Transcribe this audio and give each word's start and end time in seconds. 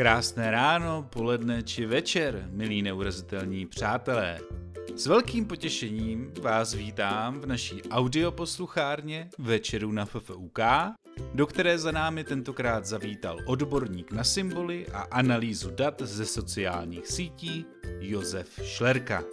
Krásné 0.00 0.50
ráno, 0.50 1.04
poledne 1.12 1.60
či 1.60 1.84
večer, 1.84 2.48
milí 2.50 2.82
neurazitelní 2.82 3.66
přátelé. 3.66 4.40
S 4.96 5.06
velkým 5.06 5.44
potěšením 5.44 6.32
vás 6.40 6.74
vítám 6.74 7.40
v 7.40 7.46
naší 7.46 7.82
audioposluchárně 7.82 9.28
Večeru 9.38 9.92
na 9.92 10.04
FFUK, 10.04 10.58
do 11.34 11.46
které 11.46 11.78
za 11.78 11.92
námi 11.92 12.24
tentokrát 12.24 12.86
zavítal 12.86 13.38
odborník 13.46 14.12
na 14.12 14.24
symboly 14.24 14.86
a 14.92 15.00
analýzu 15.00 15.70
dat 15.70 16.02
ze 16.02 16.26
sociálních 16.26 17.08
sítí 17.08 17.64
Josef 17.98 18.60
Šlerka. 18.62 19.24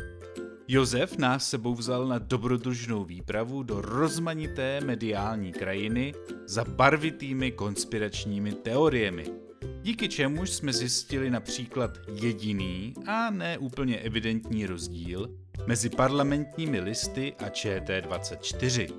Josef 0.67 1.17
nás 1.17 1.49
sebou 1.49 1.75
vzal 1.75 2.07
na 2.07 2.19
dobrodružnou 2.19 3.05
výpravu 3.05 3.63
do 3.63 3.81
rozmanité 3.81 4.81
mediální 4.81 5.51
krajiny 5.51 6.13
za 6.45 6.63
barvitými 6.63 7.51
konspiračními 7.51 8.51
teoriemi– 8.51 9.25
díky 9.81 10.09
čemuž 10.09 10.49
jsme 10.49 10.73
zjistili 10.73 11.29
například 11.29 11.91
jediný 12.13 12.93
a 13.05 13.29
ne 13.29 13.57
úplně 13.57 13.97
evidentní 13.99 14.65
rozdíl 14.65 15.29
mezi 15.67 15.89
parlamentními 15.89 16.79
listy 16.79 17.33
a 17.39 17.49
ČT24. 17.49 18.93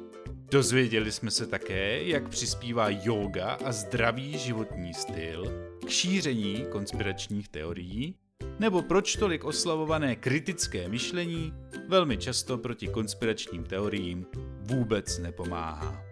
Dozvěděli 0.50 1.12
jsme 1.12 1.30
se 1.30 1.46
také, 1.46 2.02
jak 2.02 2.28
přispívá 2.28 2.88
yoga 2.88 3.58
a 3.64 3.72
zdravý 3.72 4.38
životní 4.38 4.94
styl 4.94 5.44
k 5.86 5.88
šíření 5.88 6.66
konspiračních 6.70 7.48
teorií, 7.48 8.14
nebo 8.58 8.82
proč 8.82 9.16
tolik 9.16 9.44
oslavované 9.44 10.16
kritické 10.16 10.88
myšlení 10.88 11.52
velmi 11.88 12.16
často 12.16 12.58
proti 12.58 12.88
konspiračním 12.88 13.64
teoriím 13.64 14.26
vůbec 14.60 15.18
nepomáhá. 15.18 16.07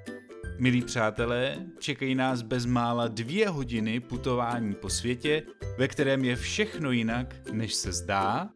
Milí 0.59 0.83
přátelé, 0.83 1.57
čekají 1.79 2.15
nás 2.15 2.43
bezmála 2.43 3.09
dvě 3.09 3.49
hodiny 3.49 4.01
putování 4.01 4.75
po 4.75 4.91
světě, 4.91 5.43
ve 5.79 5.89
kterém 5.89 6.25
je 6.25 6.37
všechno 6.37 6.91
jinak, 6.91 7.35
než 7.53 7.75
se 7.75 7.93
zdá, 7.93 8.49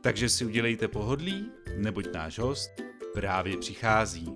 takže 0.00 0.28
si 0.28 0.44
udělejte 0.44 0.88
pohodlí, 0.88 1.50
neboť 1.76 2.12
náš 2.14 2.38
host 2.38 2.70
právě 3.14 3.56
přichází. 3.56 4.32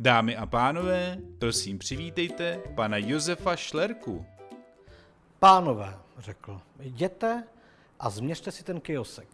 Dámy 0.00 0.36
a 0.36 0.46
pánové, 0.46 1.18
prosím 1.38 1.78
přivítejte 1.78 2.62
pana 2.74 2.96
Josefa 2.96 3.56
Šlerku. 3.56 4.26
Pánové, 5.38 5.98
řekl, 6.18 6.60
jděte 6.80 7.44
a 8.00 8.10
změřte 8.10 8.50
si 8.50 8.64
ten 8.64 8.80
kiosek. 8.80 9.28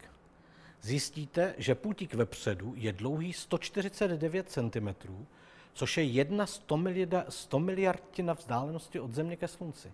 Zjistíte, 0.81 1.55
že 1.57 1.75
pultík 1.75 2.13
vepředu 2.13 2.73
je 2.75 2.93
dlouhý 2.93 3.33
149 3.33 4.49
cm, 4.49 4.89
což 5.75 5.97
je 5.97 6.03
jedna 6.03 6.45
100, 6.45 6.77
miliarda, 6.77 7.25
100 7.29 7.59
miliardina 7.59 8.33
vzdálenosti 8.33 8.99
od 8.99 9.13
Země 9.13 9.35
ke 9.35 9.47
Slunci. 9.47 9.91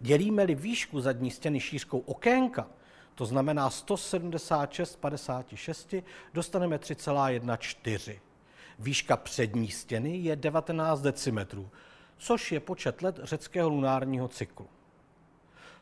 Dělíme-li 0.00 0.54
výšku 0.54 1.00
zadní 1.00 1.30
stěny 1.30 1.60
šířkou 1.60 1.98
okénka, 1.98 2.66
to 3.14 3.26
znamená 3.26 3.70
176 3.70 4.96
56, 4.96 5.94
dostaneme 6.34 6.76
3,14. 6.76 8.18
Výška 8.78 9.16
přední 9.16 9.70
stěny 9.70 10.16
je 10.16 10.36
19 10.36 11.00
decimetrů, 11.00 11.70
což 12.18 12.52
je 12.52 12.60
počet 12.60 13.02
let 13.02 13.20
řeckého 13.22 13.68
lunárního 13.68 14.28
cyklu. 14.28 14.68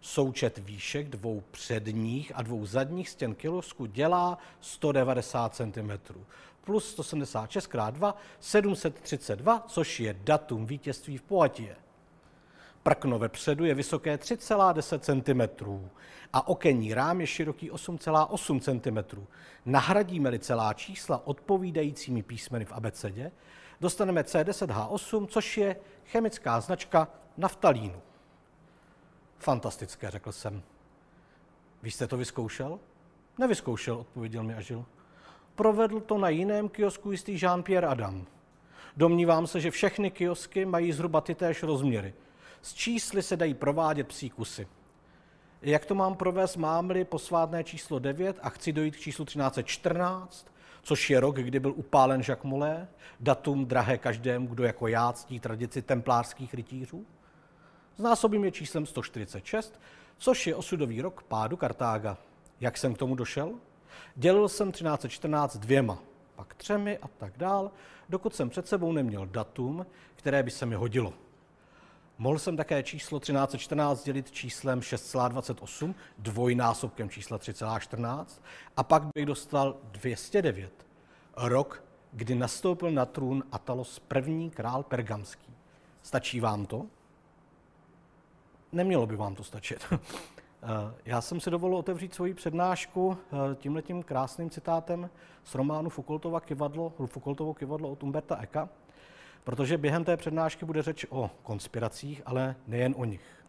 Součet 0.00 0.58
výšek 0.58 1.08
dvou 1.08 1.42
předních 1.50 2.32
a 2.34 2.42
dvou 2.42 2.66
zadních 2.66 3.08
stěn 3.08 3.34
kilosku 3.34 3.86
dělá 3.86 4.38
190 4.60 5.54
cm 5.54 5.90
plus 6.64 6.90
176 6.90 7.64
x 7.64 7.90
2, 7.90 8.16
732, 8.40 9.64
což 9.66 10.00
je 10.00 10.16
datum 10.24 10.66
vítězství 10.66 11.18
v 11.18 11.22
Poatie. 11.22 11.76
Prkno 12.82 13.18
vepředu 13.18 13.64
je 13.64 13.74
vysoké 13.74 14.16
3,10 14.16 14.98
cm 14.98 15.80
a 16.32 16.48
okenní 16.48 16.94
rám 16.94 17.20
je 17.20 17.26
široký 17.26 17.70
8,8 17.70 18.60
cm. 18.60 19.26
Nahradíme-li 19.64 20.38
celá 20.38 20.72
čísla 20.72 21.26
odpovídajícími 21.26 22.22
písmeny 22.22 22.64
v 22.64 22.72
abecedě, 22.72 23.32
dostaneme 23.80 24.22
C10H8, 24.22 25.26
což 25.26 25.58
je 25.58 25.76
chemická 26.06 26.60
značka 26.60 27.08
naftalínu. 27.36 28.02
Fantastické, 29.38 30.10
řekl 30.10 30.32
jsem. 30.32 30.62
Vy 31.82 31.90
jste 31.90 32.06
to 32.06 32.16
vyzkoušel? 32.16 32.80
Nevyzkoušel, 33.38 33.96
odpověděl 33.96 34.42
mi 34.42 34.54
Ažil. 34.54 34.84
Provedl 35.54 36.00
to 36.00 36.18
na 36.18 36.28
jiném 36.28 36.68
kiosku 36.68 37.12
jistý 37.12 37.36
Jean-Pierre 37.36 37.88
Adam. 37.88 38.26
Domnívám 38.96 39.46
se, 39.46 39.60
že 39.60 39.70
všechny 39.70 40.10
kiosky 40.10 40.64
mají 40.64 40.92
zhruba 40.92 41.20
ty 41.20 41.34
též 41.34 41.62
rozměry. 41.62 42.14
S 42.62 42.74
čísly 42.74 43.22
se 43.22 43.36
dají 43.36 43.54
provádět 43.54 44.08
psí 44.08 44.30
kusy. 44.30 44.68
Jak 45.62 45.86
to 45.86 45.94
mám 45.94 46.14
provést, 46.14 46.56
mám-li 46.56 47.04
posvátné 47.04 47.64
číslo 47.64 47.98
9 47.98 48.38
a 48.42 48.50
chci 48.50 48.72
dojít 48.72 48.96
k 48.96 49.00
číslu 49.00 49.24
1314, 49.24 50.46
což 50.82 51.10
je 51.10 51.20
rok, 51.20 51.36
kdy 51.36 51.60
byl 51.60 51.72
upálen 51.76 52.20
Jacques 52.28 52.50
Molé, 52.50 52.88
datum 53.20 53.66
drahé 53.66 53.98
každému, 53.98 54.46
kdo 54.46 54.64
jako 54.64 54.88
já 54.88 55.12
ctí 55.12 55.40
tradici 55.40 55.82
templářských 55.82 56.54
rytířů? 56.54 57.06
Znásobím 57.96 58.44
je 58.44 58.50
číslem 58.50 58.86
146, 58.86 59.80
což 60.18 60.46
je 60.46 60.54
osudový 60.54 61.02
rok 61.02 61.22
pádu 61.22 61.56
Kartága. 61.56 62.16
Jak 62.60 62.78
jsem 62.78 62.94
k 62.94 62.98
tomu 62.98 63.14
došel? 63.14 63.52
Dělil 64.16 64.48
jsem 64.48 64.72
1314 64.72 65.56
dvěma, 65.56 65.98
pak 66.36 66.54
třemi 66.54 66.98
a 66.98 67.08
tak 67.08 67.32
dál, 67.36 67.70
dokud 68.08 68.34
jsem 68.34 68.50
před 68.50 68.68
sebou 68.68 68.92
neměl 68.92 69.26
datum, 69.26 69.86
které 70.16 70.42
by 70.42 70.50
se 70.50 70.66
mi 70.66 70.74
hodilo. 70.74 71.12
Mohl 72.18 72.38
jsem 72.38 72.56
také 72.56 72.82
číslo 72.82 73.20
1314 73.20 74.04
dělit 74.04 74.30
číslem 74.30 74.80
6,28, 74.80 75.94
dvojnásobkem 76.18 77.10
čísla 77.10 77.38
3,14, 77.38 78.26
a 78.76 78.82
pak 78.82 79.02
bych 79.14 79.26
dostal 79.26 79.76
209. 79.92 80.86
Rok, 81.36 81.84
kdy 82.12 82.34
nastoupil 82.34 82.90
na 82.90 83.06
trůn 83.06 83.44
Atalos 83.52 83.98
první 83.98 84.50
král 84.50 84.82
pergamský. 84.82 85.54
Stačí 86.02 86.40
vám 86.40 86.66
to? 86.66 86.86
Nemělo 88.72 89.06
by 89.06 89.16
vám 89.16 89.34
to 89.34 89.44
stačit. 89.44 89.86
Eh, 90.66 90.94
já 91.04 91.20
jsem 91.20 91.40
si 91.40 91.50
dovolil 91.50 91.76
otevřít 91.76 92.14
svoji 92.14 92.34
přednášku 92.34 93.16
eh, 93.32 93.54
tímhletím 93.54 94.02
krásným 94.02 94.50
citátem 94.50 95.10
z 95.44 95.54
románu 95.54 95.90
Foucaultova 95.90 96.40
kivadlo, 96.40 96.92
Foucaultovo 97.06 97.54
kivadlo 97.54 97.90
od 97.90 98.02
Umberta 98.02 98.36
Eka, 98.36 98.68
protože 99.44 99.78
během 99.78 100.04
té 100.04 100.16
přednášky 100.16 100.64
bude 100.64 100.82
řeč 100.82 101.06
o 101.10 101.30
konspiracích, 101.42 102.22
ale 102.26 102.56
nejen 102.66 102.94
o 102.96 103.04
nich. 103.04 103.44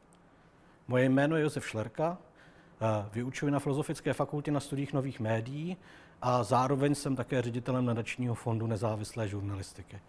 Moje 0.88 1.10
jméno 1.10 1.36
je 1.36 1.44
Josef 1.44 1.68
Šlerka, 1.68 2.18
eh, 2.18 3.10
vyučuji 3.14 3.52
na 3.52 3.60
Filozofické 3.60 4.14
fakultě 4.14 4.52
na 4.52 4.60
studiích 4.60 4.94
nových 4.94 5.20
médií 5.20 5.78
a 6.22 6.44
zároveň 6.44 6.96
jsem 6.96 7.16
také 7.16 7.42
ředitelem 7.42 7.86
nadačního 7.86 8.36
fondu 8.36 8.68
nezávislé 8.68 9.28
žurnalistiky. 9.28 10.00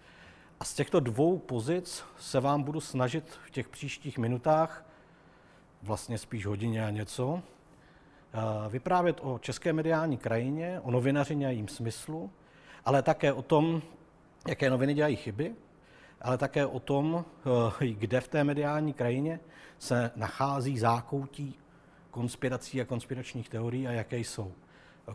A 0.61 0.65
z 0.65 0.75
těchto 0.75 1.01
dvou 1.01 1.39
pozic 1.39 2.05
se 2.19 2.41
vám 2.41 2.63
budu 2.63 2.81
snažit 2.81 3.39
v 3.47 3.51
těch 3.51 3.69
příštích 3.69 4.19
minutách 4.19 4.85
vlastně 5.87 6.19
spíš 6.19 6.47
hodině 6.47 6.87
a 6.87 6.91
něco, 6.91 7.43
vyprávět 8.69 9.21
o 9.23 9.39
české 9.39 9.73
mediální 9.73 10.19
krajině, 10.19 10.81
o 10.83 10.91
novinařině 10.91 11.47
a 11.47 11.51
jím 11.51 11.69
smyslu, 11.69 12.31
ale 12.85 13.03
také 13.03 13.33
o 13.33 13.43
tom, 13.43 13.83
jaké 14.49 14.71
noviny 14.71 14.95
dělají 14.95 15.17
chyby, 15.17 15.55
ale 16.21 16.39
také 16.39 16.67
o 16.67 16.81
tom, 16.81 17.25
eh, 17.81 17.87
kde 17.87 18.21
v 18.21 18.29
té 18.29 18.45
mediální 18.45 18.93
krajině 18.93 19.41
se 19.79 20.11
nachází 20.17 20.79
zákoutí 20.79 21.59
konspirací 22.11 22.81
a 22.81 22.85
konspiračních 22.85 23.49
teorií 23.49 23.89
a 23.89 23.93
jaké 23.93 24.19
jsou. 24.19 24.53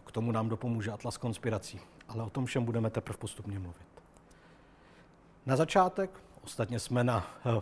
K 0.06 0.12
tomu 0.12 0.32
nám 0.32 0.50
dopomůže 0.50 0.92
Atlas 0.92 1.18
konspirací, 1.18 1.80
ale 2.08 2.24
o 2.24 2.30
tom 2.30 2.46
všem 2.46 2.66
budeme 2.66 2.90
teprve 2.90 3.18
postupně 3.18 3.60
mluvit. 3.60 3.88
Na 5.46 5.56
začátek, 5.56 6.12
ostatně 6.44 6.80
jsme 6.80 7.04
na 7.04 7.28
eh, 7.46 7.62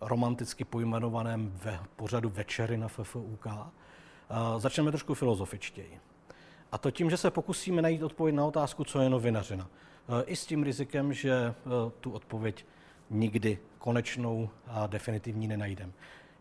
romanticky 0.00 0.64
pojmenovaném 0.64 1.52
ve 1.64 1.80
pořadu 1.96 2.28
Večery 2.28 2.76
na 2.76 2.88
FFUK, 2.88 3.46
začneme 4.58 4.90
trošku 4.90 5.14
filozofičtěji. 5.14 6.00
A 6.72 6.78
to 6.78 6.90
tím, 6.90 7.10
že 7.10 7.16
se 7.16 7.30
pokusíme 7.30 7.82
najít 7.82 8.02
odpověď 8.02 8.34
na 8.34 8.44
otázku, 8.44 8.84
co 8.84 9.00
je 9.00 9.10
novinařina. 9.10 9.68
I 10.24 10.36
s 10.36 10.46
tím 10.46 10.62
rizikem, 10.62 11.12
že 11.12 11.54
tu 12.00 12.10
odpověď 12.10 12.66
nikdy 13.10 13.58
konečnou 13.78 14.48
a 14.66 14.86
definitivní 14.86 15.48
nenajdem. 15.48 15.92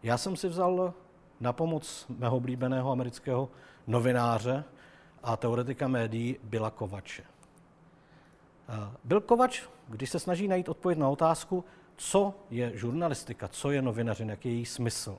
Já 0.04 0.18
jsem 0.18 0.36
si 0.36 0.48
vzal 0.48 0.94
na 1.40 1.54
pomoc 1.54 2.06
mého 2.10 2.38
oblíbeného 2.38 2.92
amerického 2.92 3.50
novináře 3.88 4.64
a 5.24 5.38
teoretika 5.38 5.88
médií 5.88 6.38
Bila 6.44 6.70
Kovače. 6.70 7.24
Byl 9.04 9.22
Kovač, 9.22 9.64
když 9.88 10.10
se 10.10 10.20
snaží 10.20 10.48
najít 10.48 10.70
odpověď 10.70 11.00
na 11.00 11.10
otázku, 11.10 11.66
co 11.96 12.34
je 12.50 12.72
žurnalistika, 12.76 13.48
co 13.48 13.72
je 13.72 13.82
novinařina, 13.82 14.32
jaký 14.32 14.50
je 14.50 14.56
její 14.56 14.66
smysl, 14.66 15.18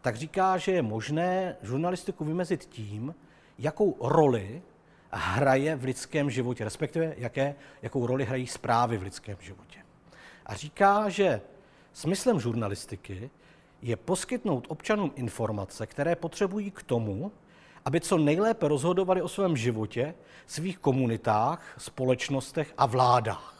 tak 0.00 0.16
říká, 0.16 0.58
že 0.58 0.72
je 0.72 0.82
možné 0.82 1.56
žurnalistiku 1.62 2.24
vymezit 2.24 2.64
tím, 2.64 3.14
jakou 3.58 3.96
roli 4.00 4.62
hraje 5.10 5.76
v 5.76 5.84
lidském 5.84 6.30
životě, 6.30 6.64
respektive 6.64 7.14
jaké, 7.16 7.54
jakou 7.82 8.06
roli 8.06 8.24
hrají 8.24 8.46
zprávy 8.46 8.98
v 8.98 9.02
lidském 9.02 9.36
životě. 9.40 9.78
A 10.46 10.54
říká, 10.54 11.08
že 11.08 11.40
smyslem 11.92 12.40
žurnalistiky 12.40 13.30
je 13.82 13.96
poskytnout 13.96 14.66
občanům 14.68 15.12
informace, 15.14 15.86
které 15.86 16.16
potřebují 16.16 16.70
k 16.70 16.82
tomu, 16.82 17.32
aby 17.84 18.00
co 18.00 18.18
nejlépe 18.18 18.68
rozhodovali 18.68 19.22
o 19.22 19.28
svém 19.28 19.56
životě, 19.56 20.14
svých 20.46 20.78
komunitách, 20.78 21.74
společnostech 21.78 22.74
a 22.78 22.86
vládách. 22.86 23.55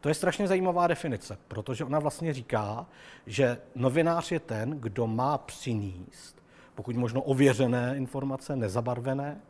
To 0.00 0.08
je 0.08 0.14
strašně 0.14 0.48
zajímavá 0.48 0.86
definice, 0.86 1.38
protože 1.48 1.84
ona 1.84 1.98
vlastně 1.98 2.34
říká, 2.34 2.86
že 3.26 3.58
novinář 3.74 4.32
je 4.32 4.40
ten, 4.40 4.70
kdo 4.70 5.06
má 5.06 5.38
přinést, 5.38 6.42
pokud 6.74 6.96
možno 6.96 7.22
ověřené 7.22 7.94
informace, 7.96 8.56
nezabarvené, 8.56 9.40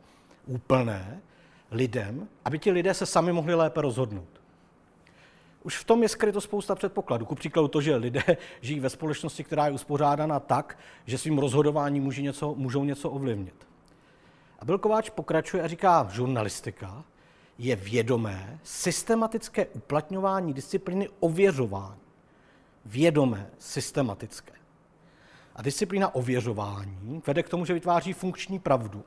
úplné, 0.45 1.21
lidem, 1.71 2.27
aby 2.45 2.59
ti 2.59 2.71
lidé 2.71 2.93
se 2.93 3.05
sami 3.05 3.33
mohli 3.33 3.55
lépe 3.55 3.81
rozhodnout. 3.81 4.39
Už 5.63 5.77
v 5.77 5.83
tom 5.83 6.03
je 6.03 6.09
skryto 6.09 6.41
spousta 6.41 6.75
předpokladů. 6.75 7.25
Ku 7.25 7.35
příkladu 7.35 7.67
to, 7.67 7.81
že 7.81 7.95
lidé 7.95 8.23
žijí 8.61 8.79
ve 8.79 8.89
společnosti, 8.89 9.43
která 9.43 9.65
je 9.65 9.71
uspořádána 9.71 10.39
tak, 10.39 10.77
že 11.05 11.17
svým 11.17 11.37
rozhodováním 11.37 12.03
můžou 12.03 12.21
něco, 12.21 12.55
můžou 12.55 12.83
něco 12.83 13.09
ovlivnit. 13.09 13.67
A 14.59 14.65
Bill 14.65 14.77
Kováč 14.77 15.09
pokračuje 15.09 15.63
a 15.63 15.67
říká, 15.67 16.07
žurnalistika 16.11 17.03
je 17.59 17.75
vědomé, 17.75 18.59
systematické 18.63 19.65
uplatňování 19.65 20.53
disciplíny 20.53 21.09
ověřování. 21.19 22.01
Vědomé, 22.85 23.49
systematické. 23.57 24.53
A 25.55 25.61
disciplína 25.61 26.15
ověřování 26.15 27.21
vede 27.27 27.43
k 27.43 27.49
tomu, 27.49 27.65
že 27.65 27.73
vytváří 27.73 28.13
funkční 28.13 28.59
pravdu. 28.59 29.03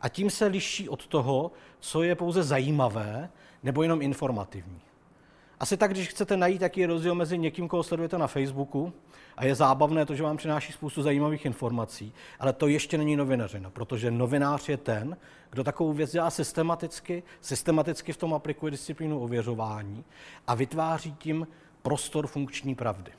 A 0.00 0.08
tím 0.08 0.30
se 0.30 0.46
liší 0.46 0.88
od 0.88 1.06
toho, 1.06 1.52
co 1.80 2.02
je 2.02 2.14
pouze 2.14 2.42
zajímavé 2.42 3.30
nebo 3.62 3.82
jenom 3.82 4.02
informativní. 4.02 4.80
Asi 5.60 5.76
tak, 5.76 5.90
když 5.90 6.08
chcete 6.08 6.36
najít, 6.36 6.62
jaký 6.62 6.80
je 6.80 6.86
rozdíl 6.86 7.14
mezi 7.14 7.38
někým, 7.38 7.68
koho 7.68 7.82
sledujete 7.82 8.18
na 8.18 8.26
Facebooku, 8.26 8.92
a 9.36 9.44
je 9.44 9.54
zábavné 9.54 10.06
to, 10.06 10.14
že 10.14 10.22
vám 10.22 10.36
přináší 10.36 10.72
spoustu 10.72 11.02
zajímavých 11.02 11.44
informací, 11.44 12.12
ale 12.40 12.52
to 12.52 12.68
ještě 12.68 12.98
není 12.98 13.16
novinařina, 13.16 13.70
protože 13.70 14.10
novinář 14.10 14.68
je 14.68 14.76
ten, 14.76 15.16
kdo 15.50 15.64
takovou 15.64 15.92
věc 15.92 16.12
dělá 16.12 16.30
systematicky, 16.30 17.22
systematicky 17.40 18.12
v 18.12 18.16
tom 18.16 18.34
aplikuje 18.34 18.70
disciplínu 18.70 19.20
ověřování 19.20 20.04
a 20.46 20.54
vytváří 20.54 21.12
tím 21.12 21.46
prostor 21.82 22.26
funkční 22.26 22.74
pravdy. 22.74 23.12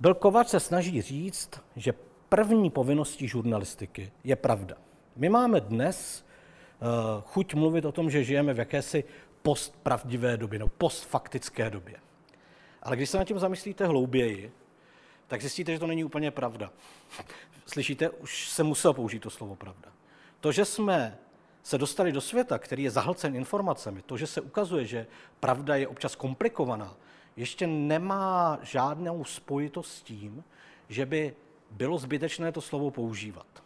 Belkovač 0.00 0.48
se 0.48 0.60
snaží 0.60 1.02
říct, 1.02 1.50
že 1.76 1.94
první 2.28 2.70
povinností 2.70 3.28
žurnalistiky 3.28 4.12
je 4.24 4.36
pravda. 4.36 4.74
My 5.16 5.28
máme 5.28 5.60
dnes 5.60 6.24
uh, 6.24 7.22
chuť 7.22 7.54
mluvit 7.54 7.84
o 7.84 7.92
tom, 7.92 8.10
že 8.10 8.24
žijeme 8.24 8.54
v 8.54 8.58
jakési 8.58 9.04
postpravdivé 9.44 10.36
době, 10.36 10.58
no 10.58 10.68
postfaktické 10.68 11.70
době. 11.70 11.96
Ale 12.82 12.96
když 12.96 13.10
se 13.10 13.18
nad 13.18 13.24
tím 13.24 13.38
zamyslíte 13.38 13.86
hlouběji, 13.86 14.52
tak 15.26 15.40
zjistíte, 15.40 15.72
že 15.72 15.78
to 15.78 15.86
není 15.86 16.04
úplně 16.04 16.30
pravda. 16.30 16.72
Slyšíte, 17.66 18.10
už 18.10 18.48
se 18.48 18.62
musel 18.62 18.92
použít 18.92 19.18
to 19.18 19.30
slovo 19.30 19.56
pravda. 19.56 19.92
To, 20.40 20.52
že 20.52 20.64
jsme 20.64 21.18
se 21.62 21.78
dostali 21.78 22.12
do 22.12 22.20
světa, 22.20 22.58
který 22.58 22.82
je 22.82 22.90
zahlcen 22.90 23.36
informacemi, 23.36 24.02
to, 24.02 24.16
že 24.16 24.26
se 24.26 24.40
ukazuje, 24.40 24.86
že 24.86 25.06
pravda 25.40 25.76
je 25.76 25.88
občas 25.88 26.16
komplikovaná, 26.16 26.96
ještě 27.36 27.66
nemá 27.66 28.58
žádnou 28.62 29.24
spojitost 29.24 29.92
s 29.92 30.02
tím, 30.02 30.44
že 30.88 31.06
by 31.06 31.36
bylo 31.70 31.98
zbytečné 31.98 32.52
to 32.52 32.60
slovo 32.60 32.90
používat. 32.90 33.63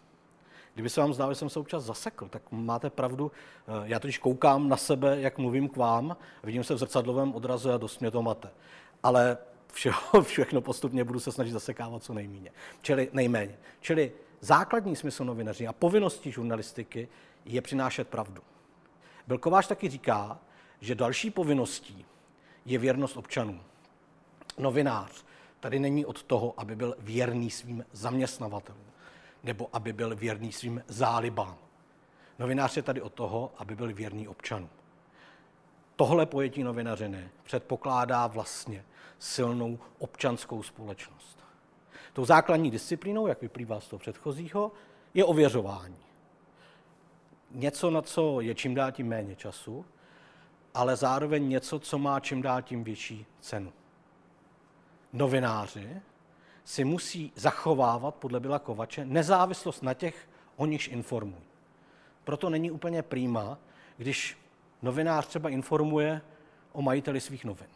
Kdyby 0.79 0.91
se 0.91 1.01
vám 1.01 1.15
zdálo, 1.15 1.33
že 1.33 1.39
jsem 1.39 1.51
se 1.51 1.59
občas 1.59 1.85
zasekl, 1.85 2.29
tak 2.29 2.43
máte 2.51 2.91
pravdu. 2.91 3.33
Eh, 3.33 3.73
já 3.85 3.99
totiž 3.99 4.19
koukám 4.19 4.69
na 4.69 4.77
sebe, 4.77 5.21
jak 5.21 5.39
mluvím 5.39 5.69
k 5.69 5.77
vám, 5.77 6.17
vidím 6.45 6.65
se 6.65 6.75
v 6.75 6.79
zrcadlovém 6.79 7.35
odrazu 7.35 7.73
a 7.73 7.77
dost 7.77 8.01
mě 8.01 8.11
to 8.11 8.23
mate. 8.23 8.51
Ale 9.03 9.39
všeho, 9.73 10.23
všechno 10.23 10.61
postupně 10.61 11.05
budu 11.05 11.21
se 11.21 11.33
snažit 11.33 11.53
zasekávat 11.53 12.03
co 12.03 12.15
nejméně. 12.15 12.51
Čili, 12.83 13.09
nejméně. 13.13 13.59
Čili 13.81 14.13
základní 14.41 14.97
smysl 14.97 15.25
novinařiny 15.25 15.69
a 15.69 15.73
povinností 15.73 16.33
žurnalistiky 16.33 17.09
je 17.45 17.63
přinášet 17.63 18.09
pravdu. 18.09 18.43
Belkováš 19.27 19.67
taky 19.67 19.89
říká, 19.89 20.39
že 20.81 20.95
další 20.95 21.31
povinností 21.31 22.05
je 22.65 22.79
věrnost 22.79 23.17
občanům. 23.17 23.61
Novinář 24.59 25.25
tady 25.61 25.79
není 25.79 26.07
od 26.07 26.23
toho, 26.23 26.55
aby 26.57 26.77
byl 26.77 26.97
věrný 26.99 27.51
svým 27.51 27.85
zaměstnavatelům 27.93 28.89
nebo 29.43 29.69
aby 29.73 29.93
byl 29.93 30.17
věrný 30.17 30.53
svým 30.53 30.83
zálibám. 30.89 31.57
Novinář 32.39 32.77
je 32.77 32.83
tady 32.83 33.01
od 33.01 33.13
toho, 33.13 33.53
aby 33.57 33.77
byl 33.77 33.95
věrný 33.95 34.29
občanům. 34.29 34.71
Tohle 35.97 36.27
pojetí 36.27 36.63
novinařiny 36.63 37.29
předpokládá 37.43 38.27
vlastně 38.27 38.85
silnou 39.19 39.79
občanskou 39.99 40.63
společnost. 40.63 41.39
Tou 42.13 42.25
základní 42.25 42.71
disciplínou, 42.71 43.27
jak 43.27 43.43
vyplývá 43.43 43.81
z 43.81 43.89
toho 43.89 44.01
předchozího, 44.01 44.73
je 45.15 45.25
ověřování. 45.25 45.97
Něco, 47.51 47.91
na 47.91 48.03
co 48.03 48.41
je 48.41 48.55
čím 48.55 48.75
dál 48.75 48.93
tím 48.93 49.09
méně 49.09 49.37
času, 49.37 49.85
ale 50.75 50.97
zároveň 50.97 51.49
něco, 51.49 51.79
co 51.79 51.99
má 51.99 52.21
čím 52.21 52.43
dál 52.43 52.63
tím 52.63 52.85
větší 52.85 53.27
cenu. 53.41 53.73
Novináři 55.13 56.01
si 56.69 56.85
musí 56.85 57.33
zachovávat 57.35 58.15
podle 58.15 58.41
Byla 58.41 58.59
Kovače 58.59 59.05
nezávislost 59.05 59.83
na 59.83 59.95
těch, 59.95 60.29
o 60.57 60.67
nichž 60.67 60.89
informují. 60.89 61.43
Proto 62.25 62.51
není 62.51 62.71
úplně 62.71 63.03
prýma, 63.03 63.59
když 63.97 64.39
novinář 64.83 65.27
třeba 65.27 65.49
informuje 65.49 66.21
o 66.73 66.83
majiteli 66.83 67.21
svých 67.21 67.45
novin. 67.45 67.69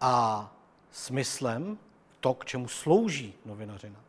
A 0.00 0.54
smyslem, 0.90 1.78
to, 2.20 2.34
k 2.34 2.44
čemu 2.44 2.68
slouží 2.68 3.34
novinařina, 3.44 4.00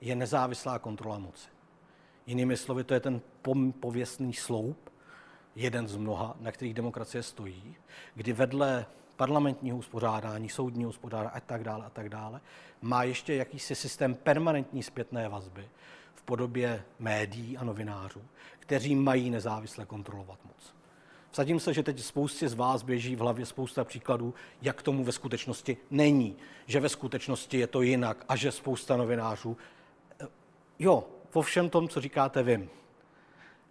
je 0.00 0.16
nezávislá 0.16 0.78
kontrola 0.78 1.18
moci. 1.18 1.48
Jinými 2.26 2.56
slovy, 2.56 2.84
to 2.84 2.94
je 2.94 3.00
ten 3.00 3.20
pověstný 3.80 4.32
sloup, 4.32 4.90
jeden 5.54 5.88
z 5.88 5.96
mnoha, 5.96 6.36
na 6.40 6.52
kterých 6.52 6.74
demokracie 6.74 7.22
stojí, 7.22 7.76
kdy 8.14 8.32
vedle 8.32 8.86
parlamentního 9.16 9.78
uspořádání, 9.78 10.48
soudního 10.48 10.90
uspořádání 10.90 11.30
a 11.34 11.40
tak 11.40 11.64
dále 11.64 11.84
a 11.84 11.90
tak 11.90 12.08
dále, 12.08 12.40
má 12.82 13.02
ještě 13.02 13.34
jakýsi 13.34 13.74
systém 13.74 14.14
permanentní 14.14 14.82
zpětné 14.82 15.28
vazby 15.28 15.68
v 16.14 16.22
podobě 16.22 16.84
médií 16.98 17.58
a 17.58 17.64
novinářů, 17.64 18.22
kteří 18.58 18.94
mají 18.94 19.30
nezávisle 19.30 19.86
kontrolovat 19.86 20.38
moc. 20.44 20.74
Vsadím 21.30 21.60
se, 21.60 21.74
že 21.74 21.82
teď 21.82 22.00
spoustě 22.00 22.48
z 22.48 22.54
vás 22.54 22.82
běží 22.82 23.16
v 23.16 23.20
hlavě 23.20 23.46
spousta 23.46 23.84
příkladů, 23.84 24.34
jak 24.62 24.82
tomu 24.82 25.04
ve 25.04 25.12
skutečnosti 25.12 25.76
není, 25.90 26.36
že 26.66 26.80
ve 26.80 26.88
skutečnosti 26.88 27.58
je 27.58 27.66
to 27.66 27.82
jinak 27.82 28.24
a 28.28 28.36
že 28.36 28.52
spousta 28.52 28.96
novinářů. 28.96 29.56
Eh, 30.20 30.26
jo, 30.78 31.04
po 31.30 31.42
všem 31.42 31.70
tom, 31.70 31.88
co 31.88 32.00
říkáte, 32.00 32.42
vím. 32.42 32.70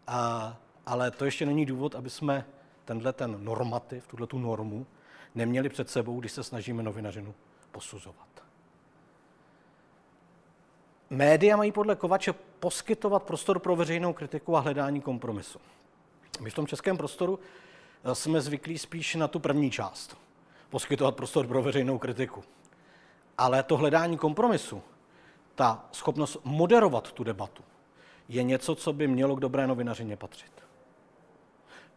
A, 0.08 0.58
ale 0.86 1.12
to 1.12 1.26
ještě 1.26 1.46
není 1.46 1.66
důvod, 1.66 1.96
aby 1.96 2.10
jsme 2.10 2.46
tenhle 2.86 3.14
ten 3.14 3.44
normativ, 3.44 4.08
tuhle 4.08 4.28
tu 4.28 4.40
normu, 4.40 4.88
neměli 5.36 5.70
před 5.70 5.90
sebou, 5.90 6.20
když 6.20 6.32
se 6.32 6.44
snažíme 6.44 6.84
novinařinu 6.84 7.34
posuzovat. 7.72 8.28
Média 11.10 11.58
mají 11.58 11.72
podle 11.72 11.96
Kovače 11.96 12.34
poskytovat 12.60 13.24
prostor 13.24 13.60
pro 13.60 13.76
veřejnou 13.76 14.14
kritiku 14.14 14.58
a 14.58 14.60
hledání 14.60 15.02
kompromisu. 15.02 15.60
My 16.42 16.50
v 16.50 16.54
tom 16.54 16.68
českém 16.68 16.98
prostoru 16.98 17.40
eh, 18.04 18.16
jsme 18.16 18.42
zvyklí 18.42 18.78
spíš 18.78 19.16
na 19.16 19.28
tu 19.28 19.40
první 19.40 19.72
část. 19.72 20.18
Poskytovat 20.70 21.16
prostor 21.16 21.48
pro 21.48 21.62
veřejnou 21.62 21.98
kritiku. 21.98 22.44
Ale 23.38 23.64
to 23.64 23.78
hledání 23.78 24.18
kompromisu, 24.18 24.82
ta 25.56 25.86
schopnost 25.92 26.38
moderovat 26.44 27.12
tu 27.12 27.24
debatu, 27.24 27.64
je 28.30 28.44
něco, 28.44 28.76
co 28.76 28.94
by 28.94 29.08
mělo 29.08 29.36
k 29.36 29.40
dobré 29.40 29.68
novinařině 29.68 30.18
patřit. 30.18 30.65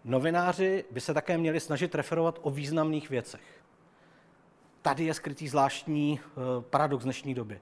Novináři 0.09 0.85
by 0.91 1.01
se 1.01 1.15
také 1.15 1.39
měli 1.39 1.61
snažit 1.61 1.95
referovat 1.95 2.39
o 2.43 2.51
významných 2.51 3.11
věcech. 3.11 3.63
Tady 4.83 5.05
je 5.05 5.15
skrytý 5.15 5.49
zvláštní 5.49 6.21
eh, 6.21 6.31
paradox 6.61 7.05
dnešní 7.05 7.35
doby, 7.35 7.61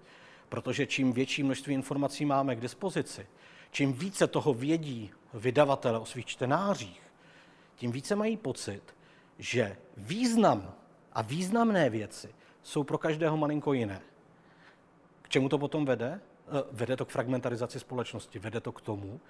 protože 0.49 0.87
čím 0.87 1.13
větší 1.13 1.43
množství 1.43 1.75
informací 1.75 2.25
máme 2.25 2.57
k 2.57 2.61
dispozici, 2.61 3.27
čím 3.71 3.93
více 3.93 4.27
toho 4.27 4.55
vědí 4.55 5.11
vydavatele 5.35 5.99
o 5.99 6.07
svých 6.07 6.27
čtenářích, 6.27 7.03
tím 7.77 7.93
více 7.93 8.17
mají 8.17 8.37
pocit, 8.37 8.83
že 9.39 9.77
význam 9.97 10.75
a 11.13 11.23
významné 11.23 11.91
věci 11.91 12.35
jsou 12.63 12.85
pro 12.85 12.99
každého 12.99 13.37
malinko 13.37 13.73
jiné. 13.73 14.01
K 15.23 15.29
čemu 15.29 15.49
to 15.49 15.59
potom 15.59 15.85
vede? 15.85 16.21
Eh, 16.49 16.63
vede 16.73 16.97
to 16.97 17.05
k 17.05 17.11
fragmentarizaci 17.11 17.81
společnosti, 17.81 18.39
vede 18.39 18.61
to 18.61 18.73
k 18.73 18.81
tomu, 18.81 19.21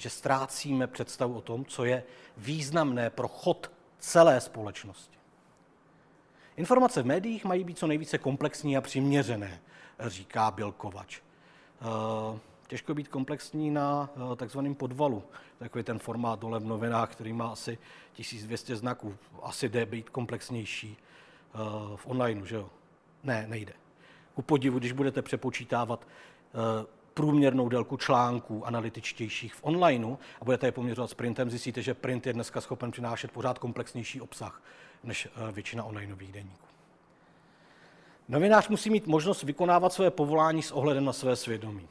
že 0.00 0.10
ztrácíme 0.10 0.86
představu 0.86 1.34
o 1.34 1.40
tom, 1.40 1.64
co 1.64 1.84
je 1.84 2.02
významné 2.36 3.10
pro 3.10 3.28
chod 3.28 3.70
celé 3.98 4.40
společnosti. 4.40 5.18
Informace 6.56 7.02
v 7.02 7.06
médiích 7.06 7.44
mají 7.44 7.64
být 7.64 7.78
co 7.78 7.86
nejvíce 7.86 8.18
komplexní 8.18 8.76
a 8.76 8.80
přiměřené, 8.80 9.60
říká 10.00 10.50
Bilkovač. 10.50 11.20
Eh, 11.20 12.38
těžko 12.66 12.94
být 12.94 13.08
komplexní 13.08 13.70
na 13.70 14.10
eh, 14.32 14.36
takzvaném 14.36 14.74
podvalu. 14.74 15.22
Takový 15.58 15.84
ten 15.84 15.98
formát 15.98 16.40
dole 16.40 16.60
v 16.60 16.64
novinách, 16.64 17.12
který 17.12 17.32
má 17.32 17.48
asi 17.48 17.78
1200 18.12 18.76
znaků. 18.76 19.16
Asi 19.42 19.68
jde 19.68 19.86
být 19.86 20.10
komplexnější 20.10 20.96
eh, 20.96 21.58
v 21.96 22.06
onlineu, 22.06 22.44
že 22.44 22.56
jo? 22.56 22.70
Ne, 23.24 23.46
nejde. 23.48 23.72
Ku 24.34 24.42
podivu, 24.42 24.78
když 24.78 24.92
budete 24.92 25.22
přepočítávat 25.22 26.06
průměrnou 27.20 27.68
délku 27.68 27.96
článků 27.96 28.66
analytičtějších 28.66 29.54
v 29.54 29.60
onlineu 29.62 30.16
a 30.40 30.44
budete 30.44 30.66
je 30.66 30.72
poměřovat 30.72 31.10
s 31.10 31.14
printem, 31.14 31.50
zjistíte, 31.50 31.82
že 31.82 31.94
print 31.94 32.26
je 32.26 32.32
dneska 32.32 32.60
schopen 32.60 32.90
přinášet 32.90 33.30
pořád 33.30 33.58
komplexnější 33.58 34.20
obsah 34.20 34.62
než 35.04 35.26
uh, 35.26 35.50
většina 35.50 35.84
onlineových 35.84 36.32
denníků. 36.32 36.66
Novinář 38.28 38.68
musí 38.68 38.90
mít 38.90 39.06
možnost 39.06 39.42
vykonávat 39.42 39.92
své 39.92 40.10
povolání 40.10 40.62
s 40.62 40.72
ohledem 40.72 41.04
na 41.04 41.12
své 41.12 41.36
svědomí. 41.36 41.88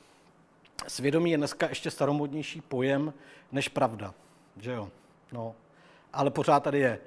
Svědomí 0.87 1.31
je 1.31 1.37
dneska 1.37 1.69
ještě 1.69 1.91
staromodnější 1.91 2.61
pojem 2.61 3.13
než 3.51 3.67
pravda, 3.67 4.13
že 4.57 4.71
jo? 4.71 4.89
No, 5.31 5.55
ale 6.13 6.31
pořád 6.31 6.63
tady 6.63 6.79
je 6.79 6.99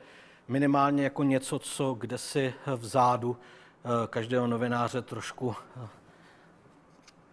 minimálně 0.49 1.05
jako 1.05 1.23
něco, 1.23 1.59
co 1.59 1.95
kde 1.95 2.19
si 2.19 2.55
vzadu 2.77 3.37
eh, 3.37 4.07
každého 4.07 4.47
novináře 4.47 5.03
trošku 5.03 5.55
eh, 5.77 6.02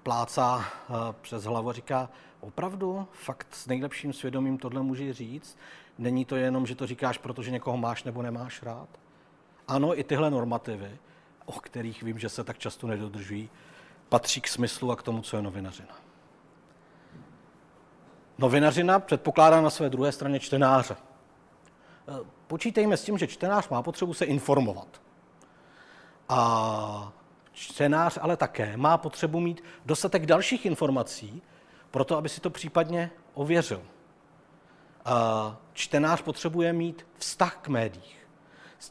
plácá 0.03 0.65
eh, 0.65 0.93
přes 1.21 1.43
hlavu 1.43 1.69
a 1.69 1.73
říká, 1.73 2.09
opravdu, 2.39 3.07
fakt 3.11 3.47
s 3.51 3.67
nejlepším 3.67 4.13
svědomím 4.13 4.57
tohle 4.57 4.81
může 4.81 5.13
říct? 5.13 5.57
Není 5.97 6.25
to 6.25 6.35
jenom, 6.35 6.65
že 6.65 6.75
to 6.75 6.87
říkáš, 6.87 7.17
protože 7.17 7.51
někoho 7.51 7.77
máš 7.77 8.03
nebo 8.03 8.21
nemáš 8.21 8.63
rád? 8.63 8.89
Ano, 9.67 9.99
i 9.99 10.03
tyhle 10.03 10.31
normativy, 10.31 10.97
o 11.45 11.51
kterých 11.51 12.03
vím, 12.03 12.19
že 12.19 12.29
se 12.29 12.43
tak 12.43 12.57
často 12.57 12.87
nedodržují, 12.87 13.49
patří 14.09 14.41
k 14.41 14.47
smyslu 14.47 14.91
a 14.91 14.95
k 14.95 15.03
tomu, 15.03 15.21
co 15.21 15.35
je 15.35 15.41
novinařina. 15.41 15.95
Novinařina 18.37 18.99
předpokládá 18.99 19.61
na 19.61 19.69
své 19.69 19.89
druhé 19.89 20.11
straně 20.11 20.39
čtenáře. 20.39 20.95
Eh, 20.95 22.13
počítejme 22.47 22.97
s 22.97 23.03
tím, 23.03 23.17
že 23.17 23.27
čtenář 23.27 23.69
má 23.69 23.81
potřebu 23.81 24.13
se 24.13 24.25
informovat. 24.25 25.01
A 26.29 27.13
čtenář 27.59 28.17
ale 28.21 28.37
také 28.37 28.77
má 28.77 28.97
potřebu 28.97 29.39
mít 29.39 29.63
dostatek 29.85 30.25
dalších 30.25 30.65
informací, 30.65 31.41
proto 31.91 32.17
aby 32.17 32.29
si 32.29 32.41
to 32.41 32.49
případně 32.49 33.11
ověřil. 33.33 33.81
Čtenář 35.73 36.21
potřebuje 36.21 36.73
mít 36.73 37.07
vztah 37.17 37.57
k 37.61 37.67
médiích. 37.67 38.27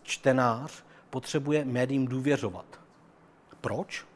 Čtenář 0.02 0.84
potřebuje 1.10 1.64
médiím 1.64 2.06
důvěřovat. 2.06 2.80
Proč? 3.60 4.06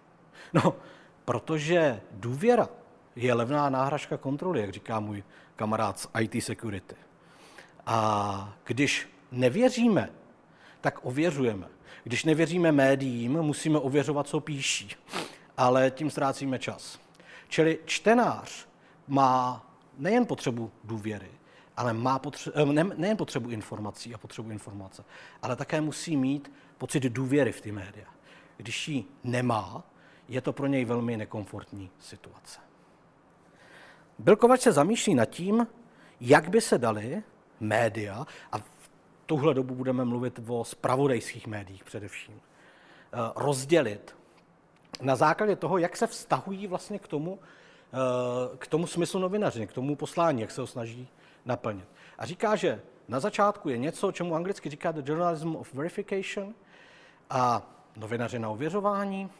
No, 0.52 0.76
protože 1.24 2.00
důvěra 2.10 2.68
je 3.16 3.34
levná 3.34 3.70
náhražka 3.70 4.16
kontroly, 4.16 4.60
jak 4.60 4.70
říká 4.70 5.00
můj 5.00 5.24
kamarád 5.56 5.98
z 5.98 6.08
IT 6.20 6.44
Security. 6.44 6.96
A 7.86 8.52
když 8.64 9.08
nevěříme, 9.30 10.10
tak 10.80 10.98
ověřujeme. 11.02 11.66
Když 12.04 12.24
nevěříme 12.24 12.72
médiím, 12.72 13.32
musíme 13.32 13.78
ověřovat, 13.78 14.26
co 14.26 14.40
píší. 14.40 14.90
Ale 15.56 15.90
tím 15.90 16.10
ztrácíme 16.10 16.58
čas. 16.58 16.98
Čili 17.48 17.78
čtenář 17.84 18.66
má 19.08 19.66
nejen 19.98 20.26
potřebu 20.26 20.70
důvěry, 20.84 21.30
ale 21.76 21.92
má 21.92 22.18
potře- 22.18 22.52
eh, 22.54 22.72
ne, 22.72 22.84
nejen 22.84 23.16
potřebu 23.16 23.50
informací 23.50 24.14
a 24.14 24.18
potřebu 24.18 24.50
informace, 24.50 25.04
ale 25.42 25.56
také 25.56 25.80
musí 25.80 26.16
mít 26.16 26.52
pocit 26.78 27.02
důvěry 27.02 27.52
v 27.52 27.60
ty 27.60 27.72
média. 27.72 28.06
Když 28.56 28.88
ji 28.88 29.04
nemá, 29.24 29.84
je 30.28 30.40
to 30.40 30.52
pro 30.52 30.66
něj 30.66 30.84
velmi 30.84 31.16
nekomfortní 31.16 31.90
situace. 32.00 32.60
Bilkovač 34.18 34.60
se 34.60 34.72
zamýšlí 34.72 35.14
nad 35.14 35.24
tím, 35.24 35.66
jak 36.20 36.48
by 36.48 36.60
se 36.60 36.78
dali 36.78 37.22
média, 37.60 38.26
a 38.52 38.58
tuhle 39.26 39.54
dobu 39.54 39.74
budeme 39.74 40.04
mluvit 40.04 40.40
o 40.46 40.64
spravodajských 40.64 41.46
médiích 41.46 41.84
především, 41.84 42.40
eh, 42.40 43.16
rozdělit 43.36 44.16
na 45.02 45.16
základě 45.16 45.56
toho, 45.56 45.78
jak 45.78 45.96
se 45.96 46.06
vztahují 46.06 46.66
vlastně 46.66 46.98
k 46.98 47.08
tomu, 47.08 47.38
eh, 47.92 48.56
k 48.58 48.66
tomu 48.66 48.86
smyslu 48.86 49.20
novinařiny, 49.20 49.66
k 49.66 49.72
tomu 49.72 49.96
poslání, 49.96 50.40
jak 50.40 50.50
se 50.50 50.60
ho 50.60 50.66
snaží 50.66 51.08
naplnit. 51.44 51.88
A 52.18 52.26
říká, 52.26 52.56
že 52.56 52.80
na 53.08 53.20
začátku 53.20 53.68
je 53.68 53.78
něco, 53.78 54.12
čemu 54.12 54.34
anglicky 54.34 54.70
říká 54.70 54.92
the 54.92 55.02
journalism 55.04 55.56
of 55.56 55.74
verification 55.74 56.54
a 57.30 57.62
novinařina 57.96 58.48
ověřování, 58.48 59.30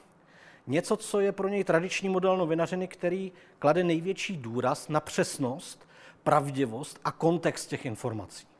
něco, 0.67 0.97
co 0.97 1.21
je 1.21 1.33
pro 1.33 1.49
něj 1.49 1.65
tradiční 1.65 2.09
model 2.09 2.37
novinařiny, 2.37 2.89
který 2.89 3.33
klade 3.59 3.85
největší 3.85 4.37
důraz 4.37 4.89
na 4.89 5.01
přesnost, 5.01 5.89
pravdivost 6.23 7.01
a 7.05 7.13
kontext 7.13 7.69
těch 7.69 7.87
informací. 7.87 8.52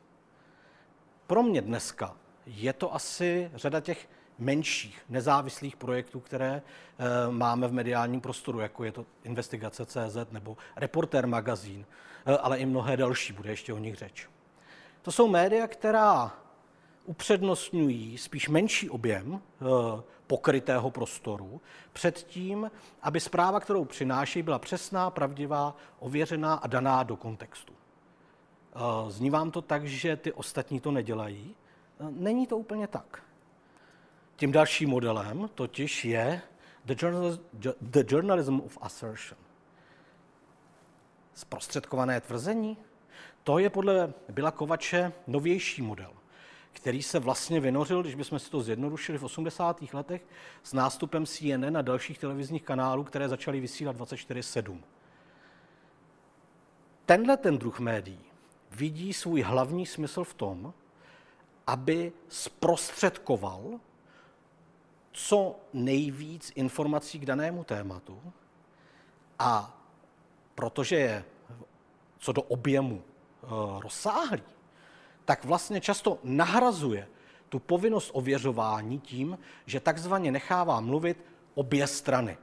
Pro 1.27 1.43
mě 1.43 1.61
dneska 1.61 2.15
je 2.45 2.73
to 2.73 2.95
asi 2.95 3.51
řada 3.55 3.79
těch 3.79 4.09
menších 4.39 5.01
nezávislých 5.09 5.75
projektů, 5.75 6.19
které 6.19 6.53
e, 6.55 6.61
máme 7.31 7.67
v 7.67 7.73
mediálním 7.73 8.21
prostoru, 8.21 8.59
jako 8.59 8.83
je 8.83 8.91
to 8.91 9.05
Investigace 9.23 9.85
CZ 9.85 10.31
nebo 10.31 10.57
Reporter 10.75 11.27
magazín, 11.27 11.85
e, 12.25 12.37
ale 12.37 12.57
i 12.57 12.65
mnohé 12.65 12.97
další, 12.97 13.33
bude 13.33 13.49
ještě 13.49 13.73
o 13.73 13.77
nich 13.77 13.95
řeč. 13.95 14.29
To 15.01 15.11
jsou 15.11 15.27
média, 15.27 15.67
která 15.67 16.31
upřednostňují 17.05 18.17
spíš 18.17 18.49
menší 18.49 18.89
objem 18.89 19.35
e, 19.35 19.65
pokrytého 20.27 20.91
prostoru 20.91 21.61
před 21.93 22.15
tím, 22.15 22.71
aby 23.01 23.19
zpráva, 23.19 23.59
kterou 23.59 23.85
přináší, 23.85 24.41
byla 24.41 24.59
přesná, 24.59 25.09
pravdivá, 25.09 25.75
ověřená 25.99 26.53
a 26.53 26.67
daná 26.67 27.03
do 27.03 27.15
kontextu. 27.15 27.73
Eh, 28.75 29.11
zní 29.11 29.29
vám 29.29 29.51
to 29.51 29.61
tak, 29.61 29.85
že 29.85 30.15
ty 30.15 30.33
ostatní 30.33 30.79
to 30.79 30.91
nedělají? 30.91 31.55
Eh, 31.99 32.05
není 32.09 32.47
to 32.47 32.57
úplně 32.57 32.87
tak. 32.87 33.23
Tím 34.35 34.51
dalším 34.51 34.89
modelem 34.89 35.49
totiž 35.55 36.05
je 36.05 36.41
the 36.85 36.95
journalism, 36.97 37.41
the 37.81 38.03
journalism 38.07 38.59
of 38.59 38.77
assertion. 38.81 39.39
Zprostředkované 41.33 42.21
tvrzení, 42.21 42.77
to 43.43 43.59
je 43.59 43.69
podle 43.69 44.13
Bila 44.29 44.51
Kovače 44.51 45.13
novější 45.27 45.81
model 45.81 46.13
který 46.73 47.03
se 47.03 47.19
vlastně 47.19 47.59
vynořil, 47.59 48.01
když 48.01 48.15
bychom 48.15 48.39
si 48.39 48.51
to 48.51 48.61
zjednodušili 48.61 49.17
v 49.17 49.23
80. 49.23 49.81
letech 49.93 50.21
s 50.63 50.73
nástupem 50.73 51.25
CNN 51.25 51.77
a 51.77 51.81
dalších 51.81 52.19
televizních 52.19 52.63
kanálů, 52.63 53.03
které 53.03 53.29
začaly 53.29 53.59
vysílat 53.59 53.97
24-7. 53.97 54.79
Tenhle 57.05 57.37
ten 57.37 57.57
druh 57.57 57.79
médií 57.79 58.19
vidí 58.75 59.13
svůj 59.13 59.41
hlavní 59.41 59.85
smysl 59.85 60.23
v 60.23 60.33
tom, 60.33 60.73
aby 61.67 62.13
zprostředkoval 62.27 63.79
co 65.11 65.55
nejvíc 65.73 66.51
informací 66.55 67.19
k 67.19 67.25
danému 67.25 67.63
tématu 67.63 68.21
a 69.39 69.77
protože 70.55 70.95
je 70.95 71.25
co 72.17 72.31
do 72.31 72.41
objemu 72.41 73.03
eh, 73.03 73.47
rozsáhlý, 73.79 74.43
tak 75.25 75.45
vlastně 75.45 75.81
často 75.81 76.19
nahrazuje 76.23 77.07
tu 77.49 77.59
povinnost 77.59 78.11
ověřování 78.13 78.99
tím, 78.99 79.37
že 79.65 79.79
takzvaně 79.79 80.31
nechává 80.31 80.79
mluvit 80.79 81.25
obě 81.55 81.87
strany. 81.87 82.37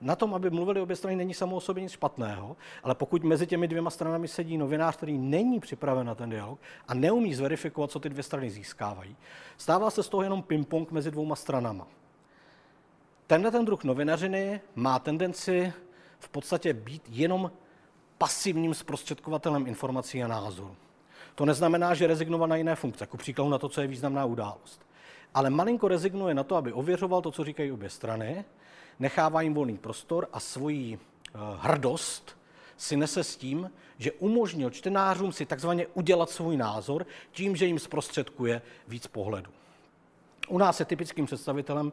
Na 0.00 0.16
tom, 0.16 0.34
aby 0.34 0.50
mluvili 0.50 0.80
obě 0.80 0.96
strany, 0.96 1.16
není 1.16 1.34
samo 1.34 1.56
o 1.56 1.60
sobě 1.60 1.82
nic 1.82 1.92
špatného, 1.92 2.56
ale 2.82 2.94
pokud 2.94 3.24
mezi 3.24 3.46
těmi 3.46 3.68
dvěma 3.68 3.90
stranami 3.90 4.28
sedí 4.28 4.58
novinář, 4.58 4.96
který 4.96 5.18
není 5.18 5.60
připraven 5.60 6.06
na 6.06 6.14
ten 6.14 6.30
dialog 6.30 6.58
a 6.88 6.94
neumí 6.94 7.34
zverifikovat, 7.34 7.90
co 7.90 8.00
ty 8.00 8.08
dvě 8.08 8.22
strany 8.22 8.50
získávají, 8.50 9.16
stává 9.56 9.90
se 9.90 10.02
z 10.02 10.08
toho 10.08 10.22
jenom 10.22 10.42
ping-pong 10.42 10.90
mezi 10.90 11.10
dvouma 11.10 11.36
stranama. 11.36 11.86
Tenhle 13.26 13.50
ten 13.50 13.64
druh 13.64 13.84
novinařiny 13.84 14.60
má 14.74 14.98
tendenci 14.98 15.72
v 16.18 16.28
podstatě 16.28 16.72
být 16.72 17.02
jenom 17.08 17.50
pasivním 18.18 18.74
zprostředkovatelem 18.74 19.66
informací 19.66 20.22
a 20.22 20.28
názorů. 20.28 20.76
To 21.34 21.44
neznamená, 21.44 21.94
že 21.94 22.06
rezignoval 22.06 22.48
na 22.48 22.56
jiné 22.56 22.74
funkce, 22.74 23.02
jako 23.02 23.16
příkladu 23.16 23.50
na 23.50 23.58
to, 23.58 23.68
co 23.68 23.80
je 23.80 23.86
významná 23.86 24.24
událost. 24.24 24.86
Ale 25.34 25.50
malinko 25.50 25.88
rezignuje 25.88 26.34
na 26.34 26.44
to, 26.44 26.56
aby 26.56 26.72
ověřoval 26.72 27.22
to, 27.22 27.30
co 27.30 27.44
říkají 27.44 27.72
obě 27.72 27.90
strany, 27.90 28.44
nechává 28.98 29.40
jim 29.40 29.54
volný 29.54 29.78
prostor 29.78 30.28
a 30.32 30.40
svoji 30.40 30.96
uh, 30.96 31.40
hrdost 31.58 32.38
si 32.76 32.96
nese 32.96 33.24
s 33.24 33.36
tím, 33.36 33.70
že 33.98 34.12
umožnil 34.12 34.70
čtenářům 34.70 35.32
si 35.32 35.46
takzvaně 35.46 35.86
udělat 35.86 36.30
svůj 36.30 36.56
názor 36.56 37.06
tím, 37.32 37.56
že 37.56 37.66
jim 37.66 37.78
zprostředkuje 37.78 38.62
víc 38.88 39.06
pohledu. 39.06 39.50
U 40.48 40.58
nás 40.58 40.80
je 40.80 40.86
typickým 40.86 41.26
představitelem 41.26 41.86
uh, 41.86 41.92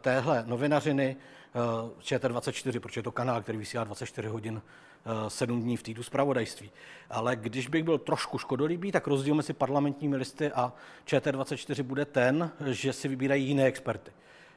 téhle 0.00 0.44
novinařiny 0.46 1.16
uh, 1.54 1.90
ČT24, 2.00 2.80
protože 2.80 2.98
je 2.98 3.02
to 3.02 3.12
kanál, 3.12 3.42
který 3.42 3.58
vysílá 3.58 3.84
24 3.84 4.28
hodin 4.28 4.62
Eh, 5.08 5.30
sedm 5.30 5.62
dní 5.62 5.76
v 5.76 5.82
týdnu 5.82 6.02
zpravodajství. 6.02 6.70
Ale 7.10 7.36
když 7.36 7.68
bych 7.68 7.84
byl 7.84 7.98
trošku 7.98 8.38
škodolibý, 8.38 8.92
tak 8.92 9.06
rozdíl 9.06 9.34
mezi 9.34 9.52
parlamentními 9.52 10.16
listy 10.16 10.52
a 10.52 10.72
ČT24 11.06 11.82
bude 11.82 12.04
ten, 12.04 12.50
že 12.66 12.92
si 12.92 13.08
vybírají 13.08 13.46
jiné 13.46 13.64
experty. 13.64 14.10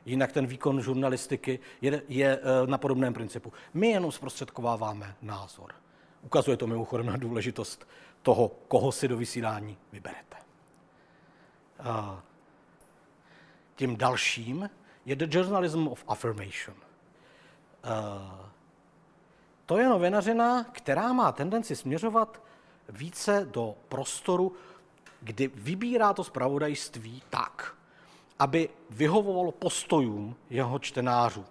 Jinak 0.05 0.31
ten 0.31 0.48
výkon 0.48 0.81
žurnalistiky 0.81 1.60
je, 1.81 2.01
je 2.08 2.39
eh, 2.39 2.67
na 2.67 2.77
podobném 2.77 3.13
principu. 3.13 3.53
My 3.74 3.88
jenom 3.88 4.12
zprostředkováváme 4.12 5.15
názor. 5.22 5.74
Ukazuje 6.22 6.58
to 6.58 6.67
mimochodem 6.67 7.05
na 7.05 7.17
důležitost 7.17 7.88
toho, 8.22 8.51
koho 8.67 8.91
si 8.91 9.08
do 9.08 9.17
vysílání 9.17 9.77
vyberete. 9.91 10.38
Tím 13.75 13.98
dalším 13.98 14.70
je 15.05 15.15
The 15.15 15.36
Journalism 15.38 15.88
of 15.88 16.03
Affirmation. 16.08 16.77
To 19.65 19.77
je 19.77 19.89
novinařina, 19.89 20.63
která 20.63 21.13
má 21.13 21.31
tendenci 21.31 21.75
směřovat 21.75 22.41
více 22.89 23.48
do 23.51 23.75
prostoru, 23.89 24.55
kdy 25.22 25.48
vybírá 25.48 26.13
to 26.13 26.24
zpravodajství 26.24 27.22
tak, 27.29 27.75
aby 28.41 28.69
vyhovovalo 28.89 29.51
postojům 29.51 30.36
jeho 30.50 30.79
čtenářů. 30.79 31.45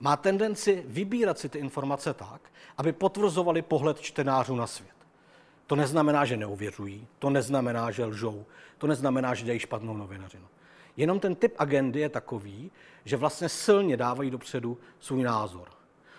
Má 0.00 0.16
tendenci 0.16 0.84
vybírat 0.86 1.38
si 1.38 1.48
ty 1.48 1.58
informace 1.58 2.14
tak, 2.14 2.40
aby 2.76 2.92
potvrzovali 2.92 3.62
pohled 3.62 4.00
čtenářů 4.00 4.56
na 4.56 4.66
svět. 4.66 4.96
To 5.66 5.76
neznamená, 5.76 6.24
že 6.24 6.36
neuvěřují, 6.36 7.06
to 7.18 7.30
neznamená, 7.30 7.90
že 7.90 8.04
lžou, 8.04 8.44
to 8.78 8.86
neznamená, 8.86 9.34
že 9.34 9.44
dělají 9.44 9.60
špatnou 9.60 9.96
novinařinu. 9.96 10.46
Jenom 10.96 11.20
ten 11.20 11.34
typ 11.34 11.54
agendy 11.58 12.00
je 12.00 12.08
takový, 12.08 12.70
že 13.04 13.16
vlastně 13.16 13.48
silně 13.48 13.96
dávají 13.96 14.30
dopředu 14.30 14.78
svůj 15.00 15.22
názor. 15.22 15.68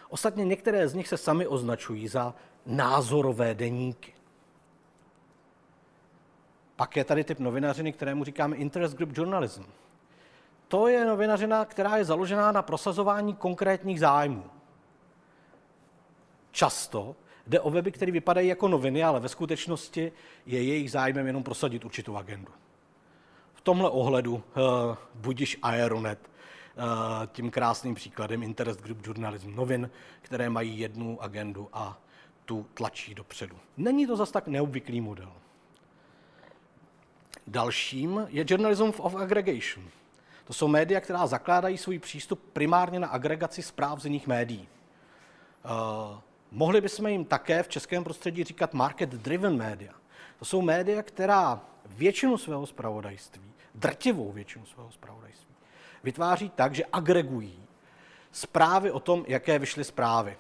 Ostatně 0.10 0.46
některé 0.46 0.88
z 0.88 0.94
nich 0.94 1.08
se 1.08 1.18
sami 1.18 1.48
označují 1.48 2.08
za 2.08 2.36
názorové 2.66 3.56
deníky. 3.56 4.14
Pak 6.76 6.98
je 6.98 7.04
tady 7.04 7.24
typ 7.24 7.40
novinařiny, 7.40 7.94
kterému 7.94 8.24
říkáme 8.24 8.56
interest 8.56 8.98
group 8.98 9.18
journalism. 9.18 9.64
To 10.74 10.88
je 10.88 11.06
novinařina, 11.06 11.66
která 11.66 11.98
je 11.98 12.06
založená 12.06 12.52
na 12.52 12.62
prosazování 12.62 13.36
konkrétních 13.36 14.00
zájmů. 14.00 14.44
Často 16.52 17.16
jde 17.48 17.60
o 17.60 17.70
weby, 17.70 17.92
které 17.92 18.12
vypadají 18.12 18.48
jako 18.48 18.68
noviny, 18.68 19.04
ale 19.04 19.20
ve 19.20 19.30
skutečnosti 19.30 20.12
je 20.46 20.64
jejich 20.64 20.92
zájmem 20.92 21.28
jenom 21.28 21.44
prosadit 21.44 21.86
určitou 21.86 22.16
agendu. 22.16 22.52
V 23.54 23.62
tomhle 23.62 23.90
ohledu 23.90 24.34
uh, 24.36 24.42
budiš 25.16 25.58
Aeronet 25.62 26.20
uh, 26.30 26.84
tím 27.28 27.52
krásným 27.52 27.96
příkladem 27.96 28.44
Interest 28.44 28.82
Group 28.82 29.08
Journalism 29.08 29.56
novin, 29.56 29.90
které 30.22 30.50
mají 30.50 30.80
jednu 30.80 31.24
agendu 31.24 31.70
a 31.74 32.00
tu 32.46 32.66
tlačí 32.74 33.16
dopředu. 33.16 33.56
Není 33.78 34.08
to 34.08 34.16
zas 34.16 34.32
tak 34.32 34.48
neobvyklý 34.48 35.02
model. 35.02 35.32
Dalším 37.48 38.28
je 38.30 38.46
Journalism 38.48 38.90
of 38.98 39.16
Aggregation. 39.16 39.86
To 40.44 40.54
jsou 40.54 40.68
média, 40.68 41.02
která 41.02 41.28
zakládají 41.28 41.78
svůj 41.78 42.00
přístup 42.00 42.40
primárně 42.54 43.00
na 43.00 43.08
agregaci 43.08 43.62
zpráv 43.62 44.00
z 44.00 44.06
jiných 44.06 44.28
médií. 44.28 44.68
Uh, 45.66 46.20
mohli 46.52 46.82
bychom 46.82 47.08
jim 47.08 47.26
také 47.26 47.64
v 47.64 47.68
českém 47.68 48.04
prostředí 48.04 48.44
říkat 48.44 48.74
market-driven 48.74 49.58
média. 49.58 49.94
To 50.40 50.46
jsou 50.46 50.62
média, 50.62 51.04
která 51.04 51.62
většinu 51.86 52.38
svého 52.38 52.66
zpravodajství, 52.66 53.52
drtivou 53.76 54.32
většinu 54.32 54.66
svého 54.66 54.92
zpravodajství, 54.92 55.56
vytváří 56.04 56.50
tak, 56.50 56.76
že 56.76 56.86
agregují 56.94 57.64
zprávy 58.32 58.92
o 58.92 59.00
tom, 59.00 59.26
jaké 59.28 59.60
vyšly 59.60 59.84
zprávy. 59.84 60.38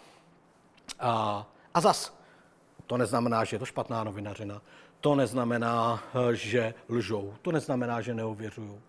A, 1.00 1.46
a 1.74 1.82
zas, 1.82 2.18
to 2.88 2.98
neznamená, 2.98 3.44
že 3.44 3.56
je 3.56 3.60
to 3.60 3.66
špatná 3.66 4.04
novinařina, 4.04 4.62
to 5.00 5.16
neznamená, 5.16 6.04
že 6.34 6.74
lžou, 6.90 7.34
to 7.42 7.52
neznamená, 7.52 8.02
že 8.02 8.14
neuvěřují. 8.14 8.82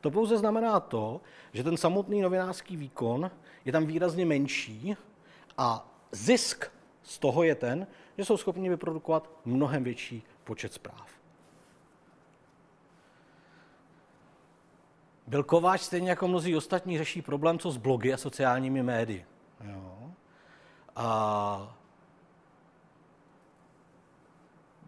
To 0.00 0.10
pouze 0.10 0.38
znamená 0.38 0.80
to, 0.80 1.20
že 1.52 1.64
ten 1.64 1.76
samotný 1.76 2.20
novinářský 2.20 2.76
výkon 2.76 3.30
je 3.64 3.72
tam 3.72 3.86
výrazně 3.86 4.26
menší 4.26 4.96
a 5.58 5.88
zisk 6.12 6.64
z 7.02 7.18
toho 7.18 7.42
je 7.42 7.54
ten, 7.54 7.86
že 8.18 8.24
jsou 8.24 8.36
schopni 8.36 8.68
vyprodukovat 8.68 9.30
mnohem 9.44 9.84
větší 9.84 10.22
počet 10.44 10.72
zpráv. 10.72 11.10
Bill 15.26 15.44
Kováč, 15.44 15.80
stejně 15.80 16.10
jako 16.10 16.28
mnozí 16.28 16.56
ostatní, 16.56 16.98
řeší 16.98 17.22
problém, 17.22 17.58
co 17.58 17.70
s 17.70 17.76
blogy 17.76 18.12
a 18.12 18.16
sociálními 18.16 18.82
médii. 18.82 19.26
Jo. 19.64 20.12
A 20.96 21.76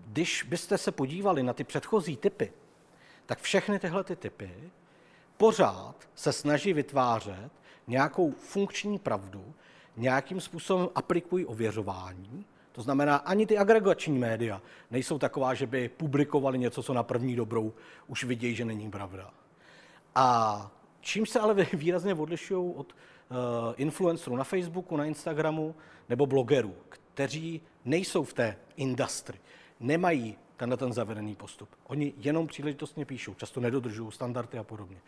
když 0.07 0.43
byste 0.43 0.79
se 0.79 0.93
podívali 0.93 1.43
na 1.43 1.53
ty 1.53 1.65
předchozí 1.65 2.17
typy, 2.17 2.53
tak 3.27 3.41
všechny 3.41 3.79
tyhle 3.79 4.05
ty 4.05 4.17
typy 4.17 4.71
pořád 5.41 5.95
se 6.15 6.33
snaží 6.33 6.73
vytvářet 6.73 7.51
nějakou 7.87 8.31
funkční 8.31 8.99
pravdu, 8.99 9.55
nějakým 9.97 10.41
způsobem 10.41 10.89
aplikují 10.95 11.47
ověřování. 11.47 12.45
To 12.73 12.83
znamená, 12.83 13.17
ani 13.17 13.47
ty 13.47 13.59
agregační 13.59 14.19
média 14.19 14.63
nejsou 14.91 15.19
taková, 15.19 15.55
že 15.55 15.67
by 15.67 15.89
publikovali 15.89 16.59
něco, 16.59 16.83
co 16.83 16.95
na 16.95 17.03
první 17.03 17.37
dobrou 17.37 17.73
už 18.07 18.25
vidějí, 18.25 18.55
že 18.55 18.65
není 18.65 18.91
pravda. 18.91 19.31
A 20.15 20.71
čím 21.01 21.27
se 21.27 21.41
ale 21.41 21.55
výrazně 21.73 22.15
odlišují 22.15 22.75
od 22.77 22.93
uh, 22.93 23.37
influencerů 23.77 24.37
na 24.37 24.45
Facebooku, 24.45 24.97
na 24.97 25.05
Instagramu 25.05 25.75
nebo 26.09 26.27
blogerů, 26.27 26.75
kteří 26.89 27.61
nejsou 27.85 28.25
v 28.25 28.33
té 28.33 28.57
industry, 28.77 29.39
nemají 29.81 30.37
tenhle 30.61 30.77
ten 30.77 30.93
zavedený 30.93 31.35
postup. 31.35 31.69
Oni 31.87 32.13
jenom 32.17 32.47
příležitostně 32.47 33.05
píšou, 33.05 33.35
často 33.35 33.61
nedodržují 33.61 34.13
standardy 34.13 34.59
a 34.59 34.65
podobně. 34.65 35.01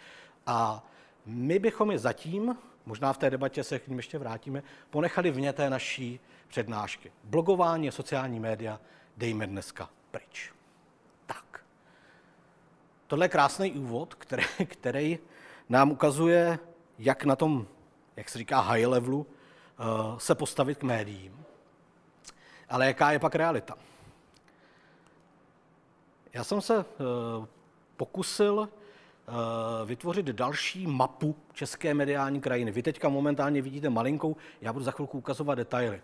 A 0.46 0.86
my 1.26 1.58
bychom 1.58 1.90
je 1.90 1.98
zatím, 1.98 2.56
možná 2.86 3.12
v 3.12 3.18
té 3.18 3.30
debatě 3.30 3.64
se 3.64 3.78
k 3.78 3.88
ním 3.88 3.98
ještě 3.98 4.18
vrátíme, 4.18 4.62
ponechali 4.90 5.30
vně 5.30 5.52
té 5.52 5.70
naší 5.70 6.20
přednášky. 6.48 7.12
Blogování 7.24 7.88
a 7.88 7.92
sociální 7.92 8.40
média 8.40 8.80
dejme 9.16 9.46
dneska 9.46 9.90
pryč. 10.10 10.52
Tak. 11.26 11.64
Tohle 13.06 13.24
je 13.24 13.28
krásný 13.28 13.72
úvod, 13.72 14.14
který, 14.14 14.44
který 14.64 15.18
nám 15.68 15.90
ukazuje, 15.90 16.58
jak 16.98 17.24
na 17.24 17.36
tom, 17.36 17.66
jak 18.16 18.28
se 18.28 18.38
říká, 18.38 18.60
high 18.60 18.86
levelu 18.86 19.18
uh, 19.20 20.18
se 20.18 20.34
postavit 20.34 20.78
k 20.78 20.82
médiím. 20.82 21.44
Ale 22.68 22.86
jaká 22.86 23.12
je 23.12 23.18
pak 23.18 23.34
realita? 23.34 23.76
Já 26.32 26.44
jsem 26.44 26.60
se 26.60 26.78
uh, 26.78 26.84
pokusil 27.96 28.58
uh, 28.58 28.68
vytvořit 29.84 30.26
další 30.26 30.86
mapu 30.86 31.36
české 31.52 31.94
mediální 31.94 32.40
krajiny. 32.40 32.70
Vy 32.70 32.82
teďka 32.82 33.08
momentálně 33.08 33.62
vidíte 33.62 33.90
malinkou, 33.90 34.36
já 34.60 34.72
budu 34.72 34.84
za 34.84 34.90
chvilku 34.90 35.18
ukazovat 35.18 35.54
detaily. 35.54 36.02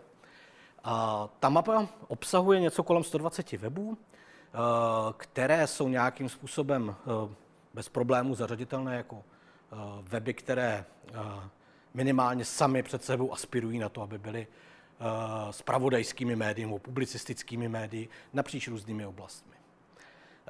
Ta 1.41 1.49
mapa 1.49 1.88
obsahuje 2.09 2.61
něco 2.61 2.83
kolem 2.83 3.05
120 3.05 3.53
webů, 3.53 3.88
uh, 3.88 3.97
které 5.17 5.67
jsou 5.67 5.88
nějakým 5.88 6.29
způsobem 6.29 6.95
bez 7.75 7.88
problémů 7.88 8.35
zařaditelné 8.35 8.97
jako 8.97 9.25
weby, 10.03 10.35
které 10.35 10.85
minimálně 11.95 12.45
sami 12.45 12.83
před 12.83 13.05
sebou 13.05 13.33
aspirují 13.33 13.79
na 13.79 13.88
to, 13.88 14.03
aby 14.03 14.19
byly 14.19 14.47
spravodajskými 15.51 16.37
médii 16.37 16.67
nebo 16.67 16.79
publicistickými 16.79 17.69
médii 17.69 18.09
napříč 18.33 18.69
různými 18.69 19.07
oblastmi. 19.07 19.58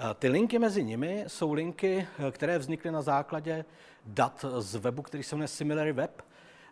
Eh, 0.00 0.14
ty 0.14 0.28
linky 0.28 0.58
mezi 0.58 0.84
nimi 0.84 1.24
jsou 1.26 1.52
linky, 1.52 2.06
eh, 2.18 2.30
které 2.30 2.58
vznikly 2.58 2.90
na 2.90 3.02
základě 3.02 3.64
dat 4.06 4.44
z 4.58 4.74
webu, 4.74 5.02
který 5.02 5.22
se 5.22 5.36
jmenuje 5.36 5.48
Similar 5.48 5.92
Web. 5.92 6.22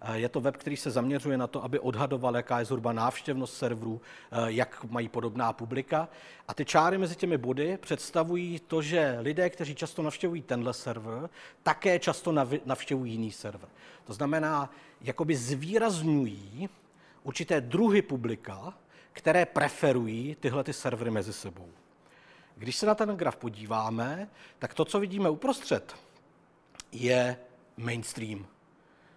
Eh, 0.00 0.18
je 0.18 0.28
to 0.28 0.40
web, 0.40 0.56
který 0.56 0.76
se 0.76 0.90
zaměřuje 0.90 1.38
na 1.38 1.46
to, 1.46 1.64
aby 1.64 1.78
odhadoval, 1.78 2.36
jaká 2.36 2.58
je 2.58 2.64
zhruba 2.64 2.92
návštěvnost 2.92 3.56
serverů, 3.56 4.00
jak 4.46 4.84
mají 4.84 5.08
podobná 5.08 5.52
publika. 5.52 6.08
A 6.48 6.54
ty 6.54 6.64
čáry 6.64 6.98
mezi 6.98 7.16
těmi 7.16 7.38
body 7.38 7.76
představují 7.76 8.60
to, 8.66 8.82
že 8.82 9.16
lidé, 9.20 9.50
kteří 9.50 9.74
často 9.74 10.02
navštěvují 10.02 10.42
tenhle 10.42 10.74
server, 10.74 11.30
také 11.62 11.98
často 11.98 12.32
navštěvují 12.64 13.12
jiný 13.12 13.32
server. 13.32 13.68
To 14.04 14.12
znamená, 14.12 14.70
jakoby 15.00 15.36
zvýrazňují 15.36 16.68
určité 17.22 17.60
druhy 17.60 18.02
publika, 18.02 18.74
které 19.12 19.46
preferují 19.46 20.36
tyhle 20.40 20.64
ty 20.64 20.72
servery 20.72 21.10
mezi 21.10 21.32
sebou. 21.32 21.68
Když 22.56 22.76
se 22.76 22.86
na 22.86 22.94
ten 22.94 23.08
graf 23.16 23.36
podíváme, 23.36 24.28
tak 24.58 24.74
to, 24.74 24.84
co 24.84 25.00
vidíme 25.00 25.30
uprostřed, 25.30 25.96
je 26.92 27.36
mainstream. 27.76 28.46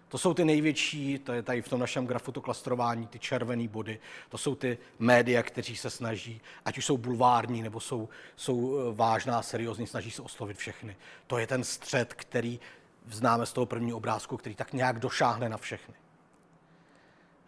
To 0.08 0.18
jsou 0.18 0.34
ty 0.34 0.44
největší, 0.44 1.18
to 1.18 1.32
je 1.32 1.42
tady 1.42 1.62
v 1.62 1.68
tom 1.68 1.80
našem 1.80 2.06
grafu 2.06 2.32
to 2.32 2.40
klastrování, 2.40 3.06
ty 3.06 3.18
červené 3.18 3.68
body, 3.68 4.00
to 4.28 4.38
jsou 4.38 4.54
ty 4.54 4.78
média, 4.98 5.42
kteří 5.42 5.76
se 5.76 5.90
snaží, 5.90 6.40
ať 6.64 6.78
už 6.78 6.84
jsou 6.84 6.96
bulvární, 6.96 7.62
nebo 7.62 7.80
jsou, 7.80 8.08
jsou 8.36 8.78
eh, 8.78 8.94
vážná, 8.94 9.42
seriózní, 9.42 9.86
snaží 9.86 10.10
se 10.10 10.22
oslovit 10.22 10.56
všechny. 10.56 10.96
To 11.26 11.38
je 11.38 11.46
ten 11.46 11.64
střed, 11.64 12.14
který 12.14 12.60
známe 13.08 13.46
z 13.46 13.52
toho 13.52 13.66
prvního 13.66 13.96
obrázku, 13.96 14.36
který 14.36 14.54
tak 14.54 14.72
nějak 14.72 14.98
došáhne 14.98 15.48
na 15.48 15.56
všechny. 15.56 15.94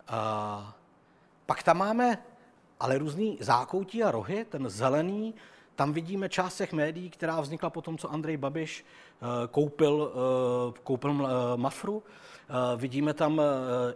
A 0.09 0.77
pak 1.47 1.63
tam 1.63 1.79
máme 1.79 2.19
ale 2.83 2.99
různý 2.99 3.39
zákoutí 3.41 4.03
a 4.03 4.11
rohy. 4.11 4.45
Ten 4.45 4.69
zelený 4.71 5.35
tam 5.75 5.93
vidíme 5.93 6.29
část 6.29 6.57
těch 6.57 6.73
médií, 6.73 7.11
která 7.11 7.41
vznikla 7.41 7.71
po 7.71 7.83
tom, 7.83 7.99
co 7.99 8.13
Andrej 8.13 8.37
Babiš 8.37 8.85
koupil, 9.51 10.13
koupil 10.83 11.29
Mafru. 11.57 12.03
Vidíme 12.77 13.15
tam 13.15 13.43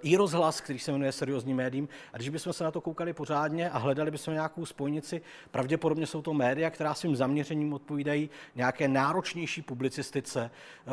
i 0.02 0.16
rozhlas, 0.16 0.60
který 0.60 0.78
se 0.78 0.92
jmenuje 0.92 1.12
seriózní 1.12 1.54
médiím. 1.54 1.88
A 2.12 2.16
když 2.16 2.28
bychom 2.28 2.52
se 2.52 2.64
na 2.64 2.70
to 2.70 2.80
koukali 2.80 3.12
pořádně 3.12 3.70
a 3.70 3.78
hledali 3.78 4.10
bychom 4.10 4.34
nějakou 4.34 4.66
spojnici, 4.66 5.22
pravděpodobně 5.50 6.06
jsou 6.06 6.22
to 6.22 6.34
média, 6.34 6.70
která 6.70 6.94
svým 6.94 7.16
zaměřením 7.16 7.72
odpovídají 7.72 8.30
nějaké 8.54 8.88
náročnější 8.88 9.62
publicistice 9.62 10.50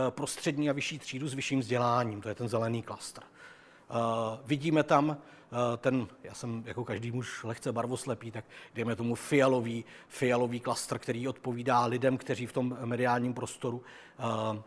pro 0.10 0.28
střední 0.28 0.69
a 0.69 0.74
vyšší 0.74 1.00
třídu 1.00 1.28
s 1.28 1.34
vyšším 1.34 1.60
vzděláním. 1.60 2.22
To 2.22 2.30
je 2.30 2.36
ten 2.36 2.48
zelený 2.48 2.82
klastr. 2.82 3.22
Vidíme 4.46 4.84
tam 4.84 5.17
Eh, 5.42 5.42
ten, 5.78 6.08
já 6.24 6.34
jsem 6.34 6.63
jako 6.66 6.86
každý 6.86 7.12
muž 7.12 7.44
lehce 7.44 7.72
barvoslepý, 7.72 8.32
tak 8.32 8.46
dejme 8.74 8.96
tomu 8.96 9.16
fialový, 9.16 9.86
fialový 10.08 10.60
klastr, 10.60 11.00
který 11.00 11.28
odpovídá 11.28 11.86
lidem, 11.86 12.18
kteří 12.18 12.46
v 12.46 12.54
tom 12.54 12.78
mediálním 12.86 13.34
prostoru 13.34 13.78
uh, 13.78 14.58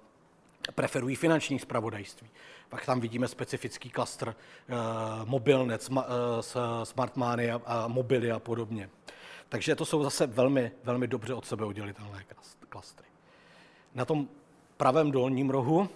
preferují 0.75 1.17
finanční 1.17 1.59
spravodajství. 1.59 2.29
Pak 2.69 2.87
tam 2.87 3.01
vidíme 3.01 3.29
specifický 3.29 3.91
klastr 3.91 4.29
uh, 4.29 4.75
mobilnet, 5.29 5.91
smartmány 6.85 7.51
a, 7.51 7.89
mobily 7.89 8.33
a 8.33 8.39
podobně. 8.39 8.91
Takže 9.49 9.77
to 9.77 9.85
jsou 9.85 10.03
zase 10.03 10.27
velmi, 10.27 10.73
velmi 10.85 11.07
dobře 11.07 11.35
od 11.35 11.47
sebe 11.47 11.65
oddělitelné 11.65 12.25
klastry. 12.69 13.07
Na 13.95 14.05
tom 14.05 14.29
pravém 14.77 15.11
dolním 15.11 15.51
rohu 15.51 15.89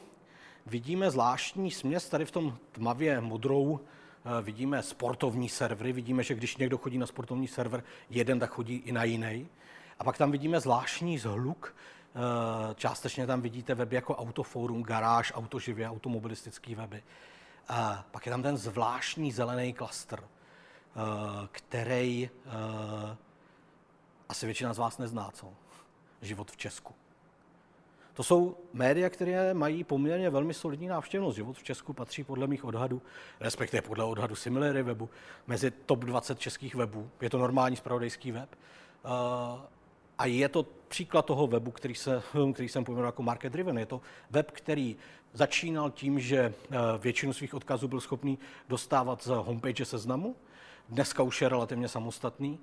vidíme 0.67 1.11
zvláštní 1.11 1.71
směs 1.71 2.09
tady 2.09 2.25
v 2.25 2.31
tom 2.31 2.57
tmavě 2.73 3.21
modrou 3.21 3.81
Eh, 3.81 4.00
vidíme 4.43 4.83
sportovní 4.83 5.49
servery, 5.49 5.93
vidíme, 5.93 6.23
že 6.23 6.35
když 6.35 6.57
někdo 6.57 6.79
chodí 6.79 6.99
na 6.99 7.07
sportovní 7.07 7.49
server 7.49 7.83
jeden, 8.11 8.39
tak 8.39 8.51
chodí 8.51 8.75
i 8.75 8.93
na 8.93 9.05
jiný. 9.05 9.49
A 9.99 10.05
pak 10.05 10.19
tam 10.19 10.31
vidíme 10.31 10.61
zvláštní 10.61 11.19
zhluk, 11.19 11.75
eh, 11.75 12.75
částečně 12.75 13.27
tam 13.27 13.41
vidíte 13.41 13.75
weby 13.75 13.97
jako 13.97 14.17
Autoforum, 14.17 14.83
Garáž, 14.83 15.33
Autoživě, 15.35 15.91
automobilistický 15.91 16.75
weby. 16.75 17.03
A 17.69 18.05
pak 18.11 18.27
je 18.27 18.31
tam 18.31 18.43
ten 18.43 18.57
zvláštní 18.57 19.33
zelený 19.33 19.73
klastr, 19.73 20.21
eh, 20.21 21.49
který 21.53 22.31
asi 24.29 24.47
většina 24.47 24.75
z 24.75 24.79
vás 24.79 24.99
nezná, 24.99 25.31
co? 25.31 25.53
Život 26.23 26.51
v 26.51 26.57
Česku. 26.57 27.00
To 28.21 28.25
jsou 28.25 28.57
média, 28.73 29.11
které 29.11 29.55
mají 29.55 29.85
poměrně 29.85 30.31
velmi 30.31 30.55
solidní 30.55 30.87
návštěvnost. 30.87 31.37
Život 31.37 31.57
v 31.57 31.63
Česku 31.63 31.93
patří 31.93 32.25
podle 32.25 32.47
mých 32.47 32.65
odhadů, 32.65 33.03
respektive 33.41 33.83
podle 33.83 34.05
odhadu 34.05 34.35
Similary 34.35 34.83
webu, 34.83 35.11
mezi 35.47 35.71
top 35.71 36.05
20 36.05 36.39
českých 36.39 36.75
webů. 36.75 37.11
Je 37.21 37.31
to 37.31 37.39
normální 37.39 37.77
spravodajský 37.77 38.33
web. 38.33 38.49
Eh, 38.55 39.09
a 40.19 40.27
je 40.27 40.49
to 40.49 40.67
příklad 40.89 41.27
toho 41.27 41.47
webu, 41.47 41.71
který, 41.71 41.95
se, 41.95 42.23
který 42.53 42.69
jsem 42.69 42.85
pojmenoval 42.85 43.09
jako 43.09 43.23
market 43.23 43.53
driven. 43.53 43.79
Je 43.79 43.87
to 43.87 44.01
web, 44.31 44.51
který 44.51 44.97
začínal 45.33 45.91
tím, 45.91 46.21
že 46.21 46.39
eh, 46.39 46.77
většinu 46.99 47.33
svých 47.33 47.55
odkazů 47.55 47.89
byl 47.89 48.01
schopný 48.01 48.39
dostávat 48.69 49.23
z 49.23 49.27
homepage 49.27 49.85
seznamu. 49.85 50.37
Dneska 50.89 51.23
už 51.23 51.43
je 51.43 51.49
relativně 51.49 51.89
samostatný 51.89 52.61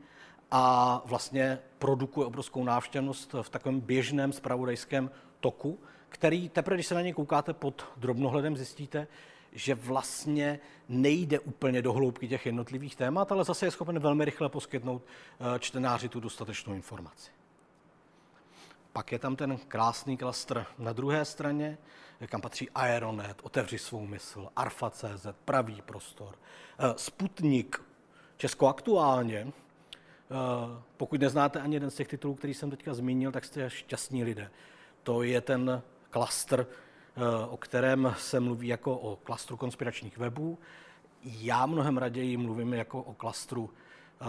a 0.51 1.01
vlastně 1.05 1.59
produkuje 1.79 2.27
obrovskou 2.27 2.63
návštěvnost 2.63 3.35
v 3.41 3.49
takovém 3.49 3.79
běžném 3.79 4.33
spravodajském 4.33 5.11
toku, 5.39 5.79
který 6.09 6.49
teprve, 6.49 6.77
když 6.77 6.87
se 6.87 6.95
na 6.95 7.01
ně 7.01 7.13
koukáte 7.13 7.53
pod 7.53 7.85
drobnohledem, 7.97 8.57
zjistíte, 8.57 9.07
že 9.51 9.75
vlastně 9.75 10.59
nejde 10.89 11.39
úplně 11.39 11.81
do 11.81 11.93
hloubky 11.93 12.27
těch 12.27 12.45
jednotlivých 12.45 12.95
témat, 12.95 13.31
ale 13.31 13.43
zase 13.43 13.65
je 13.65 13.71
schopen 13.71 13.99
velmi 13.99 14.25
rychle 14.25 14.49
poskytnout 14.49 15.01
eh, 15.01 15.59
čtenáři 15.59 16.09
tu 16.09 16.19
dostatečnou 16.19 16.73
informaci. 16.73 17.31
Pak 18.93 19.11
je 19.11 19.19
tam 19.19 19.35
ten 19.35 19.57
krásný 19.57 20.17
klastr 20.17 20.65
na 20.79 20.93
druhé 20.93 21.25
straně, 21.25 21.77
kam 22.27 22.41
patří 22.41 22.69
Aeronet, 22.69 23.41
Otevři 23.43 23.77
svou 23.77 24.05
mysl, 24.05 24.47
Arfa.cz, 24.55 25.27
Pravý 25.45 25.81
prostor, 25.81 26.35
eh, 26.79 26.93
Sputnik, 26.95 27.81
Česko 28.37 28.67
aktuálně. 28.67 29.37
Eh, 29.37 29.53
pokud 30.97 31.21
neznáte 31.21 31.61
ani 31.61 31.75
jeden 31.75 31.91
z 31.91 31.95
těch 31.95 32.07
titulů, 32.07 32.35
který 32.35 32.53
jsem 32.53 32.69
teďka 32.69 32.93
zmínil, 32.93 33.31
tak 33.31 33.45
jste 33.45 33.69
šťastní 33.69 34.23
lidé 34.23 34.51
to 35.07 35.23
je 35.23 35.41
ten 35.41 35.81
klastr, 36.09 36.67
eh, 36.67 37.45
o 37.49 37.57
kterém 37.57 38.15
se 38.19 38.39
mluví 38.39 38.67
jako 38.67 38.97
o 38.97 39.15
klastru 39.15 39.57
konspiračních 39.57 40.17
webů. 40.17 40.57
Já 41.23 41.65
mnohem 41.65 41.97
raději 41.97 42.37
mluvím 42.37 42.73
jako 42.73 43.01
o 43.01 43.13
klastru 43.13 43.63
uh, 43.63 44.27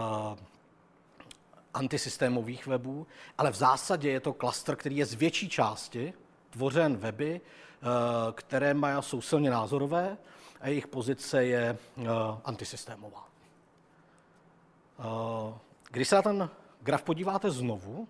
antisystémových 1.73 2.67
webů, 2.67 3.07
ale 3.37 3.51
v 3.51 3.55
zásadě 3.55 4.09
je 4.09 4.19
to 4.19 4.33
klastr, 4.33 4.75
který 4.75 4.97
je 4.97 5.05
z 5.05 5.13
větší 5.13 5.49
části 5.49 6.13
tvořen 6.49 6.97
weby, 6.97 7.41
uh, 7.41 7.87
které 8.31 8.73
mají, 8.73 9.03
jsou 9.03 9.21
silně 9.21 9.49
názorové 9.49 10.17
a 10.61 10.67
jejich 10.67 10.87
pozice 10.87 11.45
je 11.45 11.77
antisystémová. 12.45 13.27
Když 15.91 16.07
se 16.07 16.15
na 16.15 16.21
ten 16.21 16.49
graf 16.81 17.03
podíváte 17.03 17.51
znovu, 17.51 18.07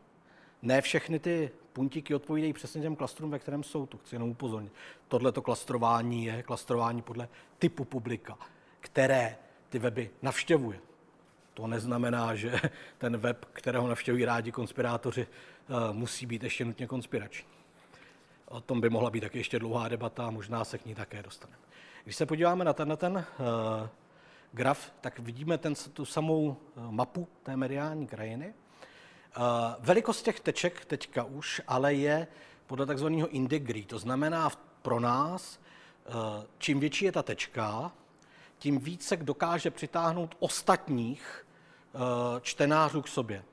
ne 0.62 0.82
všechny 0.82 1.20
ty 1.20 1.52
puntíky 1.80 2.16
odpovídají 2.16 2.54
přesně 2.54 2.82
těm 2.82 2.96
klastrům, 2.96 3.32
ve 3.32 3.40
kterém 3.40 3.64
jsou. 3.64 3.86
To 3.86 3.98
chci 3.98 4.16
jenom 4.16 4.30
upozornit. 4.30 4.74
Tohle 5.08 5.32
to 5.32 5.42
klastrování 5.42 6.26
je 6.26 6.44
klastrování 6.44 7.02
podle 7.02 7.30
typu 7.60 7.86
publika, 7.86 8.38
které 8.80 9.38
ty 9.70 9.80
weby 9.80 10.10
navštěvuje. 10.22 10.80
To 11.54 11.68
neznamená, 11.68 12.36
že 12.36 12.60
ten 12.98 13.18
web, 13.18 13.46
kterého 13.46 13.88
navštěvují 13.88 14.26
rádi 14.26 14.52
konspirátoři, 14.52 15.28
eh, 15.28 15.94
musí 15.94 16.26
být 16.26 16.44
ještě 16.44 16.66
nutně 16.66 16.88
konspirační. 16.88 17.48
O 18.46 18.62
tom 18.62 18.82
by 18.82 18.90
mohla 18.90 19.10
být 19.10 19.22
taky 19.22 19.38
ještě 19.38 19.60
dlouhá 19.60 19.88
debata 19.88 20.28
a 20.28 20.32
možná 20.32 20.66
se 20.66 20.78
k 20.78 20.86
ní 20.86 20.96
také 20.96 21.24
dostaneme. 21.24 21.62
Když 22.04 22.16
se 22.16 22.26
podíváme 22.26 22.66
na 22.66 22.74
tenhle 22.74 22.98
ten 22.98 23.14
uh, 23.16 23.88
graf, 24.52 24.92
tak 25.02 25.20
vidíme 25.20 25.58
ten, 25.58 25.74
tu 25.94 26.06
samou 26.06 26.58
eh, 26.60 26.82
mapu 26.90 27.28
té 27.44 27.58
mediální 27.58 28.08
krajiny. 28.08 28.54
Uh, 29.38 29.44
velikost 29.80 30.22
těch 30.22 30.40
teček 30.40 30.86
teďka 30.86 31.24
už 31.24 31.62
ale 31.68 31.94
je 31.94 32.28
podle 32.68 32.86
takzvaného 32.86 33.28
indegree. 33.28 33.86
To 33.86 34.00
znamená 34.00 34.50
pro 34.82 35.00
nás, 35.00 35.60
uh, 36.08 36.14
čím 36.58 36.80
větší 36.80 37.06
je 37.06 37.12
ta 37.12 37.24
tečka, 37.24 37.92
tím 38.58 38.80
více 38.80 39.18
dokáže 39.18 39.72
přitáhnout 39.72 40.36
ostatních 40.40 41.46
uh, 41.94 42.02
čtenářů 42.42 43.02
k 43.02 43.08
sobě. 43.08 43.44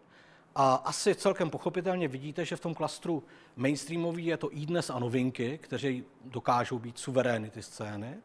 A 0.54 0.74
asi 0.74 1.14
celkem 1.14 1.50
pochopitelně 1.50 2.08
vidíte, 2.08 2.44
že 2.44 2.56
v 2.56 2.60
tom 2.60 2.74
klastru 2.74 3.24
mainstreamový 3.56 4.26
je 4.26 4.36
to 4.36 4.56
i 4.56 4.66
dnes 4.66 4.90
a 4.90 4.98
novinky, 4.98 5.58
kteří 5.58 6.04
dokážou 6.24 6.78
být 6.78 6.98
suverény 6.98 7.50
ty 7.50 7.62
scény. 7.62 8.16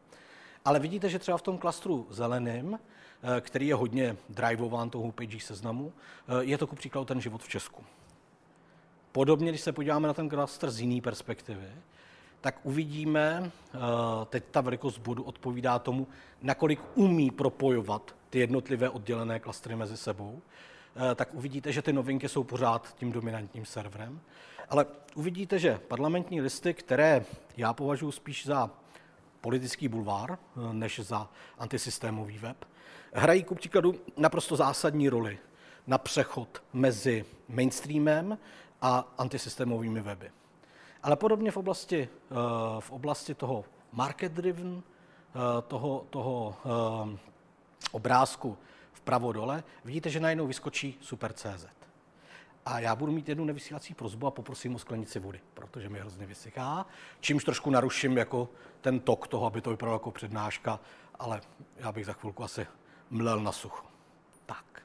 Ale 0.64 0.78
vidíte, 0.78 1.08
že 1.08 1.18
třeba 1.18 1.38
v 1.38 1.42
tom 1.42 1.58
klastru 1.58 2.06
zeleným 2.10 2.78
Eh, 2.78 2.78
který 3.40 3.66
je 3.66 3.74
hodně 3.74 4.16
drivován 4.28 4.90
tou 4.90 5.00
homepage 5.00 5.40
seznamu, 5.40 5.92
eh, 6.28 6.44
je 6.44 6.58
to 6.58 6.66
ku 6.66 6.76
příkladu 6.76 7.04
ten 7.04 7.20
život 7.20 7.42
v 7.42 7.48
Česku. 7.48 7.84
Podobně, 9.12 9.48
když 9.48 9.60
se 9.60 9.72
podíváme 9.72 10.08
na 10.08 10.14
ten 10.14 10.28
klaster 10.28 10.70
z 10.70 10.80
jiné 10.80 11.00
perspektivy, 11.00 11.68
tak 12.40 12.60
uvidíme, 12.62 13.50
eh, 13.74 13.78
teď 14.24 14.44
ta 14.50 14.60
velikost 14.60 14.98
bodu 14.98 15.22
odpovídá 15.22 15.78
tomu, 15.78 16.06
nakolik 16.42 16.80
umí 16.94 17.30
propojovat 17.30 18.14
ty 18.30 18.38
jednotlivé 18.38 18.90
oddělené 18.90 19.40
klastry 19.40 19.76
mezi 19.76 19.96
sebou, 19.96 20.42
tak 21.14 21.34
uvidíte, 21.34 21.72
že 21.72 21.82
ty 21.82 21.92
novinky 21.92 22.28
jsou 22.28 22.44
pořád 22.44 22.94
tím 22.94 23.12
dominantním 23.12 23.64
serverem. 23.64 24.20
Ale 24.68 24.86
uvidíte, 25.14 25.58
že 25.58 25.80
parlamentní 25.88 26.40
listy, 26.40 26.74
které 26.74 27.24
já 27.56 27.72
považuji 27.72 28.12
spíš 28.12 28.46
za 28.46 28.70
politický 29.40 29.88
bulvár, 29.88 30.38
než 30.72 31.00
za 31.00 31.30
antisystémový 31.58 32.38
web, 32.38 32.64
hrají 33.12 33.44
ku 33.44 33.54
příkladu 33.54 33.94
naprosto 34.16 34.56
zásadní 34.56 35.08
roli 35.08 35.38
na 35.86 35.98
přechod 35.98 36.62
mezi 36.72 37.24
mainstreamem 37.48 38.38
a 38.82 39.14
antisystémovými 39.18 40.00
weby. 40.00 40.30
Ale 41.02 41.16
podobně 41.16 41.50
v 41.50 41.56
oblasti, 41.56 42.08
eh, 42.30 42.34
v 42.80 42.90
oblasti 42.90 43.34
toho 43.34 43.64
market-driven, 43.92 44.82
eh, 44.82 45.62
toho, 45.62 46.06
toho 46.10 46.56
eh, 46.64 47.18
obrázku 47.92 48.58
vpravo 48.92 49.32
dole, 49.32 49.64
vidíte, 49.84 50.10
že 50.10 50.20
najednou 50.20 50.46
vyskočí 50.46 50.98
Super.cz. 51.00 51.66
A 52.66 52.80
já 52.80 52.96
budu 52.96 53.12
mít 53.12 53.28
jednu 53.28 53.44
nevysílací 53.44 53.94
prozbu 53.94 54.26
a 54.26 54.30
poprosím 54.30 54.74
o 54.74 54.78
sklenici 54.78 55.18
vody, 55.18 55.40
protože 55.54 55.88
mi 55.88 55.98
hrozně 55.98 56.26
vysychá, 56.26 56.86
čímž 57.20 57.44
trošku 57.44 57.70
naruším 57.70 58.16
jako 58.16 58.48
ten 58.80 59.00
tok 59.00 59.28
toho, 59.28 59.46
aby 59.46 59.60
to 59.60 59.70
vypadalo 59.70 59.94
jako 59.94 60.10
přednáška, 60.10 60.80
ale 61.18 61.40
já 61.76 61.92
bych 61.92 62.06
za 62.06 62.12
chvilku 62.12 62.44
asi 62.44 62.66
mlel 63.12 63.40
na 63.40 63.52
sucho. 63.52 63.86
Tak. 64.46 64.82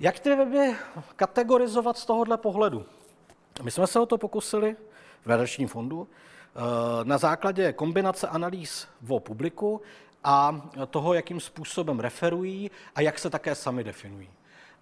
Jak 0.00 0.20
ty 0.20 0.34
weby 0.34 0.76
kategorizovat 1.16 1.98
z 1.98 2.06
tohohle 2.06 2.36
pohledu? 2.36 2.86
My 3.62 3.70
jsme 3.70 3.86
se 3.86 4.00
o 4.00 4.06
to 4.06 4.18
pokusili 4.18 4.76
v 5.22 5.26
Nadačním 5.26 5.68
fondu 5.68 6.08
eh, 6.08 6.60
na 7.04 7.18
základě 7.18 7.72
kombinace 7.72 8.28
analýz 8.28 8.88
o 9.08 9.20
publiku 9.20 9.80
a 10.24 10.62
toho, 10.90 11.14
jakým 11.14 11.40
způsobem 11.40 12.00
referují 12.00 12.70
a 12.94 13.00
jak 13.00 13.18
se 13.18 13.30
také 13.30 13.54
sami 13.54 13.84
definují. 13.84 14.30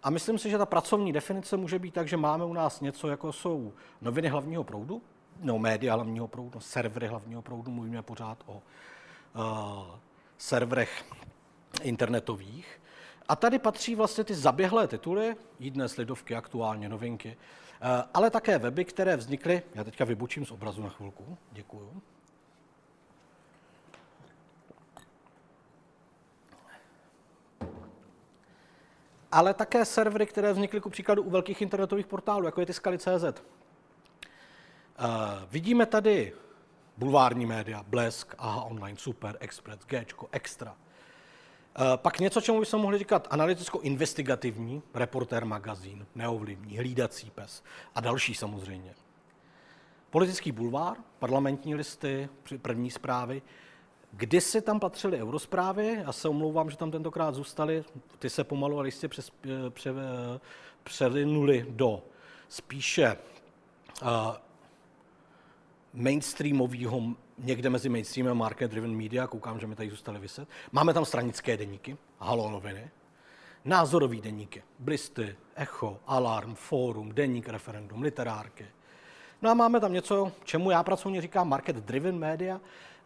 A 0.02 0.10
myslím 0.10 0.38
si, 0.38 0.50
že 0.50 0.58
ta 0.58 0.66
pracovní 0.66 1.12
definice 1.12 1.56
může 1.56 1.78
být 1.78 1.94
tak, 1.94 2.08
že 2.08 2.16
máme 2.16 2.44
u 2.44 2.52
nás 2.52 2.80
něco, 2.80 3.08
jako 3.08 3.32
jsou 3.32 3.72
noviny 4.00 4.28
hlavního 4.28 4.64
proudu, 4.64 5.02
no 5.40 5.58
média 5.58 5.94
hlavního 5.94 6.28
proudu, 6.28 6.50
no, 6.54 6.60
servery 6.60 7.06
hlavního 7.06 7.42
proudu, 7.42 7.70
mluvíme 7.70 8.02
pořád 8.02 8.38
o 8.46 8.52
uh, 8.52 8.62
serverech 10.38 11.04
internetových. 11.82 12.80
A 13.28 13.36
tady 13.36 13.58
patří 13.58 13.94
vlastně 13.94 14.24
ty 14.24 14.34
zaběhlé 14.34 14.88
tituly, 14.88 15.36
dnes 15.60 15.96
lidovky, 15.96 16.34
aktuálně 16.34 16.88
novinky, 16.88 17.28
uh, 17.82 17.88
ale 18.14 18.30
také 18.30 18.58
weby, 18.58 18.84
které 18.84 19.16
vznikly, 19.16 19.62
já 19.74 19.84
teďka 19.84 20.04
vybučím 20.04 20.46
z 20.46 20.50
obrazu 20.50 20.82
na 20.82 20.88
chvilku, 20.88 21.38
děkuju. 21.52 22.02
ale 29.32 29.54
také 29.54 29.84
servery, 29.84 30.26
které 30.26 30.52
vznikly 30.52 30.80
ku 30.80 30.90
příkladu 30.90 31.22
u 31.22 31.30
velkých 31.30 31.62
internetových 31.62 32.06
portálů, 32.06 32.44
jako 32.44 32.60
je 32.60 32.66
Tiskali.cz. 32.66 33.24
Uh, 33.24 33.34
vidíme 35.50 35.86
tady 35.86 36.32
bulvární 36.96 37.46
média, 37.46 37.82
Blesk, 37.82 38.34
Aha 38.38 38.62
Online, 38.62 38.98
Super, 38.98 39.36
Express, 39.40 39.78
Gčko, 39.86 40.28
Extra. 40.32 40.76
Uh, 41.78 41.96
pak 41.96 42.20
něco, 42.20 42.40
čemu 42.40 42.60
bychom 42.60 42.80
mohli 42.80 42.98
říkat 42.98 43.28
analyticko-investigativní, 43.30 44.82
reportér 44.94 45.44
magazín, 45.44 46.06
neovlivní, 46.14 46.78
hlídací 46.78 47.30
pes 47.30 47.62
a 47.94 48.00
další 48.00 48.34
samozřejmě. 48.34 48.94
Politický 50.10 50.52
bulvár, 50.52 50.96
parlamentní 51.18 51.74
listy, 51.74 52.28
první 52.62 52.90
zprávy, 52.90 53.42
Kdysi 54.12 54.62
tam 54.62 54.80
patřily 54.80 55.22
eurozprávy, 55.22 55.98
já 56.00 56.12
se 56.12 56.28
omlouvám, 56.28 56.70
že 56.70 56.76
tam 56.76 56.90
tentokrát 56.90 57.34
zůstaly, 57.34 57.84
ty 58.18 58.30
se 58.30 58.44
pomalu 58.44 58.78
ale 58.78 58.88
jistě 58.88 59.08
přes, 59.08 59.32
eh, 59.44 59.70
pře, 59.70 59.90
eh, 61.06 61.64
do 61.70 62.02
spíše 62.48 63.16
uh, 64.02 64.08
mainstreamového, 65.94 67.02
někde 67.44 67.70
mezi 67.70 67.88
mainstreamem 67.88 68.30
a 68.30 68.34
market 68.34 68.70
driven 68.70 68.96
media, 68.96 69.26
koukám, 69.26 69.60
že 69.60 69.66
mi 69.66 69.74
tady 69.74 69.90
zůstaly 69.90 70.18
vyset. 70.18 70.48
Máme 70.72 70.94
tam 70.94 71.04
stranické 71.04 71.56
deníky, 71.56 71.96
halo 72.18 72.50
noviny, 72.50 72.90
názorový 73.64 74.20
deníky, 74.20 74.62
Blisty, 74.78 75.36
Echo, 75.54 75.98
Alarm, 76.06 76.54
Fórum, 76.54 77.12
Deník, 77.12 77.48
Referendum, 77.48 78.02
Literárky. 78.02 78.66
No 79.42 79.50
a 79.50 79.54
máme 79.54 79.80
tam 79.80 79.92
něco, 79.92 80.32
čemu 80.44 80.70
já 80.70 80.82
pracovně 80.82 81.20
říkám 81.20 81.48
market 81.48 81.76
driven 81.76 82.18
media, 82.18 82.60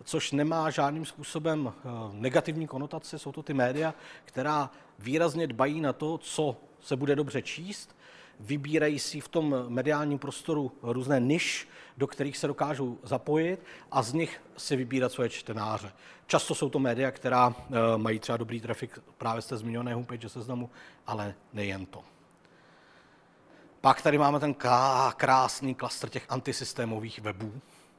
což 0.04 0.32
nemá 0.32 0.70
žádným 0.70 1.04
způsobem 1.04 1.72
eh, 1.76 1.88
negativní 2.12 2.66
konotace. 2.66 3.18
Jsou 3.18 3.32
to 3.32 3.42
ty 3.42 3.54
média, 3.54 3.94
která 4.24 4.70
výrazně 4.98 5.46
dbají 5.46 5.80
na 5.80 5.92
to, 5.92 6.18
co 6.18 6.56
se 6.80 6.96
bude 6.96 7.16
dobře 7.16 7.42
číst, 7.42 7.96
vybírají 8.40 8.98
si 8.98 9.20
v 9.20 9.28
tom 9.28 9.64
mediálním 9.68 10.18
prostoru 10.18 10.72
různé 10.82 11.20
niž, 11.20 11.68
do 11.96 12.06
kterých 12.06 12.36
se 12.36 12.46
dokážou 12.46 12.98
zapojit 13.02 13.64
a 13.90 14.02
z 14.02 14.12
nich 14.12 14.42
si 14.56 14.76
vybírat 14.76 15.12
svoje 15.12 15.28
čtenáře. 15.28 15.92
Často 16.26 16.54
jsou 16.54 16.70
to 16.70 16.78
média, 16.78 17.10
která 17.10 17.54
eh, 17.58 17.74
mají 17.96 18.18
třeba 18.18 18.36
dobrý 18.36 18.60
trafik 18.60 18.98
právě 19.18 19.42
z 19.42 19.46
té 19.46 19.56
zmiňované 19.56 19.94
homepage 19.94 20.28
seznamu, 20.28 20.70
ale 21.06 21.34
nejen 21.52 21.86
to. 21.86 22.04
Pak 23.80 24.02
tady 24.02 24.18
máme 24.18 24.40
ten 24.40 24.54
krásný 25.16 25.74
klastr 25.74 26.08
těch 26.08 26.26
antisystémových 26.28 27.18
webů, 27.18 27.52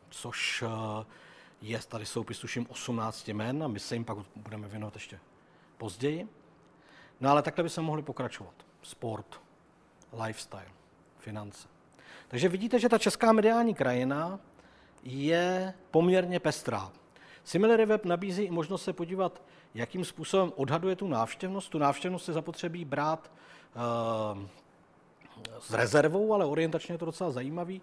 což 0.09 0.63
eh, 0.67 1.05
je, 1.61 1.79
tady 1.87 2.05
jsou 2.05 2.23
tuším 2.23 2.65
18 2.69 3.27
jmen 3.27 3.63
a 3.63 3.67
my 3.67 3.79
se 3.79 3.95
jim 3.95 4.05
pak 4.05 4.17
budeme 4.35 4.67
věnovat 4.67 4.93
ještě 4.93 5.19
později. 5.77 6.27
No 7.19 7.29
ale 7.29 7.41
takhle 7.41 7.63
by 7.63 7.69
se 7.69 7.81
mohli 7.81 8.01
pokračovat. 8.01 8.53
Sport, 8.81 9.41
lifestyle, 10.23 10.71
finance. 11.19 11.67
Takže 12.27 12.49
vidíte, 12.49 12.79
že 12.79 12.89
ta 12.89 12.97
česká 12.97 13.31
mediální 13.31 13.73
krajina 13.75 14.39
je 15.03 15.73
poměrně 15.91 16.39
pestrá. 16.39 16.91
Similarity 17.43 17.85
Web 17.85 18.05
nabízí 18.05 18.43
i 18.43 18.51
možnost 18.51 18.83
se 18.83 18.93
podívat, 18.93 19.41
jakým 19.73 20.05
způsobem 20.05 20.51
odhaduje 20.55 20.95
tu 20.95 21.07
návštěvnost. 21.07 21.71
Tu 21.71 21.77
návštěvnost 21.77 22.25
se 22.25 22.33
zapotřebí 22.33 22.85
brát 22.85 23.31
uh, 24.35 24.41
s 25.59 25.73
rezervou, 25.73 26.33
ale 26.33 26.45
orientačně 26.45 26.93
je 26.93 26.97
to 26.97 27.05
docela 27.05 27.31
zajímavý. 27.31 27.81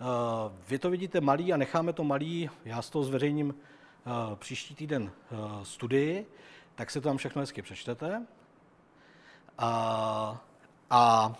Eh, 0.00 0.52
vy 0.68 0.78
to 0.78 0.90
vidíte 0.90 1.20
malý 1.20 1.52
a 1.52 1.56
necháme 1.56 1.92
to 1.92 2.04
malý, 2.04 2.50
já 2.64 2.82
z 2.82 2.90
toho 2.90 3.04
zveřejním 3.04 3.54
eh, 3.54 4.36
příští 4.36 4.74
týden 4.74 5.12
eh, 5.12 5.36
studii, 5.62 6.26
tak 6.74 6.90
si 6.90 7.00
to 7.00 7.08
tam 7.08 7.16
všechno 7.16 7.42
hezky 7.42 7.62
přečtete. 7.62 8.26
A, 9.58 10.42
a 10.90 11.32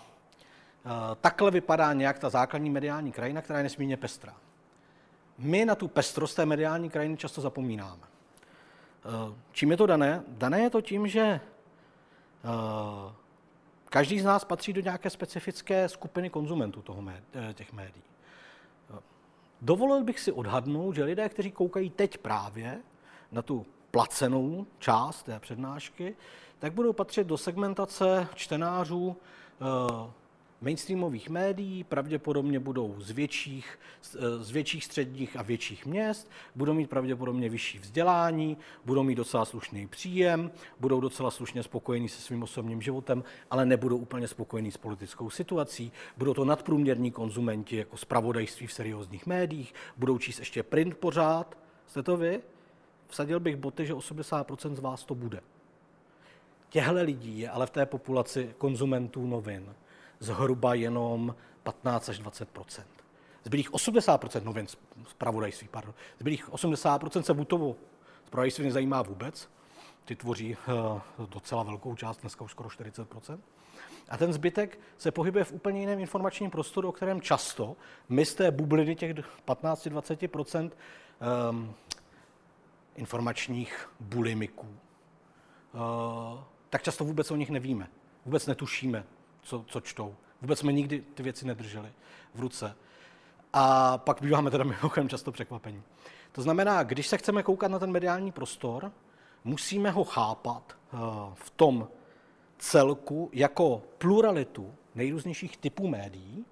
takhle 1.21 1.51
vypadá 1.51 1.93
nějak 1.93 2.19
ta 2.19 2.29
základní 2.29 2.69
mediální 2.69 3.11
krajina, 3.11 3.41
která 3.41 3.59
je 3.59 3.63
nesmírně 3.63 3.97
pestrá. 3.97 4.33
My 5.37 5.65
na 5.65 5.75
tu 5.75 5.87
pestrost 5.87 6.35
té 6.35 6.45
mediální 6.45 6.89
krajiny 6.89 7.17
často 7.17 7.41
zapomínáme. 7.41 8.03
Čím 9.51 9.71
je 9.71 9.77
to 9.77 9.85
dané? 9.85 10.23
Dané 10.27 10.61
je 10.61 10.69
to 10.69 10.81
tím, 10.81 11.07
že 11.07 11.39
každý 13.89 14.19
z 14.19 14.23
nás 14.23 14.45
patří 14.45 14.73
do 14.73 14.81
nějaké 14.81 15.09
specifické 15.09 15.89
skupiny 15.89 16.29
konzumentů 16.29 16.81
toho, 16.81 17.03
těch 17.53 17.73
médií. 17.73 18.03
Dovolil 19.61 20.03
bych 20.03 20.19
si 20.19 20.31
odhadnout, 20.31 20.95
že 20.95 21.03
lidé, 21.03 21.29
kteří 21.29 21.51
koukají 21.51 21.89
teď 21.89 22.17
právě 22.17 22.77
na 23.31 23.41
tu 23.41 23.65
placenou 23.91 24.65
část 24.79 25.23
té 25.23 25.39
přednášky, 25.39 26.15
tak 26.59 26.73
budou 26.73 26.93
patřit 26.93 27.27
do 27.27 27.37
segmentace 27.37 28.27
čtenářů 28.35 29.15
eh, 29.61 30.11
mainstreamových 30.65 31.29
médií, 31.29 31.83
pravděpodobně 31.83 32.59
budou 32.59 32.95
z 32.97 33.11
větších, 33.11 33.79
z 34.39 34.51
větších 34.51 34.85
středních 34.85 35.37
a 35.37 35.41
větších 35.41 35.85
měst, 35.85 36.31
budou 36.55 36.73
mít 36.73 36.89
pravděpodobně 36.89 37.49
vyšší 37.49 37.79
vzdělání, 37.79 38.57
budou 38.85 39.03
mít 39.03 39.15
docela 39.15 39.45
slušný 39.45 39.87
příjem, 39.87 40.51
budou 40.79 40.99
docela 40.99 41.31
slušně 41.31 41.63
spokojení 41.63 42.09
se 42.09 42.21
svým 42.21 42.43
osobním 42.43 42.81
životem, 42.81 43.23
ale 43.51 43.65
nebudou 43.65 43.97
úplně 43.97 44.27
spokojení 44.27 44.71
s 44.71 44.77
politickou 44.77 45.29
situací, 45.29 45.91
budou 46.17 46.33
to 46.33 46.45
nadprůměrní 46.45 47.11
konzumenti 47.11 47.75
jako 47.75 47.97
zpravodajství 47.97 48.67
v 48.67 48.73
seriózních 48.73 49.25
médiích, 49.25 49.73
budou 49.97 50.17
číst 50.17 50.39
ještě 50.39 50.63
print 50.63 50.97
pořád. 50.97 51.57
Jste 51.87 52.03
to 52.03 52.17
vy? 52.17 52.41
Vsadil 53.07 53.39
bych 53.39 53.55
boty, 53.55 53.85
že 53.85 53.93
80% 53.93 54.75
z 54.75 54.79
vás 54.79 55.03
to 55.03 55.15
bude. 55.15 55.41
Těhle 56.69 57.01
lidí 57.01 57.39
je 57.39 57.49
ale 57.49 57.67
v 57.67 57.69
té 57.69 57.85
populaci 57.85 58.55
konzumentů 58.57 59.27
novin 59.27 59.75
zhruba 60.19 60.73
jenom 60.73 61.35
15 61.63 62.09
až 62.09 62.21
20% 62.21 62.83
Zbylých 63.45 63.71
80% 63.71 64.43
novin 64.43 64.67
zpravodajství, 65.07 65.67
pardon, 65.71 65.93
zbylých 66.19 66.49
80% 66.49 67.21
se 67.21 67.33
Vutovo 67.33 67.75
zpravodajství 68.27 68.65
nezajímá 68.65 69.01
vůbec. 69.01 69.49
Ty 70.05 70.15
tvoří 70.15 70.57
uh, 70.67 71.27
docela 71.29 71.63
velkou 71.63 71.95
část, 71.95 72.17
dneska 72.17 72.43
už 72.43 72.51
skoro 72.51 72.69
40% 72.69 73.39
a 74.09 74.17
ten 74.17 74.33
zbytek 74.33 74.79
se 74.97 75.11
pohybuje 75.11 75.43
v 75.43 75.51
úplně 75.51 75.79
jiném 75.79 75.99
informačním 75.99 76.51
prostoru, 76.51 76.89
o 76.89 76.91
kterém 76.91 77.21
často 77.21 77.75
my 78.09 78.25
z 78.25 78.35
té 78.35 78.51
bubliny 78.51 78.95
těch 78.95 79.15
15-20 79.47 80.71
um, 81.49 81.73
informačních 82.95 83.89
bulimiků, 83.99 84.67
uh, 84.67 86.39
tak 86.69 86.83
často 86.83 87.05
vůbec 87.05 87.31
o 87.31 87.35
nich 87.35 87.49
nevíme. 87.49 87.87
Vůbec 88.25 88.47
netušíme, 88.47 89.05
co, 89.45 89.65
co 89.67 89.81
čtou. 89.81 90.15
Vůbec 90.41 90.59
jsme 90.59 90.73
nikdy 90.73 91.03
ty 91.13 91.23
věci 91.23 91.45
nedrželi 91.47 91.89
v 92.35 92.39
ruce. 92.39 92.75
A 93.53 93.97
pak 93.97 94.21
býváme 94.21 94.51
teda 94.51 94.63
mimochodem 94.63 95.09
často 95.09 95.31
překvapení. 95.31 95.83
To 96.31 96.41
znamená, 96.41 96.83
když 96.83 97.07
se 97.07 97.17
chceme 97.17 97.43
koukat 97.43 97.71
na 97.71 97.79
ten 97.79 97.91
mediální 97.91 98.31
prostor, 98.31 98.91
musíme 99.43 99.91
ho 99.91 100.03
chápat 100.03 100.73
eh, 100.77 100.97
v 101.33 101.49
tom 101.49 101.87
celku 102.57 103.29
jako 103.33 103.81
pluralitu 103.97 104.73
nejrůznějších 104.95 105.57
typů 105.57 105.87
médií, 105.87 106.45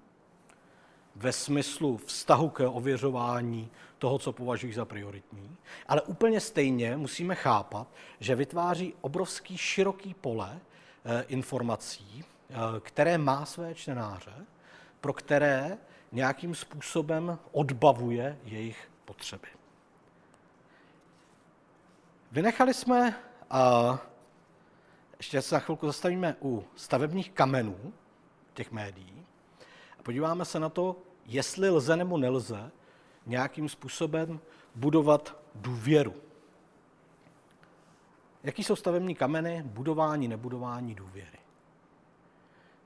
ve 1.16 1.32
smyslu 1.32 1.96
vztahu 1.96 2.48
k 2.48 2.70
ověřování 2.70 3.70
toho, 3.98 4.18
co 4.18 4.32
považují 4.32 4.72
za 4.72 4.84
prioritní, 4.84 5.56
ale 5.86 6.02
úplně 6.02 6.40
stejně 6.40 6.96
musíme 6.96 7.34
chápat, 7.34 7.88
že 8.20 8.34
vytváří 8.34 8.94
obrovský 9.00 9.56
široký 9.56 10.14
pole 10.14 10.60
eh, 11.04 11.24
informací, 11.28 12.24
které 12.80 13.18
má 13.18 13.46
své 13.46 13.74
čtenáře, 13.74 14.34
pro 15.00 15.12
které 15.12 15.78
nějakým 16.12 16.54
způsobem 16.54 17.38
odbavuje 17.52 18.38
jejich 18.44 18.90
potřeby. 19.04 19.48
Vynechali 22.32 22.74
jsme, 22.74 23.14
a 23.50 23.98
ještě 25.18 25.42
se 25.42 25.48
za 25.48 25.58
chvilku 25.58 25.86
zastavíme 25.86 26.36
u 26.42 26.64
stavebních 26.76 27.30
kamenů 27.30 27.92
těch 28.54 28.72
médií 28.72 29.26
a 29.98 30.02
podíváme 30.02 30.44
se 30.44 30.60
na 30.60 30.68
to, 30.68 30.96
jestli 31.26 31.70
lze 31.70 31.96
nebo 31.96 32.18
nelze 32.18 32.70
nějakým 33.26 33.68
způsobem 33.68 34.40
budovat 34.74 35.36
důvěru. 35.54 36.14
Jaký 38.42 38.64
jsou 38.64 38.76
stavební 38.76 39.14
kameny 39.14 39.62
budování, 39.66 40.28
nebudování 40.28 40.94
důvěry? 40.94 41.38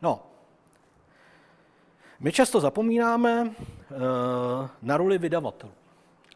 No, 0.03 0.23
my 2.21 2.33
často 2.33 2.61
zapomínáme 2.61 3.45
uh, 3.45 3.55
na 4.83 4.97
roli 4.97 5.19
vydavatelů 5.19 5.73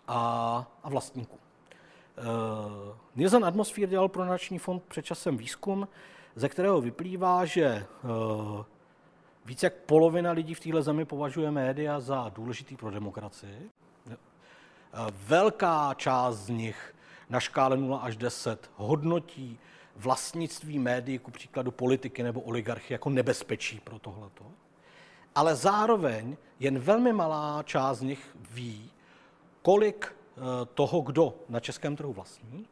a, 0.09 0.66
a 0.83 0.88
vlastníků. 0.88 1.38
Uh, 2.18 2.96
Nielsen 3.16 3.44
Atmosphere 3.44 3.87
dělal 3.87 4.09
pro 4.09 4.25
Nační 4.25 4.59
fond 4.59 4.83
před 4.83 5.05
časem 5.05 5.37
výzkum, 5.37 5.88
ze 6.35 6.48
kterého 6.48 6.81
vyplývá, 6.81 7.44
že 7.44 7.87
uh, 8.05 8.64
více 9.44 9.66
jak 9.66 9.75
polovina 9.75 10.33
lidí 10.33 10.55
v 10.55 10.61
téhle 10.61 10.83
zemi 10.83 11.05
považuje 11.05 11.51
média 11.51 12.01
za 12.01 12.33
důležitý 12.35 12.77
pro 12.77 12.90
demokracii. 12.90 13.70
Velká 15.27 15.94
část 15.94 16.37
z 16.37 16.48
nich 16.48 16.94
na 17.31 17.40
škále 17.40 17.77
0 17.77 17.98
až 17.98 18.16
10 18.16 18.70
hodnotí 18.77 19.59
vlastnictví 20.03 20.79
médií, 20.79 21.19
ku 21.19 21.31
příkladu 21.31 21.71
politiky 21.71 22.23
nebo 22.23 22.41
oligarchy, 22.41 22.95
jako 22.95 23.11
nebezpečí 23.11 23.81
pro 23.81 23.99
tohleto. 23.99 24.45
Ale 25.35 25.55
zároveň 25.55 26.37
jen 26.61 26.79
velmi 26.79 27.12
malá 27.12 27.62
část 27.62 27.99
z 27.99 28.03
nich 28.03 28.37
ví, 28.51 28.91
kolik 29.62 30.15
eh, 30.15 30.41
toho, 30.75 31.01
kdo 31.01 31.35
na 31.49 31.61
českém 31.61 31.97
trhu 31.97 32.12
vlastní, 32.12 32.67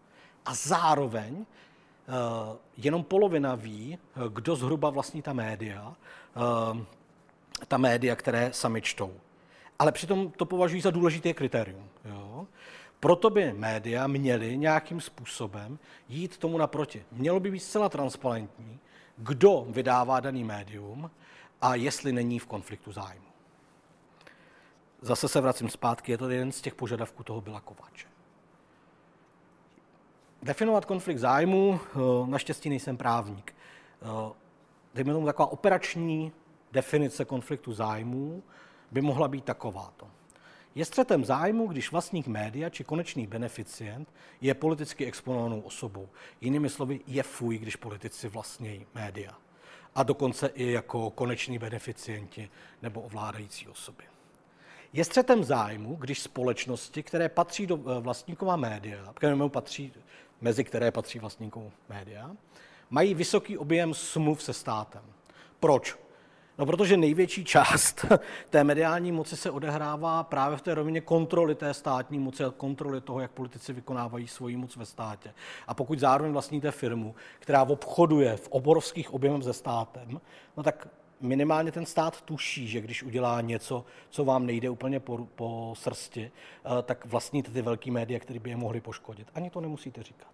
a 0.47 0.55
zároveň 0.55 1.47
eh, 1.47 2.12
jenom 2.77 3.05
polovina 3.05 3.55
ví, 3.55 3.99
eh, 3.99 4.21
kdo 4.29 4.57
zhruba 4.57 4.90
vlastní 4.90 5.23
ta 5.23 5.33
média, 5.33 5.97
ta 7.69 7.77
média, 7.77 8.16
které 8.16 8.53
sami 8.53 8.83
čtou. 8.83 9.12
Ale 9.79 9.93
přitom 9.93 10.31
to 10.31 10.47
považují 10.47 10.81
za 10.81 10.90
důležité 10.90 11.33
kritérium. 11.33 11.88
Jo? 12.05 12.30
Proto 13.01 13.31
by 13.31 13.53
média 13.53 14.07
měly 14.07 14.59
nějakým 14.59 15.01
způsobem 15.01 15.79
jít 16.09 16.39
tomu 16.39 16.59
naproti. 16.59 17.05
Mělo 17.13 17.41
by 17.41 17.51
být 17.51 17.61
zcela 17.61 17.89
transparentní, 17.89 18.79
kdo 19.17 19.67
vydává 19.69 20.21
daný 20.21 20.45
médium 20.45 21.11
a 21.61 21.75
jestli 21.75 22.13
není 22.13 22.39
v 22.39 22.47
konfliktu 22.47 22.93
zájmu. 22.93 23.31
Zase 25.01 25.29
se 25.29 25.41
vracím 25.41 25.69
zpátky, 25.69 26.13
je 26.13 26.19
to 26.19 26.31
jeden 26.31 26.53
z 26.53 26.61
těch 26.61 26.75
požadavků 26.75 27.23
toho 27.23 27.41
byla 27.41 27.61
Kováče. 27.61 28.07
Definovat 30.43 30.85
konflikt 30.85 31.19
zájmu, 31.19 31.81
eh, 31.85 32.31
naštěstí 32.31 32.69
nejsem 32.69 32.97
právník. 32.97 33.55
Eh, 34.03 34.33
dejme 34.95 35.13
tomu 35.13 35.27
taková 35.27 35.53
operační 35.53 36.33
definice 36.73 37.25
konfliktu 37.25 37.73
zájmů 37.73 38.43
by 38.91 39.01
mohla 39.01 39.29
být 39.29 39.45
takováto. 39.45 40.07
Je 40.74 40.85
střetem 40.85 41.24
zájmu, 41.24 41.66
když 41.66 41.92
vlastník 41.92 42.26
média 42.26 42.70
či 42.70 42.85
konečný 42.85 43.26
beneficient 43.26 44.12
je 44.40 44.54
politicky 44.54 45.06
exponovanou 45.06 45.61
osobou. 45.61 46.09
Jinými 46.40 46.70
slovy, 46.70 47.00
je 47.06 47.22
fuj, 47.22 47.59
když 47.59 47.76
politici 47.76 48.28
vlastní 48.28 48.87
média. 48.94 49.38
A 49.94 50.02
dokonce 50.02 50.46
i 50.46 50.70
jako 50.70 51.11
koneční 51.11 51.59
beneficienti 51.59 52.50
nebo 52.83 53.00
ovládající 53.00 53.68
osoby. 53.68 54.04
Je 54.92 55.04
střetem 55.04 55.44
zájmu, 55.44 55.94
když 55.94 56.20
společnosti, 56.20 57.02
které 57.02 57.28
patří 57.28 57.66
do 57.66 57.76
eh, 57.76 58.00
vlastníkova 58.00 58.56
média, 58.56 59.12
které 59.14 59.37
patří, 59.48 59.92
mezi 60.40 60.64
které 60.64 60.90
patří 60.90 61.18
vlastníků 61.18 61.72
média, 61.88 62.30
mají 62.90 63.14
vysoký 63.14 63.59
objem 63.59 63.94
smluv 63.94 64.42
se 64.42 64.52
státem. 64.52 65.02
Proč? 65.61 65.96
No, 66.61 66.66
protože 66.66 66.96
největší 66.96 67.44
část 67.44 68.05
té 68.51 68.64
mediální 68.64 69.12
moci 69.12 69.37
se 69.37 69.51
odehrává 69.51 70.23
právě 70.25 70.57
v 70.57 70.62
té 70.62 70.75
rovině 70.75 71.01
kontroly 71.01 71.55
té 71.55 71.75
státní 71.75 72.18
moci 72.18 72.44
a 72.44 72.51
kontroly 72.51 73.01
toho, 73.01 73.20
jak 73.20 73.31
politici 73.31 73.73
vykonávají 73.73 74.29
svoji 74.29 74.57
moc 74.57 74.77
ve 74.77 74.87
státě. 74.87 75.35
A 75.66 75.75
pokud 75.75 75.99
zároveň 75.99 76.33
vlastníte 76.33 76.70
firmu, 76.70 77.14
která 77.38 77.62
obchoduje 77.62 78.37
v 78.37 78.49
obrovských 78.49 79.14
objemech 79.14 79.42
se 79.42 79.53
státem, 79.53 80.20
no 80.57 80.62
tak 80.62 80.88
minimálně 81.20 81.73
ten 81.73 81.87
stát 81.87 82.23
tuší, 82.23 82.68
že 82.68 82.81
když 82.81 83.03
udělá 83.03 83.40
něco, 83.40 83.85
co 84.11 84.25
vám 84.25 84.46
nejde 84.46 84.70
úplně 84.70 85.01
po, 85.01 85.18
po 85.35 85.75
srsti, 85.77 86.31
eh, 86.64 86.83
tak 86.83 87.07
vlastníte 87.07 87.51
ty 87.51 87.62
velké 87.62 87.90
média, 87.90 88.20
které 88.20 88.38
by 88.38 88.51
je 88.51 88.57
mohly 88.57 88.81
poškodit. 88.81 89.29
Ani 89.35 89.51
to 89.51 89.61
nemusíte 89.61 90.03
říkat. 90.03 90.33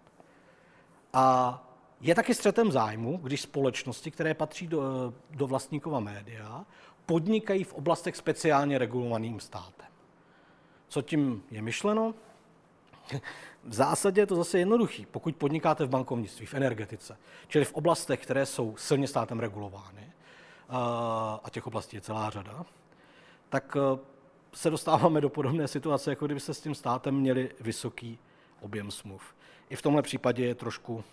A 1.13 1.66
je 2.01 2.15
taky 2.15 2.35
střetem 2.35 2.73
zájmu, 2.73 3.17
když 3.17 3.43
společnosti, 3.43 4.11
které 4.11 4.35
patří 4.35 4.67
do, 4.67 5.15
do 5.31 5.47
vlastníkova 5.47 6.01
média, 6.01 6.65
podnikají 7.07 7.65
v 7.65 7.75
oblastech 7.75 8.17
speciálně 8.17 8.79
regulovaným 8.79 9.41
státem. 9.41 9.87
Co 10.89 11.03
tím 11.03 11.43
je 11.51 11.63
myšleno? 11.63 12.15
V 13.65 13.75
zásadě 13.75 14.21
je 14.21 14.27
to 14.27 14.37
zase 14.37 14.59
jednoduchý. 14.59 15.07
Pokud 15.07 15.37
podnikáte 15.37 15.85
v 15.85 15.89
bankovnictví, 15.89 16.47
v 16.47 16.55
energetice, 16.55 17.19
čili 17.49 17.65
v 17.65 17.73
oblastech, 17.73 18.23
které 18.23 18.47
jsou 18.47 18.77
silně 18.77 19.09
státem 19.09 19.41
regulovány, 19.41 20.13
a 21.43 21.51
těch 21.51 21.67
oblastí 21.67 21.97
je 21.97 22.01
celá 22.01 22.31
řada, 22.31 22.65
tak 23.49 23.77
e, 23.77 23.99
se 24.53 24.71
dostáváme 24.71 25.21
do 25.21 25.29
podobné 25.29 25.69
situace, 25.69 26.11
jako 26.11 26.27
kdyby 26.27 26.41
se 26.41 26.55
s 26.55 26.61
tím 26.61 26.75
státem 26.75 27.15
měli 27.15 27.51
vysoký 27.61 28.19
objem 28.61 28.91
smluv. 28.91 29.35
I 29.71 29.77
v 29.77 29.83
tomhle 29.83 30.03
případě 30.03 30.47
je 30.47 30.55
trošku 30.55 31.05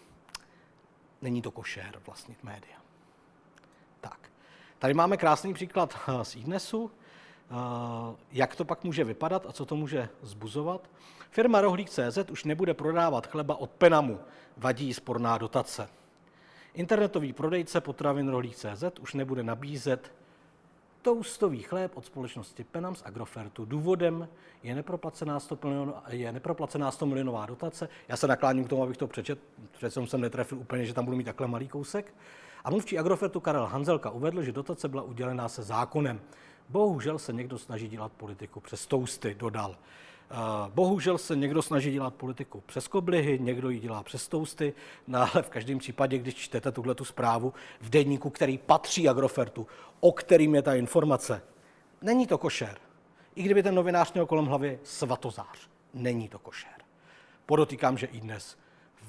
není 1.23 1.41
to 1.41 1.51
košer 1.51 2.01
vlastnit 2.05 2.43
média. 2.43 2.77
Tak. 4.01 4.31
Tady 4.79 4.93
máme 4.93 5.17
krásný 5.17 5.53
příklad 5.53 5.97
eh, 6.07 6.25
z 6.25 6.35
iDnesu, 6.35 6.91
eh, 6.91 7.55
jak 8.31 8.55
to 8.55 8.65
pak 8.65 8.83
může 8.83 9.03
vypadat 9.03 9.45
a 9.49 9.51
co 9.51 9.65
to 9.65 9.75
může 9.75 10.09
zbuzovat. 10.21 10.89
Firma 11.29 11.61
Rohlík.cz 11.61 12.31
už 12.31 12.43
nebude 12.43 12.73
prodávat 12.73 13.27
chleba 13.27 13.55
od 13.55 13.69
Penamu, 13.69 14.19
vadí 14.57 14.93
sporná 14.93 15.37
dotace. 15.37 15.89
Internetový 16.73 17.33
prodejce 17.33 17.81
potravin 17.81 18.29
Rohlík.cz 18.29 18.83
už 19.01 19.13
nebude 19.13 19.43
nabízet 19.43 20.11
toustový 21.03 21.61
chléb 21.61 21.97
od 21.97 22.05
společnosti 22.05 22.63
Penams 22.63 23.03
Agrofertu. 23.05 23.65
Důvodem 23.65 24.27
je 24.63 24.75
neproplacená 24.75 25.39
100, 25.39 25.57
milion, 25.63 25.93
je 26.09 26.31
neproplacená 26.31 26.91
100 26.91 27.05
milionová 27.05 27.45
dotace. 27.45 27.89
Já 28.07 28.17
se 28.17 28.27
nakláním 28.27 28.65
k 28.65 28.69
tomu, 28.69 28.83
abych 28.83 28.97
to 28.97 29.07
přečet, 29.07 29.39
přece 29.71 30.07
jsem 30.07 30.21
netrefil 30.21 30.57
úplně, 30.57 30.85
že 30.85 30.93
tam 30.93 31.05
budu 31.05 31.17
mít 31.17 31.23
takhle 31.23 31.47
malý 31.47 31.67
kousek. 31.67 32.13
A 32.63 32.69
mluvčí 32.69 32.99
Agrofertu 32.99 33.39
Karel 33.39 33.65
Hanzelka 33.65 34.09
uvedl, 34.09 34.43
že 34.43 34.51
dotace 34.51 34.87
byla 34.87 35.03
udělená 35.03 35.49
se 35.49 35.63
zákonem. 35.63 36.21
Bohužel 36.69 37.19
se 37.19 37.33
někdo 37.33 37.57
snaží 37.57 37.87
dělat 37.87 38.11
politiku 38.11 38.59
přes 38.59 38.87
tousty, 38.87 39.35
dodal. 39.35 39.75
Bohužel 40.73 41.17
se 41.17 41.35
někdo 41.35 41.61
snaží 41.61 41.91
dělat 41.91 42.15
politiku 42.15 42.63
přes 42.65 42.87
koblihy, 42.87 43.39
někdo 43.39 43.69
ji 43.69 43.79
dělá 43.79 44.03
přes 44.03 44.27
tousty, 44.27 44.73
no 45.07 45.19
ale 45.19 45.43
v 45.43 45.49
každém 45.49 45.79
případě, 45.79 46.17
když 46.17 46.35
čtete 46.35 46.71
tuhle 46.71 46.95
tu 46.95 47.05
zprávu 47.05 47.53
v 47.81 47.89
denníku, 47.89 48.29
který 48.29 48.57
patří 48.57 49.09
Agrofertu, 49.09 49.67
o 49.99 50.11
kterým 50.11 50.55
je 50.55 50.61
ta 50.61 50.75
informace, 50.75 51.41
není 52.01 52.27
to 52.27 52.37
košer. 52.37 52.77
I 53.35 53.43
kdyby 53.43 53.63
ten 53.63 53.75
novinář 53.75 54.13
měl 54.13 54.25
kolem 54.25 54.45
hlavy 54.45 54.79
svatozář, 54.83 55.69
není 55.93 56.29
to 56.29 56.39
košer. 56.39 56.83
Podotýkám, 57.45 57.97
že 57.97 58.07
i 58.07 58.19
dnes 58.19 58.57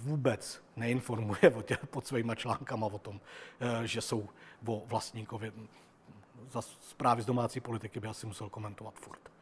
vůbec 0.03 0.63
neinformuje 0.77 1.55
o 1.55 1.63
tě, 1.63 1.79
pod 1.91 2.07
svýma 2.07 2.35
článkama 2.35 2.87
o 2.87 2.99
tom, 2.99 3.21
eh, 3.61 3.87
že 3.87 4.01
jsou 4.01 4.29
o 4.67 4.83
vlastníkovi. 4.87 5.53
Za 6.51 6.63
zprávy 6.63 7.23
z 7.23 7.27
domácí 7.27 7.61
politiky 7.61 8.01
by 8.01 8.09
asi 8.09 8.27
musel 8.27 8.49
komentovat 8.49 8.95
furt. 8.95 9.34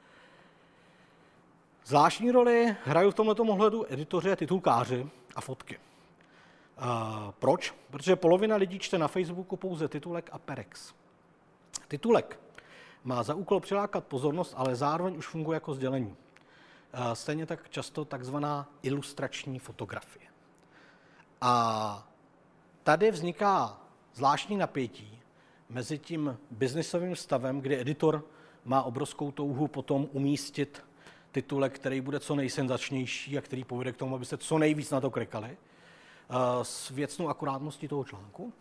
Zvláštní 1.85 2.31
roli 2.31 2.77
hrají 2.85 3.11
v 3.11 3.15
tomto 3.15 3.43
ohledu 3.43 3.93
editoři, 3.93 4.37
titulkáři 4.37 5.11
a 5.37 5.41
fotky. 5.41 5.79
A 6.79 7.33
proč? 7.39 7.75
Protože 7.91 8.17
polovina 8.17 8.57
lidí 8.57 8.79
čte 8.79 8.99
na 8.99 9.09
Facebooku 9.09 9.57
pouze 9.57 9.89
titulek 9.89 10.31
a 10.33 10.39
perex. 10.39 10.95
Titulek 11.89 12.41
má 13.05 13.23
za 13.23 13.35
úkol 13.35 13.61
přilákat 13.61 14.05
pozornost, 14.05 14.55
ale 14.57 14.77
zároveň 14.77 15.17
už 15.17 15.27
funguje 15.27 15.57
jako 15.57 15.75
sdělení. 15.75 16.17
A 16.93 17.15
stejně 17.15 17.47
tak 17.47 17.71
často 17.71 18.05
takzvaná 18.05 18.69
ilustrační 18.83 19.59
fotografie. 19.59 20.27
A 21.41 22.09
tady 22.83 23.11
vzniká 23.11 23.81
zvláštní 24.15 24.57
napětí 24.57 25.21
mezi 25.69 25.99
tím 25.99 26.39
biznisovým 26.51 27.17
stavem, 27.17 27.61
kdy 27.61 27.81
editor 27.81 28.25
má 28.65 28.83
obrovskou 28.83 29.31
touhu 29.31 29.69
potom 29.69 30.09
umístit 30.13 30.83
titulek, 31.33 31.75
který 31.75 32.01
bude 32.01 32.21
co 32.21 32.35
nejsenzačnější 32.35 33.39
a 33.39 33.41
který 33.41 33.65
povede 33.65 33.93
k 33.93 33.97
tomu, 33.97 34.15
abyste 34.15 34.37
co 34.37 34.59
nejvíc 34.59 34.91
na 34.91 35.01
to 35.01 35.11
klikali, 35.11 35.51
eh, 35.51 36.35
s 36.63 36.91
věcnou 36.91 37.29
akurátností 37.29 37.89
toho 37.89 38.05
článku. 38.05 38.53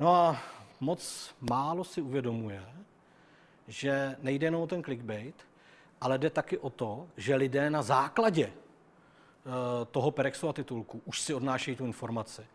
No 0.00 0.14
a 0.14 0.42
moc 0.80 1.34
málo 1.40 1.84
si 1.84 2.00
uvědomuje, 2.00 2.64
že 3.68 4.16
nejde 4.22 4.46
jenom 4.46 4.62
o 4.62 4.66
ten 4.66 4.82
clickbait, 4.82 5.34
ale 6.00 6.18
jde 6.18 6.30
taky 6.30 6.58
o 6.58 6.70
to, 6.70 7.08
že 7.16 7.34
lidé 7.34 7.70
na 7.70 7.82
základě 7.82 8.44
eh, 8.46 9.84
toho 9.90 10.10
perexu 10.10 10.48
a 10.48 10.52
titulku 10.52 11.02
už 11.04 11.20
si 11.20 11.34
odnášejí 11.34 11.76
tu 11.76 11.84
informaci. 11.84 12.46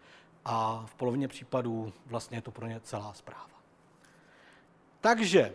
A 0.46 0.86
v 0.88 0.96
polovině 0.96 1.28
případů 1.28 1.94
vlastně 2.06 2.38
je 2.38 2.42
to 2.42 2.52
pro 2.52 2.68
ně 2.68 2.80
celá 2.80 3.14
zpráva. 3.14 3.54
Takže 5.02 5.54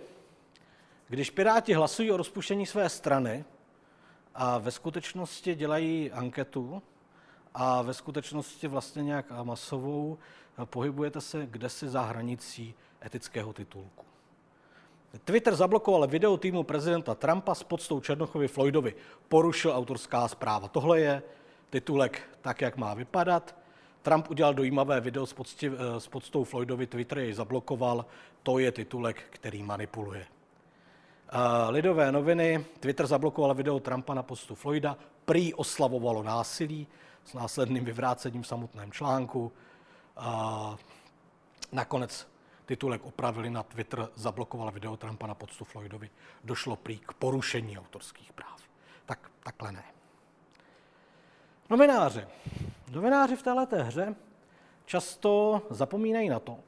když 1.09 1.31
Piráti 1.31 1.75
hlasují 1.75 2.13
o 2.13 2.17
rozpuštění 2.17 2.67
své 2.67 2.89
strany 2.89 3.45
a 4.35 4.59
ve 4.59 4.71
skutečnosti 4.71 5.55
dělají 5.55 6.13
anketu 6.13 6.83
a 7.55 7.83
ve 7.83 7.95
skutečnosti 7.95 8.69
vlastně 8.69 9.03
nějak 9.03 9.27
masovou 9.43 10.19
pohybujete 10.65 11.21
se 11.21 11.47
kdesi 11.47 11.89
za 11.89 12.03
hranicí 12.03 12.75
etického 13.07 13.53
titulku. 13.53 14.05
Twitter 15.25 15.57
zablokoval 15.57 16.07
video 16.07 16.37
týmu 16.37 16.63
prezidenta 16.63 17.15
Trumpa 17.15 17.55
s 17.55 17.63
podstou 17.63 18.01
Černochovi 18.01 18.49
Floydovi. 18.49 18.95
Porušil 19.29 19.73
autorská 19.77 20.29
zpráva. 20.29 20.69
Tohle 20.69 21.01
je 21.01 21.23
titulek 21.71 22.23
tak, 22.41 22.61
jak 22.61 22.77
má 22.77 22.95
vypadat. 22.95 23.57
Trump 24.03 24.31
udělal 24.31 24.55
dojímavé 24.55 25.01
video 25.01 25.27
s, 25.27 25.33
pocti, 25.33 25.71
s 25.99 26.09
podstou 26.09 26.45
Floydovi, 26.45 26.87
Twitter 26.87 27.19
jej 27.19 27.33
zablokoval. 27.33 28.07
To 28.43 28.59
je 28.59 28.73
titulek, 28.73 29.23
který 29.31 29.63
manipuluje. 29.63 30.27
Lidové 31.69 32.13
noviny, 32.13 32.65
Twitter 32.81 33.07
zablokoval 33.07 33.55
video 33.55 33.81
Trumpa 33.81 34.15
na 34.15 34.23
postu 34.23 34.55
Floyda, 34.55 34.97
prý 35.25 35.55
oslavovalo 35.55 36.23
násilí 36.23 36.87
s 37.25 37.35
následným 37.35 37.85
vyvrácením 37.85 38.43
v 38.43 38.47
samotném 38.47 38.93
článku. 38.93 39.53
Nakonec 41.73 42.29
titulek 42.67 43.05
opravili 43.05 43.51
na 43.51 43.63
Twitter, 43.63 44.09
zablokoval 44.15 44.71
video 44.71 44.97
Trumpa 44.97 45.27
na 45.27 45.35
poctu 45.35 45.65
Floydovi. 45.65 46.11
Došlo 46.45 46.77
prý 46.77 46.99
k 46.99 47.13
porušení 47.13 47.79
autorských 47.79 48.33
práv. 48.33 48.61
Tak 49.07 49.31
takhle 49.43 49.73
ne. 49.73 49.85
Novináři. 51.71 52.27
Novináři 52.91 53.37
v 53.37 53.43
této 53.43 53.85
hře 53.85 54.15
často 54.85 55.63
zapomínají 55.71 56.29
na 56.29 56.41
to, 56.41 56.59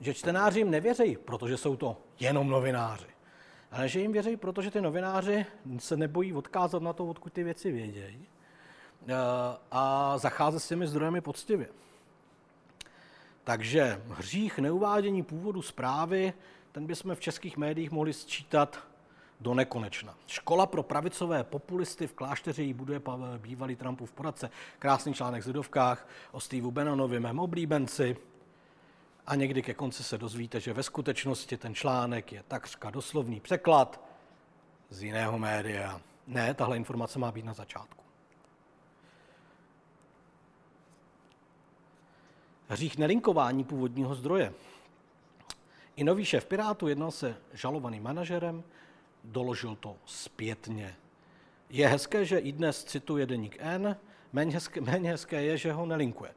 že 0.00 0.14
čtenáři 0.14 0.60
jim 0.60 0.70
nevěří, 0.70 1.16
protože 1.16 1.56
jsou 1.56 1.76
to 1.76 1.96
jenom 2.20 2.48
novináři. 2.48 3.06
Ale 3.70 3.88
že 3.88 4.00
jim 4.00 4.12
věří, 4.12 4.36
protože 4.36 4.70
ty 4.70 4.80
novináři 4.80 5.46
se 5.78 5.96
nebojí 5.96 6.32
odkázat 6.32 6.82
na 6.82 6.92
to, 6.92 7.06
odkud 7.06 7.32
ty 7.32 7.44
věci 7.44 7.72
vědějí 7.72 8.26
eh, 9.08 9.14
a 9.70 10.18
zacházet 10.18 10.62
s 10.62 10.68
těmi 10.68 10.86
zdrojemi 10.86 11.20
poctivě. 11.20 11.68
Takže 13.44 14.02
hřích 14.08 14.58
neuvádění 14.58 15.22
původu 15.22 15.62
zprávy, 15.62 16.32
ten 16.72 16.86
bychom 16.86 17.14
v 17.14 17.20
českých 17.20 17.56
médiích 17.56 17.90
mohli 17.90 18.12
sčítat 18.12 18.78
do 19.40 19.54
nekonečna. 19.54 20.14
Škola 20.26 20.66
pro 20.66 20.82
pravicové 20.82 21.44
populisty 21.44 22.06
v 22.06 22.14
klášteře 22.14 22.62
jí 22.62 22.74
buduje 22.74 23.00
bývalý 23.38 23.76
Trumpův 23.76 24.12
poradce. 24.12 24.50
Krásný 24.78 25.14
článek 25.14 25.42
v 25.42 25.44
Zidovkách 25.44 26.08
o 26.32 26.40
Steve 26.40 26.70
Bannonovi, 26.70 27.20
mém 27.20 27.38
oblíbenci. 27.38 28.16
A 29.26 29.34
někdy 29.34 29.62
ke 29.62 29.74
konci 29.74 30.04
se 30.04 30.18
dozvíte, 30.18 30.60
že 30.60 30.72
ve 30.72 30.82
skutečnosti 30.82 31.56
ten 31.56 31.74
článek 31.74 32.32
je 32.32 32.42
takřka 32.48 32.90
doslovný 32.90 33.40
překlad 33.40 34.00
z 34.90 35.02
jiného 35.02 35.38
média. 35.38 36.00
Ne, 36.26 36.54
tahle 36.54 36.76
informace 36.76 37.18
má 37.18 37.32
být 37.32 37.44
na 37.44 37.54
začátku. 37.54 38.04
hřích 42.74 42.98
nelinkování 42.98 43.64
původního 43.64 44.14
zdroje. 44.14 44.54
I 45.96 46.04
nový 46.04 46.24
šéf 46.24 46.46
Pirátu 46.46 46.88
jednal 46.88 47.10
se 47.10 47.36
žalovaným 47.52 48.02
manažerem, 48.02 48.64
doložil 49.24 49.76
to 49.76 49.96
zpětně. 50.06 50.96
Je 51.70 51.88
hezké, 51.88 52.24
že 52.24 52.38
i 52.38 52.52
dnes 52.52 52.84
cituje 52.84 53.26
deník 53.26 53.56
N, 53.60 53.96
méně 54.32 54.54
hezké, 54.54 54.80
méně 54.80 55.10
hezké 55.10 55.42
je, 55.42 55.56
že 55.56 55.72
ho 55.72 55.86
nelinkuje. 55.86 56.34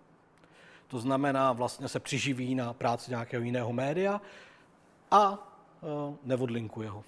To 0.88 1.00
znamená, 1.00 1.54
vlastně 1.54 1.88
se 1.88 2.00
přiživí 2.00 2.56
na 2.56 2.74
práci 2.74 3.12
nějakého 3.12 3.44
jiného 3.44 3.74
média 3.74 4.22
a 5.12 5.32
uh, 5.32 6.16
neodlinkuje 6.24 6.90
ho. 6.90 7.04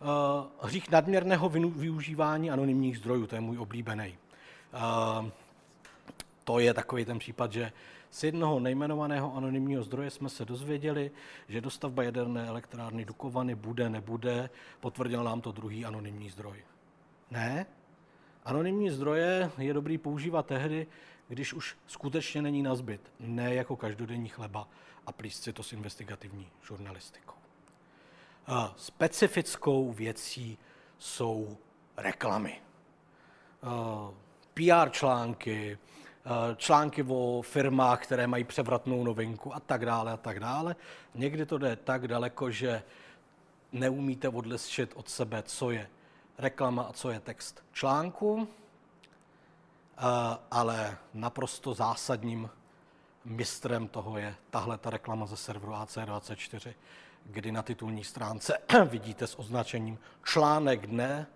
Uh, 0.00 0.46
hřích 0.62 0.90
nadměrného 0.90 1.48
využívání 1.48 2.50
anonymních 2.50 2.98
zdrojů, 2.98 3.26
to 3.26 3.34
je 3.34 3.40
můj 3.40 3.58
oblíbený. 3.58 4.18
Uh, 4.74 5.28
to 6.44 6.58
je 6.58 6.74
takový 6.74 7.04
ten 7.04 7.18
případ, 7.18 7.52
že 7.52 7.72
z 8.10 8.24
jednoho 8.24 8.60
nejmenovaného 8.60 9.36
anonymního 9.36 9.82
zdroje 9.82 10.10
jsme 10.10 10.28
se 10.28 10.44
dozvěděli, 10.44 11.10
že 11.48 11.60
dostavba 11.60 12.02
jaderné 12.02 12.46
elektrárny 12.46 13.04
Dukovany 13.04 13.54
bude, 13.54 13.88
nebude, 13.88 14.50
potvrdil 14.80 15.24
nám 15.24 15.40
to 15.40 15.52
druhý 15.52 15.84
anonymní 15.84 16.30
zdroj. 16.30 16.64
Ne, 17.30 17.66
anonymní 18.44 18.90
zdroje 18.90 19.50
je 19.58 19.74
dobrý 19.74 19.98
používat 19.98 20.46
tehdy, 20.46 20.86
když 21.28 21.54
už 21.54 21.76
skutečně 21.86 22.42
není 22.42 22.62
na 22.62 22.74
zbyt, 22.74 23.12
ne 23.20 23.54
jako 23.54 23.76
každodenní 23.76 24.28
chleba 24.28 24.68
a 25.06 25.12
plíst 25.12 25.42
si 25.42 25.52
to 25.52 25.62
s 25.62 25.72
investigativní 25.72 26.50
žurnalistikou. 26.62 27.34
Specifickou 28.76 29.92
věcí 29.92 30.58
jsou 30.98 31.56
reklamy. 31.96 32.60
PR 34.54 34.90
články, 34.90 35.78
články 36.56 37.04
o 37.08 37.42
firmách, 37.42 38.02
které 38.02 38.26
mají 38.26 38.44
převratnou 38.44 39.04
novinku 39.04 39.54
a 39.54 39.60
tak 39.60 39.86
dále 39.86 40.12
a 40.12 40.16
tak 40.16 40.40
dále. 40.40 40.76
Někdy 41.14 41.46
to 41.46 41.58
jde 41.58 41.76
tak 41.76 42.08
daleko, 42.08 42.50
že 42.50 42.82
neumíte 43.72 44.28
odlišit 44.28 44.92
od 44.94 45.08
sebe, 45.08 45.42
co 45.42 45.70
je 45.70 45.90
reklama 46.38 46.82
a 46.82 46.92
co 46.92 47.10
je 47.10 47.20
text 47.20 47.64
článku, 47.72 48.48
ale 50.50 50.98
naprosto 51.14 51.74
zásadním 51.74 52.50
mistrem 53.24 53.88
toho 53.88 54.18
je 54.18 54.34
tahle 54.50 54.78
ta 54.78 54.90
reklama 54.90 55.26
ze 55.26 55.36
serveru 55.36 55.72
AC24, 55.72 56.74
kdy 57.24 57.52
na 57.52 57.62
titulní 57.62 58.04
stránce 58.04 58.58
vidíte 58.84 59.26
s 59.26 59.38
označením 59.38 59.98
článek 60.24 60.86
dne 60.86 61.26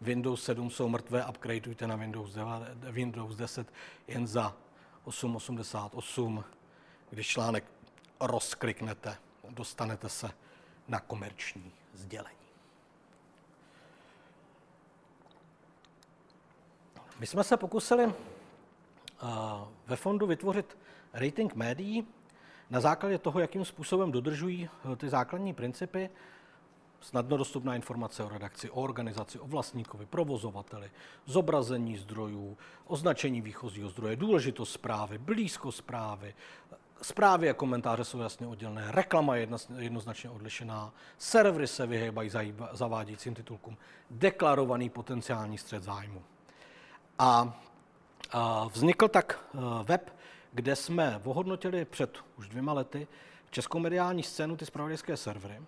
Windows 0.00 0.44
7 0.44 0.70
jsou 0.70 0.88
mrtvé, 0.88 1.26
upgradeujte 1.26 1.86
na 1.86 1.96
Windows 1.96 2.34
9, 2.34 2.84
Windows 2.90 3.36
10 3.36 3.72
jen 4.08 4.26
za 4.26 4.56
888. 5.04 6.44
Když 7.10 7.28
článek 7.28 7.64
rozkliknete, 8.20 9.16
dostanete 9.48 10.08
se 10.08 10.30
na 10.88 11.00
komerční 11.00 11.72
sdělení. 11.94 12.39
My 17.20 17.26
jsme 17.26 17.44
se 17.44 17.56
pokusili 17.56 18.04
uh, 18.06 18.12
ve 19.86 19.96
fondu 19.96 20.26
vytvořit 20.26 20.78
rating 21.12 21.54
médií 21.54 22.06
na 22.70 22.80
základě 22.80 23.18
toho, 23.18 23.40
jakým 23.40 23.64
způsobem 23.64 24.12
dodržují 24.12 24.68
uh, 24.84 24.96
ty 24.96 25.08
základní 25.08 25.54
principy 25.54 26.10
snadno 27.00 27.36
dostupná 27.36 27.74
informace 27.74 28.24
o 28.24 28.28
redakci, 28.28 28.70
o 28.70 28.82
organizaci, 28.82 29.38
o 29.38 29.46
vlastníkovi, 29.46 30.06
provozovateli, 30.06 30.90
zobrazení 31.26 31.96
zdrojů, 31.96 32.58
označení 32.86 33.40
výchozího 33.40 33.88
zdroje, 33.88 34.16
důležitost 34.16 34.72
zprávy, 34.72 35.18
blízko 35.18 35.72
zprávy, 35.72 36.34
zprávy 37.02 37.50
a 37.50 37.54
komentáře 37.54 38.04
jsou 38.04 38.18
jasně 38.18 38.46
oddělené, 38.46 38.92
reklama 38.92 39.36
je 39.36 39.48
jednoznačně 39.78 40.30
odlišená, 40.30 40.92
servery 41.18 41.66
se 41.66 41.86
vyhýbají 41.86 42.30
zavádějícím 42.72 43.34
titulkům, 43.34 43.76
deklarovaný 44.10 44.90
potenciální 44.90 45.58
střed 45.58 45.82
zájmu. 45.82 46.22
A, 47.20 47.54
vznikl 48.72 49.08
tak 49.08 49.38
e, 49.54 49.58
web, 49.84 50.16
kde 50.52 50.76
jsme 50.76 51.20
ohodnotili 51.24 51.84
před 51.84 52.18
už 52.38 52.48
dvěma 52.48 52.72
lety 52.72 53.08
českou 53.50 53.78
mediální 53.78 54.22
scénu, 54.22 54.56
ty 54.56 54.66
spravodajské 54.66 55.16
servery, 55.16 55.60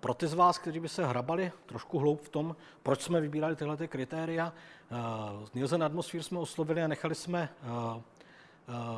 pro 0.00 0.14
ty 0.14 0.26
z 0.26 0.34
vás, 0.34 0.58
kteří 0.58 0.80
by 0.80 0.88
se 0.88 1.06
hrabali 1.06 1.52
trošku 1.66 1.98
hloub 1.98 2.22
v 2.22 2.28
tom, 2.28 2.56
proč 2.82 3.02
jsme 3.02 3.20
vybírali 3.20 3.56
tyhle 3.56 3.76
ty 3.76 3.88
kritéria, 3.88 4.52
Nielsen 5.54 5.82
Atmosphere 5.82 6.22
jsme 6.22 6.38
oslovili 6.38 6.82
a 6.82 6.88
nechali 6.88 7.14
jsme 7.14 7.48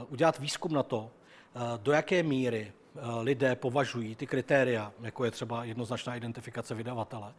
udělat 0.08 0.38
výzkum 0.38 0.72
na 0.72 0.82
to, 0.82 1.10
do 1.76 1.92
jaké 1.92 2.22
míry 2.22 2.72
lidé 3.20 3.56
považují 3.56 4.14
ty 4.14 4.26
kritéria, 4.26 4.92
jako 5.00 5.24
je 5.24 5.30
třeba 5.30 5.64
jednoznačná 5.64 6.16
identifikace 6.16 6.74
vydavatele, 6.74 7.34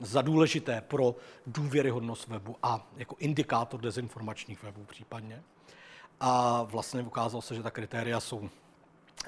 za 0.00 0.22
důležité 0.22 0.80
pro 0.80 1.14
důvěryhodnost 1.46 2.28
webu 2.28 2.56
a 2.62 2.86
jako 2.96 3.16
indikátor 3.18 3.80
dezinformačních 3.80 4.62
webů 4.62 4.84
případně. 4.84 5.42
A 6.20 6.62
vlastně 6.62 7.02
ukázalo 7.02 7.42
se, 7.42 7.54
že 7.54 7.62
ta 7.62 7.70
kritéria 7.70 8.20
jsou 8.20 8.50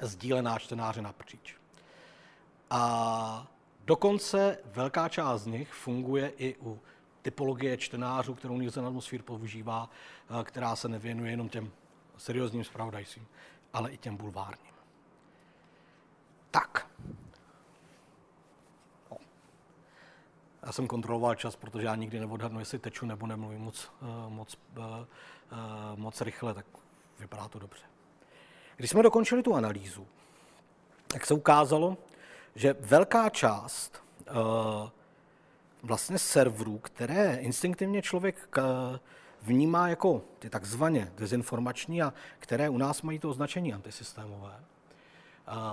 sdílená 0.01 0.59
čtenáři 0.59 1.01
napříč. 1.01 1.55
A 2.69 3.47
dokonce 3.85 4.57
velká 4.65 5.09
část 5.09 5.41
z 5.41 5.47
nich 5.47 5.73
funguje 5.73 6.29
i 6.37 6.55
u 6.61 6.79
typologie 7.21 7.77
čtenářů, 7.77 8.35
kterou 8.35 8.57
Nielsen 8.57 8.85
Atmosphere 8.85 9.23
používá, 9.23 9.89
která 10.43 10.75
se 10.75 10.89
nevěnuje 10.89 11.31
jenom 11.31 11.49
těm 11.49 11.71
seriózním 12.17 12.63
zpravodajstvím, 12.63 13.27
ale 13.73 13.91
i 13.91 13.97
těm 13.97 14.17
bulvárním. 14.17 14.73
Tak. 16.51 16.87
O. 19.09 19.17
Já 20.69 20.73
jsem 20.73 20.87
kontroloval 20.87 21.35
čas, 21.35 21.55
protože 21.55 21.85
já 21.85 21.95
nikdy 21.95 22.19
neodhadnu, 22.19 22.59
jestli 22.59 22.79
teču 22.79 23.05
nebo 23.05 23.27
nemluvím 23.27 23.61
moc, 23.61 23.91
eh, 24.01 24.29
moc, 24.29 24.57
eh, 24.77 25.05
moc 25.95 26.21
rychle, 26.21 26.53
tak 26.53 26.65
vypadá 27.19 27.47
to 27.47 27.59
dobře. 27.59 27.83
Když 28.77 28.89
jsme 28.89 29.03
dokončili 29.03 29.43
tu 29.43 29.55
analýzu, 29.55 30.07
tak 31.07 31.25
se 31.25 31.33
ukázalo, 31.33 31.97
že 32.55 32.75
velká 32.79 33.29
část 33.29 34.03
vlastně 35.83 36.19
serverů, 36.19 36.77
které 36.77 37.35
instinktivně 37.35 38.01
člověk 38.01 38.49
vnímá 39.41 39.89
jako 39.89 40.21
ty 40.39 40.49
takzvaně 40.49 41.11
dezinformační 41.17 42.01
a 42.01 42.13
které 42.39 42.69
u 42.69 42.77
nás 42.77 43.01
mají 43.01 43.19
to 43.19 43.29
označení 43.29 43.73
antisystémové. 43.73 44.63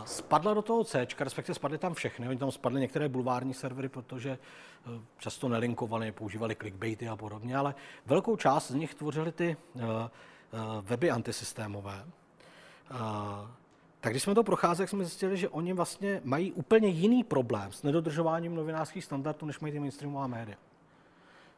Spadla 0.04 0.54
do 0.54 0.62
toho 0.62 0.84
C, 0.84 1.06
respektive 1.20 1.54
spadly 1.54 1.78
tam 1.78 1.94
všechny. 1.94 2.28
Oni 2.28 2.38
tam 2.38 2.50
spadly 2.50 2.80
některé 2.80 3.08
bulvární 3.08 3.54
servery, 3.54 3.88
protože 3.88 4.30
eh, 4.30 5.00
často 5.18 5.48
nelinkovali, 5.48 6.12
používali 6.12 6.54
clickbaity 6.54 7.08
a 7.08 7.16
podobně, 7.16 7.56
ale 7.56 7.74
velkou 8.06 8.36
část 8.36 8.70
z 8.70 8.74
nich 8.74 8.94
tvořily 8.94 9.32
ty 9.32 9.56
eh, 9.76 9.80
eh, 9.80 10.58
weby 10.82 11.10
antisystémové. 11.10 12.04
Tak 14.00 14.12
když 14.12 14.22
jsme 14.22 14.34
to 14.34 14.44
procházeli, 14.44 14.88
jsme 14.88 15.04
zjistili, 15.04 15.36
že 15.36 15.48
oni 15.48 15.72
vlastně 15.72 16.20
mají 16.24 16.52
úplně 16.52 16.88
jiný 16.88 17.24
problém 17.24 17.72
s 17.72 17.82
nedodržováním 17.82 18.54
novinářských 18.54 19.04
standardů, 19.04 19.46
než 19.46 19.60
mají 19.60 19.72
ty 19.72 19.80
mainstreamová 19.80 20.26
média. 20.26 20.56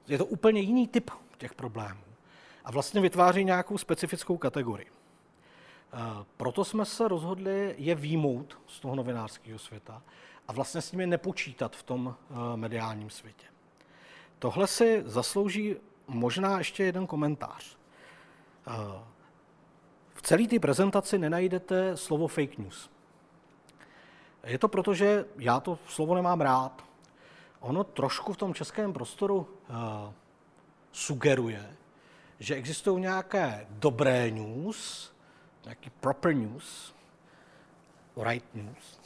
Je 0.08 0.18
to 0.18 0.26
úplně 0.26 0.60
jiný 0.60 0.88
typ 0.88 1.10
těch 1.38 1.54
problémů. 1.54 2.00
A 2.64 2.70
vlastně 2.70 3.00
vytváří 3.00 3.44
nějakou 3.44 3.78
specifickou 3.78 4.36
kategorii. 4.36 4.86
Proto 6.36 6.64
jsme 6.64 6.84
se 6.84 7.08
rozhodli 7.08 7.74
je 7.78 7.94
výmout 7.94 8.58
z 8.66 8.80
toho 8.80 8.94
novinářského 8.94 9.58
světa 9.58 10.02
a 10.48 10.52
vlastně 10.52 10.80
s 10.82 10.92
nimi 10.92 11.06
nepočítat 11.06 11.76
v 11.76 11.82
tom 11.82 12.14
mediálním 12.56 13.10
světě. 13.10 13.46
Tohle 14.38 14.66
si 14.66 15.02
zaslouží 15.06 15.76
možná 16.06 16.58
ještě 16.58 16.84
jeden 16.84 17.06
komentář. 17.06 17.76
V 20.14 20.22
celé 20.22 20.46
té 20.46 20.58
prezentaci 20.58 21.18
nenajdete 21.18 21.96
slovo 21.96 22.28
fake 22.28 22.58
news. 22.58 22.90
Je 24.44 24.58
to 24.58 24.68
proto, 24.68 24.94
že 24.94 25.24
já 25.38 25.60
to 25.60 25.78
slovo 25.88 26.14
nemám 26.14 26.40
rád. 26.40 26.84
Ono 27.60 27.84
trošku 27.84 28.32
v 28.32 28.36
tom 28.36 28.54
českém 28.54 28.92
prostoru 28.92 29.36
uh, 29.36 29.76
sugeruje, 30.92 31.76
že 32.38 32.54
existují 32.54 33.00
nějaké 33.00 33.66
dobré 33.70 34.30
news, 34.30 35.12
nějaký 35.68 35.90
proper 36.00 36.34
news, 36.34 36.94
right 38.16 38.54
news, 38.54 39.00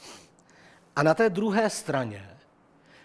a 0.95 1.03
na 1.03 1.13
té 1.13 1.29
druhé 1.29 1.69
straně 1.69 2.37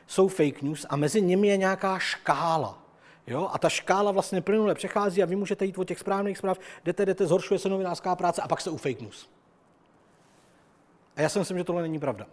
jsou 0.07 0.29
fake 0.29 0.63
news 0.63 0.87
a 0.89 0.97
mezi 0.97 1.23
nimi 1.23 1.49
je 1.49 1.57
nějaká 1.57 1.99
škála. 1.99 2.79
Jo? 3.27 3.51
A 3.53 3.59
ta 3.59 3.69
škála 3.69 4.11
vlastně 4.11 4.41
plynule 4.41 4.75
přechází 4.75 5.23
a 5.23 5.27
vy 5.27 5.37
můžete 5.37 5.65
jít 5.65 5.79
od 5.79 5.89
těch 5.89 5.99
správných 5.99 6.39
zpráv, 6.39 6.59
jdete, 6.85 7.07
jdete, 7.07 7.27
zhoršuje 7.27 7.59
se 7.59 7.69
novinářská 7.69 8.17
práce 8.17 8.43
a 8.43 8.49
pak 8.49 8.61
se 8.61 8.71
u 8.71 8.77
fake 8.77 9.01
news. 9.01 9.31
A 11.17 11.21
já 11.21 11.29
si 11.29 11.39
myslím, 11.39 11.59
že 11.59 11.65
tohle 11.65 11.83
není 11.83 11.99
pravda. 11.99 12.27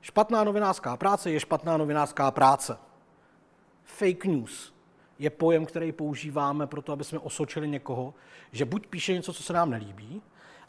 Špatná 0.00 0.44
novinářská 0.44 0.96
práce 0.96 1.30
je 1.30 1.40
špatná 1.40 1.76
novinářská 1.76 2.30
práce. 2.30 2.78
Fake 3.84 4.24
news 4.24 4.72
je 5.18 5.30
pojem, 5.30 5.66
který 5.66 5.92
používáme 5.92 6.66
pro 6.66 6.82
to, 6.82 6.92
aby 6.92 7.04
jsme 7.04 7.18
osočili 7.18 7.68
někoho, 7.68 8.14
že 8.52 8.64
buď 8.64 8.86
píše 8.86 9.12
něco, 9.12 9.32
co 9.32 9.42
se 9.42 9.52
nám 9.52 9.70
nelíbí, 9.70 10.22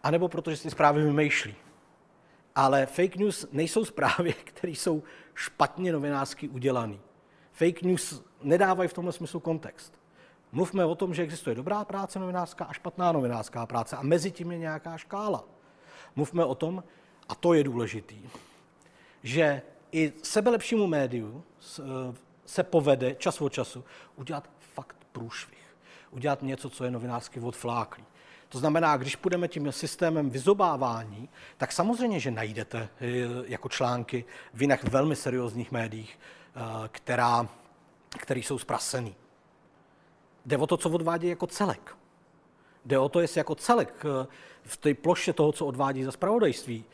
anebo 0.03 0.27
protože 0.27 0.57
si 0.57 0.69
zprávy 0.69 1.03
vymýšlí. 1.03 1.55
Ale 2.55 2.85
fake 2.85 3.15
news 3.15 3.45
nejsou 3.51 3.85
zprávy, 3.85 4.33
které 4.43 4.71
jsou 4.71 5.03
špatně 5.33 5.93
novinářsky 5.93 6.49
udělané. 6.49 6.97
Fake 7.51 7.81
news 7.81 8.23
nedávají 8.41 8.89
v 8.89 8.93
tomhle 8.93 9.13
smyslu 9.13 9.39
kontext. 9.39 9.99
Mluvme 10.51 10.85
o 10.85 10.95
tom, 10.95 11.13
že 11.13 11.23
existuje 11.23 11.55
dobrá 11.55 11.85
práce 11.85 12.19
novinářská 12.19 12.65
a 12.65 12.73
špatná 12.73 13.11
novinářská 13.11 13.65
práce 13.65 13.95
a 13.95 14.01
mezi 14.01 14.31
tím 14.31 14.51
je 14.51 14.57
nějaká 14.57 14.97
škála. 14.97 15.43
Mluvme 16.15 16.45
o 16.45 16.55
tom, 16.55 16.83
a 17.29 17.35
to 17.35 17.53
je 17.53 17.63
důležitý, 17.63 18.21
že 19.23 19.61
i 19.91 20.13
sebelepšímu 20.23 20.87
médiu 20.87 21.43
eh, 21.79 21.83
se 22.49 22.63
povede 22.63 23.15
čas 23.15 23.41
od 23.41 23.53
času 23.53 23.83
udělat 24.15 24.49
fakt 24.59 24.95
průšvih. 25.11 25.75
Udělat 26.11 26.41
něco, 26.41 26.69
co 26.69 26.83
je 26.83 26.91
novinářsky 26.91 27.39
odfláklý. 27.39 28.03
To 28.49 28.57
znamená, 28.57 28.97
když 28.97 29.15
půjdeme 29.15 29.47
tím 29.47 29.71
systémem 29.71 30.29
vyzobávání, 30.29 31.29
tak 31.57 31.71
samozřejmě, 31.71 32.19
že 32.19 32.31
najdete 32.31 32.89
eh, 33.01 33.07
jako 33.45 33.69
články 33.69 34.25
v 34.53 34.61
jiných 34.61 34.83
velmi 34.83 35.15
seriózních 35.15 35.71
médiích, 35.71 36.19
eh, 36.19 36.59
která, 36.91 37.47
který 38.09 38.43
jsou 38.43 38.57
zprasený. 38.57 39.15
Jde 40.45 40.57
o 40.57 40.67
to, 40.67 40.77
co 40.77 40.89
odvádí 40.89 41.27
jako 41.27 41.47
celek. 41.47 41.95
Jde 42.85 42.99
o 42.99 43.09
to, 43.09 43.19
jestli 43.19 43.39
jako 43.39 43.55
celek 43.55 44.05
v 44.63 44.77
té 44.77 44.93
ploše 44.93 45.33
toho, 45.33 45.51
co 45.51 45.65
odvádí 45.65 46.03
za 46.03 46.11
spravodajství, 46.11 46.85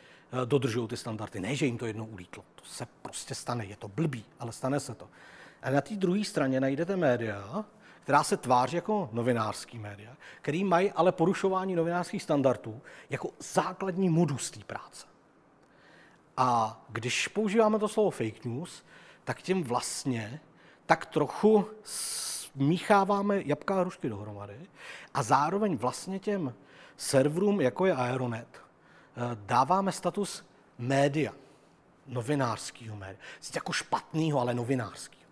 dodržují 0.46 0.88
ty 0.88 0.98
standardy. 0.98 1.40
Ne, 1.40 1.56
že 1.56 1.66
jim 1.66 1.78
to 1.78 1.86
jednou 1.86 2.06
ulítlo. 2.06 2.44
To 2.56 2.66
se 2.66 2.88
prostě 3.02 3.36
stane. 3.36 3.66
Je 3.66 3.76
to 3.76 3.88
blbý, 3.88 4.26
ale 4.40 4.52
stane 4.52 4.80
se 4.80 4.96
to. 4.96 5.08
A 5.66 5.70
na 5.70 5.82
té 5.82 5.96
druhé 5.96 6.24
straně 6.24 6.60
najdete 6.60 6.96
média, 6.96 7.66
která 8.04 8.24
se 8.24 8.38
tváří 8.38 8.76
jako 8.76 9.10
novinářský 9.12 9.80
média, 9.80 10.12
který 10.42 10.64
mají 10.64 10.92
ale 10.92 11.12
porušování 11.12 11.76
novinářských 11.76 12.24
standardů 12.24 12.82
jako 13.10 13.30
základní 13.40 14.10
modus 14.10 14.52
té 14.52 14.60
práce. 14.60 15.08
A 16.38 16.82
když 16.90 17.28
používáme 17.28 17.80
to 17.80 17.88
slovo 17.88 18.10
fake 18.10 18.46
news, 18.46 18.84
tak 19.24 19.42
tím 19.42 19.64
vlastně 19.64 20.40
tak 20.86 21.06
trochu 21.06 21.66
smícháváme 21.84 23.42
jabka 23.46 23.76
a 23.76 23.80
hrušky 23.80 24.10
dohromady 24.10 24.60
a 25.14 25.24
zároveň 25.24 25.78
vlastně 25.78 26.20
těm 26.20 26.54
serverům, 26.98 27.62
jako 27.62 27.86
je 27.86 27.94
Aeronet, 27.94 28.48
eh, 28.54 29.22
dáváme 29.36 29.92
status 29.92 30.46
média, 30.78 31.34
novinářského 32.08 32.96
média. 32.96 33.22
Jako 33.56 33.72
špatného, 33.72 34.40
ale 34.40 34.54
novinářského. 34.54 35.25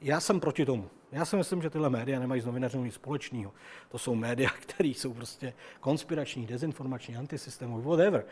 Já 0.00 0.20
jsem 0.20 0.40
proti 0.40 0.66
tomu. 0.66 0.90
Já 1.12 1.24
si 1.24 1.36
myslím, 1.36 1.62
že 1.62 1.70
tyhle 1.70 1.90
média 1.90 2.20
nemají 2.20 2.40
s 2.40 2.46
novinařem 2.46 2.84
nic 2.84 2.94
společného. 2.94 3.52
To 3.88 3.98
jsou 3.98 4.14
média, 4.14 4.50
které 4.60 4.88
jsou 4.88 5.14
prostě 5.14 5.54
konspirační, 5.80 6.46
dezinformační, 6.46 7.16
antisystémové, 7.16 7.82
whatever. 7.82 8.24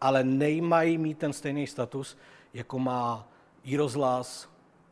Ale 0.00 0.24
nemají 0.24 0.98
mít 0.98 1.18
ten 1.18 1.32
stejný 1.32 1.66
status, 1.66 2.18
jako 2.54 2.78
má 2.78 3.28
i 3.64 3.76
rozhlas, 3.76 4.50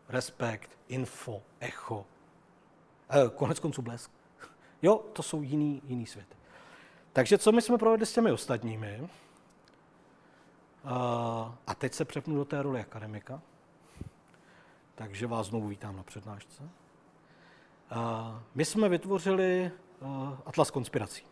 Respekt, 0.08 0.78
Info, 0.88 1.42
Echo, 1.60 2.06
eh, 3.10 3.28
konec 3.34 3.58
konců 3.58 3.82
Blesk. 3.82 4.10
Jo, 4.82 5.04
to 5.12 5.22
jsou 5.22 5.42
jiný, 5.42 5.82
jiný 5.84 6.06
svět. 6.06 6.36
Takže 7.12 7.38
co 7.38 7.52
my 7.52 7.62
jsme 7.62 7.78
provedli 7.78 8.06
s 8.06 8.12
těmi 8.12 8.32
ostatními? 8.32 9.00
Uh, 9.00 9.08
a 11.66 11.74
teď 11.78 11.94
se 11.94 12.04
přepnu 12.04 12.36
do 12.36 12.44
té 12.44 12.62
roli 12.62 12.80
akademika 12.80 13.42
takže 14.98 15.26
vás 15.26 15.46
znovu 15.46 15.68
vítám 15.68 15.96
na 15.96 16.02
přednášce. 16.02 16.68
My 18.54 18.64
jsme 18.64 18.88
vytvořili 18.88 19.70
Atlas 20.46 20.70
konspirací. 20.70 21.24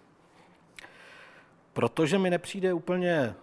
Protože 1.72 2.18
mi 2.18 2.30
nepřijde 2.30 2.72
úplně 2.72 3.34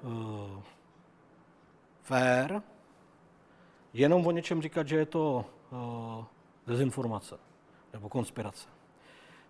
fair 2.01 2.61
jenom 3.93 4.27
o 4.27 4.31
něčem 4.31 4.61
říkat, 4.61 4.87
že 4.87 4.97
je 4.97 5.05
to 5.05 5.45
dezinformace 6.67 7.37
nebo 7.93 8.09
konspirace. 8.09 8.69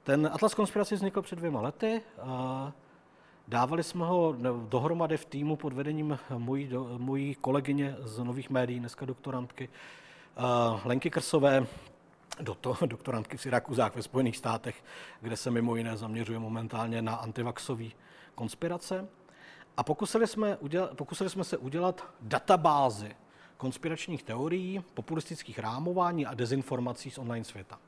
Ten 0.04 0.30
Atlas 0.34 0.54
konspirací 0.54 0.96
vznikl 0.96 1.22
před 1.22 1.36
dvěma 1.36 1.62
lety. 1.62 2.02
Dávali 3.48 3.84
jsme 3.84 4.06
ho 4.06 4.36
dohromady 4.68 5.18
v 5.18 5.26
týmu 5.26 5.56
pod 5.56 5.74
vedením 5.74 6.20
mojí, 6.38 6.70
mojí 6.98 7.36
kolegyně 7.36 7.96
z 8.00 8.24
nových 8.24 8.50
médií, 8.50 8.80
dneska 8.80 9.06
doktorantky, 9.06 9.70
Lenky 10.86 11.10
Krsové, 11.10 11.66
do 12.40 12.56
to, 12.56 12.78
doktorantky 12.86 13.38
v 13.38 13.42
Syrakuzách 13.42 13.96
ve 13.96 14.04
Spojených 14.04 14.38
státech, 14.38 14.84
kde 15.22 15.38
se 15.38 15.52
mimo 15.52 15.76
jiné 15.76 15.98
zaměřuje 15.98 16.40
momentálně 16.40 17.02
na 17.02 17.16
antivaxové 17.16 17.90
konspirace. 18.36 19.08
A 19.78 19.84
pokusili 19.84 20.28
jsme, 20.28 20.58
udělat, 20.58 20.94
pokusili 20.98 21.30
jsme 21.30 21.44
se 21.44 21.58
udělat 21.58 22.08
databázy 22.22 23.16
konspiračních 23.58 24.24
teorií, 24.24 24.84
populistických 24.94 25.60
rámování 25.60 26.26
a 26.26 26.34
dezinformací 26.34 27.12
z 27.12 27.18
online 27.18 27.46
světa. 27.46 27.80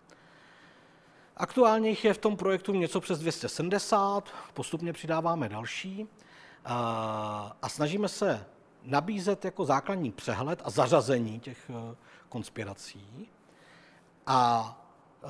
Aktuálně 1.38 1.90
jich 1.90 2.06
je 2.06 2.14
v 2.14 2.18
tom 2.18 2.38
projektu 2.38 2.74
něco 2.74 3.02
přes 3.02 3.20
270, 3.20 4.34
postupně 4.54 4.94
přidáváme 4.94 5.50
další 5.50 6.08
a 6.66 7.70
snažíme 7.70 8.08
se 8.08 8.46
nabízet 8.84 9.46
jako 9.46 9.66
základní 9.66 10.12
přehled 10.12 10.62
a 10.66 10.70
zařazení 10.70 11.40
těch 11.40 11.70
eh, 11.70 11.96
konspirací 12.30 13.30
a 14.28 14.72
eh, 15.24 15.28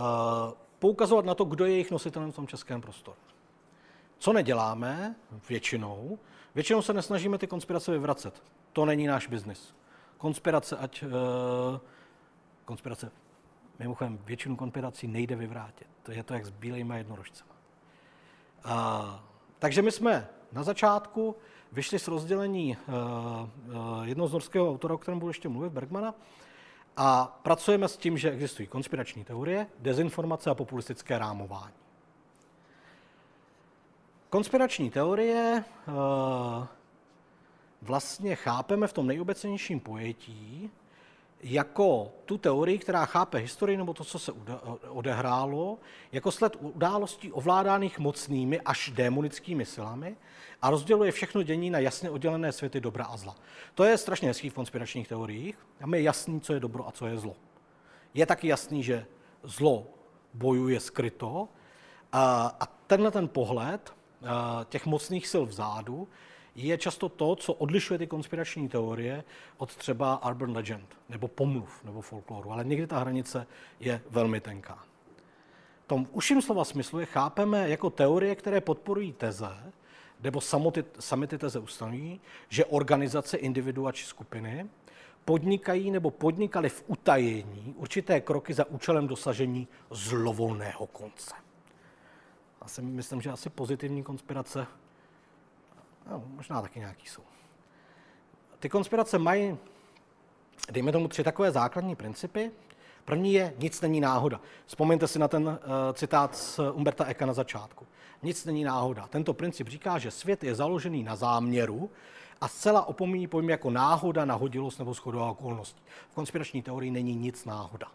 poukazovat 0.79 1.25
na 1.25 1.35
to, 1.35 1.45
kdo 1.45 1.65
je 1.65 1.71
jejich 1.71 1.91
nositelem 1.91 2.31
v 2.31 2.35
tom 2.35 2.47
českém 2.47 2.81
prostoru. 2.81 3.17
Co 4.17 4.33
neděláme 4.33 5.15
většinou? 5.49 6.19
Většinou 6.55 6.81
se 6.81 6.93
nesnažíme 6.93 7.37
ty 7.37 7.47
konspirace 7.47 7.91
vyvracet. 7.91 8.43
To 8.73 8.85
není 8.85 9.07
náš 9.07 9.27
biznis. 9.27 9.75
Konspirace, 10.17 10.77
ať... 10.77 11.03
Uh, 11.03 11.09
konspirace, 12.65 13.11
mimochodem, 13.79 14.19
většinu 14.25 14.55
konspirací 14.55 15.07
nejde 15.07 15.35
vyvrátit. 15.35 15.87
To 16.03 16.11
je 16.11 16.23
to 16.23 16.33
jak 16.33 16.45
s 16.45 16.49
bílejma 16.49 16.95
jednorožcema. 16.95 17.51
Uh, 18.65 18.71
takže 19.59 19.81
my 19.81 19.91
jsme 19.91 20.27
na 20.51 20.63
začátku 20.63 21.35
vyšli 21.71 21.99
z 21.99 22.07
rozdělení 22.07 22.77
uh, 22.77 24.03
jednoho 24.03 24.27
z 24.27 24.33
norského 24.33 24.71
autora, 24.71 24.95
o 24.95 24.97
kterém 24.97 25.19
budu 25.19 25.29
ještě 25.29 25.49
mluvit, 25.49 25.71
Bergmana, 25.73 26.15
A 26.97 27.39
pracujeme 27.43 27.87
s 27.87 27.97
tím, 27.97 28.17
že 28.17 28.31
existují 28.31 28.67
konspirační 28.67 29.23
teorie, 29.23 29.67
dezinformace 29.79 30.49
a 30.49 30.55
populistické 30.55 31.19
rámování. 31.19 31.73
Konspirační 34.29 34.89
teorie 34.89 35.63
eh, 35.67 35.91
vlastně 37.81 38.35
chápeme 38.35 38.87
v 38.87 38.93
tom 38.93 39.07
nejobecnějším 39.07 39.79
pojetí 39.79 40.71
jako 41.47 42.11
tu 42.25 42.37
teorii, 42.37 42.77
která 42.77 43.05
chápe 43.05 43.37
historii 43.37 43.77
nebo 43.77 43.93
to, 43.93 44.03
co 44.03 44.19
se 44.19 44.31
odehrálo, 44.89 45.77
jako 46.11 46.31
sled 46.31 46.57
událostí 46.59 47.31
ovládaných 47.31 47.99
mocnými 47.99 48.61
až 48.61 48.91
démonickými 48.95 49.65
silami 49.65 50.15
a 50.61 50.69
rozděluje 50.69 51.11
všechno 51.11 51.43
dění 51.43 51.69
na 51.69 51.79
jasně 51.79 52.09
oddělené 52.09 52.51
světy 52.51 52.81
dobra 52.81 53.05
a 53.05 53.17
zla. 53.17 53.35
To 53.75 53.83
je 53.83 53.97
strašně 53.97 54.27
hezký 54.27 54.49
v 54.49 54.53
konspiračních 54.53 55.07
teoriích. 55.07 55.57
Tam 55.77 55.93
je 55.93 56.01
jasný, 56.01 56.41
co 56.41 56.53
je 56.53 56.59
dobro 56.59 56.87
a 56.87 56.91
co 56.91 57.07
je 57.07 57.17
zlo. 57.17 57.35
Je 58.13 58.25
taky 58.25 58.47
jasný, 58.47 58.83
že 58.83 59.05
zlo 59.43 59.87
bojuje 60.33 60.79
skryto 60.79 61.47
a, 62.11 62.67
tenhle 62.87 63.11
ten 63.11 63.27
pohled 63.27 63.93
těch 64.69 64.85
mocných 64.85 65.27
sil 65.31 65.43
vzadu 65.45 66.07
je 66.55 66.77
často 66.77 67.09
to, 67.09 67.35
co 67.35 67.53
odlišuje 67.53 67.97
ty 67.97 68.07
konspirační 68.07 68.69
teorie 68.69 69.23
od 69.57 69.75
třeba 69.75 70.25
urban 70.27 70.51
legend, 70.51 70.97
nebo 71.09 71.27
pomluv, 71.27 71.83
nebo 71.83 72.01
folkloru. 72.01 72.51
Ale 72.51 72.63
někdy 72.63 72.87
ta 72.87 72.99
hranice 72.99 73.47
je 73.79 74.01
velmi 74.09 74.41
tenká. 74.41 74.83
V 75.83 75.87
tom 75.87 76.07
užším 76.11 76.41
slova 76.41 76.65
smyslu 76.65 76.99
je 76.99 77.05
chápeme 77.05 77.69
jako 77.69 77.89
teorie, 77.89 78.35
které 78.35 78.61
podporují 78.61 79.13
teze, 79.13 79.73
nebo 80.23 80.41
samoty, 80.41 80.85
sami 80.99 81.27
ty 81.27 81.37
teze 81.37 81.59
ustanoví, 81.59 82.21
že 82.49 82.65
organizace, 82.65 83.37
individua 83.37 83.91
či 83.91 84.05
skupiny 84.05 84.69
podnikají 85.25 85.91
nebo 85.91 86.11
podnikali 86.11 86.69
v 86.69 86.83
utajení 86.87 87.73
určité 87.77 88.21
kroky 88.21 88.53
za 88.53 88.65
účelem 88.65 89.07
dosažení 89.07 89.67
zlovolného 89.89 90.87
konce. 90.87 91.35
Já 92.61 92.67
si 92.67 92.81
myslím, 92.81 93.21
že 93.21 93.31
asi 93.31 93.49
pozitivní 93.49 94.03
konspirace 94.03 94.67
No, 96.11 96.23
možná 96.27 96.61
taky 96.61 96.79
nějaký 96.79 97.07
jsou. 97.07 97.23
Ty 98.59 98.69
konspirace 98.69 99.17
mají, 99.17 99.57
dejme 100.71 100.91
tomu, 100.91 101.07
tři 101.07 101.23
takové 101.23 101.51
základní 101.51 101.95
principy. 101.95 102.51
První 103.05 103.33
je, 103.33 103.53
nic 103.57 103.81
není 103.81 104.01
náhoda. 104.01 104.39
Vzpomeňte 104.65 105.07
si 105.07 105.19
na 105.19 105.27
ten 105.27 105.47
uh, 105.47 105.57
citát 105.93 106.35
z 106.35 106.59
Umberta 106.73 107.05
Eka 107.05 107.25
na 107.25 107.33
začátku. 107.33 107.87
Nic 108.23 108.45
není 108.45 108.63
náhoda. 108.63 109.07
Tento 109.07 109.33
princip 109.33 109.67
říká, 109.67 109.97
že 109.97 110.11
svět 110.11 110.43
je 110.43 110.55
založený 110.55 111.03
na 111.03 111.15
záměru 111.15 111.89
a 112.41 112.47
zcela 112.47 112.87
opomíní 112.87 113.27
pojmy 113.27 113.51
jako 113.51 113.69
náhoda, 113.69 114.25
nahodilost 114.25 114.79
nebo 114.79 114.95
schodová 114.95 115.31
okolností. 115.31 115.83
V 116.09 116.15
konspirační 116.15 116.61
teorii 116.61 116.91
není 116.91 117.15
nic 117.15 117.45
náhoda. 117.45 117.87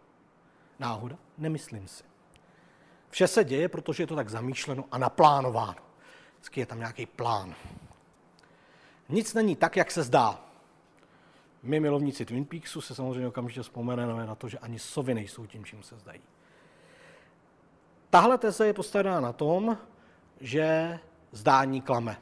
Náhoda? 0.78 1.16
Nemyslím 1.38 1.88
si. 1.88 2.04
Vše 3.11 3.28
se 3.28 3.44
děje, 3.44 3.68
protože 3.68 4.02
je 4.02 4.06
to 4.06 4.16
tak 4.16 4.28
zamýšleno 4.28 4.84
a 4.92 4.98
naplánováno. 4.98 5.78
Vždycky 6.34 6.61
je 6.61 6.66
tam 6.66 6.78
nějaký 6.78 7.06
plán. 7.06 7.54
Nic 9.11 9.34
není 9.34 9.56
tak, 9.56 9.76
jak 9.76 9.90
se 9.90 10.02
zdá. 10.02 10.40
My, 11.62 11.80
milovníci 11.80 12.24
Twin 12.24 12.44
Peaksu, 12.44 12.80
se 12.80 12.94
samozřejmě 12.94 13.28
okamžitě 13.28 13.62
vzpomeneme 13.62 14.26
na 14.26 14.34
to, 14.34 14.48
že 14.48 14.58
ani 14.58 14.78
sovy 14.78 15.14
nejsou 15.14 15.46
tím, 15.46 15.64
čím 15.64 15.82
se 15.82 15.98
zdají. 15.98 16.20
Tahle 18.11 18.38
teze 18.38 18.66
je 18.66 18.72
postavená 18.72 19.20
na 19.20 19.32
tom, 19.32 19.78
že 20.40 20.98
zdání 21.32 21.80
klame. 21.80 22.16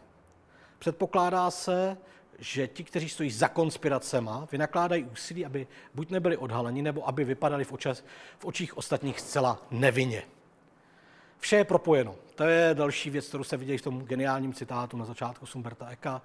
Předpokládá 0.78 1.50
se, 1.50 1.96
že 2.38 2.66
ti, 2.66 2.84
kteří 2.84 3.08
stojí 3.08 3.30
za 3.30 3.48
konspiracema, 3.48 4.48
vynakládají 4.52 5.04
úsilí, 5.04 5.46
aby 5.46 5.66
buď 5.94 6.10
nebyli 6.10 6.36
odhaleni, 6.36 6.82
nebo 6.82 7.08
aby 7.08 7.24
vypadali 7.24 7.64
v, 7.64 7.72
očas, 7.72 8.04
v 8.38 8.44
očích 8.44 8.76
ostatních 8.76 9.20
zcela 9.20 9.66
nevinně. 9.70 10.22
Vše 11.38 11.56
je 11.56 11.64
propojeno. 11.64 12.14
To 12.34 12.44
je 12.44 12.74
další 12.74 13.10
věc, 13.10 13.28
kterou 13.28 13.44
se 13.44 13.56
vidějí 13.56 13.78
v 13.78 13.82
tom 13.82 14.04
geniálním 14.04 14.52
citátu 14.52 14.96
na 14.96 15.04
začátku 15.04 15.46
Sumberta 15.46 15.88
Eka 15.88 16.22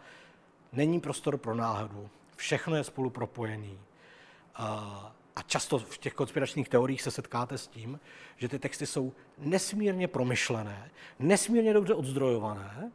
není 0.74 1.00
prostor 1.00 1.38
pro 1.38 1.56
náhodu. 1.56 2.10
Všechno 2.36 2.76
je 2.76 2.84
spolu 2.84 3.10
propojený. 3.10 3.80
A 4.56 5.14
často 5.48 5.80
v 5.80 5.98
těch 5.98 6.14
konspiračních 6.14 6.70
teoriích 6.70 7.02
se 7.02 7.12
setkáte 7.12 7.58
s 7.58 7.68
tím, 7.68 8.00
že 8.38 8.48
ty 8.48 8.60
texty 8.60 8.86
jsou 8.86 9.14
nesmírně 9.38 10.08
promyšlené, 10.08 10.92
nesmírně 11.20 11.74
dobře 11.74 11.94
odzdrojované, 11.94 12.92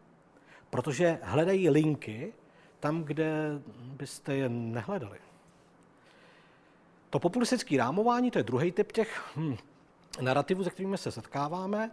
protože 0.70 1.18
hledají 1.22 1.70
linky 1.70 2.32
tam, 2.80 3.04
kde 3.04 3.60
byste 3.76 4.34
je 4.34 4.48
nehledali. 4.48 5.18
To 7.10 7.18
populistické 7.18 7.76
rámování, 7.76 8.30
to 8.30 8.38
je 8.38 8.42
druhý 8.42 8.72
typ 8.72 8.92
těch 8.92 9.30
hm, 9.36 9.56
narrativů, 10.20 10.64
se 10.64 10.70
kterými 10.70 10.98
se 10.98 11.10
setkáváme. 11.10 11.90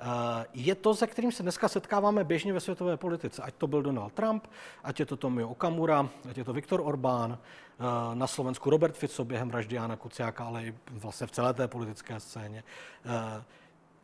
Eh, 0.00 0.46
je 0.54 0.74
to, 0.74 0.94
se 0.94 1.06
kterým 1.06 1.32
se 1.32 1.42
dneska 1.42 1.68
setkáváme 1.68 2.24
běžně 2.24 2.52
ve 2.52 2.60
světové 2.60 2.96
politice. 2.96 3.42
Ať 3.42 3.54
to 3.54 3.66
byl 3.66 3.82
Donald 3.82 4.12
Trump, 4.12 4.46
ať 4.84 5.00
je 5.00 5.06
to 5.06 5.16
Tomio 5.16 5.48
Okamura, 5.48 6.08
ať 6.30 6.38
je 6.38 6.44
to 6.44 6.52
Viktor 6.52 6.80
Orbán, 6.84 7.38
eh, 7.38 7.84
na 8.14 8.26
Slovensku 8.26 8.70
Robert 8.70 8.96
Fico 8.96 9.24
během 9.24 9.48
vraždy 9.48 9.76
Jana 9.76 9.96
Kuciáka, 9.96 10.44
ale 10.44 10.64
i 10.64 10.74
vlastně 10.90 11.26
v 11.26 11.30
celé 11.30 11.54
té 11.54 11.68
politické 11.68 12.20
scéně. 12.20 12.64
Eh, 13.04 13.44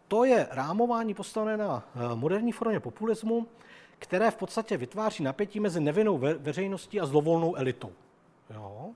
to 0.09 0.24
je 0.24 0.49
rámování 0.51 1.14
postavené 1.14 1.57
na 1.57 1.84
moderní 2.14 2.53
formě 2.53 2.80
populismu, 2.80 3.47
které 3.99 4.30
v 4.30 4.36
podstatě 4.36 4.76
vytváří 4.76 5.22
napětí 5.22 5.61
mezi 5.61 5.80
nevinnou 5.80 6.18
veřejností 6.18 7.01
a 7.01 7.07
zlovolnou 7.07 7.55
elitou. 7.55 7.93
Jo? 8.55 8.90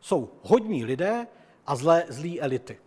Jsou 0.00 0.30
hodní 0.42 0.84
lidé 0.84 1.26
a 1.66 1.76
zlé, 1.76 2.04
zlí 2.08 2.40
elity, 2.40 2.78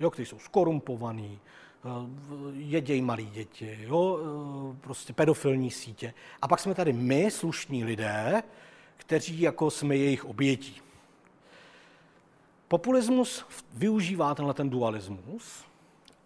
jo, 0.00 0.10
kteří 0.10 0.26
jsou 0.26 0.38
skorumpovaní, 0.38 1.40
Eh, 1.86 2.06
jedějí 2.52 3.02
malí 3.02 3.26
děti, 3.26 3.78
jo, 3.80 4.18
eh, 4.20 4.76
prostě 4.80 5.12
pedofilní 5.12 5.70
sítě. 5.70 6.14
A 6.42 6.48
pak 6.48 6.60
jsme 6.60 6.74
tady 6.74 6.92
my, 6.92 7.30
slušní 7.30 7.84
lidé, 7.84 8.42
kteří 8.96 9.40
jako 9.40 9.70
jsme 9.70 9.96
jejich 9.96 10.24
obětí. 10.24 10.80
Populismus 12.68 13.44
využívá 13.72 14.34
tenhle 14.34 14.54
ten 14.54 14.70
dualismus 14.70 15.64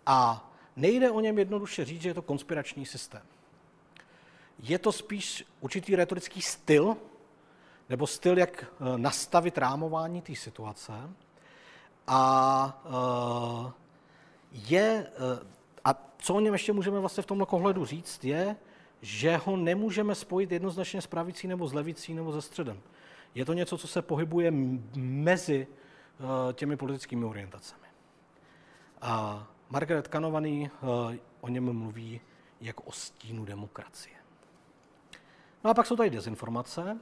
a 0.07 0.51
nejde 0.77 1.11
o 1.11 1.21
něm 1.21 1.39
jednoduše 1.39 1.85
říct, 1.85 2.03
že 2.03 2.09
je 2.09 2.15
to 2.15 2.23
konspirační 2.23 2.87
systém. 2.87 3.23
Je 4.59 4.79
to 4.79 4.93
spíš 4.93 5.45
určitý 5.61 5.97
retorický 5.97 6.43
styl, 6.43 6.97
nebo 7.89 8.07
styl, 8.07 8.39
jak 8.39 8.65
eh, 8.65 8.99
nastavit 8.99 9.59
rámování 9.59 10.23
té 10.23 10.35
situace. 10.35 10.93
A 12.07 12.83
je, 14.53 15.07
eh, 15.07 15.47
a 15.85 16.13
co 16.19 16.35
o 16.35 16.41
něm 16.41 16.53
ještě 16.53 16.73
můžeme 16.73 16.99
vlastně 16.99 17.23
v 17.23 17.27
tomhle 17.27 17.47
kohledu 17.47 17.85
říct, 17.85 18.25
je, 18.25 18.57
že 19.03 19.37
ho 19.37 19.57
nemůžeme 19.57 20.15
spojit 20.15 20.53
jednoznačně 20.53 21.03
s 21.03 21.07
pravicí 21.07 21.49
nebo 21.49 21.69
s 21.69 21.73
levicí 21.73 22.15
nebo 22.15 22.33
se 22.33 22.43
středem. 22.43 22.81
Je 23.35 23.45
to 23.45 23.53
něco, 23.53 23.79
co 23.79 23.89
se 23.89 24.03
pohybuje 24.03 24.51
mezi 24.97 25.67
eh, 25.67 26.53
těmi 26.53 26.77
politickými 26.77 27.25
orientacemi. 27.25 27.87
A 29.03 29.47
Margaret 29.71 30.09
Kanovaný 30.09 30.71
eh, 30.73 31.19
o 31.41 31.49
něm 31.49 31.73
mluví 31.73 32.21
jako 32.61 32.83
o 32.83 32.93
stínu 32.93 33.45
demokracie. 33.45 34.17
No 35.65 35.71
a 35.71 35.75
pak 35.75 35.87
jsou 35.87 35.97
tady 35.97 36.11
dezinformace, 36.11 36.99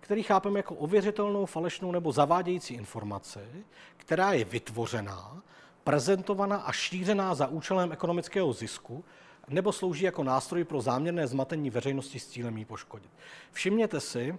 který 0.00 0.22
chápeme 0.22 0.58
jako 0.58 0.74
ověřitelnou, 0.74 1.46
falešnou 1.46 1.92
nebo 1.92 2.12
zavádějící 2.12 2.74
informaci, 2.74 3.64
která 3.96 4.32
je 4.32 4.44
vytvořená 4.44 5.42
prezentovaná 5.84 6.56
a 6.56 6.72
šířená 6.72 7.34
za 7.34 7.46
účelem 7.46 7.92
ekonomického 7.92 8.52
zisku 8.52 9.04
nebo 9.48 9.72
slouží 9.72 10.04
jako 10.04 10.24
nástroj 10.24 10.64
pro 10.64 10.80
záměrné 10.80 11.26
zmatení 11.26 11.70
veřejnosti 11.70 12.18
s 12.18 12.28
cílem 12.28 12.58
jí 12.58 12.64
poškodit. 12.64 13.10
Všimněte 13.52 14.00
si, 14.00 14.38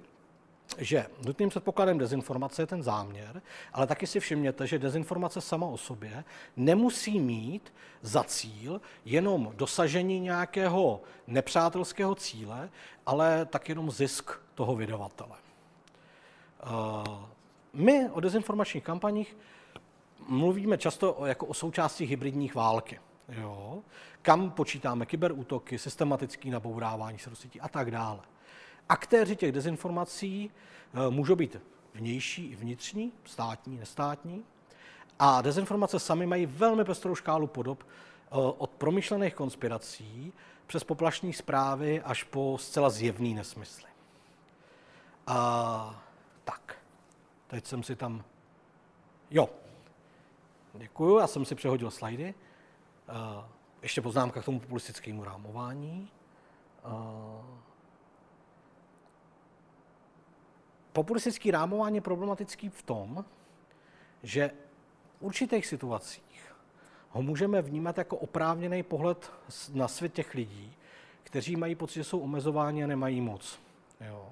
že 0.77 1.05
nutným 1.25 1.49
předpokladem 1.49 1.97
dezinformace 1.97 2.61
je 2.61 2.67
ten 2.67 2.83
záměr, 2.83 3.41
ale 3.73 3.87
taky 3.87 4.07
si 4.07 4.19
všimněte, 4.19 4.67
že 4.67 4.79
dezinformace 4.79 5.41
sama 5.41 5.67
o 5.67 5.77
sobě 5.77 6.23
nemusí 6.57 7.19
mít 7.19 7.73
za 8.01 8.23
cíl 8.23 8.81
jenom 9.05 9.51
dosažení 9.55 10.19
nějakého 10.19 11.01
nepřátelského 11.27 12.15
cíle, 12.15 12.69
ale 13.05 13.45
tak 13.45 13.69
jenom 13.69 13.91
zisk 13.91 14.31
toho 14.55 14.75
vydavatele. 14.75 15.35
Eh, 16.63 16.67
my 17.73 18.09
o 18.11 18.19
dezinformačních 18.19 18.83
kampaních 18.83 19.37
mluvíme 20.27 20.77
často 20.77 21.13
o, 21.13 21.25
jako 21.25 21.45
o 21.45 21.53
součástí 21.53 22.05
hybridních 22.05 22.55
války. 22.55 22.99
Jo? 23.27 23.79
Kam 24.21 24.51
počítáme 24.51 25.05
kyberútoky, 25.05 25.79
systematický 25.79 26.49
nabourávání 26.49 27.19
se 27.19 27.29
do 27.29 27.35
sítí 27.35 27.61
a 27.61 27.67
tak 27.67 27.91
dále. 27.91 28.19
Aktéři 28.89 29.35
těch 29.35 29.51
dezinformací 29.51 30.51
e, 30.93 31.09
můžou 31.09 31.35
být 31.35 31.57
vnější 31.93 32.45
i 32.45 32.55
vnitřní, 32.55 33.11
státní, 33.25 33.77
nestátní. 33.77 34.43
A 35.19 35.41
dezinformace 35.41 35.99
sami 35.99 36.25
mají 36.25 36.45
velmi 36.45 36.85
pestrou 36.85 37.15
škálu 37.15 37.47
podob 37.47 37.83
e, 37.83 37.85
od 38.31 38.69
promyšlených 38.69 39.35
konspirací 39.35 40.33
přes 40.67 40.83
poplašní 40.83 41.33
zprávy 41.33 42.01
až 42.01 42.23
po 42.23 42.57
zcela 42.59 42.89
zjevný 42.89 43.33
nesmysly. 43.33 43.89
A 45.27 46.03
tak, 46.43 46.75
teď 47.47 47.65
jsem 47.65 47.83
si 47.83 47.95
tam... 47.95 48.23
Jo, 49.31 49.49
Děkuju, 50.77 51.19
já 51.19 51.27
jsem 51.27 51.45
si 51.45 51.55
přehodil 51.55 51.91
slajdy. 51.91 52.33
Uh, 53.09 53.45
ještě 53.81 54.01
poznámka 54.01 54.41
k 54.41 54.45
tomu 54.45 54.59
populistickému 54.59 55.23
rámování. 55.23 56.09
Uh, 56.85 57.45
populistický 60.93 61.51
rámování 61.51 61.95
je 61.97 62.01
problematický 62.01 62.69
v 62.69 62.83
tom, 62.83 63.25
že 64.23 64.51
v 65.19 65.21
určitých 65.21 65.65
situacích 65.65 66.55
ho 67.09 67.21
můžeme 67.21 67.61
vnímat 67.61 67.97
jako 67.97 68.17
oprávněný 68.17 68.83
pohled 68.83 69.31
na 69.73 69.87
svět 69.87 70.13
těch 70.13 70.33
lidí, 70.33 70.75
kteří 71.23 71.55
mají 71.55 71.75
pocit, 71.75 71.93
že 71.93 72.03
jsou 72.03 72.19
omezováni 72.19 72.83
a 72.83 72.87
nemají 72.87 73.21
moc. 73.21 73.59
Jo? 74.07 74.31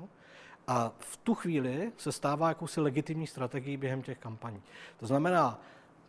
A 0.68 0.92
v 1.00 1.18
tu 1.18 1.36
chvíli 1.36 1.92
se 1.98 2.12
stává 2.12 2.50
jakousi 2.50 2.82
legitimní 2.82 3.28
strategií 3.28 3.78
během 3.78 4.02
těch 4.02 4.18
kampaní. 4.18 4.62
To 5.00 5.08
znamená, 5.08 5.62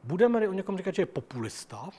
budeme-li 0.05 0.49
o 0.49 0.53
někom 0.53 0.77
říkat, 0.77 0.95
že 0.95 1.03
je 1.03 1.07
populista 1.07 1.91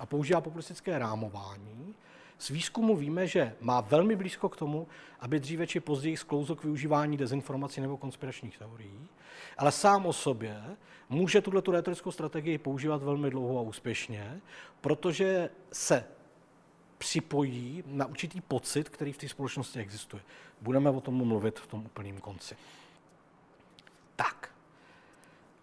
a 0.00 0.06
používá 0.06 0.40
populistické 0.40 0.98
rámování, 0.98 1.94
z 2.38 2.50
výzkumu 2.50 2.96
víme, 2.96 3.26
že 3.26 3.54
má 3.60 3.80
velmi 3.80 4.16
blízko 4.16 4.48
k 4.48 4.56
tomu, 4.56 4.86
aby 5.20 5.40
dříve 5.40 5.66
či 5.66 5.80
později 5.80 6.16
sklouzl 6.16 6.54
k 6.54 6.64
využívání 6.64 7.16
dezinformací 7.16 7.80
nebo 7.80 7.96
konspiračních 7.96 8.58
teorií, 8.58 9.08
ale 9.58 9.72
sám 9.72 10.06
o 10.06 10.12
sobě 10.12 10.62
může 11.08 11.40
tuto 11.40 11.72
retorickou 11.72 12.10
strategii 12.10 12.58
používat 12.58 13.02
velmi 13.02 13.30
dlouho 13.30 13.58
a 13.58 13.62
úspěšně, 13.62 14.40
protože 14.80 15.50
se 15.72 16.04
připojí 16.98 17.84
na 17.86 18.06
určitý 18.06 18.40
pocit, 18.40 18.88
který 18.88 19.12
v 19.12 19.18
té 19.18 19.28
společnosti 19.28 19.80
existuje. 19.80 20.22
Budeme 20.60 20.90
o 20.90 21.00
tom 21.00 21.14
mluvit 21.14 21.58
v 21.58 21.66
tom 21.66 21.84
úplném 21.84 22.18
konci. 22.18 22.56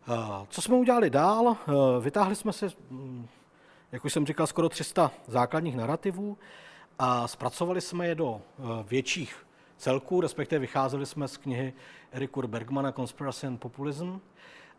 Eh, 0.08 0.46
co 0.50 0.62
jsme 0.62 0.76
udělali 0.76 1.10
dál? 1.10 1.58
Eh, 1.68 1.72
vytáhli 2.00 2.36
jsme 2.36 2.54
se, 2.54 2.70
hm, 2.90 3.28
jak 3.92 4.06
už 4.06 4.14
jsem 4.14 4.26
říkal, 4.26 4.48
skoro 4.48 4.70
300 4.70 5.12
základních 5.28 5.76
narrativů 5.76 6.38
a 7.00 7.28
zpracovali 7.28 7.82
jsme 7.82 8.08
je 8.08 8.16
do 8.16 8.42
eh, 8.42 8.64
větších 8.84 9.48
celků, 9.78 10.22
respektive 10.22 10.60
vycházeli 10.60 11.06
jsme 11.06 11.28
z 11.28 11.38
knihy 11.38 11.74
Eriku 12.12 12.42
Bergmana 12.48 12.92
Conspiracy 12.92 13.48
and 13.48 13.58
Populism 13.58 14.20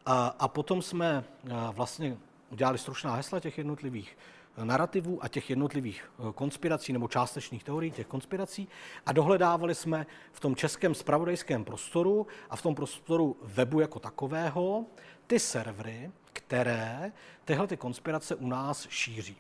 a, 0.07 0.27
a 0.39 0.49
potom 0.49 0.83
jsme 0.83 1.25
vlastně 1.73 2.17
udělali 2.51 2.79
stručná 2.79 3.15
hesla 3.15 3.41
těch 3.41 3.59
jednotlivých 3.59 4.19
narrativů 4.65 5.25
a 5.25 5.29
těch 5.29 5.51
jednotlivých 5.51 6.11
konspirací 6.35 6.93
nebo 6.93 7.09
částečných 7.09 7.65
teorií 7.65 7.91
těch 7.91 8.07
konspirací 8.07 8.69
a 9.07 9.13
dohledávali 9.13 9.75
jsme 9.75 10.07
v 10.33 10.41
tom 10.41 10.57
českém 10.57 10.95
spravodajském 10.95 11.65
prostoru 11.65 12.27
a 12.51 12.57
v 12.57 12.63
tom 12.63 12.75
prostoru 12.75 13.37
webu 13.43 13.81
jako 13.81 13.99
takového 13.99 14.87
ty 15.27 15.39
servery, 15.39 16.11
které 16.33 17.13
tyhle 17.45 17.67
ty 17.67 17.77
konspirace 17.77 18.35
u 18.35 18.47
nás 18.47 18.87
šíří. 18.91 19.37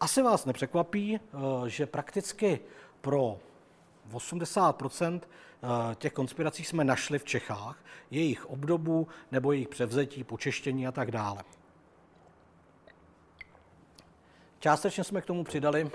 Asi 0.00 0.22
vás 0.22 0.44
nepřekvapí, 0.44 1.16
eh, 1.16 1.38
že 1.66 1.86
prakticky 1.86 2.60
pro 3.00 3.38
80 4.12 5.20
eh, 5.62 5.94
těch 5.94 6.12
konspirací 6.12 6.64
jsme 6.64 6.84
našli 6.84 7.18
v 7.18 7.24
Čechách, 7.24 7.84
jejich 8.10 8.46
obdobu 8.46 9.08
nebo 9.32 9.52
jejich 9.52 9.68
převzetí, 9.68 10.24
počeštění 10.24 10.86
a 10.86 10.92
tak 10.92 11.10
dále. 11.10 11.44
Částečně 14.58 15.04
jsme 15.04 15.20
k 15.20 15.26
tomu 15.26 15.44
přidali 15.44 15.84
uh, 15.84 15.90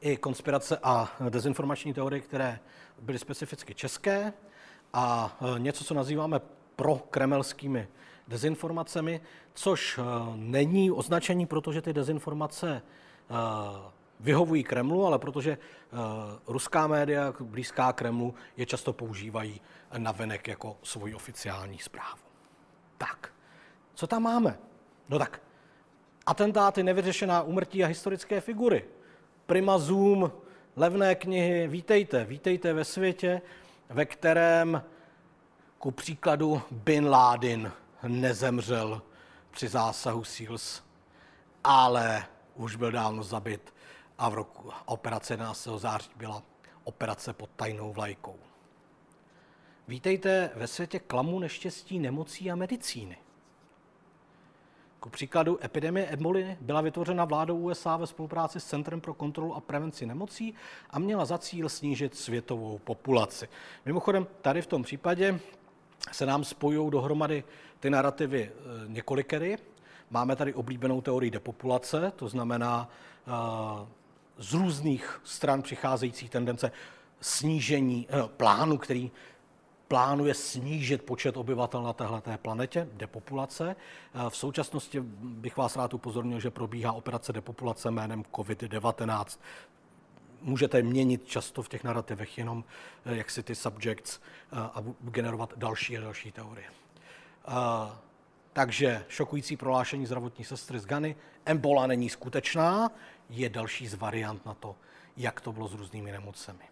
i 0.00 0.16
konspirace 0.16 0.78
a 0.82 1.16
dezinformační 1.28 1.94
teorie, 1.94 2.20
které 2.20 2.58
byly 2.98 3.18
specificky 3.18 3.74
české 3.74 4.32
a 4.92 5.36
něco, 5.58 5.84
co 5.84 5.94
nazýváme 5.94 6.40
prokremelskými 6.76 7.88
dezinformacemi, 8.28 9.20
což 9.54 9.98
uh, 9.98 10.04
není 10.36 10.90
označení, 10.90 11.46
protože 11.46 11.82
ty 11.82 11.92
dezinformace 11.92 12.82
vyhovují 14.20 14.64
Kremlu, 14.64 15.06
ale 15.06 15.18
protože 15.18 15.58
ruská 16.46 16.86
média 16.86 17.34
blízká 17.40 17.92
Kremlu 17.92 18.34
je 18.56 18.66
často 18.66 18.92
používají 18.92 19.60
na 19.98 20.12
venek 20.12 20.48
jako 20.48 20.76
svoji 20.82 21.14
oficiální 21.14 21.78
zprávu. 21.78 22.20
Tak, 22.98 23.32
co 23.94 24.06
tam 24.06 24.22
máme? 24.22 24.58
No 25.08 25.18
tak, 25.18 25.42
atentáty, 26.26 26.82
nevyřešená 26.82 27.42
umrtí 27.42 27.84
a 27.84 27.86
historické 27.86 28.40
figury. 28.40 28.84
Prima 29.46 29.78
Zoom, 29.78 30.32
levné 30.76 31.14
knihy, 31.14 31.68
vítejte, 31.68 32.24
vítejte 32.24 32.72
ve 32.72 32.84
světě, 32.84 33.42
ve 33.88 34.04
kterém 34.04 34.82
ku 35.86 35.90
příkladu 35.90 36.62
Bin 36.70 37.08
Laden 37.08 37.72
nezemřel 38.02 39.02
při 39.50 39.68
zásahu 39.68 40.24
SEALS, 40.24 40.82
ale 41.64 42.26
už 42.54 42.76
byl 42.76 42.92
dávno 42.92 43.22
zabit 43.22 43.74
a 44.18 44.28
v 44.28 44.34
roku 44.34 44.70
operace 44.84 45.32
11. 45.32 45.68
září 45.76 46.10
byla 46.16 46.42
operace 46.84 47.32
pod 47.32 47.50
tajnou 47.56 47.92
vlajkou. 47.92 48.36
Vítejte 49.88 50.50
ve 50.54 50.66
světě 50.66 50.98
klamu, 50.98 51.38
neštěstí, 51.38 51.98
nemocí 51.98 52.50
a 52.50 52.56
medicíny. 52.56 53.16
Ku 55.00 55.10
příkladu 55.10 55.64
epidemie 55.64 56.06
eboli 56.06 56.56
byla 56.60 56.80
vytvořena 56.80 57.24
vládou 57.24 57.58
USA 57.58 57.96
ve 57.96 58.06
spolupráci 58.06 58.60
s 58.60 58.64
Centrem 58.64 59.00
pro 59.00 59.14
kontrolu 59.14 59.54
a 59.54 59.60
prevenci 59.60 60.06
nemocí 60.06 60.54
a 60.90 60.98
měla 60.98 61.24
za 61.24 61.38
cíl 61.38 61.68
snížit 61.68 62.14
světovou 62.14 62.78
populaci. 62.78 63.48
Mimochodem, 63.84 64.26
tady 64.40 64.62
v 64.62 64.66
tom 64.66 64.82
případě 64.82 65.40
se 66.12 66.26
nám 66.26 66.44
spojují 66.44 66.90
dohromady 66.90 67.44
ty 67.80 67.90
narrativy 67.90 68.42
e, 68.42 68.52
několikery. 68.86 69.58
Máme 70.10 70.36
tady 70.36 70.54
oblíbenou 70.54 71.00
teorii 71.00 71.30
depopulace, 71.30 72.12
to 72.16 72.28
znamená 72.28 72.88
e, 72.88 73.30
z 74.38 74.52
různých 74.52 75.20
stran 75.24 75.62
přicházející 75.62 76.28
tendence 76.28 76.72
snížení 77.20 78.08
e, 78.10 78.28
plánu, 78.28 78.78
který 78.78 79.10
plánuje 79.88 80.34
snížit 80.34 81.02
počet 81.02 81.36
obyvatel 81.36 81.82
na 81.82 81.92
této 81.92 82.38
planetě, 82.42 82.88
depopulace. 82.92 83.76
V 84.28 84.36
současnosti 84.36 85.00
bych 85.20 85.56
vás 85.56 85.76
rád 85.76 85.94
upozornil, 85.94 86.40
že 86.40 86.50
probíhá 86.50 86.92
operace 86.92 87.32
depopulace 87.32 87.90
jménem 87.90 88.22
COVID-19. 88.32 89.38
Můžete 90.40 90.82
měnit 90.82 91.26
často 91.26 91.62
v 91.62 91.68
těch 91.68 91.84
narrativech 91.84 92.38
jenom 92.38 92.64
eh, 93.04 93.16
jak 93.16 93.30
si 93.30 93.42
ty 93.42 93.54
subjects 93.54 94.20
eh, 94.20 94.56
a 94.56 94.84
generovat 95.00 95.52
další 95.56 95.98
a 95.98 96.00
další 96.00 96.32
teorie. 96.32 96.66
Eh, 96.68 97.52
takže 98.52 99.04
šokující 99.08 99.56
prohlášení 99.56 100.06
zdravotní 100.06 100.44
sestry 100.44 100.78
z 100.78 100.86
Gany. 100.86 101.16
Embola 101.46 101.86
není 101.86 102.08
skutečná, 102.08 102.90
je 103.30 103.48
další 103.48 103.86
z 103.86 103.94
variant 103.94 104.46
na 104.46 104.54
to, 104.54 104.76
jak 105.16 105.40
to 105.40 105.52
bylo 105.52 105.68
s 105.68 105.74
různými 105.74 106.12
nemocemi. 106.12 106.64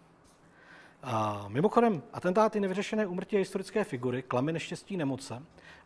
A 1.03 1.45
mimochodem, 1.49 2.03
atentáty 2.13 2.61
nevyřešené 2.61 3.07
úmrtí 3.07 3.37
a 3.37 3.39
historické 3.39 3.85
figury, 3.85 4.23
klamy 4.23 4.53
neštěstí 4.53 4.97
nemoce 4.97 5.43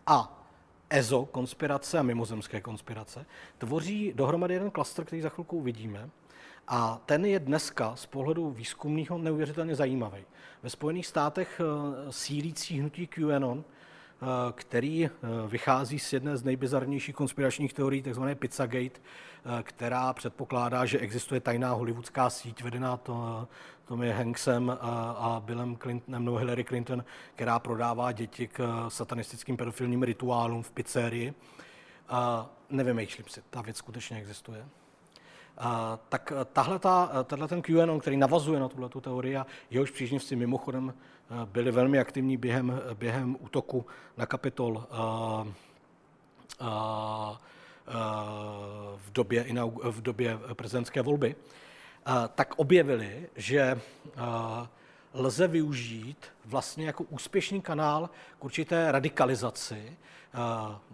a 0.06 0.44
EZO, 0.90 1.24
konspirace 1.24 1.98
a 1.98 2.02
mimozemské 2.02 2.60
konspirace, 2.60 3.26
tvoří 3.58 4.12
dohromady 4.14 4.54
jeden 4.54 4.70
klaster, 4.70 5.04
který 5.04 5.22
za 5.22 5.28
chvilku 5.28 5.56
uvidíme. 5.56 6.10
A 6.68 7.00
ten 7.06 7.24
je 7.24 7.38
dneska 7.38 7.96
z 7.96 8.06
pohledu 8.06 8.50
výzkumného 8.50 9.18
neuvěřitelně 9.18 9.74
zajímavý. 9.74 10.24
Ve 10.62 10.70
Spojených 10.70 11.06
státech 11.06 11.60
eh, 11.60 12.12
sílící 12.12 12.80
hnutí 12.80 13.06
QAnon 13.06 13.64
Eh, 14.22 14.52
který 14.52 15.06
eh, 15.06 15.10
vychází 15.46 15.98
z 15.98 16.12
jedné 16.12 16.36
z 16.36 16.44
nejbizarnějších 16.44 17.14
konspiračních 17.14 17.72
teorií, 17.72 18.02
takzvané 18.02 18.34
Pizzagate, 18.34 19.00
která 19.62 20.12
předpokládá, 20.12 20.86
že 20.86 20.98
existuje 20.98 21.40
tajná 21.40 21.72
hollywoodská 21.72 22.30
síť 22.30 22.62
vedená 22.62 22.96
to, 22.96 23.48
Tommy 23.84 24.12
Hanksem 24.12 24.78
a 25.16 25.42
Billem 25.44 25.76
Clintonem 25.76 26.24
nebo 26.24 26.36
Hillary 26.36 26.64
Clinton, 26.64 27.04
která 27.34 27.58
prodává 27.58 28.12
děti 28.12 28.48
k 28.48 28.86
satanistickým 28.88 29.56
pedofilním 29.56 30.02
rituálům 30.02 30.62
v 30.62 30.70
pizzerii. 30.70 31.34
Nevymýšlím 32.70 33.26
si, 33.28 33.42
ta 33.50 33.62
věc 33.62 33.76
skutečně 33.76 34.18
existuje. 34.18 34.66
Tak 36.08 36.32
tahle 36.52 36.80
tenhle 37.24 37.48
ten 37.48 37.62
QAnon, 37.62 38.00
který 38.00 38.16
navazuje 38.16 38.60
na 38.60 38.68
tuhle 38.68 38.88
teorii 39.00 39.36
a 39.36 39.46
jehož 39.70 39.90
příznivci 39.90 40.36
mimochodem 40.36 40.94
byli 41.44 41.70
velmi 41.70 41.98
aktivní 41.98 42.36
během, 42.36 42.80
během 42.94 43.36
útoku 43.40 43.86
na 44.16 44.26
kapitol 44.26 44.84
v 48.96 49.12
době, 49.12 49.46
v 49.90 50.02
době 50.02 50.38
prezidentské 50.54 51.02
volby, 51.02 51.36
tak 52.34 52.54
objevili, 52.56 53.28
že 53.36 53.80
lze 55.14 55.48
využít 55.48 56.26
vlastně 56.44 56.86
jako 56.86 57.04
úspěšný 57.04 57.60
kanál 57.60 58.10
k 58.38 58.44
určité 58.44 58.92
radikalizaci 58.92 59.96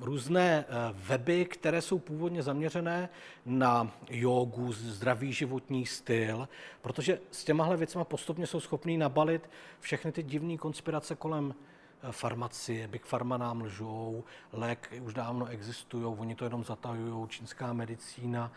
různé 0.01 0.65
weby, 0.93 1.45
které 1.45 1.83
jsou 1.83 1.99
původně 1.99 2.43
zaměřené 2.43 3.09
na 3.47 3.91
jogu, 4.11 4.73
zdravý 4.73 5.33
životní 5.33 5.87
styl, 5.87 6.49
protože 6.83 7.21
s 7.31 7.45
těmahle 7.45 7.77
věcmi 7.77 8.05
postupně 8.05 8.47
jsou 8.47 8.61
schopní 8.61 8.99
nabalit 8.99 9.51
všechny 9.81 10.13
ty 10.13 10.23
divné 10.23 10.57
konspirace 10.57 11.15
kolem 11.15 11.55
farmacie, 12.11 12.89
Big 12.89 13.07
Pharma 13.07 13.37
nám 13.37 13.63
lžou, 13.63 14.25
léky 14.53 15.01
už 15.01 15.15
dávno 15.15 15.47
existují, 15.47 16.05
oni 16.05 16.35
to 16.35 16.45
jenom 16.45 16.65
zatajují, 16.65 17.29
čínská 17.29 17.73
medicína, 17.73 18.53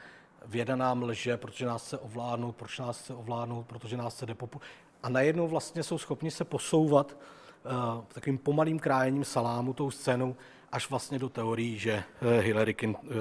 věda 0.46 0.76
nám 0.76 1.04
lže, 1.04 1.38
protože 1.38 1.66
nás 1.66 1.86
chce 1.86 1.98
ovládnout, 1.98 2.56
proč 2.56 2.80
nás 2.80 3.02
chce 3.02 3.14
ovládnout, 3.14 3.68
protože 3.68 3.98
nás 3.98 4.16
chce 4.16 4.26
depopu. 4.26 4.62
A 5.04 5.10
najednou 5.10 5.48
vlastně 5.48 5.84
jsou 5.84 5.98
schopni 5.98 6.32
se 6.32 6.44
posouvat 6.44 7.18
uh, 7.66 8.04
takovým 8.08 8.38
pomalým 8.38 8.80
krájením 8.80 9.26
salámu 9.26 9.74
tou 9.74 9.92
scénou 9.92 10.36
až 10.72 10.90
vlastně 10.90 11.20
do 11.20 11.30
teorií, 11.30 11.80
že 11.80 11.92
eh, 12.22 12.42
Hillary 12.42 12.76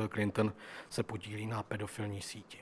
Clinton 0.09 0.53
se 0.91 1.03
podílí 1.03 1.47
na 1.47 1.63
pedofilní 1.63 2.23
síti. 2.23 2.59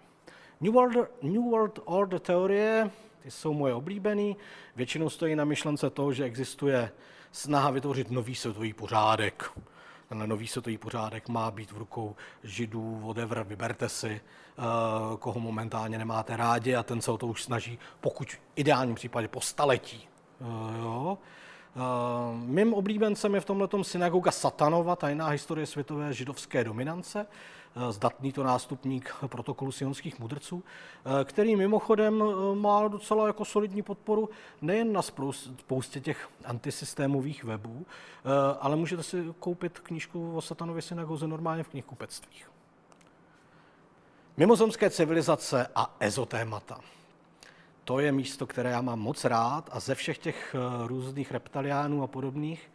New 0.60 0.72
World, 0.72 1.22
New 1.22 1.42
World 1.42 1.78
Order 1.84 2.20
teorie, 2.20 2.90
ty 3.22 3.30
jsou 3.30 3.52
moje 3.52 3.74
oblíbený, 3.74 4.36
většinou 4.76 5.10
stojí 5.10 5.36
na 5.36 5.44
myšlence 5.44 5.90
toho, 5.90 6.12
že 6.12 6.24
existuje 6.24 6.90
snaha 7.32 7.70
vytvořit 7.70 8.10
nový 8.10 8.34
světový 8.34 8.72
pořádek. 8.72 9.50
Ten 10.18 10.28
nový 10.28 10.46
světový 10.46 10.78
pořádek 10.78 11.28
má 11.28 11.50
být 11.50 11.72
v 11.72 11.78
rukou 11.78 12.16
židů, 12.42 13.00
whatever, 13.06 13.42
vyberte 13.42 13.88
si, 13.88 14.20
eh, 14.20 14.62
koho 15.18 15.40
momentálně 15.40 15.98
nemáte 15.98 16.36
rádi 16.36 16.74
a 16.74 16.82
ten 16.82 17.00
se 17.00 17.10
o 17.10 17.18
to 17.18 17.26
už 17.26 17.42
snaží, 17.42 17.78
pokud 18.00 18.28
v 18.32 18.40
ideálním 18.56 18.94
případě 18.94 19.28
po 19.28 19.40
staletí. 19.40 20.08
Eh, 20.40 20.78
jo. 20.78 21.18
Eh, 21.76 21.80
mým 22.36 22.74
oblíbencem 22.74 23.34
je 23.34 23.40
v 23.40 23.44
tomhle 23.44 23.68
synagoga 23.82 24.30
Satanova, 24.30 24.96
tajná 24.96 25.28
historie 25.28 25.66
světové 25.66 26.12
židovské 26.12 26.64
dominance, 26.64 27.26
zdatný 27.90 28.32
to 28.32 28.42
nástupník 28.42 29.14
protokolu 29.26 29.72
sionských 29.72 30.18
mudrců, 30.18 30.64
eh, 30.64 31.24
který 31.24 31.56
mimochodem 31.56 32.24
má 32.54 32.88
docela 32.88 33.26
jako 33.26 33.44
solidní 33.44 33.82
podporu 33.82 34.28
nejen 34.62 34.92
na 34.92 35.02
spoustě 35.02 36.00
těch 36.00 36.28
antisystémových 36.44 37.44
webů, 37.44 37.86
ale 38.60 38.76
můžete 38.76 39.02
si 39.02 39.24
koupit 39.38 39.80
knížku 39.80 40.36
o 40.36 40.40
Satanově 40.40 40.82
synagoze 40.82 41.26
normálně 41.26 41.62
v 41.62 41.68
knihkupectvích. 41.68 42.50
Mimozemské 44.36 44.90
civilizace 44.90 45.66
a 45.74 45.96
ezotémata 46.00 46.80
to 47.84 47.98
je 47.98 48.12
místo, 48.12 48.46
které 48.46 48.70
já 48.70 48.80
mám 48.80 49.00
moc 49.00 49.24
rád 49.24 49.70
a 49.72 49.80
ze 49.80 49.94
všech 49.94 50.18
těch 50.18 50.54
eh, 50.54 50.86
různých 50.86 51.32
reptiliánů 51.32 52.02
a 52.02 52.06
podobných, 52.06 52.70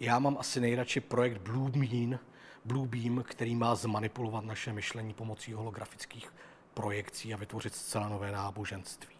já 0.00 0.18
mám 0.18 0.36
asi 0.40 0.60
nejradši 0.60 1.00
projekt 1.00 1.38
Blue 1.38 1.70
Beam, 1.70 2.18
Blue 2.64 2.88
Beam, 2.88 3.22
který 3.22 3.54
má 3.54 3.74
zmanipulovat 3.74 4.44
naše 4.44 4.72
myšlení 4.72 5.14
pomocí 5.14 5.52
holografických 5.52 6.32
projekcí 6.74 7.34
a 7.34 7.36
vytvořit 7.36 7.74
zcela 7.74 8.08
nové 8.08 8.32
náboženství. 8.32 9.14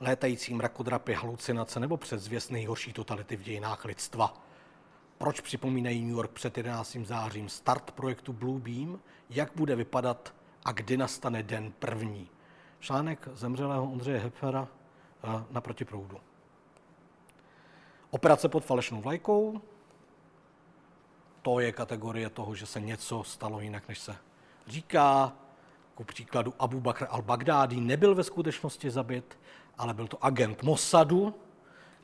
Létající 0.00 0.54
mrakodrapy, 0.54 1.14
halucinace 1.14 1.80
nebo 1.80 1.96
předzvěst 1.96 2.50
nejhorší 2.50 2.92
totality 2.92 3.36
v 3.36 3.42
dějinách 3.42 3.84
lidstva. 3.84 4.42
Proč 5.18 5.40
připomínají 5.40 6.04
New 6.04 6.16
York 6.16 6.30
před 6.30 6.56
11. 6.56 6.96
zářím 7.04 7.48
start 7.48 7.90
projektu 7.90 8.32
Blue 8.32 8.60
Beam, 8.60 9.00
jak 9.30 9.50
bude 9.54 9.76
vypadat 9.76 10.34
a 10.64 10.72
kdy 10.72 10.96
nastane 10.96 11.42
den 11.42 11.72
první 11.78 12.30
článek 12.80 13.28
zemřelého 13.32 13.92
Ondřeje 13.92 14.18
Hepfera 14.18 14.68
eh, 15.24 15.44
na 15.50 15.60
protiproudu. 15.60 16.20
Operace 18.10 18.48
pod 18.48 18.64
falešnou 18.64 19.00
vlajkou, 19.00 19.60
to 21.46 21.60
je 21.60 21.72
kategorie 21.72 22.30
toho, 22.30 22.54
že 22.54 22.66
se 22.66 22.80
něco 22.80 23.24
stalo 23.24 23.60
jinak, 23.60 23.88
než 23.88 23.98
se 23.98 24.16
říká. 24.66 25.32
Ku 25.94 26.04
příkladu 26.04 26.54
Abu 26.58 26.80
Bakr 26.80 27.04
al-Baghdadi 27.04 27.80
nebyl 27.80 28.14
ve 28.14 28.24
skutečnosti 28.24 28.90
zabit, 28.90 29.38
ale 29.78 29.94
byl 29.94 30.06
to 30.06 30.24
agent 30.24 30.62
Mossadu 30.62 31.34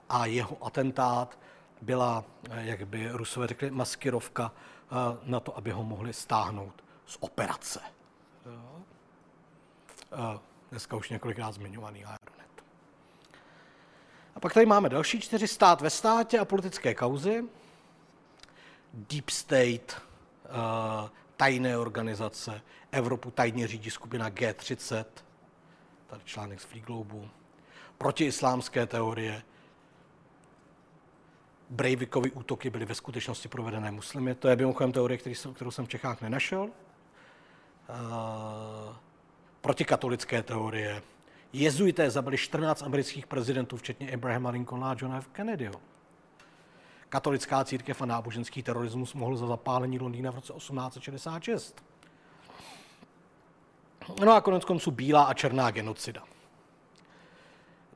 a 0.09 0.26
jeho 0.26 0.57
atentát 0.66 1.38
byla, 1.80 2.24
eh, 2.51 2.64
jak 2.64 2.86
by 2.86 3.09
Rusové 3.12 3.47
řekli, 3.47 3.70
maskirovka 3.70 4.53
eh, 4.53 4.95
na 5.24 5.40
to, 5.40 5.57
aby 5.57 5.70
ho 5.70 5.82
mohli 5.82 6.12
stáhnout 6.12 6.84
z 7.07 7.16
operace 7.20 7.80
dneska 10.70 10.97
už 10.97 11.11
několikrát 11.11 11.53
zmiňovaný 11.53 12.05
Aeronet. 12.05 12.64
A 14.34 14.40
pak 14.40 14.55
tady 14.55 14.66
máme 14.66 14.88
další 14.88 15.20
čtyři 15.20 15.49
stát 15.49 15.80
ve 15.80 15.90
státě 15.90 16.38
a 16.38 16.45
politické 16.45 16.95
kauzy. 16.95 17.45
Deep 18.95 19.30
State, 19.30 20.03
uh, 20.45 21.09
tajné 21.36 21.78
organizace, 21.78 22.62
Evropu 22.93 23.30
tajně 23.30 23.66
řídí 23.66 23.90
skupina 23.90 24.30
G30, 24.30 25.05
tady 26.07 26.22
článek 26.24 26.61
z 26.61 26.64
Free 26.64 26.82
Globu, 26.82 27.28
protiislámské 27.99 28.86
teorie, 28.86 29.43
Breivikovy 31.70 32.30
útoky 32.30 32.70
byly 32.70 32.84
ve 32.84 32.95
skutečnosti 32.95 33.49
provedené 33.49 33.90
muslimy. 33.90 34.34
To 34.34 34.49
je 34.49 34.57
mimochodem 34.57 34.93
teorie, 34.93 35.18
kterou 35.55 35.70
jsem 35.70 35.86
v 35.86 35.88
Čechách 35.88 36.20
nenašel. 36.20 36.62
Uh, 36.62 36.70
protikatolické 39.61 40.43
teorie. 40.43 41.03
Jezuité 41.53 42.11
zabili 42.11 42.36
14 42.36 42.82
amerických 42.82 43.26
prezidentů, 43.26 43.76
včetně 43.76 44.12
Abrahama 44.12 44.51
Lincolna 44.51 44.90
a 44.90 44.97
Johna 44.99 45.18
F. 45.18 45.28
Kennedyho. 45.28 45.80
Katolická 47.13 47.65
církev 47.65 48.03
a 48.03 48.07
náboženský 48.07 48.63
terorismus 48.63 49.15
mohl 49.15 49.37
za 49.37 49.47
zapálení 49.47 49.99
Londýna 49.99 50.31
v 50.31 50.35
roce 50.35 50.53
1866. 50.53 51.85
No 54.25 54.33
a 54.33 54.41
konec 54.41 54.65
konců 54.65 54.91
bílá 54.91 55.25
a 55.25 55.35
černá 55.35 55.71
genocida. 55.71 56.23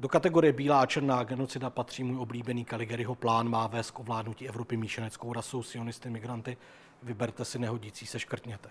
Do 0.01 0.09
kategorie 0.09 0.53
bílá 0.53 0.81
a 0.81 0.87
černá 0.87 1.25
genocida 1.25 1.71
patří 1.71 2.05
můj 2.05 2.19
oblíbený 2.19 2.65
Caligaryho 2.65 3.15
plán 3.15 3.49
má 3.49 3.67
vést 3.67 3.91
k 3.91 3.99
ovládnutí 3.99 4.49
Evropy 4.49 4.77
míšeneckou 4.77 5.33
rasou, 5.33 5.63
sionisty, 5.63 6.11
migranty. 6.11 6.57
Vyberte 7.03 7.45
si 7.45 7.59
nehodící 7.59 8.07
se, 8.07 8.19
škrtněte 8.19 8.69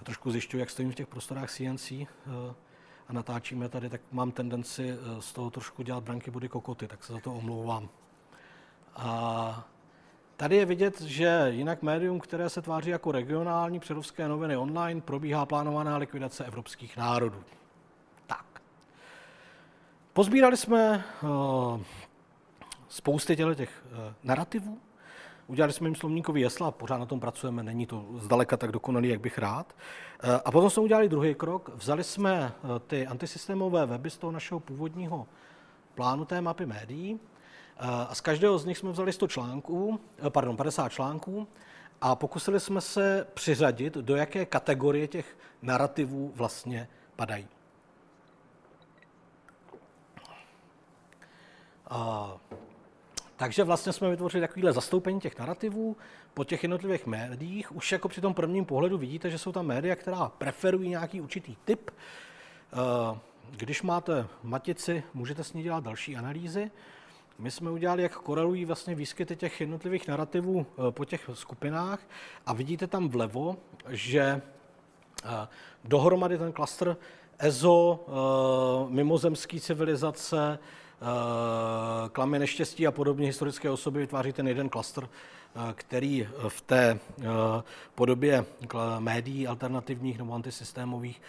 já 0.00 0.04
trošku 0.04 0.30
zjišťuji, 0.30 0.60
jak 0.60 0.70
stojím 0.70 0.92
v 0.92 0.94
těch 0.94 1.06
prostorách 1.06 1.50
CNC 1.50 1.90
eh, 1.92 2.06
a 3.08 3.12
natáčíme 3.12 3.68
tady, 3.68 3.88
tak 3.88 4.00
mám 4.12 4.32
tendenci 4.32 4.90
eh, 4.90 5.22
z 5.22 5.32
toho 5.32 5.50
trošku 5.50 5.82
dělat 5.82 6.04
branky 6.04 6.30
body 6.30 6.48
kokoty, 6.48 6.88
tak 6.88 7.04
se 7.04 7.12
za 7.12 7.20
to 7.20 7.34
omlouvám. 7.34 7.88
A 8.96 9.64
tady 10.36 10.56
je 10.56 10.64
vidět, 10.64 11.00
že 11.00 11.46
jinak 11.50 11.82
médium, 11.82 12.20
které 12.20 12.50
se 12.50 12.62
tváří 12.62 12.90
jako 12.90 13.12
regionální 13.12 13.80
předovské 13.80 14.28
noviny 14.28 14.56
online, 14.56 15.00
probíhá 15.00 15.46
plánovaná 15.46 15.96
likvidace 15.96 16.44
evropských 16.44 16.96
národů. 16.96 17.44
Tak. 18.26 18.62
Pozbírali 20.12 20.56
jsme 20.56 21.04
uh, 21.22 21.80
spousty 22.88 23.36
těch 23.36 23.84
uh, 23.92 23.98
narrativů, 24.22 24.78
Udělali 25.50 25.72
jsme 25.72 25.88
jim 25.88 25.94
slovníkový 25.94 26.40
jesla, 26.40 26.70
pořád 26.70 26.98
na 26.98 27.06
tom 27.06 27.20
pracujeme, 27.20 27.62
není 27.62 27.86
to 27.86 28.04
zdaleka 28.18 28.56
tak 28.56 28.72
dokonalý, 28.72 29.08
jak 29.08 29.20
bych 29.20 29.38
rád. 29.38 29.74
Eh, 30.22 30.40
a 30.44 30.50
potom 30.50 30.70
jsme 30.70 30.82
udělali 30.82 31.08
druhý 31.08 31.34
krok, 31.34 31.70
vzali 31.74 32.04
jsme 32.04 32.52
ty 32.86 33.06
antisystémové 33.06 33.86
weby 33.86 34.10
z 34.10 34.18
toho 34.18 34.30
našeho 34.32 34.60
původního 34.60 35.26
plánu 35.94 36.24
té 36.24 36.40
mapy 36.40 36.66
médií 36.66 37.20
a 37.80 38.14
z 38.14 38.20
každého 38.20 38.58
z 38.58 38.64
nich 38.64 38.78
jsme 38.78 38.90
vzali 38.90 39.12
100 39.12 39.28
článků, 39.28 40.00
pardon, 40.28 40.56
50 40.56 40.88
článků 40.88 41.48
a 42.00 42.14
pokusili 42.14 42.60
jsme 42.60 42.80
se 42.80 43.26
přiřadit, 43.34 43.94
do 43.94 44.16
jaké 44.16 44.46
kategorie 44.46 45.08
těch 45.08 45.38
narrativů 45.62 46.32
vlastně 46.36 46.88
padají. 47.16 47.48
A 51.90 52.32
takže 53.36 53.64
vlastně 53.64 53.92
jsme 53.92 54.10
vytvořili 54.10 54.40
takovéhle 54.40 54.72
zastoupení 54.72 55.20
těch 55.20 55.38
narrativů 55.38 55.96
po 56.34 56.44
těch 56.44 56.62
jednotlivých 56.62 57.06
médiích. 57.06 57.76
Už 57.76 57.92
jako 57.92 58.08
při 58.08 58.20
tom 58.20 58.34
prvním 58.34 58.64
pohledu 58.64 58.98
vidíte, 58.98 59.30
že 59.30 59.38
jsou 59.38 59.52
tam 59.52 59.66
média, 59.66 59.96
která 59.96 60.28
preferují 60.28 60.88
nějaký 60.88 61.20
určitý 61.20 61.56
typ. 61.64 61.90
Eh, 61.90 63.18
když 63.50 63.82
máte 63.82 64.26
matici, 64.42 65.02
můžete 65.14 65.44
s 65.44 65.52
ní 65.52 65.62
dělat 65.62 65.84
další 65.84 66.16
analýzy. 66.16 66.70
My 67.40 67.50
jsme 67.50 67.70
udělali, 67.70 68.02
jak 68.02 68.14
korelují 68.14 68.64
vlastně 68.64 68.94
výskyty 68.94 69.36
těch 69.36 69.60
jednotlivých 69.60 70.08
narrativů 70.08 70.66
eh, 70.66 70.90
po 70.90 71.04
těch 71.04 71.30
skupinách. 71.32 72.00
A 72.46 72.52
vidíte 72.52 72.86
tam 72.86 73.08
vlevo, 73.08 73.56
že 73.88 74.20
eh, 75.24 75.48
dohromady 75.84 76.38
ten 76.38 76.52
klastr 76.52 76.96
EZO, 77.38 78.06
mimozemský 78.90 79.60
civilizace, 79.60 80.58
Eh, 81.02 82.08
klamy 82.08 82.38
neštěstí 82.38 82.86
a 82.86 82.90
podobně 82.90 83.26
historické 83.26 83.70
osoby 83.70 84.00
vytváří 84.00 84.32
ten 84.32 84.48
jeden 84.48 84.68
klaster 84.68 85.08
který 85.74 86.28
v 86.48 86.60
té 86.60 86.98
podobě 87.94 88.44
médií 88.98 89.46
alternativních 89.46 90.18
nebo 90.18 90.34
antisystémových 90.34 91.22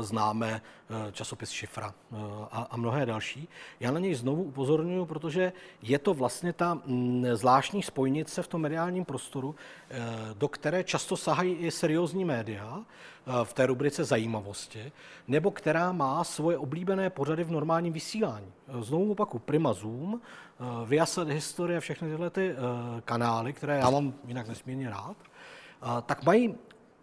známe 0.00 0.62
časopis 1.12 1.50
Šifra 1.50 1.94
a 2.52 2.76
mnohé 2.76 3.06
další. 3.06 3.48
Já 3.80 3.90
na 3.90 3.98
něj 3.98 4.14
znovu 4.14 4.42
upozorňuji, 4.42 5.06
protože 5.06 5.52
je 5.82 5.98
to 5.98 6.14
vlastně 6.14 6.52
ta 6.52 6.74
mm, 6.74 7.26
zvláštní 7.32 7.82
spojnice 7.82 8.42
v 8.42 8.48
tom 8.48 8.60
mediálním 8.60 9.04
prostoru, 9.04 9.54
do 10.34 10.48
které 10.48 10.84
často 10.84 11.16
sahají 11.16 11.54
i 11.54 11.70
seriózní 11.70 12.24
média, 12.24 12.80
v 13.44 13.52
té 13.52 13.66
rubrice 13.66 14.04
zajímavosti, 14.04 14.92
nebo 15.28 15.50
která 15.50 15.92
má 15.92 16.24
svoje 16.24 16.58
oblíbené 16.58 17.10
pořady 17.10 17.44
v 17.44 17.50
normálním 17.50 17.92
vysílání. 17.92 18.52
Znovu 18.80 19.12
opaku, 19.12 19.38
Prima 19.38 19.72
Zoom, 19.72 20.20
Viasat 20.84 21.28
Historie, 21.28 21.80
všechny 21.80 22.08
tyhle 22.08 22.30
ty 22.30 22.54
kanály, 23.04 23.52
které 23.52 23.78
já 23.78 23.90
mám 23.90 24.14
jinak 24.26 24.48
nesmírně 24.48 24.90
rád, 24.90 25.16
tak 26.06 26.24
mají 26.24 26.54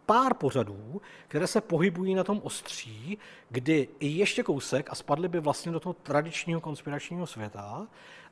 pár 0.09 0.33
pořadů, 0.33 1.01
které 1.27 1.47
se 1.47 1.61
pohybují 1.61 2.15
na 2.15 2.23
tom 2.23 2.41
ostří, 2.43 3.17
kdy 3.49 3.87
i 3.99 4.07
ještě 4.07 4.43
kousek 4.43 4.89
a 4.91 4.95
spadly 4.95 5.27
by 5.27 5.39
vlastně 5.39 5.71
do 5.71 5.79
toho 5.79 5.93
tradičního 5.93 6.61
konspiračního 6.61 7.27
světa 7.27 7.87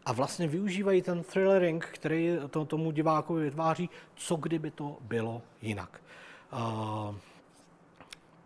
a 0.06 0.12
vlastně 0.12 0.48
využívají 0.48 1.02
ten 1.02 1.24
thrillering, 1.24 1.86
který 1.94 2.38
to, 2.50 2.66
tomu 2.66 2.92
divákovi 2.92 3.44
vytváří, 3.44 3.90
co 4.16 4.36
kdyby 4.36 4.72
to 4.72 4.98
bylo 5.02 5.42
jinak. 5.62 6.02
Uh, 6.54 7.16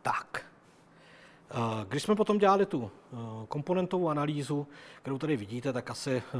tak. 0.01 0.50
Eh, 1.53 1.85
když 1.87 2.03
jsme 2.03 2.15
potom 2.15 2.37
dělali 2.37 2.65
tu 2.65 2.91
eh, 2.91 3.17
komponentovou 3.47 4.09
analýzu, 4.09 4.67
kterou 5.01 5.17
tady 5.17 5.37
vidíte, 5.37 5.73
tak 5.73 5.89
asi 5.89 6.11
eh, 6.11 6.37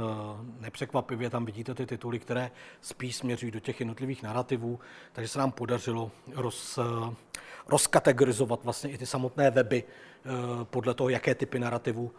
nepřekvapivě 0.60 1.30
tam 1.30 1.44
vidíte 1.44 1.74
ty 1.74 1.86
tituly, 1.86 2.18
které 2.18 2.50
spíš 2.80 3.16
směřují 3.16 3.52
do 3.52 3.60
těch 3.60 3.80
jednotlivých 3.80 4.22
narrativů, 4.22 4.80
takže 5.12 5.28
se 5.28 5.38
nám 5.38 5.52
podařilo 5.52 6.10
roz, 6.34 6.78
rozkategorizovat 7.66 8.64
vlastně 8.64 8.90
i 8.90 8.98
ty 8.98 9.06
samotné 9.06 9.50
weby 9.50 9.84
podle 10.64 10.94
toho, 10.94 11.08
jaké 11.08 11.34
typy 11.34 11.58
narrativů 11.58 12.10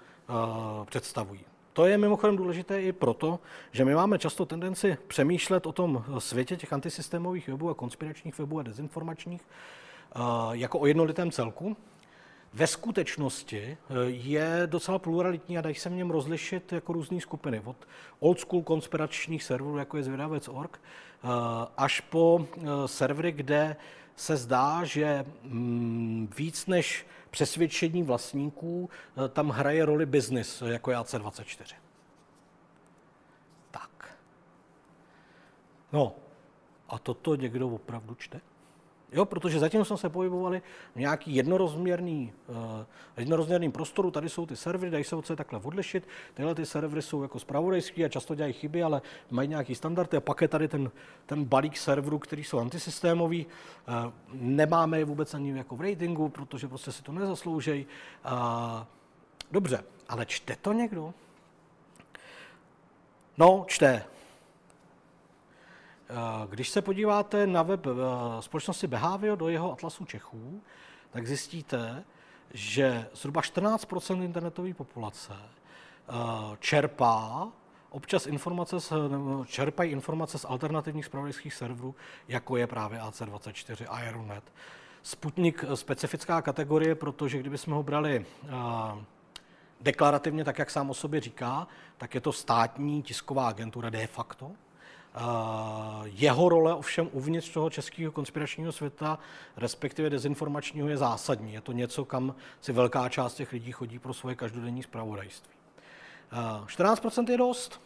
představují. 0.86 1.42
To 1.74 1.86
je 1.86 1.98
mimochodem 1.98 2.38
důležité 2.38 2.82
i 2.82 2.92
proto, 2.92 3.40
že 3.72 3.86
my 3.86 3.96
máme 3.96 4.20
často 4.20 4.46
tendenci 4.46 4.98
přemýšlet 5.08 5.66
o 5.66 5.72
tom 5.72 6.06
světě 6.20 6.56
těch 6.56 6.74
antisystémových 6.74 7.48
webů 7.48 7.70
a 7.70 7.74
konspiračních 7.74 8.38
webů 8.38 8.60
a 8.60 8.64
dezinformačních 8.64 9.42
jako 10.52 10.80
o 10.80 10.86
jednolitém 10.86 11.32
celku. 11.32 11.78
Ve 12.54 12.68
skutečnosti 12.68 13.78
eh, 13.90 13.94
je 14.06 14.62
docela 14.66 15.00
pluralitní 15.00 15.58
a 15.58 15.62
dají 15.62 15.76
se 15.76 15.90
v 15.90 15.94
něm 15.94 16.12
rozlišit 16.12 16.72
jako 16.72 16.94
různé 16.94 17.22
skupiny. 17.22 17.62
Od 17.66 17.88
old 18.20 18.40
school 18.40 18.64
konspiračních 18.64 19.44
serverů, 19.44 19.78
jako 19.78 19.98
je 19.98 20.04
zvědavec.org, 20.04 20.82
eh, 20.82 21.28
až 21.78 22.00
po 22.00 22.48
eh, 22.58 22.88
servery, 22.88 23.32
kde 23.32 23.76
se 24.16 24.38
zdá, 24.38 24.84
že 24.84 25.26
mm, 25.44 26.30
víc 26.38 26.66
než 26.66 27.06
přesvědčení 27.30 28.04
vlastníků 28.04 28.90
tam 29.30 29.50
hraje 29.50 29.86
roli 29.86 30.06
business, 30.06 30.62
jako 30.62 30.92
je 30.92 30.98
AC24. 30.98 31.76
Tak. 33.72 34.18
No, 35.92 36.16
a 36.90 37.00
toto 37.00 37.36
někdo 37.36 37.70
opravdu 37.70 38.16
čte? 38.16 38.42
Jo, 39.14 39.26
protože 39.26 39.60
zatím 39.60 39.86
jsme 39.86 39.98
se 39.98 40.10
pohybovali 40.10 40.62
v 40.96 41.00
nějaký 41.00 41.36
jednorozměrný, 41.36 42.34
uh, 42.48 42.56
jednorozměrným 43.18 43.72
prostoru, 43.72 44.12
tady 44.12 44.30
jsou 44.30 44.46
ty 44.46 44.56
servery, 44.56 44.92
dají 44.92 45.04
se 45.04 45.16
od 45.16 45.28
sebe 45.28 45.38
takhle 45.38 45.60
odlišit, 45.64 46.08
tyhle 46.34 46.56
ty 46.56 46.66
servery 46.66 47.02
jsou 47.02 47.22
jako 47.22 47.40
spravodajský 47.40 48.06
a 48.06 48.10
často 48.10 48.36
dělají 48.36 48.54
chyby, 48.54 48.84
ale 48.84 49.02
mají 49.32 49.48
nějaký 49.48 49.76
standardy 49.76 50.18
a 50.18 50.22
pak 50.22 50.42
je 50.42 50.48
tady 50.48 50.68
ten, 50.68 50.92
ten 51.26 51.46
balík 51.46 51.78
serverů, 51.78 52.20
který 52.20 52.44
jsou 52.44 52.60
antisystémový, 52.60 53.46
uh, 53.46 54.12
nemáme 54.34 55.00
je 55.00 55.06
vůbec 55.06 55.34
ani 55.34 55.58
jako 55.58 55.76
v 55.76 55.82
ratingu, 55.82 56.30
protože 56.30 56.68
prostě 56.68 56.92
si 56.92 57.04
to 57.04 57.12
nezasloužejí. 57.12 57.86
Uh, 58.26 58.32
dobře, 59.52 59.84
ale 60.10 60.26
čte 60.26 60.56
to 60.56 60.74
někdo? 60.74 61.14
No, 63.38 63.66
čte. 63.68 64.04
Eh, 66.14 66.48
když 66.50 66.70
se 66.70 66.82
podíváte 66.82 67.48
na 67.48 67.64
web 67.64 67.86
eh, 67.88 67.92
společnosti 68.42 68.88
Behavio 68.88 69.36
do 69.36 69.50
jeho 69.50 69.74
atlasu 69.74 70.06
Čechů, 70.06 70.62
tak 71.12 71.28
zjistíte, 71.28 72.04
že 72.54 73.08
zhruba 73.14 73.42
14% 73.42 74.24
internetové 74.24 74.74
populace 74.74 75.34
eh, 75.34 76.14
čerpá 76.60 77.48
občas 77.90 78.28
informace 78.28 78.80
z, 78.80 78.94
čerpají 79.46 79.92
informace 79.92 80.38
z 80.38 80.46
alternativních 80.50 81.06
spravodajských 81.06 81.54
serverů, 81.54 81.96
jako 82.28 82.58
je 82.58 82.68
právě 82.68 83.00
AC24 83.00 83.86
a 83.90 83.96
Aeronet. 83.96 84.44
Sputnik 85.04 85.66
specifická 85.76 86.42
kategorie, 86.42 86.96
protože 86.96 87.38
kdybychom 87.38 87.74
ho 87.74 87.84
brali 87.84 88.26
deklarativně, 89.82 90.44
tak 90.44 90.60
jak 90.60 90.70
sám 90.70 90.90
o 90.90 90.94
sobě 90.94 91.22
říká, 91.22 91.68
tak 91.98 92.16
je 92.16 92.22
to 92.22 92.32
státní 92.34 93.04
tisková 93.04 93.48
agentura 93.48 93.90
de 93.90 94.08
facto, 94.08 94.52
jeho 96.04 96.50
role 96.50 96.74
ovšem 96.74 97.10
uvnitř 97.12 97.50
toho 97.50 97.70
českého 97.70 98.12
konspiračního 98.12 98.72
světa, 98.72 99.20
respektive 99.58 100.10
dezinformačního, 100.10 100.90
je 100.90 100.98
zásadní. 100.98 101.54
Je 101.54 101.62
to 101.62 101.72
něco, 101.72 102.06
kam 102.06 102.36
si 102.62 102.72
velká 102.72 103.10
část 103.10 103.36
těch 103.36 103.52
lidí 103.52 103.72
chodí 103.72 104.00
pro 104.00 104.14
svoje 104.14 104.36
každodenní 104.36 104.84
zpravodajství. 104.84 105.54
14% 106.66 107.32
je 107.32 107.38
dost. 107.38 107.82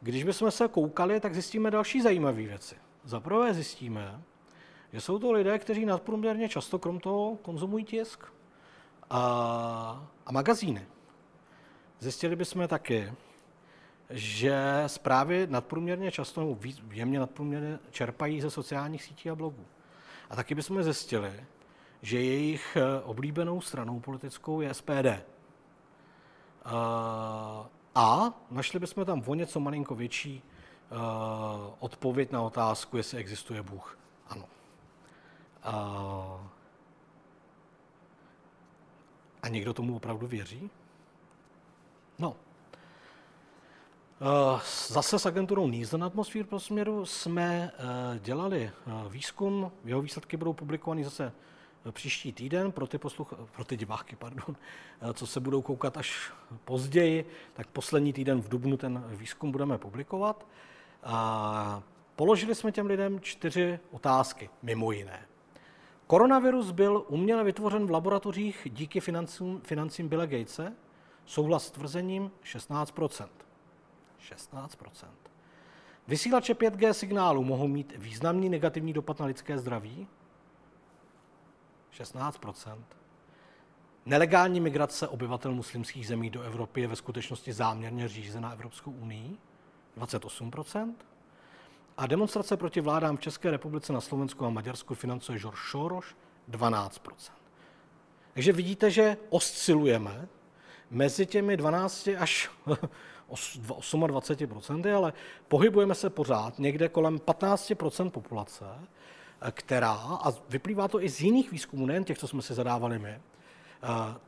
Když 0.00 0.24
bychom 0.24 0.50
se 0.50 0.68
koukali, 0.68 1.20
tak 1.20 1.34
zjistíme 1.34 1.70
další 1.70 2.02
zajímavé 2.02 2.42
věci. 2.42 2.74
Za 3.04 3.20
prvé 3.20 3.54
zjistíme, 3.54 4.22
že 4.92 5.00
jsou 5.00 5.18
to 5.18 5.32
lidé, 5.32 5.58
kteří 5.58 5.86
nadprůměrně 5.86 6.48
často 6.48 6.78
krom 6.78 7.00
toho 7.00 7.36
konzumují 7.36 7.84
tisk 7.84 8.24
a, 9.10 10.08
a 10.26 10.32
magazíny. 10.32 10.86
Zjistili 11.98 12.36
bychom 12.36 12.68
taky, 12.68 13.12
že 14.12 14.84
zprávy 14.86 15.46
nadprůměrně 15.50 16.10
často, 16.10 16.40
nebo 16.40 16.58
jemně 16.90 17.20
nadprůměrně 17.20 17.78
čerpají 17.90 18.40
ze 18.40 18.50
sociálních 18.50 19.02
sítí 19.02 19.30
a 19.30 19.34
blogů. 19.34 19.66
A 20.30 20.36
taky 20.36 20.54
bychom 20.54 20.82
zjistili, 20.82 21.44
že 22.02 22.20
jejich 22.20 22.76
eh, 22.76 23.02
oblíbenou 23.02 23.60
stranou 23.60 24.00
politickou 24.00 24.60
je 24.60 24.74
SPD. 24.74 25.06
Eh, 25.06 25.22
a 27.94 28.32
našli 28.50 28.78
bychom 28.80 29.04
tam 29.04 29.22
o 29.26 29.34
něco 29.34 29.60
malinko 29.60 29.94
větší 29.94 30.42
eh, 30.42 30.94
odpověď 31.78 32.32
na 32.32 32.42
otázku, 32.42 32.96
jestli 32.96 33.18
existuje 33.18 33.62
Bůh. 33.62 33.98
Ano. 34.28 34.44
A 39.42 39.48
někdo 39.48 39.74
tomu 39.74 39.96
opravdu 39.96 40.26
věří? 40.26 40.70
No, 42.18 42.36
zase 44.88 45.18
s 45.18 45.26
agenturou 45.26 45.68
Nielsen 45.68 46.04
Atmosphere 46.04 46.44
pro 46.44 46.60
směru 46.60 47.06
jsme 47.06 47.72
eh, 47.74 48.18
dělali 48.18 48.70
eh, 48.86 48.90
výzkum, 49.08 49.72
jeho 49.84 50.02
výsledky 50.02 50.36
budou 50.36 50.52
publikovány 50.52 51.04
zase 51.04 51.32
příští 51.90 52.32
týden 52.32 52.72
pro 52.72 52.86
ty, 52.86 52.98
posluch, 52.98 53.34
pro 53.52 53.64
ty 53.64 53.76
diváky, 53.76 54.16
pardon, 54.16 54.56
co 55.12 55.26
se 55.26 55.40
budou 55.40 55.62
koukat 55.62 55.96
až 55.96 56.32
později, 56.64 57.26
tak 57.52 57.66
poslední 57.66 58.12
týden 58.12 58.42
v 58.42 58.48
Dubnu 58.48 58.76
ten 58.76 59.04
výzkum 59.08 59.52
budeme 59.52 59.78
publikovat. 59.78 60.46
A 61.02 61.82
položili 62.16 62.54
jsme 62.54 62.72
těm 62.72 62.86
lidem 62.86 63.20
čtyři 63.20 63.80
otázky, 63.90 64.50
mimo 64.62 64.92
jiné. 64.92 65.26
Koronavirus 66.06 66.70
byl 66.70 67.04
uměle 67.08 67.44
vytvořen 67.44 67.86
v 67.86 67.90
laboratořích 67.90 68.68
díky 68.70 69.00
financím, 69.00 69.60
financím 69.64 70.08
Billa 70.08 70.26
Gatese, 70.26 70.72
souhlas 71.24 71.66
s 71.66 71.70
tvrzením 71.70 72.30
16 72.42 72.92
16% 74.30 75.06
Vysílače 76.08 76.54
5G 76.54 76.90
signálu 76.90 77.44
mohou 77.44 77.68
mít 77.68 77.94
významný 77.96 78.48
negativní 78.48 78.92
dopad 78.92 79.20
na 79.20 79.26
lidské 79.26 79.58
zdraví? 79.58 80.08
16% 81.98 82.78
Nelegální 84.06 84.60
migrace 84.60 85.08
obyvatel 85.08 85.54
muslimských 85.54 86.06
zemí 86.06 86.30
do 86.30 86.42
Evropy 86.42 86.80
je 86.80 86.88
ve 86.88 86.96
skutečnosti 86.96 87.52
záměrně 87.52 88.08
řízená 88.08 88.52
Evropskou 88.52 88.90
unii? 88.90 89.38
28% 89.98 90.94
A 91.96 92.06
demonstrace 92.06 92.56
proti 92.56 92.80
vládám 92.80 93.16
v 93.16 93.20
České 93.20 93.50
republice 93.50 93.92
na 93.92 94.00
Slovensku 94.00 94.46
a 94.46 94.50
Maďarsku 94.50 94.94
financuje 94.94 95.38
George 95.38 95.60
Soros 95.70 96.04
12% 96.50 97.32
Takže 98.34 98.52
vidíte, 98.52 98.90
že 98.90 99.16
oscilujeme 99.28 100.28
mezi 100.90 101.26
těmi 101.26 101.56
12 101.56 102.08
až 102.18 102.50
28%, 103.32 104.96
ale 104.96 105.12
pohybujeme 105.48 105.94
se 105.94 106.10
pořád 106.10 106.58
někde 106.58 106.88
kolem 106.88 107.18
15% 107.18 108.10
populace, 108.10 108.64
která, 109.50 109.92
a 109.92 110.32
vyplývá 110.48 110.88
to 110.88 111.02
i 111.02 111.08
z 111.08 111.20
jiných 111.20 111.52
výzkumů, 111.52 111.86
nejen 111.86 112.04
těch, 112.04 112.18
co 112.18 112.28
jsme 112.28 112.42
si 112.42 112.54
zadávali 112.54 112.98
my, 112.98 113.20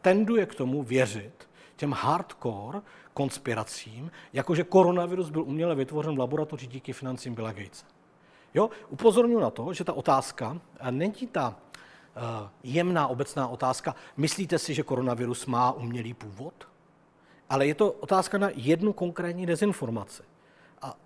tenduje 0.00 0.46
k 0.46 0.54
tomu 0.54 0.82
věřit, 0.82 1.48
těm 1.76 1.92
hardcore 1.92 2.80
konspiracím, 3.14 4.10
jakože 4.32 4.64
koronavirus 4.64 5.30
byl 5.30 5.42
uměle 5.42 5.74
vytvořen 5.74 6.14
v 6.14 6.18
laboratoři 6.18 6.66
díky 6.66 6.92
financím 6.92 7.34
Billa 7.34 7.52
Gatese. 7.52 7.84
Jo, 8.54 8.70
upozorňuji 8.88 9.40
na 9.40 9.50
to, 9.50 9.72
že 9.72 9.84
ta 9.84 9.92
otázka 9.92 10.60
není 10.90 11.26
ta 11.32 11.56
jemná 12.62 13.06
obecná 13.06 13.48
otázka, 13.48 13.94
myslíte 14.16 14.58
si, 14.58 14.74
že 14.74 14.82
koronavirus 14.82 15.46
má 15.46 15.72
umělý 15.72 16.14
původ? 16.14 16.68
Ale 17.50 17.66
je 17.66 17.74
to 17.74 17.92
otázka 17.92 18.38
na 18.38 18.50
jednu 18.54 18.92
konkrétní 18.92 19.46
dezinformaci. 19.46 20.22
A 20.82 20.96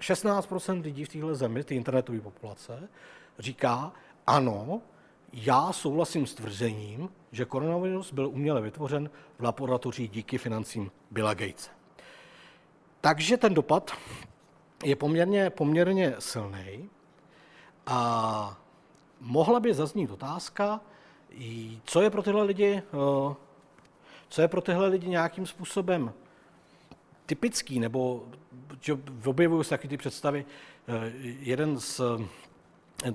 16% 0.00 0.82
lidí 0.82 1.04
v 1.04 1.08
téhle 1.08 1.34
zemi, 1.34 1.64
ty 1.64 1.74
internetové 1.74 2.20
populace, 2.20 2.88
říká, 3.38 3.92
ano, 4.26 4.82
já 5.32 5.72
souhlasím 5.72 6.26
s 6.26 6.34
tvrzením, 6.34 7.08
že 7.32 7.44
koronavirus 7.44 8.12
byl 8.12 8.28
uměle 8.28 8.60
vytvořen 8.60 9.10
v 9.38 9.42
laboratoři 9.42 10.08
díky 10.08 10.38
financím 10.38 10.90
Billa 11.10 11.34
Gatese. 11.34 11.70
Takže 13.00 13.36
ten 13.36 13.54
dopad 13.54 13.90
je 14.84 14.96
poměrně, 14.96 15.50
poměrně 15.50 16.14
silný 16.18 16.90
a 17.86 18.60
mohla 19.20 19.60
by 19.60 19.74
zaznít 19.74 20.10
otázka, 20.10 20.80
co 21.84 22.02
je 22.02 22.10
pro 22.10 22.22
tyhle 22.22 22.42
lidi, 22.42 22.82
eh, 22.84 23.34
co 24.30 24.42
je 24.42 24.48
pro 24.48 24.60
tyhle 24.60 24.88
lidi 24.88 25.08
nějakým 25.08 25.46
způsobem 25.46 26.12
typický, 27.26 27.80
nebo 27.80 28.24
že 28.80 28.98
objevují 29.24 29.64
se 29.64 29.70
taky 29.70 29.88
ty 29.88 29.96
představy. 29.96 30.44
Eh, 30.88 31.12
jeden 31.40 31.80
z 31.80 32.00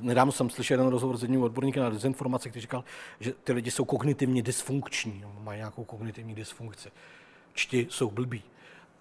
Nedávno 0.02 0.32
jsem 0.32 0.50
slyšel 0.50 0.80
jeden 0.80 0.92
rozhovor 0.92 1.18
s 1.18 1.22
jedním 1.22 1.44
odborníkem 1.44 1.84
na 1.84 1.90
dezinformace, 1.90 2.50
který 2.50 2.62
říkal, 2.62 2.84
že 3.20 3.34
ty 3.34 3.54
lidi 3.54 3.72
jsou 3.72 3.86
kognitivně 3.86 4.44
dysfunkční, 4.44 5.24
mají 5.40 5.58
nějakou 5.58 5.84
kognitivní 5.84 6.36
dysfunkci. 6.36 6.92
Čti 7.54 7.88
jsou 7.90 8.12
blbí. 8.12 8.44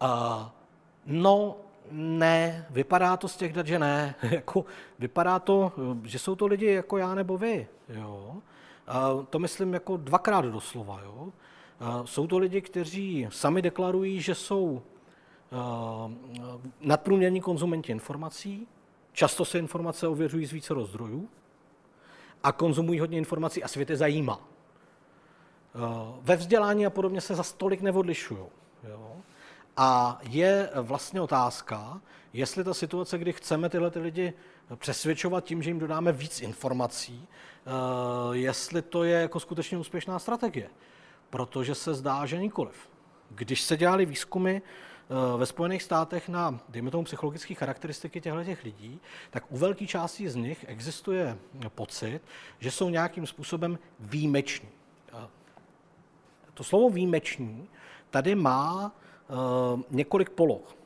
A, 0.00 0.54
no, 1.06 1.56
ne, 1.90 2.66
vypadá 2.70 3.16
to 3.16 3.28
z 3.28 3.36
těch 3.36 3.52
dat, 3.52 3.66
že 3.66 3.78
ne. 3.78 4.14
jako, 4.22 4.64
vypadá 4.98 5.38
to, 5.38 5.72
že 6.04 6.18
jsou 6.18 6.34
to 6.34 6.46
lidi 6.46 6.66
jako 6.66 6.98
já 6.98 7.14
nebo 7.14 7.38
vy. 7.38 7.68
Jo? 7.88 8.36
A 8.86 9.08
to 9.30 9.38
myslím 9.38 9.74
jako 9.74 9.96
dvakrát 9.96 10.44
doslova. 10.44 11.00
Jo? 11.04 11.32
Jsou 12.04 12.26
to 12.26 12.38
lidi, 12.38 12.60
kteří 12.60 13.26
sami 13.30 13.62
deklarují, 13.62 14.20
že 14.20 14.34
jsou 14.34 14.82
nadprůměrní 16.80 17.40
konzumenti 17.40 17.92
informací, 17.92 18.66
Často 19.14 19.44
se 19.44 19.58
informace 19.58 20.08
ověřují 20.08 20.46
z 20.46 20.52
více 20.52 20.74
zdrojů 20.84 21.28
a 22.42 22.52
konzumují 22.52 23.00
hodně 23.00 23.18
informací 23.18 23.62
a 23.62 23.68
svět 23.68 23.90
je 23.90 23.96
zajímá. 23.96 24.40
Eh, 24.40 25.78
ve 26.20 26.36
vzdělání 26.36 26.86
a 26.86 26.90
podobně 26.90 27.20
se 27.20 27.34
za 27.34 27.42
stolik 27.42 27.80
neodlišují. 27.80 28.40
A 29.76 30.18
je 30.22 30.70
vlastně 30.74 31.20
otázka, 31.20 32.00
jestli 32.32 32.64
ta 32.64 32.74
situace, 32.74 33.18
kdy 33.18 33.32
chceme 33.32 33.68
tyhle 33.68 33.90
ty 33.90 33.98
lidi 33.98 34.32
přesvědčovat 34.76 35.44
tím, 35.44 35.62
že 35.62 35.70
jim 35.70 35.78
dodáme 35.78 36.12
víc 36.12 36.40
informací, 36.40 37.28
eh, 37.28 37.70
jestli 38.36 38.82
to 38.82 39.04
je 39.04 39.20
jako 39.20 39.40
skutečně 39.40 39.78
úspěšná 39.78 40.18
strategie. 40.18 40.70
Protože 41.34 41.74
se 41.74 41.94
zdá, 41.94 42.26
že 42.26 42.38
nikoliv. 42.38 42.88
Když 43.30 43.62
se 43.62 43.76
dělali 43.76 44.06
výzkumy 44.06 44.60
Eh, 45.10 45.38
ve 45.38 45.46
Spojených 45.46 45.82
státech 45.82 46.28
na, 46.28 46.60
dejme 46.68 46.90
tomu, 46.90 47.04
psychologické 47.04 47.54
charakteristiky 47.54 48.20
těchto 48.20 48.44
těch 48.44 48.64
lidí, 48.64 49.00
tak 49.30 49.52
u 49.52 49.56
velké 49.56 49.86
části 49.86 50.28
z 50.28 50.34
nich 50.34 50.64
existuje 50.68 51.38
pocit, 51.68 52.20
že 52.58 52.70
jsou 52.70 52.90
nějakým 52.90 53.26
způsobem 53.26 53.78
výjimeční. 54.00 54.68
To 56.54 56.64
slovo 56.64 56.90
výjimeční 56.90 57.68
tady 58.10 58.34
má 58.34 58.92
uh, 59.74 59.80
několik 59.90 60.30
poloh. 60.30 60.76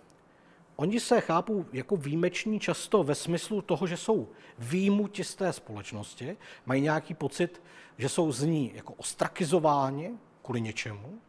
Oni 0.77 1.01
se 1.01 1.21
chápou 1.21 1.65
jako 1.73 1.97
výjimeční 1.97 2.61
často 2.61 3.03
ve 3.03 3.15
smyslu 3.15 3.63
toho, 3.63 3.87
že 3.87 3.97
jsou 3.97 4.29
výjimuti 4.59 5.25
z 5.25 5.35
té 5.35 5.53
společnosti, 5.53 6.37
mají 6.67 6.83
nějaký 6.83 7.15
pocit, 7.15 7.63
že 7.99 8.09
jsou 8.09 8.33
z 8.33 8.43
ní 8.43 8.73
jako 8.75 8.95
ostrakizováni 8.95 10.11
kvůli 10.49 10.61
něčemu, 10.61 11.21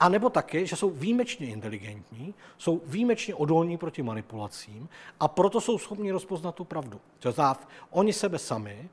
a 0.00 0.08
nebo 0.08 0.30
taky, 0.30 0.66
že 0.66 0.76
jsou 0.76 0.90
výjimečně 0.90 1.46
inteligentní, 1.46 2.34
jsou 2.58 2.80
výjimečně 2.86 3.34
odolní 3.34 3.78
proti 3.78 4.02
manipulacím 4.02 4.88
a 5.20 5.28
proto 5.28 5.60
jsou 5.60 5.78
schopni 5.78 6.12
rozpoznat 6.12 6.54
tu 6.54 6.64
pravdu. 6.64 7.00
To 7.18 7.32
znamená, 7.32 7.60
oni 7.90 8.12
sebe 8.12 8.38
sami 8.38 8.88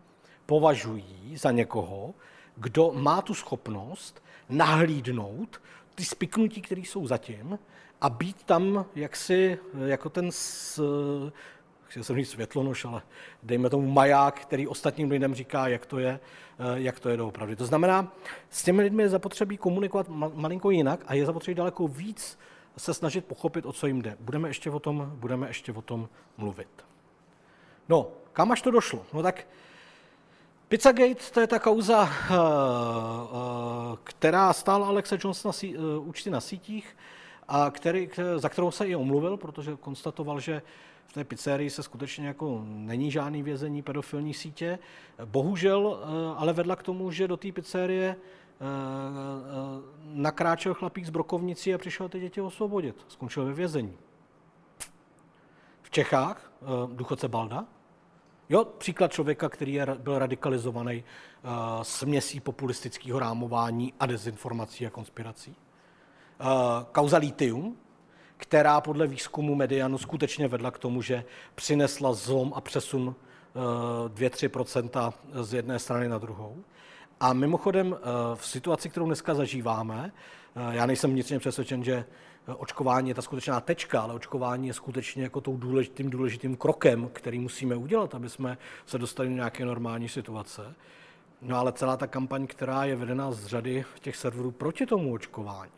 považují 0.45 1.37
za 1.37 1.51
někoho, 1.51 2.13
kdo 2.55 2.91
má 2.95 3.21
tu 3.21 3.33
schopnost 3.33 4.23
nahlídnout 4.49 5.61
ty 5.95 6.03
spiknutí, 6.05 6.61
které 6.61 6.81
jsou 6.81 7.07
zatím, 7.07 7.59
a 8.01 8.09
být 8.09 8.43
tam 8.43 8.85
jaksi 8.95 9.59
jako 9.85 10.09
ten 10.09 10.31
s, 10.31 10.81
chtěl 11.89 12.03
jsem 12.03 12.15
říct 12.15 12.29
světlonož, 12.29 12.85
ale 12.85 13.01
dejme 13.43 13.69
tomu 13.69 13.91
maják, 13.91 14.39
který 14.39 14.67
ostatním 14.67 15.11
lidem 15.11 15.35
říká, 15.35 15.67
jak 15.67 15.85
to 15.85 15.99
je, 15.99 16.19
eh, 16.59 16.63
jak 16.73 16.99
to 16.99 17.09
je 17.09 17.17
doopravdy. 17.17 17.55
To 17.55 17.65
znamená, 17.65 18.11
s 18.49 18.63
těmi 18.63 18.81
lidmi 18.81 19.03
je 19.03 19.09
zapotřebí 19.09 19.57
komunikovat 19.57 20.09
malinko 20.33 20.71
jinak 20.71 21.03
a 21.07 21.13
je 21.13 21.25
zapotřebí 21.25 21.55
daleko 21.55 21.87
víc 21.87 22.39
se 22.77 22.93
snažit 22.93 23.25
pochopit, 23.25 23.65
o 23.65 23.73
co 23.73 23.87
jim 23.87 24.01
jde. 24.01 24.17
Budeme 24.19 24.49
ještě 24.49 24.69
o 24.71 24.79
tom, 24.79 25.11
budeme 25.15 25.47
ještě 25.47 25.71
o 25.71 25.81
tom 25.81 26.09
mluvit. 26.37 26.85
No, 27.89 28.07
kam 28.33 28.51
až 28.51 28.61
to 28.61 28.71
došlo? 28.71 29.05
No 29.13 29.23
tak 29.23 29.47
Pizzagate, 30.67 31.31
to 31.33 31.39
je 31.39 31.47
ta 31.47 31.59
kauza, 31.59 32.09
eh, 32.09 32.33
eh, 32.33 33.97
která 34.03 34.53
stála 34.53 34.87
Alexe 34.87 35.17
Johnsona 35.23 35.53
účty 35.99 36.29
na 36.29 36.41
sítích, 36.41 36.95
a 37.47 37.71
který, 37.71 38.09
za 38.37 38.49
kterou 38.49 38.71
se 38.71 38.87
i 38.87 38.95
omluvil, 38.95 39.37
protože 39.37 39.75
konstatoval, 39.75 40.39
že 40.39 40.61
v 41.09 41.13
té 41.13 41.23
pizzerii 41.23 41.69
se 41.69 41.83
skutečně 41.83 42.27
jako 42.27 42.61
není 42.65 43.11
žádný 43.11 43.43
vězení 43.43 43.81
pedofilní 43.81 44.33
sítě. 44.33 44.79
Bohužel 45.25 45.99
eh, 46.01 46.35
ale 46.37 46.53
vedla 46.53 46.75
k 46.75 46.83
tomu, 46.83 47.11
že 47.11 47.27
do 47.27 47.37
té 47.37 47.51
pizzerie 47.51 48.15
eh, 48.15 48.15
eh, 48.15 49.81
nakráčel 50.03 50.73
chlapík 50.73 51.05
z 51.05 51.09
brokovnicí 51.09 51.73
a 51.73 51.77
přišel 51.77 52.09
ty 52.09 52.19
děti 52.19 52.41
osvobodit. 52.41 53.05
Skončil 53.07 53.45
ve 53.45 53.53
vězení. 53.53 53.97
V 55.81 55.89
Čechách 55.89 56.51
důchodce 56.93 57.27
Balda, 57.27 57.65
Jo, 58.49 58.65
příklad 58.65 59.11
člověka, 59.11 59.49
který 59.49 59.73
je, 59.73 59.85
byl 59.97 60.19
radikalizovaný 60.19 61.03
uh, 61.03 61.51
směsí 61.83 62.39
populistického 62.39 63.19
rámování 63.19 63.93
a 63.99 64.05
dezinformací 64.05 64.87
a 64.87 64.89
konspirací. 64.89 65.51
Uh, 65.51 66.47
kauza 66.91 67.17
litium, 67.17 67.77
která 68.39 68.81
podle 68.81 69.07
výzkumu 69.07 69.55
Medianu 69.55 69.97
skutečně 69.97 70.47
vedla 70.47 70.71
k 70.71 70.79
tomu, 70.79 71.01
že 71.01 71.23
přinesla 71.55 72.13
zlom 72.13 72.53
a 72.55 72.61
přesun 72.61 73.15
2-3 74.07 75.13
eh, 75.33 75.43
z 75.43 75.53
jedné 75.53 75.79
strany 75.79 76.09
na 76.09 76.17
druhou. 76.17 76.57
A 77.19 77.33
mimochodem 77.33 77.97
eh, 77.97 78.05
v 78.35 78.47
situaci, 78.47 78.89
kterou 78.89 79.05
dneska 79.05 79.33
zažíváme, 79.33 80.11
eh, 80.55 80.75
já 80.75 80.85
nejsem 80.85 81.11
vnitřně 81.11 81.39
přesvědčen, 81.39 81.83
že 81.83 82.05
očkování 82.57 83.09
je 83.09 83.15
ta 83.15 83.21
skutečná 83.21 83.61
tečka, 83.61 84.01
ale 84.01 84.13
očkování 84.13 84.67
je 84.67 84.73
skutečně 84.73 85.23
jako 85.23 85.41
tou 85.41 85.57
důležitým, 85.57 86.09
důležitým 86.09 86.57
krokem, 86.57 87.09
který 87.13 87.39
musíme 87.39 87.75
udělat, 87.75 88.15
aby 88.15 88.29
jsme 88.29 88.57
se 88.85 88.97
dostali 88.97 89.29
do 89.29 89.35
nějaké 89.35 89.65
normální 89.65 90.09
situace. 90.09 90.75
No 91.41 91.57
ale 91.57 91.73
celá 91.73 91.97
ta 91.97 92.07
kampaň, 92.07 92.47
která 92.47 92.85
je 92.85 92.95
vedena 92.95 93.31
z 93.31 93.45
řady 93.45 93.85
těch 93.99 94.15
serverů 94.15 94.51
proti 94.51 94.85
tomu 94.85 95.13
očkování, 95.13 95.71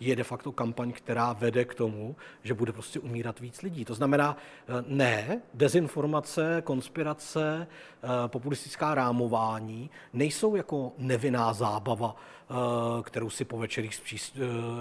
je 0.00 0.16
de 0.16 0.24
facto 0.24 0.52
kampaň, 0.52 0.92
která 0.92 1.32
vede 1.32 1.64
k 1.64 1.74
tomu, 1.74 2.16
že 2.42 2.54
bude 2.54 2.72
prostě 2.72 3.00
umírat 3.00 3.40
víc 3.40 3.62
lidí. 3.62 3.84
To 3.84 3.94
znamená, 3.94 4.36
eh, 4.68 4.84
ne, 4.86 5.42
dezinformace, 5.54 6.62
konspirace, 6.64 7.66
eh, 7.66 8.08
populistická 8.26 8.94
rámování 8.94 9.90
nejsou 10.12 10.56
jako 10.56 10.92
nevinná 10.98 11.52
zábava, 11.52 12.16
eh, 12.16 12.54
kterou 13.02 13.30
si 13.30 13.44
po 13.44 13.58
večerích 13.58 14.02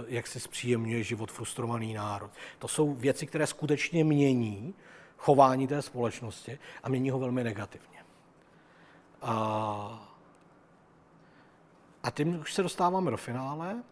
jak 0.08 0.28
si 0.28 0.40
zpříjemňuje 0.40 1.04
život 1.04 1.32
frustrovaný 1.32 1.94
národ. 1.94 2.32
To 2.60 2.68
jsou 2.68 2.94
věci, 2.94 3.28
které 3.28 3.48
skutečně 3.48 4.04
mění 4.04 4.74
chování 5.18 5.68
té 5.68 5.82
společnosti 5.82 6.60
a 6.84 6.90
mění 6.90 7.10
ho 7.10 7.20
velmi 7.20 7.44
negativně. 7.44 8.00
A, 9.22 10.10
a 12.04 12.12
tím 12.12 12.40
už 12.40 12.54
se 12.54 12.64
dostáváme 12.64 13.12
do 13.12 13.18
finále 13.18 13.84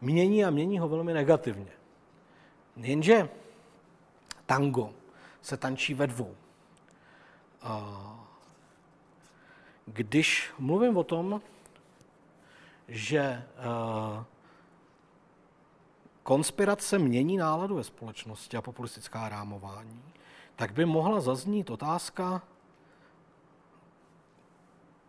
mění 0.00 0.44
a 0.44 0.50
mění 0.50 0.78
ho 0.78 0.88
velmi 0.88 1.12
negativně. 1.12 1.72
Jenže 2.76 3.28
tango 4.46 4.92
se 5.42 5.56
tančí 5.56 5.94
ve 5.94 6.06
dvou. 6.06 6.36
Když 9.86 10.52
mluvím 10.58 10.96
o 10.96 11.04
tom, 11.04 11.42
že 12.88 13.44
konspirace 16.22 16.98
mění 16.98 17.36
náladu 17.36 17.74
ve 17.74 17.84
společnosti 17.84 18.56
a 18.56 18.62
populistická 18.62 19.28
rámování, 19.28 20.02
tak 20.56 20.72
by 20.72 20.84
mohla 20.84 21.20
zaznít 21.20 21.70
otázka, 21.70 22.42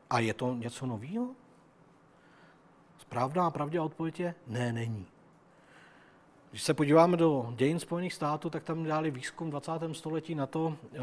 a 0.09 0.19
je 0.19 0.33
to 0.33 0.53
něco 0.53 0.85
nového? 0.85 1.35
Správná 3.11 3.47
a 3.47 3.51
pravdivá 3.51 3.83
odpověď 3.83 4.19
je, 4.19 4.35
ne, 4.47 4.73
není. 4.73 5.05
Když 6.49 6.63
se 6.63 6.73
podíváme 6.73 7.17
do 7.17 7.53
dějin 7.55 7.79
Spojených 7.79 8.13
států, 8.13 8.49
tak 8.49 8.63
tam 8.63 8.83
dělali 8.83 9.11
výzkum 9.11 9.47
v 9.47 9.51
20. 9.51 9.71
století 9.93 10.35
na 10.35 10.45
to, 10.45 10.75
eh, 10.93 10.99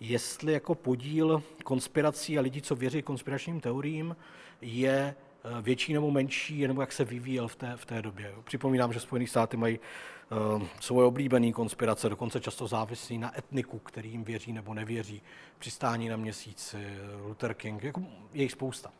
jestli 0.00 0.52
jako 0.52 0.74
podíl 0.74 1.42
konspirací 1.64 2.38
a 2.38 2.40
lidí, 2.40 2.62
co 2.62 2.76
věří 2.76 3.02
konspiračním 3.02 3.60
teoriím, 3.60 4.16
je 4.60 5.14
eh, 5.44 5.62
větší 5.62 5.92
nebo 5.92 6.10
menší, 6.10 6.66
nebo 6.66 6.80
jak 6.80 6.92
se 6.92 7.04
vyvíjel 7.04 7.48
v 7.48 7.56
té, 7.56 7.72
v 7.76 7.86
té 7.86 8.02
době. 8.02 8.34
Připomínám, 8.44 8.92
že 8.92 9.00
Spojené 9.00 9.26
státy 9.26 9.56
mají 9.56 9.78
uh, 9.78 10.62
svoje 10.80 11.06
oblíbené 11.06 11.52
konspirace, 11.52 12.08
dokonce 12.08 12.40
často 12.40 12.66
závislí 12.66 13.18
na 13.18 13.38
etniku, 13.38 13.78
který 13.78 14.10
jim 14.10 14.24
věří 14.24 14.52
nebo 14.52 14.74
nevěří. 14.74 15.22
Přistání 15.58 16.08
na 16.08 16.16
měsíci, 16.16 16.76
Luther 17.26 17.54
King, 17.54 17.84
jako 17.84 18.02
je 18.32 18.42
jich 18.42 18.52
spousta. 18.52 18.92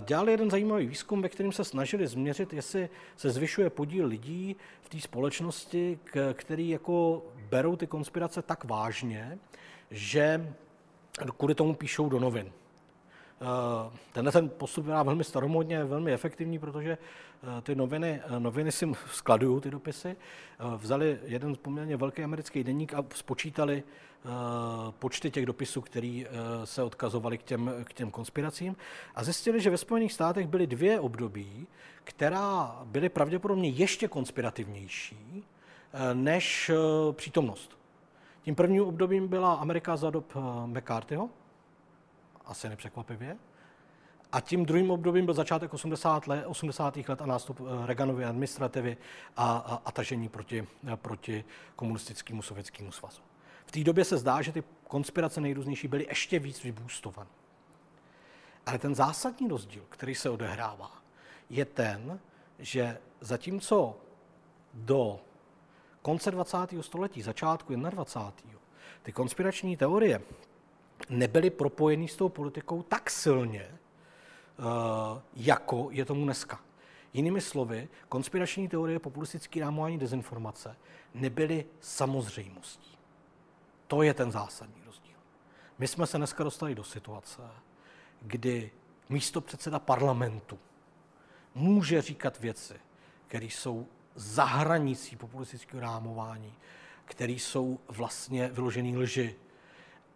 Dělali 0.00 0.32
jeden 0.32 0.50
zajímavý 0.50 0.86
výzkum, 0.86 1.22
ve 1.22 1.28
kterém 1.28 1.52
se 1.52 1.64
snažili 1.64 2.06
změřit, 2.06 2.52
jestli 2.52 2.88
se 3.16 3.30
zvyšuje 3.30 3.70
podíl 3.70 4.06
lidí 4.06 4.56
v 4.80 4.88
té 4.88 5.00
společnosti, 5.00 5.98
který 6.32 6.68
jako 6.68 7.26
berou 7.50 7.76
ty 7.76 7.86
konspirace 7.86 8.42
tak 8.42 8.64
vážně, 8.64 9.38
že 9.90 10.54
kvůli 11.36 11.54
tomu 11.54 11.74
píšou 11.74 12.08
do 12.08 12.18
novin. 12.18 12.52
Eh, 13.42 13.90
tenhle 14.12 14.32
ten 14.32 14.48
postup 14.48 14.86
je 14.86 15.04
velmi 15.04 15.24
staromodně, 15.24 15.84
velmi 15.84 16.12
efektivní, 16.12 16.58
protože 16.58 16.98
eh, 17.58 17.60
ty 17.62 17.74
noviny, 17.74 18.20
eh, 18.24 18.40
noviny 18.40 18.72
si 18.72 18.92
skladují 19.12 19.60
ty 19.60 19.70
dopisy. 19.70 20.16
Vzali 20.76 21.18
jeden 21.24 21.56
poměrně 21.62 21.96
velký 21.96 22.24
americký 22.24 22.64
denník 22.64 22.94
a 22.94 23.04
spočítali 23.14 23.82
počty 24.98 25.30
těch 25.30 25.46
dopisů, 25.46 25.80
které 25.80 26.24
se 26.64 26.82
odkazovaly 26.82 27.38
k 27.38 27.42
těm, 27.42 27.72
k 27.84 27.92
těm 27.92 28.10
konspiracím 28.10 28.76
a 29.14 29.24
zjistili, 29.24 29.60
že 29.60 29.70
ve 29.70 29.76
Spojených 29.76 30.12
státech 30.12 30.46
byly 30.46 30.66
dvě 30.66 31.00
období, 31.00 31.66
která 32.04 32.76
byly 32.84 33.08
pravděpodobně 33.08 33.68
ještě 33.68 34.08
konspirativnější 34.08 35.44
než 36.12 36.70
přítomnost. 37.12 37.78
Tím 38.42 38.54
prvním 38.54 38.82
obdobím 38.82 39.28
byla 39.28 39.54
Amerika 39.54 39.96
za 39.96 40.10
dob 40.10 40.34
McCarthyho, 40.66 41.30
asi 42.50 42.68
nepřekvapivě. 42.68 43.36
A 44.32 44.40
tím 44.40 44.66
druhým 44.66 44.90
obdobím 44.90 45.24
byl 45.24 45.34
začátek 45.34 45.74
80. 45.74 46.26
let, 46.26 46.46
80. 46.46 46.96
let 46.96 47.22
a 47.22 47.26
nástup 47.26 47.60
eh, 47.60 47.86
Reaganovy 47.86 48.24
administrativy 48.24 48.96
a, 49.36 49.52
a, 49.52 49.82
a 49.84 49.92
tažení 49.92 50.28
proti, 50.28 50.66
eh, 50.92 50.96
proti 50.96 51.44
komunistickému 51.76 52.42
sovětskému 52.42 52.92
svazu. 52.92 53.22
V 53.66 53.72
té 53.72 53.84
době 53.84 54.04
se 54.04 54.18
zdá, 54.18 54.42
že 54.42 54.52
ty 54.52 54.64
konspirace 54.88 55.40
nejrůznější 55.40 55.88
byly 55.88 56.06
ještě 56.08 56.38
víc 56.38 56.62
vybůstované. 56.62 57.30
Ale 58.66 58.78
ten 58.78 58.94
zásadní 58.94 59.48
rozdíl, 59.48 59.82
který 59.88 60.14
se 60.14 60.30
odehrává, 60.30 60.90
je 61.50 61.64
ten, 61.64 62.20
že 62.58 62.98
zatímco 63.20 63.96
do 64.74 65.20
konce 66.02 66.30
20. 66.30 66.58
století, 66.80 67.22
začátku 67.22 67.74
21. 67.74 68.60
ty 69.02 69.12
konspirační 69.12 69.76
teorie 69.76 70.20
nebyli 71.08 71.50
propojení 71.50 72.08
s 72.08 72.16
tou 72.16 72.28
politikou 72.28 72.82
tak 72.82 73.10
silně, 73.10 73.62
eh, 73.62 75.22
jako 75.34 75.88
je 75.90 76.04
tomu 76.04 76.24
dneska. 76.24 76.60
Jinými 77.12 77.40
slovy, 77.40 77.88
konspirační 78.08 78.68
teorie, 78.68 78.98
populistický 78.98 79.60
rámování, 79.60 79.98
dezinformace 79.98 80.76
nebyly 81.14 81.64
samozřejmostí. 81.80 82.98
To 83.86 84.02
je 84.02 84.14
ten 84.14 84.32
zásadní 84.32 84.82
rozdíl. 84.86 85.16
My 85.78 85.88
jsme 85.88 86.06
se 86.06 86.18
dneska 86.18 86.44
dostali 86.44 86.74
do 86.74 86.84
situace, 86.84 87.42
kdy 88.22 88.70
místo 89.08 89.40
předseda 89.40 89.78
parlamentu 89.78 90.58
může 91.54 92.02
říkat 92.02 92.40
věci, 92.40 92.74
které 93.26 93.44
jsou 93.44 93.86
za 94.14 94.44
hranicí 94.44 95.16
populistického 95.16 95.80
rámování, 95.80 96.54
které 97.04 97.32
jsou 97.32 97.78
vlastně 97.88 98.48
vyložené 98.48 98.98
lži, 98.98 99.36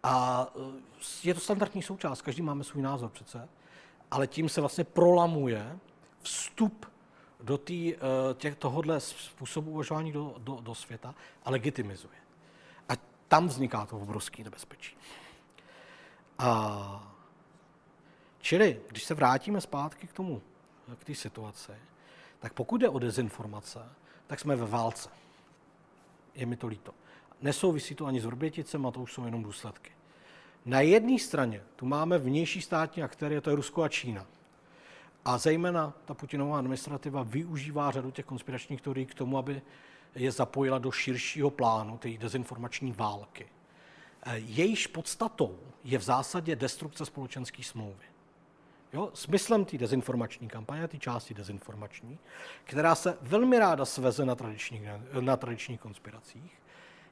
a 0.05 0.47
eh, 0.55 0.81
je 1.23 1.33
to 1.33 1.39
standardní 1.39 1.81
součást, 1.81 2.21
každý 2.21 2.41
máme 2.41 2.63
svůj 2.63 2.83
názor 2.83 3.09
přece, 3.09 3.49
ale 4.11 4.27
tím 4.27 4.49
se 4.49 4.61
vlastně 4.61 4.83
prolamuje 4.83 5.79
vstup 6.21 6.85
do 7.43 7.57
tý, 7.57 7.95
eh, 7.95 7.99
těch, 8.33 8.55
tohohle 8.55 8.99
způsobu 8.99 9.71
uvažování 9.71 10.11
do, 10.11 10.35
do, 10.37 10.55
do 10.61 10.75
světa 10.75 11.15
a 11.43 11.51
legitimizuje. 11.51 12.15
A 12.89 12.93
tam 13.27 13.47
vzniká 13.47 13.85
to 13.85 13.97
obrovské 13.97 14.43
nebezpečí. 14.43 14.97
A 16.39 17.13
čili, 18.39 18.81
když 18.87 19.03
se 19.03 19.13
vrátíme 19.13 19.61
zpátky 19.61 20.07
k 20.07 20.13
tomu, 20.13 20.41
k 20.99 21.03
té 21.03 21.15
situaci, 21.15 21.71
tak 22.39 22.53
pokud 22.53 22.77
jde 22.77 22.89
o 22.89 22.99
dezinformace, 22.99 23.89
tak 24.27 24.39
jsme 24.39 24.55
ve 24.55 24.65
válce. 24.65 25.09
Je 26.35 26.45
mi 26.45 26.55
to 26.55 26.67
líto. 26.67 26.93
Nesouvisí 27.41 27.95
to 27.95 28.05
ani 28.05 28.21
s 28.21 28.25
Vrběticem 28.25 28.85
a 28.85 28.91
to 28.91 29.01
už 29.01 29.13
jsou 29.13 29.25
jenom 29.25 29.43
důsledky. 29.43 29.94
Na 30.65 30.81
jedné 30.81 31.19
straně 31.19 31.63
tu 31.75 31.85
máme 31.85 32.17
vnější 32.17 32.61
státní 32.61 33.03
aktéry, 33.03 33.41
to 33.41 33.49
je 33.49 33.55
Rusko 33.55 33.83
a 33.83 33.89
Čína. 33.89 34.25
A 35.25 35.37
zejména 35.37 35.93
ta 36.05 36.13
Putinová 36.13 36.57
administrativa 36.57 37.23
využívá 37.23 37.91
řadu 37.91 38.11
těch 38.11 38.25
konspiračních 38.25 38.81
teorií 38.81 39.05
k 39.05 39.13
tomu, 39.13 39.37
aby 39.37 39.61
je 40.15 40.31
zapojila 40.31 40.77
do 40.77 40.91
širšího 40.91 41.49
plánu, 41.49 41.97
té 41.97 42.09
dezinformační 42.09 42.91
války. 42.91 43.47
E, 44.23 44.37
jejíž 44.37 44.87
podstatou 44.87 45.59
je 45.83 45.97
v 45.97 46.01
zásadě 46.03 46.55
destrukce 46.55 47.05
společenské 47.05 47.63
smlouvy. 47.63 48.05
Jo? 48.93 49.11
Smyslem 49.13 49.65
té 49.65 49.77
dezinformační 49.77 50.47
kampaně, 50.47 50.87
té 50.87 50.97
části 50.97 51.33
dezinformační, 51.33 52.19
která 52.63 52.95
se 52.95 53.17
velmi 53.21 53.59
ráda 53.59 53.85
sveze 53.85 54.25
na 54.25 54.35
tradičních, 54.35 54.81
na 55.19 55.37
tradičních 55.37 55.79
konspiracích, 55.79 56.61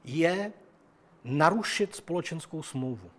je 0.04 0.54
narušit 1.24 1.96
společenskou 1.96 2.64
smlouvu 2.64 3.12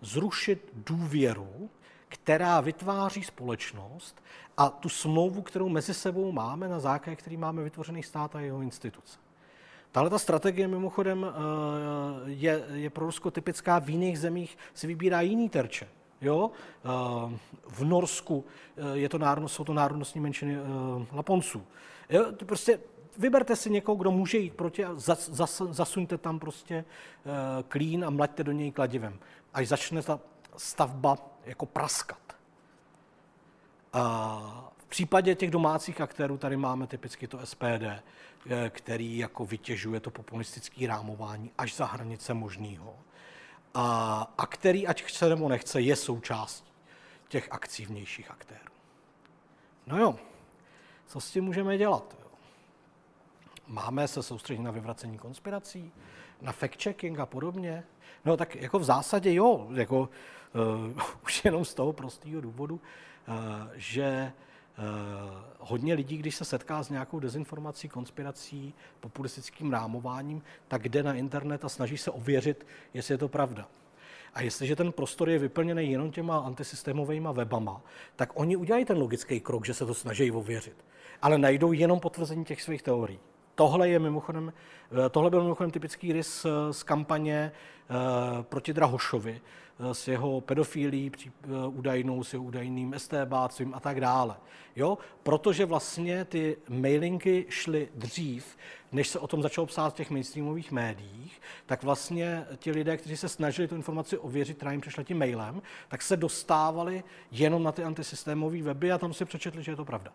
zrušit 0.00 0.72
důvěru, 0.74 1.70
která 2.08 2.60
vytváří 2.60 3.24
společnost 3.24 4.22
a 4.56 4.68
tu 4.68 4.88
smlouvu, 4.88 5.42
kterou 5.42 5.68
mezi 5.68 5.94
sebou 5.94 6.32
máme, 6.32 6.68
na 6.68 6.80
základě 6.80 7.16
který 7.16 7.36
máme 7.36 7.62
vytvořený 7.62 8.02
stát 8.02 8.36
a 8.36 8.40
jeho 8.40 8.60
instituce. 8.60 9.18
Tahle 9.92 10.10
ta 10.10 10.18
strategie 10.18 10.68
mimochodem 10.68 11.26
eh, 11.26 11.32
je, 12.24 12.64
je 12.72 12.90
pro 12.90 13.06
Rusko 13.06 13.30
typická, 13.30 13.78
v 13.78 13.90
jiných 13.90 14.18
zemích 14.18 14.58
si 14.74 14.86
vybírá 14.86 15.20
jiný 15.20 15.48
terče. 15.48 15.88
Jo? 16.20 16.50
Eh, 16.50 17.38
v 17.68 17.84
Norsku 17.84 18.44
eh, 18.76 18.98
je 18.98 19.08
to 19.08 19.18
národnost, 19.18 19.54
jsou 19.54 19.64
to 19.64 19.74
národnostní 19.74 20.20
menšiny 20.20 20.56
Laponců. 21.12 21.62
Jo? 22.10 22.26
Prostě 22.46 22.80
vyberte 23.18 23.56
si 23.56 23.70
někoho, 23.70 23.96
kdo 23.96 24.10
může 24.10 24.38
jít 24.38 24.54
proti 24.54 24.84
a 24.84 24.94
zas, 24.94 25.28
zas, 25.28 25.62
zasuňte 25.70 26.18
tam 26.18 26.38
prostě 26.38 26.84
klín 27.68 28.04
a 28.04 28.10
mlaďte 28.10 28.44
do 28.44 28.52
něj 28.52 28.72
kladivem 28.72 29.18
až 29.54 29.68
začne 29.68 30.02
ta 30.02 30.20
stavba 30.56 31.18
jako 31.44 31.66
praskat. 31.66 32.36
A 33.92 34.72
v 34.78 34.84
případě 34.84 35.34
těch 35.34 35.50
domácích 35.50 36.00
aktérů 36.00 36.38
tady 36.38 36.56
máme 36.56 36.86
typicky 36.86 37.26
to 37.26 37.38
SPD, 37.46 37.82
eh, 38.50 38.70
který 38.70 39.18
jako 39.18 39.44
vytěžuje 39.44 40.00
to 40.00 40.10
populistické 40.10 40.86
rámování 40.86 41.52
až 41.58 41.76
za 41.76 41.86
hranice 41.86 42.34
možného. 42.34 42.96
A, 43.74 44.32
a 44.38 44.46
který, 44.46 44.86
ať 44.86 45.02
chce 45.02 45.28
nebo 45.28 45.48
nechce, 45.48 45.80
je 45.80 45.96
součástí 45.96 46.70
těch 47.28 47.48
akcí 47.50 47.86
vnějších 47.86 48.30
aktérů. 48.30 48.72
No 49.86 49.98
jo, 49.98 50.16
co 51.06 51.20
s 51.20 51.30
tím 51.30 51.44
můžeme 51.44 51.78
dělat? 51.78 52.16
Máme 53.66 54.08
se 54.08 54.22
soustředit 54.22 54.62
na 54.62 54.70
vyvracení 54.70 55.18
konspirací, 55.18 55.92
na 56.40 56.52
fact-checking 56.52 57.20
a 57.20 57.26
podobně? 57.26 57.84
No 58.24 58.36
tak 58.36 58.56
jako 58.56 58.78
v 58.78 58.84
zásadě 58.84 59.34
jo, 59.34 59.66
jako 59.74 60.00
uh, 60.00 61.02
už 61.24 61.44
jenom 61.44 61.64
z 61.64 61.74
toho 61.74 61.92
prostého 61.92 62.40
důvodu, 62.40 62.74
uh, 63.28 63.34
že 63.74 64.32
uh, 64.78 64.84
hodně 65.58 65.94
lidí, 65.94 66.16
když 66.16 66.36
se 66.36 66.44
setká 66.44 66.82
s 66.82 66.90
nějakou 66.90 67.20
dezinformací, 67.20 67.88
konspirací, 67.88 68.74
populistickým 69.00 69.72
rámováním, 69.72 70.42
tak 70.68 70.88
jde 70.88 71.02
na 71.02 71.14
internet 71.14 71.64
a 71.64 71.68
snaží 71.68 71.98
se 71.98 72.10
ověřit, 72.10 72.66
jestli 72.94 73.14
je 73.14 73.18
to 73.18 73.28
pravda. 73.28 73.68
A 74.34 74.42
jestliže 74.42 74.76
ten 74.76 74.92
prostor 74.92 75.30
je 75.30 75.38
vyplněný 75.38 75.90
jenom 75.90 76.10
těma 76.10 76.38
antisystémovými 76.38 77.28
webama, 77.32 77.82
tak 78.16 78.30
oni 78.34 78.56
udělají 78.56 78.84
ten 78.84 78.98
logický 78.98 79.40
krok, 79.40 79.66
že 79.66 79.74
se 79.74 79.86
to 79.86 79.94
snaží 79.94 80.30
ověřit. 80.30 80.84
Ale 81.22 81.38
najdou 81.38 81.72
jenom 81.72 82.00
potvrzení 82.00 82.44
těch 82.44 82.62
svých 82.62 82.82
teorií. 82.82 83.18
Tohle 83.60 83.88
je 83.88 83.98
mimochodem, 83.98 84.52
eh, 85.06 85.08
tohle 85.08 85.30
byl 85.30 85.42
mimochodem 85.42 85.70
typický 85.70 86.12
rys 86.12 86.44
eh, 86.44 86.72
z 86.72 86.82
kampaně 86.82 87.52
eh, 87.52 87.94
proti 88.42 88.72
Drahošovi, 88.72 89.40
s 89.92 90.08
jeho 90.08 90.40
pedofilí 90.40 91.12
údajnou, 91.66 92.24
s 92.24 92.32
jeho 92.32 92.44
údajným 92.44 92.94
STBáctvím 92.96 93.74
a 93.74 93.80
tak 93.80 94.00
dále. 94.00 94.36
Jo? 94.76 94.98
Protože 95.22 95.64
vlastně 95.64 96.24
ty 96.24 96.56
mailinky 96.68 97.46
šly 97.48 97.88
dřív, 97.94 98.56
než 98.92 99.08
se 99.08 99.18
o 99.18 99.26
tom 99.26 99.42
začalo 99.42 99.66
psát 99.66 99.90
v 99.90 99.96
těch 99.96 100.10
mainstreamových 100.10 100.72
médiích, 100.72 101.40
tak 101.66 101.82
vlastně 101.82 102.46
ti 102.56 102.70
lidé, 102.70 102.96
kteří 102.96 103.16
se 103.16 103.28
snažili 103.28 103.68
tu 103.68 103.74
informaci 103.74 104.18
ověřit, 104.18 104.56
která 104.56 104.72
jim 104.72 104.80
přišla 104.80 105.02
tím 105.02 105.18
mailem, 105.18 105.62
tak 105.88 106.02
se 106.02 106.16
dostávali 106.16 107.04
jenom 107.30 107.62
na 107.62 107.72
ty 107.72 107.84
antisystémové 107.84 108.62
weby 108.62 108.92
a 108.92 108.98
tam 108.98 109.12
si 109.12 109.24
přečetli, 109.24 109.62
že 109.62 109.72
je 109.72 109.76
to 109.76 109.84
pravda. 109.84 110.12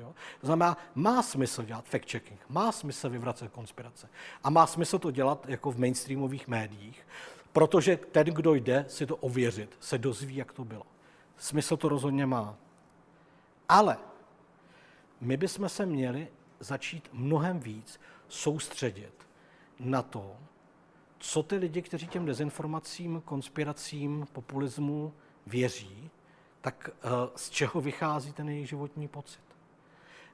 Jo? 0.00 0.14
To 0.40 0.46
znamená, 0.46 0.76
má 0.94 1.22
smysl 1.22 1.62
dělat 1.62 1.84
fact-checking, 1.84 2.38
má 2.48 2.72
smysl 2.72 3.10
vyvracet 3.10 3.52
konspirace 3.52 4.08
a 4.44 4.50
má 4.50 4.66
smysl 4.66 4.98
to 4.98 5.10
dělat 5.10 5.48
jako 5.48 5.70
v 5.70 5.78
mainstreamových 5.78 6.48
médiích, 6.48 7.06
protože 7.52 7.96
ten, 7.96 8.26
kdo 8.26 8.54
jde 8.54 8.84
si 8.88 9.06
to 9.06 9.16
ověřit, 9.16 9.76
se 9.80 9.98
dozví, 9.98 10.36
jak 10.36 10.52
to 10.52 10.64
bylo. 10.64 10.86
Smysl 11.36 11.76
to 11.76 11.88
rozhodně 11.88 12.26
má. 12.26 12.56
Ale 13.68 13.96
my 15.20 15.36
bychom 15.36 15.68
se 15.68 15.86
měli 15.86 16.28
začít 16.60 17.08
mnohem 17.12 17.60
víc 17.60 18.00
soustředit 18.28 19.28
na 19.80 20.02
to, 20.02 20.36
co 21.18 21.42
ty 21.42 21.56
lidi, 21.56 21.82
kteří 21.82 22.06
těm 22.06 22.26
dezinformacím, 22.26 23.22
konspiracím, 23.24 24.26
populismu 24.32 25.12
věří, 25.46 26.10
tak 26.60 26.90
eh, 26.90 27.08
z 27.36 27.50
čeho 27.50 27.80
vychází 27.80 28.32
ten 28.32 28.48
jejich 28.48 28.68
životní 28.68 29.08
pocit. 29.08 29.47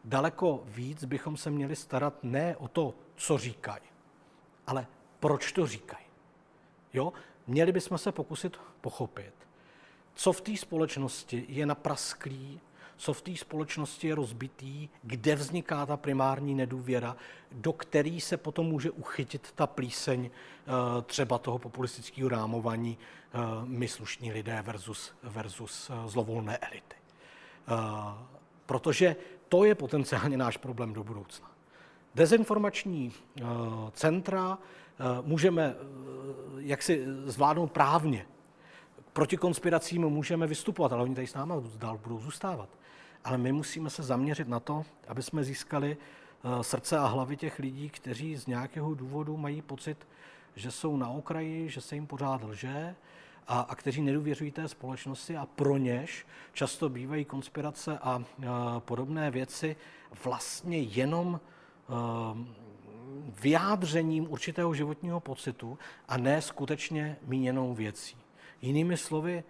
Daleko 0.04 0.62
víc 0.66 1.04
bychom 1.04 1.36
se 1.36 1.50
měli 1.50 1.76
starat 1.76 2.14
ne 2.22 2.56
o 2.56 2.68
to, 2.68 2.94
co 3.16 3.38
říkají, 3.38 3.82
ale 4.66 4.86
proč 5.20 5.52
to 5.52 5.66
říkají. 5.66 6.04
Jo? 6.92 7.12
Měli 7.46 7.72
bychom 7.72 7.98
se 7.98 8.12
pokusit 8.12 8.56
pochopit, 8.80 9.34
co 10.14 10.32
v 10.32 10.40
té 10.40 10.56
společnosti 10.56 11.46
je 11.48 11.66
naprasklý, 11.66 12.60
co 12.96 13.12
v 13.12 13.22
té 13.22 13.36
společnosti 13.36 14.08
je 14.08 14.14
rozbitý, 14.14 14.88
kde 15.02 15.34
vzniká 15.34 15.86
ta 15.86 15.96
primární 15.96 16.54
nedůvěra, 16.54 17.16
do 17.52 17.72
který 17.72 18.20
se 18.20 18.36
potom 18.36 18.66
může 18.66 18.90
uchytit 18.90 19.52
ta 19.54 19.66
plíseň 19.66 20.30
eh, 20.30 21.02
třeba 21.02 21.38
toho 21.38 21.58
populistického 21.58 22.28
rámování 22.28 22.98
eh, 22.98 23.38
my 23.64 23.88
slušní 23.88 24.32
lidé 24.32 24.62
versus, 24.62 25.12
versus 25.22 25.90
eh, 25.90 26.08
zlovolné 26.08 26.56
elity. 26.56 26.96
Protože 28.66 29.16
to 29.48 29.64
je 29.64 29.74
potenciálně 29.74 30.36
náš 30.36 30.56
problém 30.56 30.92
do 30.92 31.04
budoucna. 31.04 31.50
Dezinformační 32.14 33.12
centra 33.92 34.58
můžeme 35.22 35.74
jak 36.64 36.82
si 36.82 37.04
zvládnout 37.24 37.72
právně. 37.72 38.26
Proti 39.12 39.36
konspiracím 39.36 40.02
můžeme 40.02 40.46
vystupovat, 40.46 40.92
ale 40.92 41.02
oni 41.02 41.14
tady 41.14 41.26
s 41.26 41.34
námi 41.34 41.54
dál 41.76 41.98
budou 41.98 42.18
zůstávat. 42.18 42.68
Ale 43.24 43.38
my 43.38 43.52
musíme 43.52 43.90
se 43.90 44.02
zaměřit 44.02 44.48
na 44.48 44.60
to, 44.60 44.84
aby 45.08 45.22
jsme 45.22 45.44
získali 45.44 45.96
eh, 45.96 46.64
srdce 46.64 46.98
a 46.98 47.06
hlavy 47.06 47.36
těch 47.36 47.58
lidí, 47.58 47.90
kteří 47.90 48.36
z 48.36 48.46
nějakého 48.46 48.94
důvodu 48.94 49.36
mají 49.36 49.62
pocit, 49.62 50.08
že 50.56 50.70
jsou 50.70 50.96
na 50.96 51.08
okraji, 51.08 51.68
že 51.68 51.80
se 51.80 51.94
jim 51.94 52.06
pořád 52.06 52.42
lže 52.42 52.94
a, 53.46 53.60
a 53.60 53.74
kteří 53.74 54.02
nedůvěřují 54.02 54.50
té 54.50 54.68
společnosti 54.68 55.36
a 55.36 55.46
pro 55.46 55.76
něž 55.76 56.26
často 56.52 56.88
bývají 56.88 57.24
konspirace 57.24 57.98
a, 57.98 58.00
a 58.02 58.22
eh, 58.42 58.46
podobné 58.78 59.30
věci 59.30 59.76
vlastně 60.24 60.78
jenom 60.78 61.40
a, 61.88 61.92
eh, 61.92 62.64
vyjádřením 63.40 64.32
určitého 64.32 64.74
životního 64.74 65.20
pocitu 65.20 65.78
a 66.08 66.16
ne 66.16 66.42
skutečně 66.42 67.16
míněnou 67.22 67.74
věcí. 67.74 68.16
Jinými 68.62 68.96
slovy, 68.96 69.44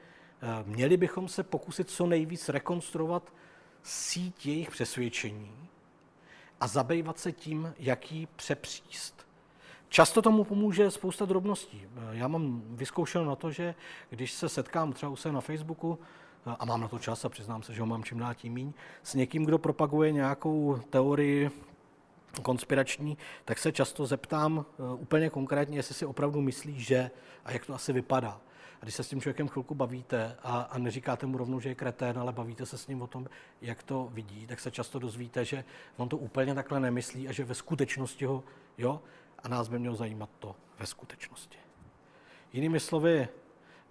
měli 0.65 0.97
bychom 0.97 1.29
se 1.29 1.43
pokusit 1.43 1.91
co 1.91 2.07
nejvíc 2.07 2.49
rekonstruovat 2.49 3.33
síť 3.83 4.47
jejich 4.47 4.71
přesvědčení 4.71 5.69
a 6.61 6.67
zabývat 6.67 7.19
se 7.19 7.33
tím, 7.33 7.75
jaký 7.79 8.29
přepříst. 8.37 9.27
Často 9.95 10.23
tomu 10.23 10.45
pomůže 10.45 10.91
spousta 10.91 11.25
drobností. 11.25 11.87
Já 12.11 12.29
mám 12.29 12.63
vyzkoušel 12.67 13.25
na 13.25 13.37
to, 13.37 13.51
že 13.51 13.75
když 14.11 14.33
se 14.33 14.49
setkám 14.49 14.93
třeba 14.93 15.13
u 15.13 15.17
se 15.17 15.33
na 15.33 15.41
Facebooku, 15.41 15.99
a 16.59 16.65
mám 16.65 16.81
na 16.81 16.89
to 16.89 16.99
čas 16.99 17.25
a 17.25 17.29
přiznám 17.29 17.63
se, 17.63 17.75
že 17.75 17.81
ho 17.81 17.87
mám 17.87 18.05
čím 18.05 18.19
dál 18.19 18.35
tím 18.35 18.53
míň, 18.53 18.73
s 19.03 19.15
někým, 19.15 19.45
kdo 19.45 19.59
propaguje 19.59 20.13
nějakou 20.13 20.81
teorii 20.91 21.51
konspirační, 22.43 23.19
tak 23.45 23.59
se 23.59 23.73
často 23.73 24.07
zeptám 24.07 24.67
eh, 24.69 24.83
úplně 24.95 25.31
konkrétně, 25.31 25.79
jestli 25.79 25.95
si 25.95 26.07
opravdu 26.07 26.41
myslí, 26.41 26.81
že 26.81 27.11
a 27.45 27.53
jak 27.53 27.67
to 27.67 27.75
asi 27.75 27.93
vypadá. 27.93 28.41
A 28.81 28.85
když 28.85 28.95
se 28.95 29.03
s 29.05 29.09
tím 29.09 29.21
člověkem 29.21 29.49
chvilku 29.49 29.75
bavíte 29.75 30.37
a, 30.43 30.61
a 30.61 30.79
neříkáte 30.79 31.27
mu 31.27 31.39
rovnou, 31.39 31.61
že 31.61 31.69
je 31.69 31.75
kretén, 31.75 32.19
ale 32.19 32.33
bavíte 32.33 32.67
se 32.67 32.79
s 32.79 32.87
ním 32.87 33.03
o 33.03 33.07
tom, 33.07 33.27
jak 33.63 33.83
to 33.83 34.09
vidí, 34.13 34.47
tak 34.47 34.61
se 34.61 34.71
často 34.71 34.99
dozvíte, 34.99 35.45
že 35.45 35.65
on 35.97 36.09
to 36.09 36.17
úplně 36.17 36.55
takhle 36.55 36.81
nemyslí 36.81 37.29
a 37.29 37.33
že 37.33 37.45
ve 37.45 37.55
skutečnosti 37.55 38.25
ho, 38.25 38.45
jo, 38.79 39.01
a 39.45 39.49
nás 39.49 39.69
by 39.69 39.79
mělo 39.79 39.97
zajímat 39.97 40.31
to 40.39 40.57
ve 40.79 40.87
skutečnosti. 40.87 41.59
Jinými 42.53 42.81
slovy, 42.81 43.29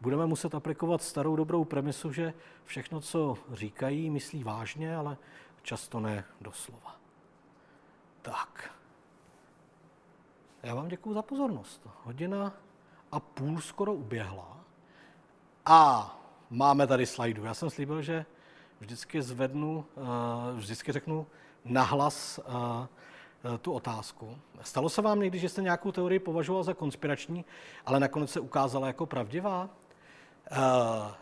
budeme 0.01 0.25
muset 0.25 0.55
aplikovat 0.55 1.01
starou 1.01 1.35
dobrou 1.35 1.65
premisu, 1.65 2.11
že 2.11 2.33
všechno, 2.65 3.01
co 3.01 3.37
říkají, 3.51 4.09
myslí 4.09 4.43
vážně, 4.43 4.95
ale 4.95 5.17
často 5.61 5.99
ne 5.99 6.25
doslova. 6.41 6.95
Tak. 8.21 8.73
Já 10.63 10.75
vám 10.75 10.87
děkuji 10.87 11.13
za 11.13 11.21
pozornost. 11.21 11.87
Hodina 12.03 12.53
a 13.11 13.19
půl 13.19 13.61
skoro 13.61 13.93
uběhla. 13.93 14.57
A 15.65 16.09
máme 16.49 16.87
tady 16.87 17.05
slajdu. 17.05 17.43
Já 17.43 17.53
jsem 17.53 17.69
slíbil, 17.69 18.01
že 18.01 18.25
vždycky 18.79 19.21
zvednu, 19.21 19.85
eh, 19.97 20.01
vždycky 20.55 20.91
řeknu 20.91 21.27
nahlas 21.65 22.39
eh, 22.39 22.87
tu 23.61 23.71
otázku. 23.71 24.37
Stalo 24.61 24.89
se 24.89 25.01
vám 25.01 25.19
někdy, 25.19 25.39
že 25.39 25.49
jste 25.49 25.61
nějakou 25.61 25.91
teorii 25.91 26.19
považoval 26.19 26.63
za 26.63 26.73
konspirační, 26.73 27.45
ale 27.85 27.99
nakonec 27.99 28.31
se 28.31 28.39
ukázala 28.39 28.87
jako 28.87 29.05
pravdivá? 29.05 29.69
Uh, 30.51 30.57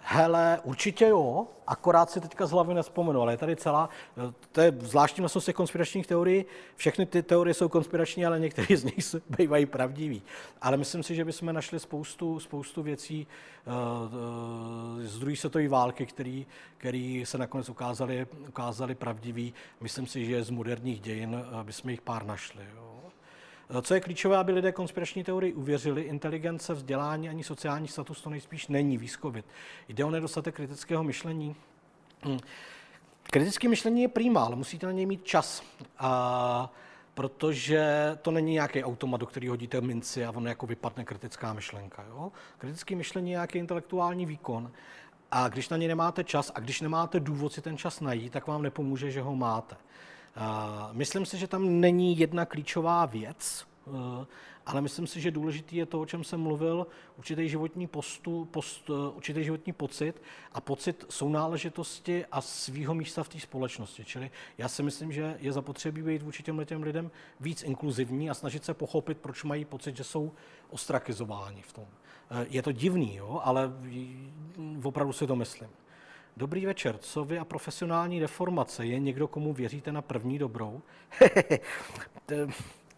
hele, 0.01 0.59
určitě 0.63 1.07
jo, 1.07 1.47
akorát 1.67 2.09
si 2.09 2.21
teďka 2.21 2.45
z 2.45 2.51
hlavy 2.51 2.73
nespomenu, 2.73 3.21
ale 3.21 3.33
je 3.33 3.37
tady 3.37 3.55
celá, 3.55 3.89
eh, 4.17 4.33
to 4.51 4.61
je 4.61 4.73
zvláštní 4.79 5.21
vlastnost 5.21 5.45
těch 5.45 5.55
konspiračních 5.55 6.07
teorií, 6.07 6.45
všechny 6.75 7.05
ty 7.05 7.23
teorie 7.23 7.53
jsou 7.53 7.69
konspirační, 7.69 8.25
ale 8.25 8.39
některé 8.39 8.77
z 8.77 8.83
nich 8.83 9.15
bývají 9.37 9.65
pravdivý. 9.65 10.21
Ale 10.61 10.77
myslím 10.77 11.03
si, 11.03 11.15
že 11.15 11.25
bychom 11.25 11.53
našli 11.53 11.79
spoustu, 11.79 12.39
spoustu 12.39 12.83
věcí 12.83 13.27
uh, 13.67 15.03
z 15.03 15.19
druhé 15.19 15.35
světové 15.35 15.67
války, 15.67 16.05
které 16.77 17.23
se 17.23 17.37
nakonec 17.37 17.69
ukázaly, 17.69 18.27
ukázaly 18.47 18.95
pravdivý. 18.95 19.53
Myslím 19.81 20.07
si, 20.07 20.25
že 20.25 20.43
z 20.43 20.49
moderních 20.49 20.99
dějin 20.99 21.45
bychom 21.63 21.89
jich 21.89 22.01
pár 22.01 22.25
našli. 22.25 22.63
Jo. 22.75 23.00
Co 23.81 23.93
je 23.93 23.99
klíčové, 23.99 24.37
aby 24.37 24.51
lidé 24.51 24.71
konspirační 24.71 25.23
teorii 25.23 25.53
uvěřili, 25.53 26.01
inteligence, 26.01 26.73
vzdělání 26.73 27.29
ani 27.29 27.43
sociální 27.43 27.87
status 27.87 28.21
to 28.21 28.29
nejspíš 28.29 28.67
není 28.67 28.97
výzkovit. 28.97 29.45
Jde 29.89 30.05
o 30.05 30.09
nedostatek 30.09 30.55
kritického 30.55 31.03
myšlení. 31.03 31.55
Hm. 32.25 32.39
Kritické 33.23 33.69
myšlení 33.69 34.01
je 34.01 34.07
prýmá, 34.07 34.43
ale 34.43 34.55
musíte 34.55 34.85
na 34.85 34.91
něj 34.91 35.05
mít 35.05 35.25
čas. 35.25 35.63
A 35.97 36.73
protože 37.13 38.17
to 38.21 38.31
není 38.31 38.53
nějaký 38.53 38.83
automat, 38.83 39.17
do 39.17 39.25
kterého 39.25 39.51
hodíte 39.51 39.81
minci 39.81 40.25
a 40.25 40.31
on 40.31 40.47
jako 40.47 40.65
vypadne 40.65 41.05
kritická 41.05 41.53
myšlenka. 41.53 42.03
Jo? 42.09 42.31
Kritické 42.57 42.95
myšlení 42.95 43.31
je 43.31 43.35
nějaký 43.35 43.59
intelektuální 43.59 44.25
výkon 44.25 44.71
a 45.31 45.47
když 45.47 45.69
na 45.69 45.77
ně 45.77 45.87
nemáte 45.87 46.23
čas 46.23 46.51
a 46.55 46.59
když 46.59 46.81
nemáte 46.81 47.19
důvod 47.19 47.53
si 47.53 47.61
ten 47.61 47.77
čas 47.77 47.99
najít, 47.99 48.33
tak 48.33 48.47
vám 48.47 48.61
nepomůže, 48.61 49.11
že 49.11 49.21
ho 49.21 49.35
máte. 49.35 49.75
Myslím 50.91 51.25
si, 51.25 51.37
že 51.37 51.47
tam 51.47 51.79
není 51.79 52.19
jedna 52.19 52.45
klíčová 52.45 53.05
věc, 53.05 53.65
eh, 53.87 54.25
ale 54.65 54.81
myslím 54.81 55.07
si, 55.07 55.21
že 55.21 55.31
důležitý 55.31 55.75
je 55.75 55.85
to, 55.85 56.01
o 56.01 56.05
čem 56.05 56.23
jsem 56.23 56.39
mluvil, 56.39 56.87
určitý 57.17 57.49
životní, 57.49 57.87
postu, 57.87 58.45
post, 58.51 58.89
eh, 58.89 59.15
určitý 59.15 59.43
životní 59.43 59.73
pocit 59.73 60.21
a 60.53 60.61
pocit 60.61 61.05
sounáležitosti 61.09 62.25
a 62.31 62.41
svýho 62.41 62.93
místa 62.93 63.23
v 63.23 63.29
té 63.29 63.39
společnosti. 63.39 64.05
Čili 64.05 64.31
já 64.57 64.67
si 64.67 64.83
myslím, 64.83 65.11
že 65.11 65.37
je 65.39 65.51
zapotřebí 65.51 66.01
být 66.01 66.21
vůči 66.21 66.43
těm 66.43 66.65
těm 66.65 66.83
lidem 66.83 67.11
víc 67.39 67.63
inkluzivní 67.63 68.29
a 68.29 68.33
snažit 68.33 68.65
se 68.65 68.73
pochopit, 68.73 69.17
proč 69.17 69.43
mají 69.43 69.65
pocit, 69.65 69.97
že 69.97 70.03
jsou 70.03 70.31
ostrakizováni 70.69 71.61
v 71.61 71.73
tom. 71.73 71.85
Eh, 72.31 72.45
je 72.49 72.61
to 72.61 72.71
divný, 72.71 73.15
jo, 73.15 73.41
ale 73.43 73.71
opravdu 74.83 75.13
si 75.13 75.27
to 75.27 75.35
myslím. 75.35 75.69
Dobrý 76.37 76.65
večer, 76.65 76.97
co 76.97 77.25
vy 77.25 77.39
a 77.39 77.45
profesionální 77.45 78.19
deformace? 78.19 78.85
Je 78.85 78.99
někdo, 78.99 79.27
komu 79.27 79.53
věříte 79.53 79.91
na 79.91 80.01
první 80.01 80.39
dobrou? 80.39 80.81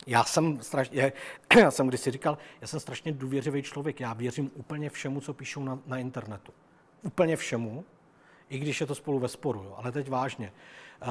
já 0.07 0.23
jsem 0.23 0.61
strašně, 0.61 1.14
já 1.60 1.72
jsem 1.72 1.88
kdysi 1.88 2.11
říkal, 2.11 2.38
já 2.61 2.68
jsem 2.68 2.80
strašně 2.80 3.11
důvěřivý 3.11 3.61
člověk, 3.61 3.99
já 3.99 4.14
věřím 4.14 4.51
úplně 4.53 4.89
všemu, 4.89 5.22
co 5.22 5.34
píšou 5.34 5.64
na, 5.64 5.80
na 5.85 5.97
internetu. 5.97 6.53
Úplně 7.01 7.35
všemu, 7.35 7.85
i 8.49 8.60
když 8.60 8.81
je 8.81 8.88
to 8.88 8.95
spolu 8.95 9.19
ve 9.19 9.27
sporu, 9.27 9.64
jo. 9.64 9.76
ale 9.77 9.91
teď 9.91 10.10
vážně. 10.10 10.51
Uh, 11.07 11.10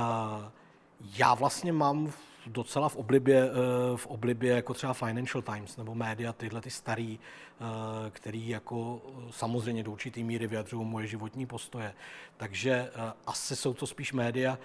já 1.19 1.35
vlastně 1.35 1.73
mám 1.73 2.13
docela 2.47 2.89
v 2.89 2.97
oblibě, 2.97 3.51
eh, 3.51 3.97
v 3.97 4.07
oblibě 4.07 4.53
jako 4.53 4.75
třeba 4.75 4.93
Financial 4.93 5.43
Times 5.43 5.77
nebo 5.77 5.95
média, 5.95 6.33
tyhle 6.33 6.61
ty 6.61 6.71
starý, 6.71 7.19
eh, 7.19 7.65
který 8.11 8.49
jako 8.49 9.03
eh, 9.09 9.31
samozřejmě 9.31 9.83
do 9.83 9.93
určitý 9.93 10.25
míry 10.25 10.47
vyjadřují 10.47 10.87
moje 10.87 11.07
životní 11.07 11.47
postoje. 11.47 11.95
Takže 12.37 12.91
asi 13.27 13.57
jsou 13.57 13.75
to 13.75 13.87
spíš 13.87 14.13
média, 14.13 14.59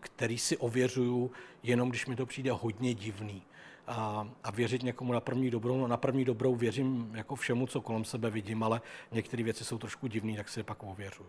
který 0.00 0.38
si 0.38 0.56
ověřuju 0.56 1.30
jenom, 1.62 1.88
když 1.88 2.06
mi 2.06 2.16
to 2.16 2.26
přijde 2.26 2.52
hodně 2.52 2.94
divný. 2.94 3.42
A, 3.86 4.28
a 4.44 4.50
věřit 4.50 4.82
někomu 4.82 5.12
na 5.12 5.20
první 5.20 5.50
dobrou, 5.50 5.78
no 5.78 5.88
na 5.88 5.96
první 5.96 6.24
dobrou 6.24 6.54
věřím 6.54 7.10
jako 7.14 7.34
všemu, 7.34 7.66
co 7.66 7.80
kolem 7.80 8.04
sebe 8.04 8.30
vidím, 8.30 8.62
ale 8.62 8.80
některé 9.12 9.42
věci 9.42 9.64
jsou 9.64 9.78
trošku 9.78 10.06
divné, 10.06 10.36
tak 10.36 10.48
si 10.48 10.60
je 10.60 10.64
pak 10.64 10.82
ověřuju. 10.82 11.28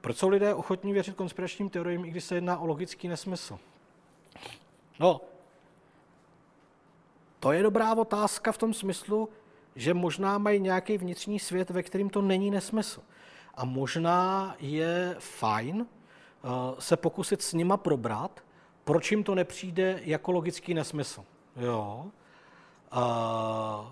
Proč 0.00 0.16
jsou 0.16 0.28
lidé 0.28 0.54
ochotní 0.54 0.92
věřit 0.92 1.16
konspiračním 1.16 1.70
teoriím, 1.70 2.04
i 2.04 2.10
když 2.10 2.24
se 2.24 2.34
jedná 2.34 2.58
o 2.58 2.66
logický 2.66 3.08
nesmysl? 3.08 3.58
No, 5.00 5.20
to 7.40 7.52
je 7.52 7.62
dobrá 7.62 7.94
otázka 7.94 8.52
v 8.52 8.58
tom 8.58 8.74
smyslu, 8.74 9.28
že 9.74 9.94
možná 9.94 10.38
mají 10.38 10.60
nějaký 10.60 10.98
vnitřní 10.98 11.38
svět, 11.38 11.70
ve 11.70 11.82
kterým 11.82 12.10
to 12.10 12.22
není 12.22 12.50
nesmysl. 12.50 13.02
A 13.54 13.64
možná 13.64 14.54
je 14.58 15.16
fajn 15.18 15.80
uh, 15.80 16.78
se 16.78 16.96
pokusit 16.96 17.42
s 17.42 17.52
nima 17.52 17.76
probrat, 17.76 18.40
proč 18.84 19.10
jim 19.10 19.24
to 19.24 19.34
nepřijde 19.34 20.00
jako 20.04 20.32
logický 20.32 20.74
nesmysl. 20.74 21.24
Jo. 21.56 22.06
Uh, 22.96 23.86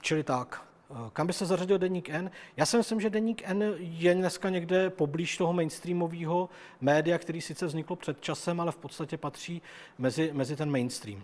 čili 0.00 0.24
tak. 0.24 0.67
Uh, 0.90 1.08
kam 1.12 1.26
by 1.26 1.32
se 1.32 1.46
zařadil 1.46 1.78
Deník 1.78 2.08
N? 2.08 2.30
Já 2.56 2.66
si 2.66 2.76
myslím, 2.76 3.00
že 3.00 3.10
Deník 3.10 3.42
N 3.44 3.74
je 3.78 4.14
dneska 4.14 4.48
někde 4.48 4.90
poblíž 4.90 5.36
toho 5.36 5.52
mainstreamového 5.52 6.48
média, 6.80 7.18
který 7.18 7.40
sice 7.40 7.66
vzniklo 7.66 7.96
před 7.96 8.20
časem, 8.20 8.60
ale 8.60 8.72
v 8.72 8.76
podstatě 8.76 9.16
patří 9.16 9.62
mezi, 9.98 10.30
mezi 10.32 10.56
ten 10.56 10.70
mainstream. 10.70 11.22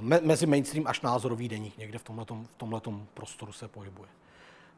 Me, 0.00 0.20
mezi 0.20 0.46
mainstream 0.46 0.86
až 0.86 1.00
názorový 1.00 1.48
deník, 1.48 1.78
někde 1.78 1.98
v 1.98 2.04
tomhletom, 2.04 2.46
v 2.46 2.56
tomhletom 2.56 3.06
prostoru 3.14 3.52
se 3.52 3.68
pohybuje. 3.68 4.08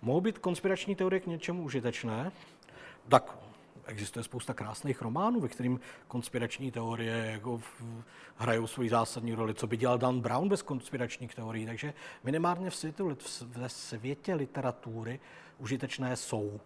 Mohou 0.02 0.20
být 0.20 0.38
konspirační 0.38 0.94
teorie 0.94 1.20
k 1.20 1.26
něčemu 1.26 1.62
užitečné? 1.62 2.32
Tak 3.08 3.38
existuje 3.86 4.22
spousta 4.22 4.54
krásných 4.54 5.02
románů, 5.02 5.40
ve 5.40 5.48
kterým 5.48 5.80
konspirační 6.08 6.70
teorie 6.70 7.16
jako 7.32 7.60
hrajou 8.36 8.66
svoji 8.66 8.88
zásadní 8.88 9.34
roli. 9.34 9.54
Co 9.54 9.66
by 9.66 9.76
dělal 9.76 9.98
Dan 9.98 10.20
Brown 10.20 10.48
bez 10.48 10.62
konspiračních 10.62 11.34
teorií? 11.34 11.66
Takže 11.66 11.94
minimálně 12.24 12.70
v 12.70 12.76
světě, 12.76 13.02
ve 13.46 13.68
světě 13.68 14.34
literatury 14.34 15.20
užitečné 15.58 16.16
jsou. 16.16 16.60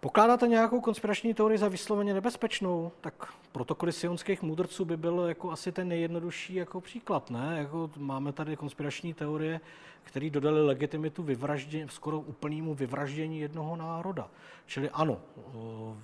Pokládáte 0.00 0.48
nějakou 0.48 0.80
konspirační 0.80 1.34
teorii 1.34 1.58
za 1.58 1.68
vysloveně 1.68 2.14
nebezpečnou? 2.14 2.92
Tak 3.00 3.32
protokoly 3.58 3.92
sionských 3.92 4.42
mudrců 4.42 4.84
by 4.84 4.96
byl 4.96 5.20
jako 5.28 5.50
asi 5.50 5.72
ten 5.72 5.88
nejjednodušší 5.88 6.54
jako 6.54 6.80
příklad, 6.80 7.30
ne? 7.30 7.54
Jako 7.58 7.90
máme 7.96 8.32
tady 8.32 8.56
konspirační 8.56 9.14
teorie, 9.14 9.60
které 10.02 10.30
dodali 10.30 10.66
legitimitu 10.66 11.22
vyvraždění, 11.22 11.88
skoro 11.88 12.20
úplnému 12.20 12.74
vyvraždění 12.74 13.40
jednoho 13.40 13.76
národa. 13.76 14.30
Čili 14.66 14.90
ano, 14.90 15.20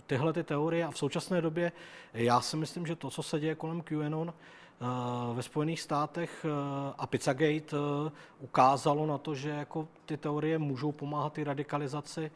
tyhle 0.06 0.32
ty 0.32 0.43
teorie 0.44 0.85
a 0.85 0.90
v 0.90 0.98
současné 0.98 1.40
době 1.40 1.72
já 2.14 2.40
si 2.40 2.56
myslím, 2.56 2.86
že 2.86 2.97
to, 2.97 3.10
co 3.10 3.22
se 3.22 3.40
děje 3.40 3.55
kolem 3.55 3.82
QAnon, 3.82 4.35
eh, 4.35 4.85
ve 5.35 5.43
Spojených 5.43 5.81
státech 5.81 6.47
eh, 6.48 6.51
a 6.98 7.06
Pizzagate 7.06 7.76
eh, 7.76 8.10
ukázalo 8.40 9.06
na 9.06 9.18
to, 9.18 9.35
že 9.35 9.51
jako 9.51 9.89
ty 10.06 10.16
teorie 10.16 10.59
můžou 10.59 10.93
pomáhat 10.93 11.39
i 11.39 11.44
radikalizaci 11.44 12.31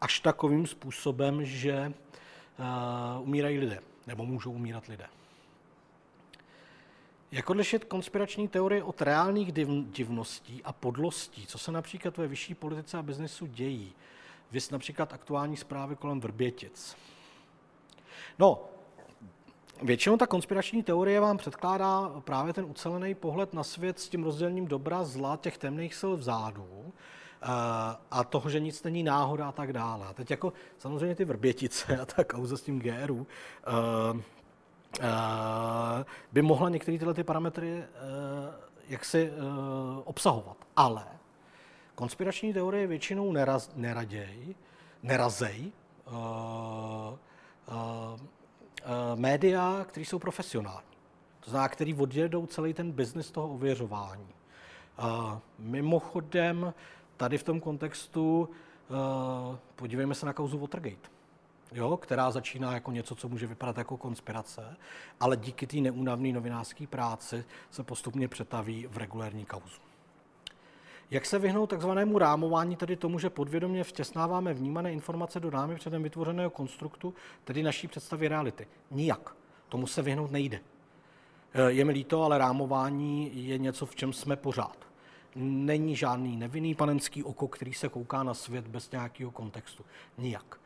až 0.00 0.20
takovým 0.20 0.66
způsobem, 0.66 1.44
že 1.44 1.92
umírají 3.24 3.58
lidé, 3.58 3.80
nebo 4.10 4.26
můžou 4.26 4.52
umírat 4.52 4.86
lidé. 4.86 5.06
Jak 7.32 7.50
odlišit 7.50 7.84
konspirační 7.84 8.48
teorie 8.48 8.82
od 8.82 9.02
reálných 9.02 9.52
div, 9.52 9.68
divností 9.68 10.60
a 10.64 10.72
podlostí, 10.72 11.46
co 11.46 11.58
se 11.58 11.72
například 11.72 12.16
ve 12.16 12.26
vyšší 12.26 12.54
politice 12.54 12.98
a 12.98 13.02
biznesu 13.02 13.46
dějí? 13.46 13.92
Vys 14.50 14.70
například 14.70 15.12
aktuální 15.12 15.56
zprávy 15.56 15.96
kolem 15.96 16.20
Vrbětic. 16.20 16.96
No, 18.38 18.64
většinou 19.82 20.16
ta 20.16 20.26
konspirační 20.26 20.82
teorie 20.82 21.20
vám 21.20 21.38
předkládá 21.38 22.08
právě 22.20 22.52
ten 22.52 22.64
ucelený 22.64 23.14
pohled 23.14 23.54
na 23.54 23.64
svět 23.64 24.00
s 24.00 24.08
tím 24.08 24.24
rozdělením 24.24 24.66
dobra, 24.66 25.04
zla, 25.04 25.36
těch 25.36 25.58
temných 25.58 25.94
sil 26.00 26.12
vzadu, 26.16 26.92
a 28.10 28.24
toho, 28.28 28.50
že 28.50 28.60
nic 28.60 28.82
není 28.82 29.02
náhoda 29.02 29.48
a 29.48 29.52
tak 29.52 29.72
dále. 29.72 30.06
A 30.06 30.12
teď 30.12 30.30
jako 30.30 30.52
samozřejmě 30.78 31.14
ty 31.14 31.24
vrbětice 31.24 31.98
a 31.98 32.04
ta 32.04 32.24
kauza 32.24 32.56
s 32.56 32.62
tím 32.62 32.78
GRU 32.78 33.16
uh, 33.16 33.26
uh, 34.16 34.22
by 36.32 36.42
mohla 36.42 36.68
některé 36.68 36.98
tyhle 36.98 37.14
ty 37.14 37.24
parametry 37.24 37.78
uh, 37.78 37.84
jaksi 38.88 39.30
uh, 39.30 39.36
obsahovat. 40.04 40.56
Ale 40.76 41.04
konspirační 41.94 42.52
teorie 42.52 42.86
většinou 42.86 43.32
neraz, 43.32 43.70
neraděj, 43.76 44.54
nerazej 45.02 45.72
uh, 46.06 46.14
uh, 46.16 47.14
uh, 47.74 48.18
média, 49.14 49.84
které 49.88 50.06
jsou 50.06 50.18
profesionální. 50.18 50.90
To 51.40 51.50
znamená, 51.50 51.68
který 51.68 51.94
odjedou 51.94 52.46
celý 52.46 52.74
ten 52.74 52.92
biznis 52.92 53.30
toho 53.30 53.48
ověřování. 53.48 54.28
Uh, 54.98 55.38
mimochodem, 55.58 56.74
tady 57.20 57.38
v 57.38 57.42
tom 57.42 57.60
kontextu 57.60 58.48
uh, 58.88 59.56
podívejme 59.76 60.14
se 60.14 60.26
na 60.26 60.32
kauzu 60.32 60.58
Watergate, 60.58 61.08
jo, 61.72 61.96
která 61.96 62.30
začíná 62.30 62.72
jako 62.72 62.92
něco, 62.92 63.14
co 63.14 63.28
může 63.28 63.46
vypadat 63.46 63.78
jako 63.78 63.96
konspirace, 63.96 64.76
ale 65.20 65.36
díky 65.36 65.66
té 65.66 65.76
neúnavné 65.76 66.32
novinářské 66.32 66.86
práci 66.86 67.44
se 67.70 67.82
postupně 67.82 68.28
přetaví 68.28 68.86
v 68.86 68.96
regulární 68.96 69.44
kauzu. 69.44 69.80
Jak 71.10 71.26
se 71.26 71.38
vyhnout 71.38 71.70
takzvanému 71.70 72.18
rámování, 72.18 72.76
tedy 72.76 72.96
tomu, 72.96 73.18
že 73.18 73.30
podvědomě 73.30 73.84
vtěsnáváme 73.84 74.54
vnímané 74.54 74.92
informace 74.92 75.40
do 75.40 75.50
námi 75.50 75.74
předem 75.74 76.02
vytvořeného 76.02 76.50
konstruktu, 76.50 77.14
tedy 77.44 77.62
naší 77.62 77.88
představy 77.88 78.28
reality? 78.28 78.66
Nijak. 78.90 79.36
Tomu 79.68 79.86
se 79.86 80.02
vyhnout 80.02 80.30
nejde. 80.30 80.60
Eh, 81.52 81.72
je 81.72 81.84
mi 81.84 81.92
líto, 81.92 82.22
ale 82.22 82.38
rámování 82.38 83.46
je 83.48 83.58
něco, 83.58 83.86
v 83.86 83.94
čem 83.94 84.12
jsme 84.12 84.36
pořád 84.36 84.89
není 85.34 85.96
žádný 85.96 86.36
nevinný 86.36 86.74
panenský 86.74 87.24
oko, 87.24 87.48
který 87.48 87.74
se 87.74 87.88
kouká 87.88 88.22
na 88.22 88.34
svět 88.34 88.66
bez 88.66 88.90
nějakého 88.90 89.30
kontextu. 89.30 89.84
Nijak. 90.18 90.60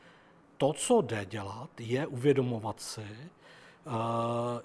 To, 0.56 0.72
co 0.72 1.00
jde 1.00 1.26
dělat, 1.26 1.70
je 1.80 2.06
uvědomovat 2.06 2.80
si, 2.80 3.06
eh, 3.06 3.90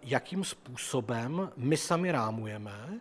jakým 0.04 0.44
způsobem 0.44 1.52
my 1.58 1.78
sami 1.78 2.12
rámujeme 2.12 3.00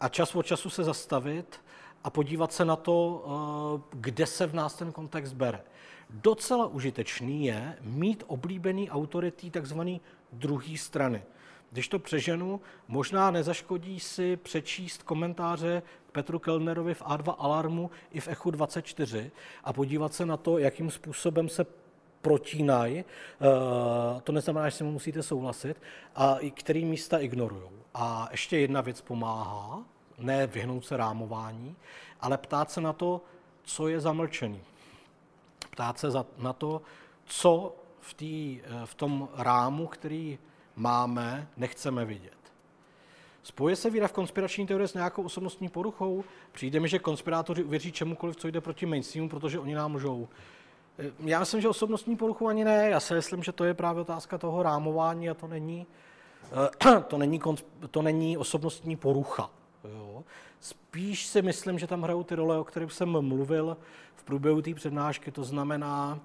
a 0.00 0.08
čas 0.08 0.34
od 0.34 0.46
času 0.46 0.70
se 0.70 0.84
zastavit 0.84 1.60
a 2.04 2.10
podívat 2.10 2.52
se 2.52 2.64
na 2.64 2.76
to, 2.76 3.24
eh, 3.24 3.96
kde 4.00 4.26
se 4.26 4.46
v 4.46 4.54
nás 4.54 4.74
ten 4.74 4.92
kontext 4.92 5.34
bere. 5.34 5.62
Docela 6.10 6.66
užitečný 6.66 7.46
je 7.46 7.76
mít 7.80 8.24
oblíbený 8.26 8.90
autoritý 8.90 9.50
takzvaný 9.50 10.00
druhý 10.32 10.78
strany. 10.78 11.22
Když 11.70 11.88
to 11.88 11.98
přeženu, 11.98 12.60
možná 12.88 13.30
nezaškodí 13.30 14.00
si 14.00 14.36
přečíst 14.36 15.02
komentáře 15.02 15.82
Petru 16.12 16.38
Kellnerovi 16.38 16.94
v 16.94 17.02
A2 17.02 17.34
Alarmu 17.38 17.90
i 18.10 18.20
v 18.20 18.28
Echu 18.28 18.50
24 18.50 19.30
a 19.64 19.72
podívat 19.72 20.14
se 20.14 20.26
na 20.26 20.36
to, 20.36 20.58
jakým 20.58 20.90
způsobem 20.90 21.48
se 21.48 21.66
protínají, 22.22 23.04
uh, 23.04 24.20
to 24.20 24.32
neznamená, 24.32 24.68
že 24.68 24.76
si 24.76 24.84
mu 24.84 24.92
musíte 24.92 25.22
souhlasit, 25.22 25.82
a 26.16 26.36
který 26.54 26.84
místa 26.84 27.18
ignorují. 27.18 27.70
A 27.94 28.28
ještě 28.30 28.58
jedna 28.58 28.80
věc 28.80 29.00
pomáhá, 29.00 29.84
ne 30.18 30.46
vyhnout 30.46 30.84
se 30.84 30.96
rámování, 30.96 31.76
ale 32.20 32.38
ptát 32.38 32.70
se 32.70 32.80
na 32.80 32.92
to, 32.92 33.20
co 33.62 33.88
je 33.88 34.00
zamlčený. 34.00 34.60
Ptát 35.70 35.98
se 35.98 36.08
na 36.38 36.52
to, 36.52 36.82
co 37.24 37.76
v, 38.00 38.14
tý, 38.14 38.60
eh, 38.64 38.86
v 38.86 38.94
tom 38.94 39.28
rámu, 39.36 39.86
který 39.86 40.38
máme, 40.76 41.48
nechceme 41.56 42.04
vidět. 42.04 42.40
Spoje 43.42 43.76
se 43.76 43.90
víra 43.90 44.08
v 44.08 44.12
konspirační 44.12 44.66
teorie 44.66 44.88
s 44.88 44.94
nějakou 44.94 45.22
osobnostní 45.22 45.68
poruchou? 45.68 46.24
Přijde 46.52 46.80
mi, 46.80 46.88
že 46.88 46.98
konspirátoři 46.98 47.64
uvěří 47.64 47.92
čemukoliv, 47.92 48.36
co 48.36 48.48
jde 48.48 48.60
proti 48.60 48.86
mainstreamu, 48.86 49.28
protože 49.28 49.58
oni 49.58 49.74
nám 49.74 49.94
lžou. 49.94 50.28
Já 51.20 51.40
myslím, 51.40 51.60
že 51.60 51.68
osobnostní 51.68 52.16
poruchu 52.16 52.48
ani 52.48 52.64
ne. 52.64 52.88
Já 52.90 53.00
si 53.00 53.14
myslím, 53.14 53.42
že 53.42 53.52
to 53.52 53.64
je 53.64 53.74
právě 53.74 54.00
otázka 54.00 54.38
toho 54.38 54.62
rámování 54.62 55.30
a 55.30 55.34
to 55.34 55.46
není, 55.46 55.86
to 57.08 57.18
není, 57.18 57.40
to 57.90 58.02
není 58.02 58.38
osobnostní 58.38 58.96
porucha. 58.96 59.50
Jo. 59.84 60.24
Spíš 60.60 61.26
si 61.26 61.42
myslím, 61.42 61.78
že 61.78 61.86
tam 61.86 62.02
hrajou 62.02 62.24
ty 62.24 62.34
role, 62.34 62.58
o 62.58 62.64
kterých 62.64 62.92
jsem 62.92 63.20
mluvil 63.20 63.76
v 64.14 64.22
průběhu 64.22 64.62
té 64.62 64.74
přednášky, 64.74 65.30
to 65.30 65.44
znamená 65.44 66.20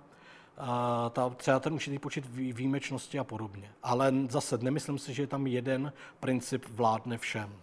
a 0.58 1.10
ta, 1.10 1.30
třeba 1.30 1.60
ten 1.60 1.74
určitý 1.74 2.00
počet 2.00 2.26
výjimečnosti 2.30 3.20
a 3.20 3.24
podobně. 3.24 3.72
Ale 3.84 4.14
zase 4.30 4.58
nemyslím 4.58 4.98
si, 4.98 5.14
že 5.14 5.24
je 5.24 5.28
tam 5.28 5.48
jeden 5.48 5.94
princip 6.20 6.66
vládne 6.70 7.18
všem. 7.18 7.54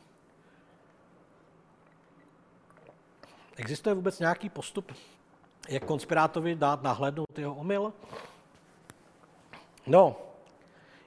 Existuje 3.56 3.94
vůbec 3.94 4.18
nějaký 4.18 4.48
postup, 4.48 4.92
jak 5.68 5.84
konspirátovi 5.84 6.54
dát 6.54 6.82
nahlédnout 6.82 7.38
jeho 7.38 7.54
omyl? 7.54 7.92
No, 9.86 10.16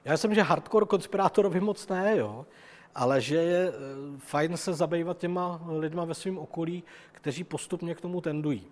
já 0.04 0.12
myslím, 0.12 0.34
že 0.34 0.42
hardcore 0.42 0.86
konspirátorovi 0.86 1.60
moc 1.60 1.88
ne, 1.88 2.16
jo, 2.16 2.46
ale 2.94 3.20
že 3.20 3.36
je 3.36 3.68
eh, 3.68 3.72
fajn 4.18 4.56
se 4.56 4.74
zabývat 4.74 5.18
těma 5.18 5.60
lidma 5.68 6.04
ve 6.04 6.14
svém 6.14 6.38
okolí, 6.38 6.82
kteří 7.12 7.44
postupně 7.44 7.94
k 7.94 8.00
tomu 8.00 8.20
tendují. 8.20 8.66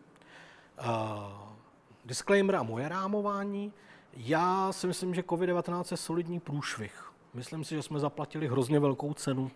Uh, 0.79 1.54
disclaimer 2.05 2.57
a 2.57 2.63
moje 2.63 2.89
rámování. 2.89 3.73
Já 4.13 4.73
si 4.73 4.87
myslím, 4.87 5.15
že 5.15 5.23
COVID-19 5.23 5.85
je 5.91 5.97
solidní 5.97 6.41
průšvih. 6.41 7.13
Myslím 7.35 7.65
si, 7.65 7.75
že 7.75 7.83
jsme 7.83 7.99
zaplatili 7.99 8.49
hrozně 8.49 8.81
velkou 8.81 9.15
cenu 9.15 9.51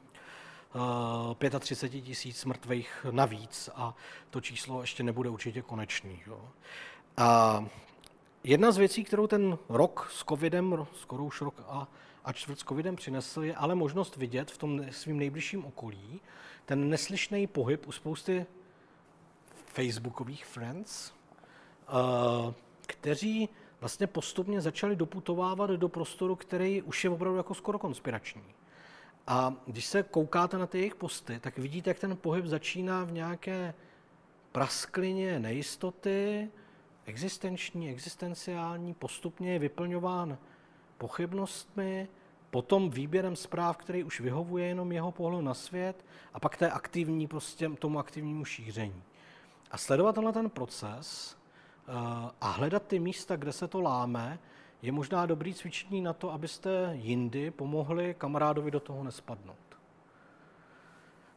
35 1.58 1.98
eh, 1.98 2.02
tisíc 2.02 2.44
mrtvých 2.44 3.06
navíc 3.10 3.70
a 3.74 3.94
to 4.30 4.40
číslo 4.40 4.80
ještě 4.80 5.02
nebude 5.02 5.30
určitě 5.30 5.62
konečný. 5.62 6.22
Jo. 6.26 6.40
A 7.16 7.64
jedna 8.44 8.72
z 8.72 8.76
věcí, 8.76 9.04
kterou 9.04 9.26
ten 9.26 9.58
rok 9.68 10.08
s 10.12 10.24
covidem, 10.24 10.86
skoro 10.94 11.24
už 11.24 11.40
rok 11.40 11.54
a, 11.68 11.88
a 12.24 12.32
čtvrt 12.32 12.58
s 12.58 12.64
covidem 12.64 12.96
přinesl, 12.96 13.42
je 13.42 13.56
ale 13.56 13.74
možnost 13.74 14.16
vidět 14.16 14.50
v 14.50 14.58
tom 14.58 14.84
svým 14.90 15.18
nejbližším 15.18 15.64
okolí 15.64 16.20
ten 16.68 16.90
neslyšný 16.90 17.46
pohyb 17.46 17.86
u 17.86 17.92
spousty 17.92 18.46
facebookových 19.66 20.46
friends, 20.46 21.12
kteří 22.86 23.48
vlastně 23.81 24.06
postupně 24.06 24.60
začali 24.60 24.97
doputovávat 24.97 25.70
do 25.70 25.89
prostoru, 25.89 26.36
který 26.36 26.82
už 26.82 27.05
je 27.05 27.10
opravdu 27.10 27.36
jako 27.36 27.55
skoro 27.55 27.78
konspirační. 27.78 28.43
A 29.27 29.55
když 29.66 29.86
se 29.86 30.02
koukáte 30.02 30.59
na 30.59 30.66
ty 30.66 30.78
jejich 30.78 30.94
posty, 30.94 31.40
tak 31.40 31.59
vidíte, 31.59 31.90
jak 31.90 31.98
ten 31.98 32.16
pohyb 32.16 32.44
začíná 32.44 33.05
v 33.05 33.12
nějaké 33.12 33.74
prasklině 34.52 35.40
nejistoty, 35.40 36.51
existenční, 37.06 37.90
existenciální, 37.90 38.94
postupně 38.94 39.52
je 39.52 39.59
vyplňován 39.59 40.39
pochybnostmi, 40.98 42.09
potom 42.51 42.90
výběrem 42.90 43.36
zpráv, 43.36 43.77
který 43.77 44.05
už 44.05 44.20
vyhovuje 44.20 44.66
jenom 44.66 44.93
jeho 44.93 45.12
pohledu 45.12 45.43
na 45.43 45.55
svět 45.55 46.05
a 46.35 46.40
pak 46.40 46.56
té 46.56 46.70
aktivní, 46.70 47.27
prostě 47.27 47.69
tomu 47.69 47.98
aktivnímu 47.98 48.44
šíření. 48.44 49.02
A 49.70 49.78
sledovat 49.78 50.15
tenhle 50.15 50.32
ten 50.32 50.51
proces 50.51 51.36
eh, 51.36 51.38
a 52.40 52.51
hledat 52.51 52.82
ty 52.82 52.98
místa, 52.98 53.36
kde 53.36 53.52
se 53.52 53.69
to 53.69 53.81
láme, 53.81 54.39
je 54.82 54.93
možná 54.93 55.27
dobrý 55.27 55.55
cvičení 55.55 56.01
na 56.01 56.12
to, 56.12 56.32
abyste 56.32 56.90
jindy 56.93 57.51
pomohli 57.51 58.15
kamarádovi 58.19 58.70
do 58.70 58.81
toho 58.81 59.05
nespadnout. 59.05 59.56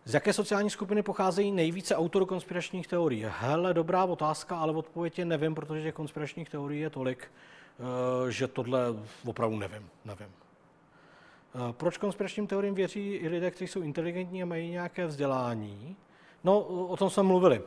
Z 0.05 0.13
jaké 0.13 0.33
sociální 0.33 0.69
skupiny 0.69 1.03
pocházejí 1.03 1.51
nejvíce 1.51 1.95
autorů 1.95 2.25
konspiračních 2.25 2.87
teorií? 2.87 3.25
Hele, 3.39 3.73
dobrá 3.73 4.05
otázka, 4.05 4.57
ale 4.57 4.73
odpověď 4.73 5.19
je 5.19 5.25
nevím, 5.25 5.55
protože 5.55 5.81
těch 5.81 5.93
konspiračních 5.93 6.49
teorií 6.49 6.81
je 6.81 6.89
tolik, 6.89 7.27
eh, 7.27 8.31
že 8.31 8.47
tohle 8.47 8.79
opravdu 9.25 9.57
nevím. 9.57 9.89
nevím. 10.05 10.27
Eh, 10.27 11.73
proč 11.73 11.97
konspiračním 11.97 12.47
teoriím 12.47 12.75
věří 12.75 13.13
i 13.13 13.27
lidé, 13.27 13.51
kteří 13.51 13.67
jsou 13.67 13.81
inteligentní 13.81 14.43
a 14.43 14.45
mají 14.45 14.69
nějaké 14.69 15.05
vzdělání? 15.05 15.95
No, 16.43 16.59
o 16.61 16.97
tom 16.97 17.09
jsme 17.09 17.23
mluvili. 17.23 17.61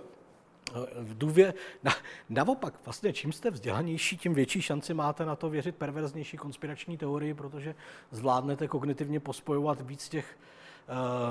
V 0.98 1.18
důvě, 1.18 1.54
na, 1.82 1.92
naopak, 2.28 2.74
vlastně 2.84 3.12
čím 3.12 3.32
jste 3.32 3.50
vzdělanější, 3.50 4.16
tím 4.16 4.34
větší 4.34 4.62
šanci 4.62 4.94
máte 4.94 5.24
na 5.24 5.36
to 5.36 5.50
věřit 5.50 5.76
perverznější 5.76 6.36
konspirační 6.36 6.96
teorii, 6.96 7.34
protože 7.34 7.74
zvládnete 8.10 8.68
kognitivně 8.68 9.20
pospojovat 9.20 9.80
víc 9.80 10.08
těch 10.08 10.38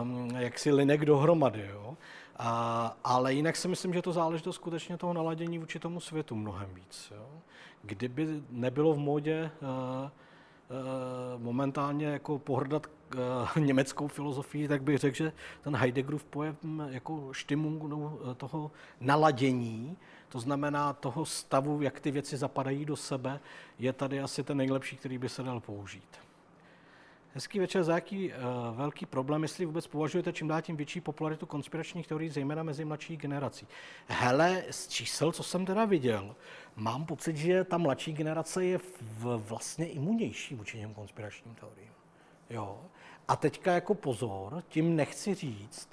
um, 0.01 0.29
jaksi 0.35 0.71
linek 0.71 1.05
dohromady. 1.05 1.69
Jo? 1.71 1.97
A, 2.37 2.97
ale 3.03 3.33
jinak 3.33 3.55
si 3.55 3.67
myslím, 3.67 3.93
že 3.93 4.01
to 4.01 4.11
záleží 4.11 4.43
skutečně 4.51 4.97
toho 4.97 5.13
naladění 5.13 5.59
vůči 5.59 5.79
tomu 5.79 5.99
světu 5.99 6.35
mnohem 6.35 6.73
víc. 6.73 7.11
Jo? 7.15 7.27
Kdyby 7.81 8.27
nebylo 8.49 8.93
v 8.93 8.99
módě 8.99 9.51
uh, 9.61 10.09
momentálně 11.37 12.05
jako 12.05 12.39
pohrdat 12.39 12.87
německou 13.59 14.07
filozofii, 14.07 14.67
tak 14.67 14.83
bych 14.83 14.97
řekl, 14.97 15.15
že 15.15 15.31
ten 15.61 15.75
Heideggerův 15.75 16.23
pojem 16.23 16.55
jako 16.89 17.33
Stimmung 17.33 17.83
no, 17.83 18.19
eh, 18.31 18.35
toho 18.35 18.71
naladění, 18.99 19.97
to 20.29 20.39
znamená 20.39 20.93
toho 20.93 21.25
stavu, 21.25 21.81
jak 21.81 21.99
ty 21.99 22.11
věci 22.11 22.37
zapadají 22.37 22.85
do 22.85 22.95
sebe, 22.95 23.39
je 23.79 23.93
tady 23.93 24.19
asi 24.19 24.43
ten 24.43 24.57
nejlepší, 24.57 24.95
který 24.95 25.17
by 25.17 25.29
se 25.29 25.43
dal 25.43 25.59
použít. 25.59 26.19
Hezký 27.35 27.59
večer, 27.59 27.83
za 27.83 27.93
jaký 27.95 28.29
uh, 28.29 28.77
velký 28.77 29.05
problém, 29.05 29.43
jestli 29.43 29.65
vůbec 29.65 29.87
považujete 29.87 30.33
čím 30.33 30.47
dál 30.47 30.61
tím 30.61 30.77
větší 30.77 31.01
popularitu 31.01 31.45
konspiračních 31.45 32.07
teorií, 32.07 32.29
zejména 32.29 32.63
mezi 32.63 32.85
mladší 32.85 33.17
generací. 33.17 33.67
Hele, 34.07 34.63
z 34.71 34.87
čísel, 34.87 35.31
co 35.31 35.43
jsem 35.43 35.65
teda 35.65 35.85
viděl, 35.85 36.35
mám 36.75 37.05
pocit, 37.05 37.37
že 37.37 37.63
ta 37.63 37.77
mladší 37.77 38.13
generace 38.13 38.65
je 38.65 38.77
v, 39.01 39.37
vlastně 39.47 39.87
imunější 39.89 40.55
vůči 40.55 40.77
těm 40.77 40.93
konspiračním 40.93 41.55
teoriím. 41.55 41.89
Jo. 42.49 42.81
A 43.27 43.35
teďka 43.35 43.71
jako 43.71 43.95
pozor, 43.95 44.63
tím 44.67 44.95
nechci 44.95 45.33
říct, 45.33 45.89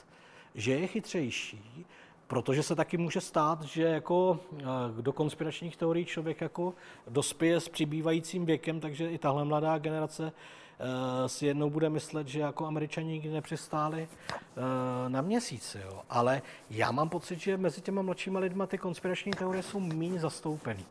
že 0.55 0.72
je 0.72 0.86
chytřejší, 0.86 1.86
protože 2.27 2.62
se 2.62 2.77
taky 2.77 2.97
může 2.97 3.20
stát, 3.20 3.62
že 3.62 3.82
jako 3.82 4.40
eh, 4.59 4.64
do 5.01 5.12
konspiračních 5.12 5.77
teorií 5.77 6.05
člověk 6.05 6.40
jako 6.40 6.74
dospěje 7.09 7.60
s 7.60 7.68
přibývajícím 7.68 8.47
věkem, 8.47 8.81
takže 8.81 9.10
i 9.10 9.18
tahle 9.18 9.44
mladá 9.44 9.78
generace 9.78 10.32
Eh, 10.81 11.28
si 11.28 11.47
jednou 11.47 11.70
bude 11.70 11.89
myslet, 11.90 12.28
že 12.28 12.40
jako 12.40 12.66
američani 12.66 13.12
nikdy 13.12 13.28
nepřistáli 13.28 14.09
eh, 14.31 15.09
na 15.09 15.20
měsíci. 15.20 15.78
Jo. 15.85 16.02
Ale 16.10 16.43
já 16.70 16.90
mám 16.90 17.09
pocit, 17.09 17.40
že 17.40 17.56
mezi 17.56 17.81
těma 17.81 18.02
mladšíma 18.02 18.40
lidma 18.40 18.66
ty 18.66 18.78
konspirační 18.78 19.32
teorie 19.32 19.62
jsou 19.62 19.81
méně 19.81 20.20
zastoupený. 20.20 20.85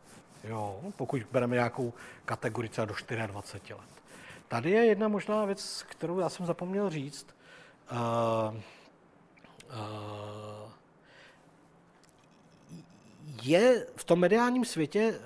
Jo, 0.43 0.79
pokud 0.95 1.21
bereme 1.31 1.55
nějakou 1.55 1.93
kategorii 2.25 2.69
třeba 2.69 2.85
do 2.85 2.93
24 3.27 3.73
let. 3.73 3.98
Tady 4.49 4.71
je 4.71 4.85
jedna 4.85 5.07
možná 5.07 5.45
věc, 5.45 5.85
kterou 5.89 6.19
já 6.19 6.29
jsem 6.29 6.45
zapomněl 6.45 6.89
říct. 6.89 7.27
Uh, 7.91 8.55
uh, 9.69 10.71
je 13.43 13.87
v 13.95 14.03
tom 14.03 14.19
mediálním 14.19 14.65
světě, 14.65 15.19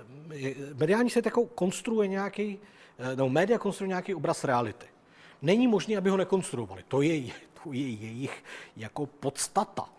mediální 0.74 1.10
svět 1.10 1.26
jako 1.26 1.45
konstruuje 1.45 2.08
nějaký 2.08 2.60
Eh, 3.00 3.16
no, 3.16 3.30
média 3.30 3.58
konstruují 3.58 3.90
nějaký 3.90 4.16
obraz 4.16 4.44
reality. 4.44 4.86
Není 5.41 5.68
možné, 5.68 5.98
aby 5.98 6.10
ho 6.10 6.18
nekonstruovali. 6.18 6.84
To 6.88 7.02
je, 7.02 7.22
to 7.64 7.74
je 7.74 7.90
jejich 7.90 8.44
jako 8.78 9.06
podstata. 9.06 9.90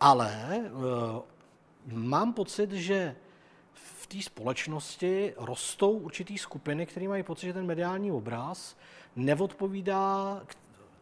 Ale 0.00 0.60
mám 1.86 2.32
pocit, 2.32 2.72
že 2.72 3.16
té 4.12 4.22
společnosti 4.22 5.34
rostou 5.36 5.90
určitý 5.90 6.38
skupiny, 6.38 6.86
které 6.86 7.08
mají 7.08 7.22
pocit, 7.22 7.46
že 7.46 7.52
ten 7.52 7.66
mediální 7.66 8.12
obraz 8.12 8.76
neodpovídá, 9.16 10.40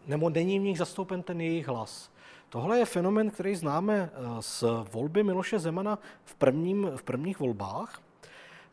nebo 0.06 0.30
není 0.30 0.58
v 0.58 0.62
nich 0.62 0.78
zastoupen 0.78 1.22
ten 1.22 1.40
jejich 1.40 1.68
hlas. 1.68 2.10
Tohle 2.48 2.78
je 2.78 2.84
fenomen, 2.84 3.30
který 3.30 3.54
známe 3.54 4.10
z 4.40 4.64
volby 4.92 5.22
Miloše 5.22 5.58
Zemana 5.58 5.98
v, 6.24 6.34
prvním, 6.34 6.90
v 6.96 7.02
prvních 7.02 7.38
volbách, 7.38 8.00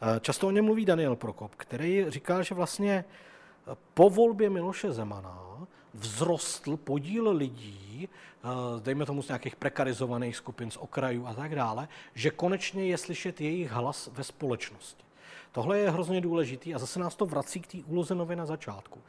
Eh, 0.02 0.20
často 0.20 0.48
o 0.48 0.52
něm 0.52 0.66
mluví 0.66 0.86
Daniel 0.86 1.16
Prokop, 1.16 1.56
který 1.56 2.06
říká, 2.07 2.41
že 2.41 2.56
vlastně 2.56 3.06
eh, 3.72 3.76
po 3.94 4.10
volbě 4.10 4.49
Miloše 4.49 4.91
Zemana 4.91 5.68
vzrostl 5.99 6.78
podíl 6.78 7.30
lidí, 7.32 7.85
eh, 8.03 8.47
dejme 8.81 9.05
tomu 9.05 9.22
z 9.22 9.27
nějakých 9.27 9.55
prekarizovaných 9.55 10.35
skupin, 10.35 10.72
z 10.72 10.77
okrajů 10.77 11.27
a 11.27 11.34
tak 11.34 11.55
dále, 11.55 11.88
že 12.13 12.31
konečně 12.31 12.85
je 12.85 12.97
slyšet 12.97 13.41
jejich 13.41 13.72
hlas 13.72 14.09
ve 14.13 14.23
společnosti. 14.23 15.03
Tohle 15.51 15.80
je 15.80 15.91
hrozně 15.91 16.22
důležitý 16.22 16.76
a 16.76 16.80
zase 16.80 16.99
nás 16.99 17.15
to 17.15 17.26
vrací 17.26 17.59
k 17.59 17.67
té 17.67 17.77
úloze 17.85 18.15
na 18.15 18.45
začátku. 18.45 18.99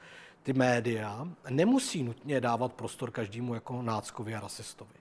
Ty 0.42 0.52
média 0.52 1.28
nemusí 1.50 2.02
nutně 2.02 2.40
dávat 2.40 2.72
prostor 2.72 3.10
každému 3.10 3.54
jako 3.54 3.82
náckovi 3.82 4.34
a 4.34 4.40
rasistovi 4.40 4.94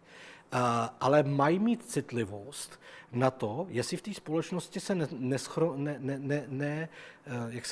ale 1.01 1.23
mají 1.23 1.59
mít 1.59 1.85
citlivost 1.85 2.79
na 3.11 3.31
to, 3.31 3.65
jestli 3.69 3.97
v 3.97 4.01
té 4.01 4.13
společnosti 4.13 4.79
se 4.79 4.95
ne, 4.95 5.07
neschro, 5.11 5.73
ne, 5.77 5.95
ne, 5.99 6.19
ne, 6.19 6.45
ne, 6.47 6.89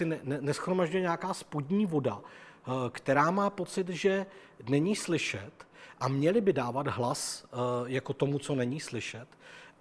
eh, 0.02 0.06
ne, 0.06 0.20
ne, 0.24 0.54
nějaká 1.00 1.34
spodní 1.34 1.86
voda, 1.86 2.22
eh, 2.22 2.72
která 2.90 3.32
má 3.32 3.50
pocit, 3.50 3.90
že 3.90 4.26
není 4.70 4.96
slyšet 4.96 5.68
a 6.04 6.08
měli 6.08 6.42
by 6.42 6.54
dávat 6.54 6.88
hlas 6.88 7.46
eh, 7.46 7.58
jako 7.86 8.14
tomu, 8.14 8.40
co 8.40 8.56
není 8.56 8.80
slyšet 8.80 9.28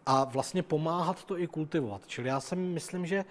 a 0.06 0.24
vlastně 0.24 0.62
pomáhat 0.62 1.24
to 1.24 1.38
i 1.38 1.46
kultivovat. 1.46 2.06
Čili 2.06 2.28
já 2.28 2.40
si 2.40 2.56
myslím, 2.56 3.06
že 3.06 3.24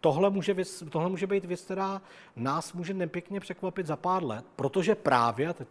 tohle 0.00 0.30
může, 0.30 0.54
věc, 0.54 0.82
tohle 0.90 1.08
může 1.08 1.26
být 1.26 1.44
věc, 1.44 1.60
která 1.60 2.02
nás 2.36 2.72
může 2.72 2.94
nepěkně 2.94 3.40
překvapit 3.40 3.86
za 3.86 3.96
pár 3.96 4.24
let, 4.24 4.44
protože 4.56 4.94
právě, 4.94 5.54
teď 5.54 5.68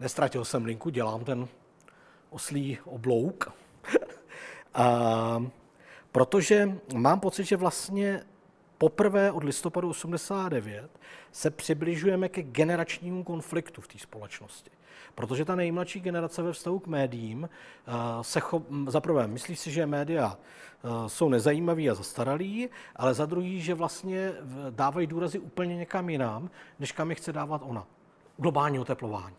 nestratil 0.00 0.44
jsem 0.44 0.64
linku, 0.64 0.90
dělám 0.90 1.24
ten 1.24 1.48
oslý 2.30 2.78
oblouk. 2.84 3.52
a, 4.74 5.44
protože 6.12 6.78
mám 6.94 7.20
pocit, 7.20 7.44
že 7.44 7.56
vlastně 7.56 8.22
poprvé 8.80 9.32
od 9.32 9.44
listopadu 9.44 9.88
89 9.88 11.00
se 11.32 11.50
přibližujeme 11.50 12.28
ke 12.28 12.42
generačnímu 12.42 13.24
konfliktu 13.24 13.80
v 13.80 13.88
té 13.88 13.98
společnosti. 13.98 14.70
Protože 15.14 15.44
ta 15.44 15.54
nejmladší 15.54 16.00
generace 16.00 16.42
ve 16.42 16.52
vztahu 16.52 16.78
k 16.78 16.86
médiím 16.86 17.48
se 18.22 18.40
cho... 18.40 18.62
za 18.86 19.00
myslí 19.26 19.56
si, 19.56 19.70
že 19.70 19.86
média 19.86 20.38
jsou 21.06 21.28
nezajímaví 21.28 21.90
a 21.90 21.94
zastaralí, 21.94 22.68
ale 22.96 23.14
za 23.14 23.26
druhý, 23.26 23.60
že 23.60 23.74
vlastně 23.74 24.32
dávají 24.70 25.06
důrazy 25.06 25.38
úplně 25.38 25.76
někam 25.76 26.10
jinam, 26.10 26.50
než 26.78 26.92
kam 26.92 27.10
je 27.10 27.16
chce 27.16 27.32
dávat 27.32 27.62
ona. 27.64 27.86
Globální 28.36 28.78
oteplování. 28.78 29.36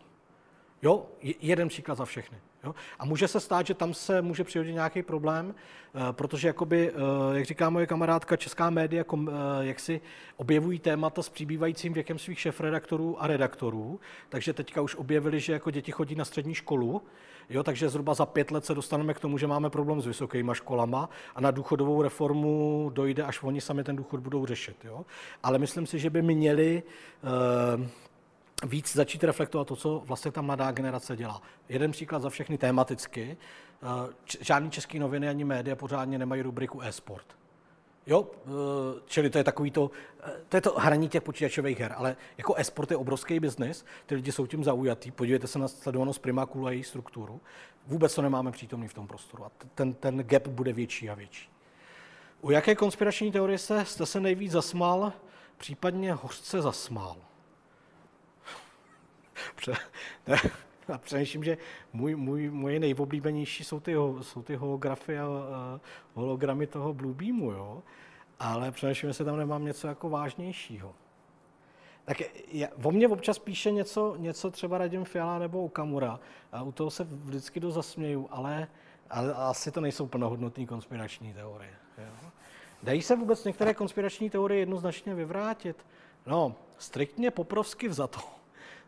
Jo, 0.82 1.06
jeden 1.22 1.68
příklad 1.68 1.94
za 1.94 2.04
všechny. 2.04 2.38
Jo? 2.64 2.74
A 2.98 3.04
může 3.04 3.28
se 3.28 3.40
stát, 3.40 3.66
že 3.66 3.74
tam 3.74 3.94
se 3.94 4.22
může 4.22 4.44
přihodit 4.44 4.74
nějaký 4.74 5.02
problém, 5.02 5.54
eh, 5.54 6.12
protože, 6.12 6.48
jakoby, 6.48 6.90
eh, 6.90 6.94
jak 7.36 7.44
říká 7.44 7.70
moje 7.70 7.86
kamarádka, 7.86 8.36
česká 8.36 8.70
média 8.70 9.04
eh, 9.12 9.30
jak 9.60 9.80
si 9.80 10.00
objevují 10.36 10.78
témata 10.78 11.22
s 11.22 11.28
přibývajícím 11.28 11.92
věkem 11.92 12.18
svých 12.18 12.40
šefredaktorů 12.40 13.22
a 13.22 13.26
redaktorů, 13.26 14.00
takže 14.28 14.52
teďka 14.52 14.80
už 14.80 14.94
objevili, 14.94 15.40
že 15.40 15.52
jako 15.52 15.70
děti 15.70 15.92
chodí 15.92 16.14
na 16.14 16.24
střední 16.24 16.54
školu, 16.54 17.02
Jo, 17.50 17.62
takže 17.62 17.88
zhruba 17.88 18.14
za 18.14 18.26
pět 18.26 18.50
let 18.50 18.64
se 18.64 18.74
dostaneme 18.74 19.14
k 19.14 19.20
tomu, 19.20 19.38
že 19.38 19.46
máme 19.46 19.70
problém 19.70 20.00
s 20.00 20.06
vysokýma 20.06 20.54
školama 20.54 21.10
a 21.34 21.40
na 21.40 21.50
důchodovou 21.50 22.02
reformu 22.02 22.90
dojde, 22.94 23.22
až 23.22 23.42
oni 23.42 23.60
sami 23.60 23.84
ten 23.84 23.96
důchod 23.96 24.20
budou 24.20 24.46
řešit. 24.46 24.76
Jo. 24.84 25.04
Ale 25.42 25.58
myslím 25.58 25.86
si, 25.86 25.98
že 25.98 26.10
by 26.10 26.22
měli 26.22 26.82
víc 28.62 28.96
začít 28.96 29.24
reflektovat 29.24 29.68
to, 29.68 29.76
co 29.76 30.02
vlastně 30.04 30.30
ta 30.30 30.42
mladá 30.42 30.72
generace 30.72 31.16
dělá. 31.16 31.42
Jeden 31.68 31.90
příklad 31.90 32.22
za 32.22 32.30
všechny 32.30 32.58
tematicky. 32.58 33.36
Žádný 34.40 34.70
český 34.70 34.98
noviny 34.98 35.28
ani 35.28 35.44
média 35.44 35.76
pořádně 35.76 36.18
nemají 36.18 36.42
rubriku 36.42 36.82
e-sport. 36.82 37.26
Jo, 38.06 38.26
eh, 38.36 39.00
čili 39.06 39.30
to 39.30 39.38
je 39.38 39.44
takový 39.44 39.70
to, 39.70 39.90
eh, 40.22 40.32
to 40.48 40.56
je 40.56 40.60
to 40.60 40.74
hraní 40.78 41.08
těch 41.08 41.22
počítačových 41.22 41.80
her, 41.80 41.94
ale 41.96 42.16
jako 42.38 42.54
e-sport 42.56 42.90
je 42.90 42.96
obrovský 42.96 43.40
biznis, 43.40 43.84
ty 44.06 44.14
lidi 44.14 44.32
jsou 44.32 44.46
tím 44.46 44.64
zaujatý, 44.64 45.10
podívejte 45.10 45.46
se 45.46 45.58
na 45.58 45.68
sledovanost 45.68 46.22
Primakulu 46.22 46.66
a 46.66 46.70
její 46.70 46.84
strukturu, 46.84 47.40
vůbec 47.86 48.14
to 48.14 48.22
nemáme 48.22 48.52
přítomný 48.52 48.88
v 48.88 48.94
tom 48.94 49.06
prostoru 49.06 49.44
a 49.44 49.50
ten, 49.74 49.94
ten 49.94 50.18
gap 50.18 50.46
bude 50.46 50.72
větší 50.72 51.10
a 51.10 51.14
větší. 51.14 51.50
U 52.40 52.50
jaké 52.50 52.74
konspirační 52.74 53.32
teorie 53.32 53.58
se, 53.58 53.84
jste 53.84 54.06
se 54.06 54.20
nejvíc 54.20 54.52
zasmál, 54.52 55.12
případně 55.56 56.12
hořce 56.12 56.62
zasmál? 56.62 57.16
a 60.92 60.98
přemýšlím, 60.98 61.44
že 61.44 61.58
můj, 61.92 62.16
můj, 62.16 62.50
moje 62.50 62.80
nejoblíbenější 62.80 63.64
jsou 63.64 63.80
ty, 63.80 63.94
jsou 64.20 64.42
ty 64.42 64.56
holografy 64.56 65.18
a, 65.18 65.28
hologramy 66.14 66.66
toho 66.66 66.94
Bluebeamu, 66.94 67.50
jo? 67.50 67.82
ale 68.38 68.70
přemýšlím, 68.70 69.08
jestli 69.08 69.24
tam 69.24 69.36
nemám 69.36 69.64
něco 69.64 69.88
jako 69.88 70.08
vážnějšího. 70.08 70.94
Tak 72.04 72.16
je, 72.48 72.68
o 72.68 72.90
mě 72.90 73.08
občas 73.08 73.38
píše 73.38 73.70
něco, 73.70 74.16
něco 74.18 74.50
třeba 74.50 74.78
Radim 74.78 75.04
Fiala 75.04 75.38
nebo 75.38 75.64
Okamura 75.64 76.20
a 76.52 76.62
u 76.62 76.72
toho 76.72 76.90
se 76.90 77.04
vždycky 77.04 77.60
do 77.60 77.70
zasměju, 77.70 78.28
ale, 78.30 78.68
ale 79.10 79.34
asi 79.34 79.70
to 79.70 79.80
nejsou 79.80 80.06
plnohodnotné 80.06 80.66
konspirační 80.66 81.34
teorie. 81.34 81.74
Jo? 81.98 82.30
Dají 82.82 83.02
se 83.02 83.16
vůbec 83.16 83.44
některé 83.44 83.74
konspirační 83.74 84.30
teorie 84.30 84.60
jednoznačně 84.60 85.14
vyvrátit? 85.14 85.86
No, 86.26 86.54
striktně 86.78 87.30
poprovsky 87.30 87.88
vzato 87.88 88.20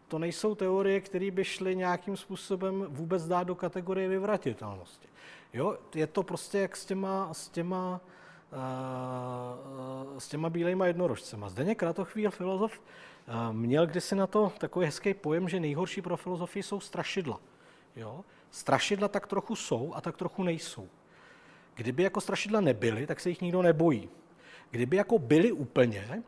to 0.08 0.18
nejsou 0.18 0.54
teorie, 0.54 1.00
které 1.00 1.30
by 1.30 1.44
šly 1.44 1.76
nějakým 1.76 2.16
způsobem 2.16 2.86
vůbec 2.88 3.26
dát 3.26 3.44
do 3.44 3.54
kategorie 3.54 4.08
vyvratitelnosti. 4.08 5.08
Jo, 5.52 5.78
je 5.94 6.06
to 6.06 6.22
prostě 6.22 6.58
jak 6.58 6.76
s 6.76 6.84
těma, 6.84 7.34
s 7.34 7.48
těma, 7.48 8.00
uh, 8.52 10.18
s 10.18 10.28
těma 10.28 10.50
bílejma 10.50 10.86
jednorožcema. 10.86 11.48
Zdeněk 11.48 11.78
Kratochvíl, 11.78 12.30
filozof, 12.30 12.80
uh, 13.28 13.52
měl 13.52 13.86
kdysi 13.86 14.16
na 14.16 14.26
to 14.26 14.52
takový 14.58 14.86
hezký 14.86 15.14
pojem, 15.14 15.48
že 15.48 15.60
nejhorší 15.60 16.02
pro 16.02 16.16
filozofii 16.16 16.62
jsou 16.62 16.80
strašidla. 16.80 17.40
Jo? 17.96 18.24
Strašidla 18.50 19.08
tak 19.08 19.26
trochu 19.26 19.56
jsou 19.56 19.92
a 19.94 20.00
tak 20.00 20.16
trochu 20.16 20.42
nejsou. 20.42 20.88
Kdyby 21.74 22.02
jako 22.02 22.20
strašidla 22.20 22.60
nebyly, 22.60 23.06
tak 23.06 23.20
se 23.20 23.28
jich 23.28 23.40
nikdo 23.40 23.62
nebojí. 23.62 24.08
Kdyby 24.70 24.96
jako 24.96 25.18
byly 25.18 25.52
úplně, 25.52 26.22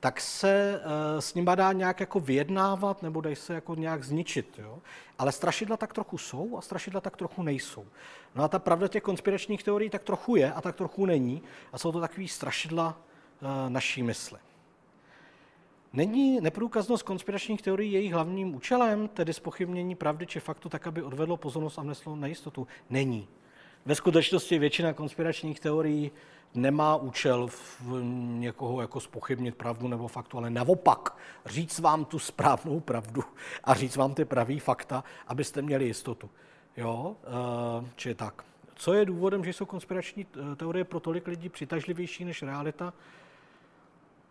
tak 0.00 0.20
se 0.20 0.80
uh, 0.84 1.20
s 1.20 1.34
nima 1.34 1.54
dá 1.54 1.72
nějak 1.72 2.00
jako 2.00 2.20
vyjednávat 2.20 3.02
nebo 3.02 3.20
dají 3.20 3.36
se 3.36 3.54
jako 3.54 3.74
nějak 3.74 4.04
zničit. 4.04 4.58
Jo? 4.58 4.78
Ale 5.18 5.32
strašidla 5.32 5.76
tak 5.76 5.92
trochu 5.92 6.18
jsou 6.18 6.58
a 6.58 6.60
strašidla 6.60 7.00
tak 7.00 7.16
trochu 7.16 7.42
nejsou. 7.42 7.86
No 8.34 8.44
a 8.44 8.48
ta 8.48 8.58
pravda 8.58 8.88
těch 8.88 9.02
konspiračních 9.02 9.62
teorií 9.62 9.90
tak 9.90 10.02
trochu 10.02 10.36
je 10.36 10.52
a 10.52 10.60
tak 10.60 10.76
trochu 10.76 11.06
není. 11.06 11.42
A 11.72 11.78
jsou 11.78 11.92
to 11.92 12.00
takový 12.00 12.28
strašidla 12.28 12.96
uh, 13.42 13.48
naší 13.70 14.02
mysli. 14.02 14.38
Není 15.92 16.40
neprůkaznost 16.40 17.02
konspiračních 17.02 17.62
teorií 17.62 17.92
jejich 17.92 18.12
hlavním 18.12 18.54
účelem, 18.54 19.08
tedy 19.08 19.32
spochybnění 19.32 19.94
pravdy 19.94 20.26
či 20.26 20.40
faktu, 20.40 20.68
tak, 20.68 20.86
aby 20.86 21.02
odvedlo 21.02 21.36
pozornost 21.36 21.78
a 21.78 21.82
vneslo 21.82 22.16
na 22.16 22.26
jistotu? 22.26 22.66
Není. 22.90 23.28
Ve 23.86 23.94
skutečnosti 23.94 24.58
většina 24.58 24.92
konspiračních 24.92 25.60
teorií 25.60 26.10
nemá 26.54 26.96
účel 26.96 27.46
v 27.48 28.02
někoho 28.38 28.80
jako 28.80 29.00
spochybnit 29.00 29.54
pravdu 29.54 29.88
nebo 29.88 30.08
faktu, 30.08 30.38
ale 30.38 30.50
naopak 30.50 31.16
říct 31.46 31.78
vám 31.78 32.04
tu 32.04 32.18
správnou 32.18 32.80
pravdu 32.80 33.22
a 33.64 33.74
říct 33.74 33.96
vám 33.96 34.14
ty 34.14 34.24
pravý 34.24 34.58
fakta, 34.58 35.04
abyste 35.26 35.62
měli 35.62 35.84
jistotu. 35.84 36.30
Jo, 36.76 37.16
uh, 37.80 37.86
či 37.96 38.14
tak. 38.14 38.44
Co 38.74 38.94
je 38.94 39.04
důvodem, 39.04 39.44
že 39.44 39.52
jsou 39.52 39.66
konspirační 39.66 40.26
eh, 40.52 40.56
teorie 40.56 40.84
pro 40.84 41.00
tolik 41.00 41.26
lidí 41.26 41.48
přitažlivější 41.48 42.24
než 42.24 42.42
realita? 42.42 42.92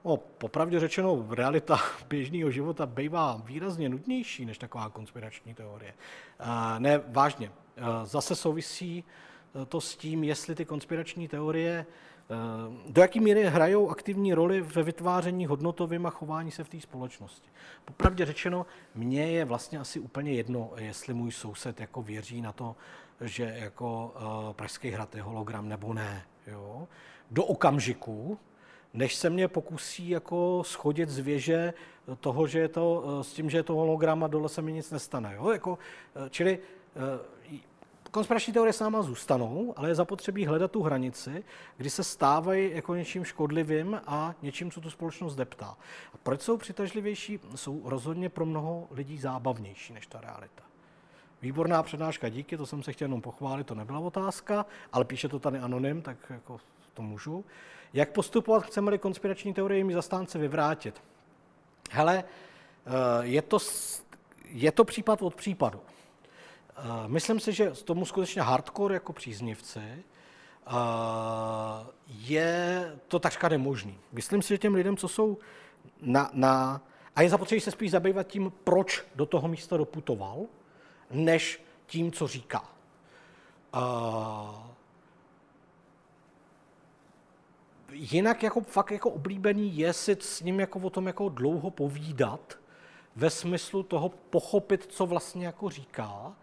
No, 0.05 0.17
popravdě 0.17 0.79
řečeno, 0.79 1.25
realita 1.29 1.79
běžného 2.09 2.51
života 2.51 2.85
bývá 2.85 3.41
výrazně 3.45 3.89
nudnější 3.89 4.45
než 4.45 4.57
taková 4.57 4.89
konspirační 4.89 5.53
teorie. 5.53 5.93
Uh, 6.39 6.79
ne, 6.79 7.01
vážně. 7.07 7.51
Zase 8.03 8.35
souvisí 8.35 9.03
to 9.67 9.81
s 9.81 9.95
tím, 9.95 10.23
jestli 10.23 10.55
ty 10.55 10.65
konspirační 10.65 11.27
teorie 11.27 11.85
Eh, 12.31 12.91
do 12.91 13.01
jaké 13.01 13.19
míry 13.19 13.45
hrajou 13.45 13.89
aktivní 13.89 14.33
roli 14.33 14.61
ve 14.61 14.83
vytváření 14.83 15.45
hodnotovým 15.45 16.05
a 16.05 16.09
chování 16.09 16.51
se 16.51 16.63
v 16.63 16.69
té 16.69 16.81
společnosti. 16.81 17.49
Popravdě 17.85 18.25
řečeno, 18.25 18.65
mně 18.95 19.31
je 19.31 19.45
vlastně 19.45 19.79
asi 19.79 19.99
úplně 19.99 20.33
jedno, 20.33 20.71
jestli 20.77 21.13
můj 21.13 21.31
soused 21.31 21.79
jako 21.79 22.01
věří 22.01 22.41
na 22.41 22.51
to, 22.51 22.75
že 23.21 23.43
jako 23.43 24.13
uh, 24.15 24.53
Pražský 24.53 24.89
hrad 24.89 25.15
je 25.15 25.21
hologram 25.21 25.69
nebo 25.69 25.93
ne. 25.93 26.23
Jo? 26.47 26.87
Do 27.31 27.45
okamžiku, 27.45 28.39
než 28.93 29.15
se 29.15 29.29
mě 29.29 29.47
pokusí 29.47 30.09
jako 30.09 30.63
schodit 30.65 31.09
z 31.09 31.19
věže 31.19 31.73
toho, 32.19 32.47
že 32.47 32.59
je 32.59 32.67
to, 32.67 33.03
uh, 33.05 33.21
s 33.21 33.33
tím, 33.33 33.49
že 33.49 33.57
je 33.57 33.63
to 33.63 33.75
hologram 33.75 34.23
a 34.23 34.27
dole 34.27 34.49
se 34.49 34.61
mi 34.61 34.73
nic 34.73 34.91
nestane. 34.91 35.35
Jo? 35.35 35.49
Jako, 35.49 35.77
čili 36.29 36.59
konspirační 38.11 38.53
teorie 38.53 38.73
s 38.73 38.79
náma 38.79 39.01
zůstanou, 39.01 39.73
ale 39.77 39.89
je 39.89 39.95
zapotřebí 39.95 40.45
hledat 40.45 40.71
tu 40.71 40.83
hranici, 40.83 41.43
kdy 41.77 41.89
se 41.89 42.03
stávají 42.03 42.71
jako 42.75 42.95
něčím 42.95 43.25
škodlivým 43.25 44.01
a 44.07 44.35
něčím, 44.41 44.71
co 44.71 44.81
tu 44.81 44.89
společnost 44.89 45.35
deptá. 45.35 45.77
A 46.13 46.17
proč 46.23 46.41
jsou 46.41 46.57
přitažlivější? 46.57 47.39
Jsou 47.55 47.81
rozhodně 47.85 48.29
pro 48.29 48.45
mnoho 48.45 48.87
lidí 48.91 49.17
zábavnější 49.17 49.93
než 49.93 50.07
ta 50.07 50.21
realita. 50.21 50.63
Výborná 51.41 51.83
přednáška, 51.83 52.29
díky, 52.29 52.57
to 52.57 52.65
jsem 52.65 52.83
se 52.83 52.93
chtěl 52.93 53.05
jenom 53.05 53.21
pochválit, 53.21 53.67
to 53.67 53.75
nebyla 53.75 53.99
otázka, 53.99 54.65
ale 54.93 55.05
píše 55.05 55.29
to 55.29 55.39
tady 55.39 55.59
anonym, 55.59 56.01
tak 56.01 56.17
jako 56.29 56.59
to 56.93 57.01
můžu. 57.01 57.45
Jak 57.93 58.11
postupovat, 58.11 58.63
chceme-li 58.63 58.97
konspirační 58.97 59.53
teorie 59.53 59.83
mi 59.83 59.93
zastánce 59.93 60.37
vyvrátit? 60.37 61.01
Hele, 61.91 62.23
eh, 62.23 62.91
je 63.21 63.41
to, 63.41 63.57
je 64.45 64.71
to 64.71 64.85
případ 64.85 65.21
od 65.21 65.35
případu. 65.35 65.79
Myslím 67.07 67.39
si, 67.39 67.53
že 67.53 67.71
tomu 67.71 68.05
skutečně 68.05 68.41
hardcore 68.41 68.93
jako 68.93 69.13
příznivci 69.13 70.03
je 72.07 72.91
to 73.07 73.19
takřka 73.19 73.49
nemožný. 73.49 73.99
Myslím 74.11 74.41
si, 74.41 74.47
že 74.49 74.57
těm 74.57 74.73
lidem, 74.73 74.97
co 74.97 75.07
jsou 75.07 75.37
na, 76.01 76.29
na 76.33 76.81
a 77.15 77.21
je 77.21 77.29
zapotřebí 77.29 77.61
se 77.61 77.71
spíš 77.71 77.91
zabývat 77.91 78.27
tím, 78.27 78.51
proč 78.63 79.05
do 79.15 79.25
toho 79.25 79.47
místa 79.47 79.77
doputoval, 79.77 80.45
než 81.11 81.63
tím, 81.85 82.11
co 82.11 82.27
říká. 82.27 82.63
Uh, 83.75 84.55
jinak 87.91 88.43
jako 88.43 88.61
fakt 88.61 88.91
jako 88.91 89.09
oblíbený 89.09 89.77
je 89.77 89.93
si 89.93 90.17
s 90.19 90.41
ním 90.41 90.59
jako 90.59 90.79
o 90.79 90.89
tom 90.89 91.07
jako 91.07 91.29
dlouho 91.29 91.71
povídat, 91.71 92.59
ve 93.15 93.29
smyslu 93.29 93.83
toho 93.83 94.09
pochopit, 94.09 94.85
co 94.89 95.05
vlastně 95.05 95.45
jako 95.45 95.69
říká, 95.69 96.33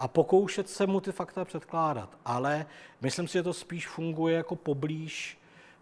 a 0.00 0.08
pokoušet 0.08 0.68
se 0.68 0.86
mu 0.86 1.00
ty 1.00 1.12
fakta 1.12 1.44
předkládat. 1.44 2.18
Ale 2.24 2.66
myslím 3.00 3.28
si, 3.28 3.32
že 3.32 3.42
to 3.42 3.52
spíš 3.52 3.88
funguje 3.88 4.36
jako 4.36 4.56
poblíž 4.56 5.38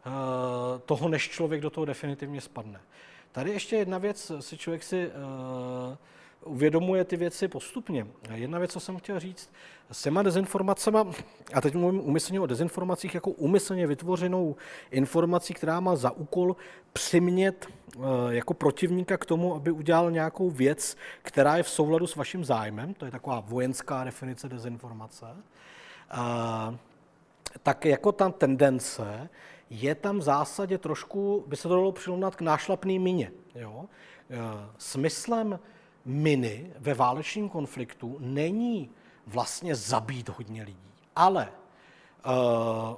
uh, 0.07 0.13
toho, 0.87 1.09
než 1.09 1.29
člověk 1.29 1.61
do 1.61 1.71
toho 1.71 1.85
definitivně 1.85 2.41
spadne. 2.41 2.81
Tady 3.33 3.51
ještě 3.51 3.77
jedna 3.77 3.99
věc, 3.99 4.33
si 4.41 4.59
člověk 4.59 4.83
si 4.83 5.07
uh, 5.07 5.97
uvědomuje 6.45 7.05
ty 7.05 7.17
věci 7.17 7.49
postupně. 7.49 8.07
Jedna 8.35 8.59
věc, 8.59 8.73
co 8.73 8.81
jsem 8.81 8.97
chtěl 8.97 9.21
říct, 9.21 9.51
s 9.93 10.03
těma 10.03 10.23
dezinformacemi, 10.23 10.99
a 11.55 11.61
teď 11.61 11.75
mluvím 11.75 12.01
umyslně 12.01 12.41
o 12.41 12.47
dezinformacích 12.47 13.15
jako 13.15 13.31
umyslně 13.31 13.87
vytvořenou 13.87 14.57
informací, 14.91 15.55
která 15.55 15.81
má 15.81 15.97
za 15.97 16.11
úkol 16.11 16.57
přimět 16.93 17.67
eh, 17.67 17.99
jako 18.29 18.55
protivníka 18.55 19.17
k 19.17 19.27
tomu, 19.27 19.55
aby 19.55 19.71
udělal 19.71 20.11
nějakou 20.11 20.51
věc, 20.51 20.97
která 21.23 21.57
je 21.57 21.63
v 21.63 21.69
souladu 21.69 22.07
s 22.07 22.17
vaším 22.17 22.45
zájmem, 22.45 22.95
to 22.95 23.05
je 23.05 23.11
taková 23.11 23.41
vojenská 23.41 24.05
definice 24.05 24.49
dezinformace, 24.49 25.27
a, 26.11 26.75
tak 27.63 27.85
jako 27.85 28.13
ta 28.13 28.31
tendence 28.31 29.29
je 29.71 29.95
tam 29.95 30.19
v 30.19 30.23
zásadě 30.23 30.79
trošku, 30.79 31.45
by 31.47 31.57
se 31.57 31.63
to 31.63 31.75
dalo 31.75 31.93
přirovnat 31.93 32.37
k 32.37 32.41
nášlapný 32.41 32.99
mině. 32.99 33.33
Jo? 33.55 33.85
Eh, 34.31 34.37
smyslem 34.79 35.59
miny 36.05 36.71
ve 36.79 36.95
válečném 36.95 37.49
konfliktu 37.49 38.17
není 38.21 38.91
vlastně 39.27 39.75
zabít 39.75 40.29
hodně 40.29 40.63
lidí, 40.63 40.93
ale 41.17 41.49
uh, 42.27 42.33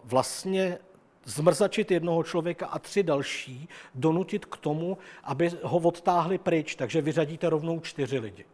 vlastně 0.05 0.79
zmrzačit 1.25 1.91
jednoho 1.91 2.23
člověka 2.23 2.67
a 2.67 2.79
tři 2.79 3.03
další, 3.03 3.69
donutit 3.95 4.45
k 4.45 4.57
tomu, 4.57 4.99
aby 5.25 5.51
ho 5.63 5.79
odtáhli 5.79 6.39
pryč, 6.39 6.75
takže 6.75 7.03
vyřadíte 7.03 7.51
rovnou 7.51 7.81
čtyři 7.81 8.19
lidi. 8.19 8.45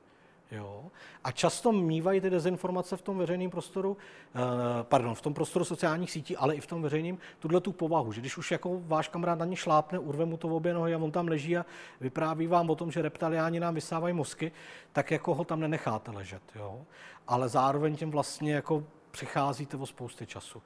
Jo? 0.51 0.85
A 1.24 1.32
často 1.32 1.72
mývají 1.72 2.20
ty 2.20 2.31
dezinformace 2.31 2.97
v 2.97 3.02
tom 3.02 3.18
veřejném 3.18 3.51
prostoru, 3.51 3.90
uh, 3.90 4.40
pardon, 4.82 5.14
v 5.14 5.20
tom 5.20 5.35
prostoru 5.35 5.64
sociálních 5.64 6.10
sítí, 6.10 6.36
ale 6.36 6.55
i 6.55 6.60
v 6.60 6.66
tom 6.66 6.82
veřejném, 6.82 7.18
tuhle 7.39 7.60
tu 7.60 7.72
povahu, 7.72 8.12
že 8.12 8.20
když 8.20 8.36
už 8.36 8.51
jako 8.51 8.81
váš 8.85 9.09
kamarád 9.09 9.39
na 9.39 9.55
šlápne, 9.55 9.98
urve 9.98 10.24
mu 10.24 10.36
to 10.36 10.48
v 10.48 10.52
obě 10.52 10.74
nohy 10.74 10.94
a 10.94 10.98
on 10.98 11.10
tam 11.10 11.28
leží 11.28 11.56
a 11.56 11.66
vypráví 12.01 12.47
vám 12.47 12.70
o 12.70 12.74
tom, 12.74 12.90
že 12.90 13.02
reptiliáni 13.02 13.60
nám 13.60 13.74
vysávají 13.74 14.14
mozky, 14.14 14.52
tak 14.93 15.10
jako 15.10 15.35
ho 15.35 15.44
tam 15.44 15.60
nenecháte 15.60 16.10
ležet. 16.10 16.43
Jo? 16.55 16.81
Ale 17.28 17.48
zároveň 17.48 17.97
tím 17.97 18.10
vlastně 18.10 18.55
jako 18.55 18.85
přicházíte 19.10 19.77
o 19.77 19.86
spousty 19.86 20.27
času. 20.27 20.62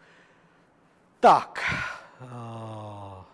Tak, 1.20 1.60
uh, 2.20 3.24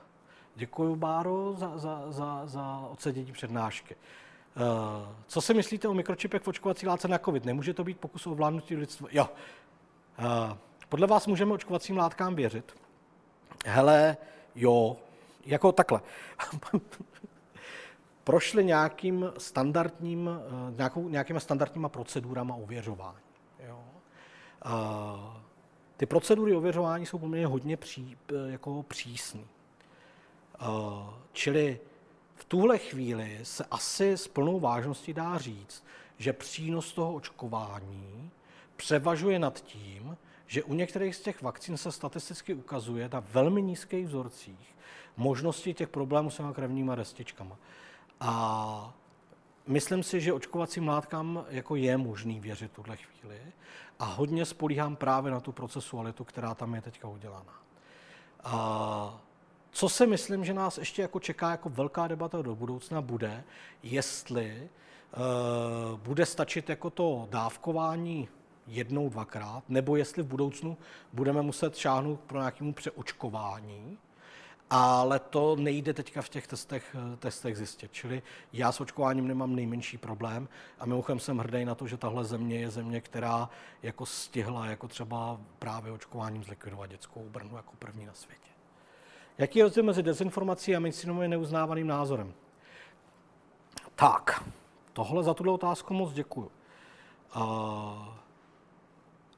děkuji 0.54 0.96
Báro 0.96 1.52
za, 1.52 1.78
za, 1.78 2.04
za, 2.08 2.46
za 2.46 2.88
odsedění 2.90 3.32
přednášky. 3.32 3.96
Uh, 4.56 5.08
co 5.26 5.40
si 5.40 5.54
myslíte 5.54 5.88
o 5.88 5.94
mikročipech 5.94 6.42
v 6.42 6.48
očkovací 6.48 6.86
látce 6.86 7.08
na 7.08 7.18
COVID? 7.18 7.44
Nemůže 7.44 7.74
to 7.74 7.84
být 7.84 8.00
pokus 8.00 8.26
o 8.26 8.32
ovládnutí 8.32 8.76
lidstva? 8.76 9.08
Jo. 9.12 9.28
Uh, 10.18 10.56
podle 10.88 11.06
vás 11.06 11.26
můžeme 11.26 11.52
očkovacím 11.52 11.96
látkám 11.96 12.34
věřit? 12.34 12.74
Hele, 13.66 14.16
jo, 14.54 14.96
jako 15.46 15.72
takhle. 15.72 16.00
Prošli 18.24 18.64
nějakým 18.64 19.32
standardním, 19.38 20.26
uh, 20.26 20.76
nějakou, 20.76 21.08
nějakýma 21.08 21.40
standardníma 21.40 21.88
procedurama 21.88 22.54
ověřování. 22.54 23.18
Jo. 23.68 23.84
Uh, 24.66 24.70
ty 25.96 26.06
procedury 26.06 26.54
ověřování 26.56 27.06
jsou 27.06 27.18
poměrně 27.18 27.46
hodně 27.46 27.76
pří, 27.76 28.16
jako 28.46 28.82
přísné. 28.82 29.40
Čili 31.32 31.80
tuhle 32.50 32.78
chvíli 32.78 33.38
se 33.42 33.64
asi 33.70 34.12
s 34.12 34.28
plnou 34.28 34.60
vážností 34.60 35.12
dá 35.12 35.38
říct, 35.38 35.84
že 36.18 36.32
přínos 36.32 36.92
toho 36.92 37.14
očkování 37.14 38.30
převažuje 38.76 39.38
nad 39.38 39.60
tím, 39.60 40.16
že 40.46 40.62
u 40.62 40.74
některých 40.74 41.16
z 41.16 41.20
těch 41.20 41.42
vakcín 41.42 41.76
se 41.76 41.92
statisticky 41.92 42.54
ukazuje 42.54 43.08
na 43.12 43.20
velmi 43.20 43.62
nízkých 43.62 44.06
vzorcích 44.06 44.76
možnosti 45.16 45.74
těch 45.74 45.88
problémů 45.88 46.30
s 46.30 46.36
těma 46.36 46.52
krevníma 46.52 46.94
destičkama. 46.94 47.56
A 48.20 48.94
myslím 49.66 50.02
si, 50.02 50.20
že 50.20 50.32
očkovacím 50.32 50.88
látkám 50.88 51.44
jako 51.48 51.76
je 51.76 51.96
možný 51.96 52.40
věřit 52.40 52.72
tuhle 52.72 52.96
chvíli 52.96 53.40
a 53.98 54.04
hodně 54.04 54.44
spolíhám 54.44 54.96
právě 54.96 55.32
na 55.32 55.40
tu 55.40 55.52
procesualitu, 55.52 56.24
která 56.24 56.54
tam 56.54 56.74
je 56.74 56.82
teďka 56.82 57.08
udělaná. 57.08 57.54
A 58.44 59.20
co 59.70 59.88
si 59.88 60.06
myslím, 60.06 60.44
že 60.44 60.54
nás 60.54 60.78
ještě 60.78 61.02
jako 61.02 61.20
čeká 61.20 61.50
jako 61.50 61.68
velká 61.68 62.08
debata 62.08 62.42
do 62.42 62.54
budoucna 62.54 63.00
bude, 63.00 63.44
jestli 63.82 64.68
uh, 65.92 65.98
bude 65.98 66.26
stačit 66.26 66.68
jako 66.68 66.90
to 66.90 67.28
dávkování 67.30 68.28
jednou, 68.66 69.08
dvakrát, 69.08 69.64
nebo 69.68 69.96
jestli 69.96 70.22
v 70.22 70.26
budoucnu 70.26 70.76
budeme 71.12 71.42
muset 71.42 71.76
šáhnout 71.76 72.20
pro 72.20 72.38
nějakému 72.38 72.72
přeočkování, 72.72 73.98
ale 74.70 75.18
to 75.18 75.56
nejde 75.56 75.94
teďka 75.94 76.22
v 76.22 76.28
těch 76.28 76.46
testech, 76.46 76.96
testech 77.18 77.56
zjistit. 77.56 77.92
Čili 77.92 78.22
já 78.52 78.72
s 78.72 78.80
očkováním 78.80 79.28
nemám 79.28 79.56
nejmenší 79.56 79.98
problém 79.98 80.48
a 80.78 80.86
mimochodem 80.86 81.20
jsem 81.20 81.38
hrdý 81.38 81.64
na 81.64 81.74
to, 81.74 81.86
že 81.86 81.96
tahle 81.96 82.24
země 82.24 82.60
je 82.60 82.70
země, 82.70 83.00
která 83.00 83.50
jako 83.82 84.06
stihla 84.06 84.66
jako 84.66 84.88
třeba 84.88 85.40
právě 85.58 85.92
očkováním 85.92 86.44
zlikvidovat 86.44 86.90
dětskou 86.90 87.20
obrnu 87.20 87.56
jako 87.56 87.72
první 87.78 88.06
na 88.06 88.14
světě. 88.14 88.49
Jaký 89.40 89.58
je 89.58 89.64
rozdíl 89.64 89.82
mezi 89.82 90.02
dezinformací 90.02 90.76
a 90.76 90.80
mainstreamovým 90.80 91.30
neuznávaným 91.30 91.86
názorem? 91.86 92.34
Tak, 93.94 94.44
tohle 94.92 95.22
za 95.22 95.34
tuto 95.34 95.54
otázku 95.54 95.94
moc 95.94 96.12
děkuju. 96.12 96.50
Uh, 97.36 97.42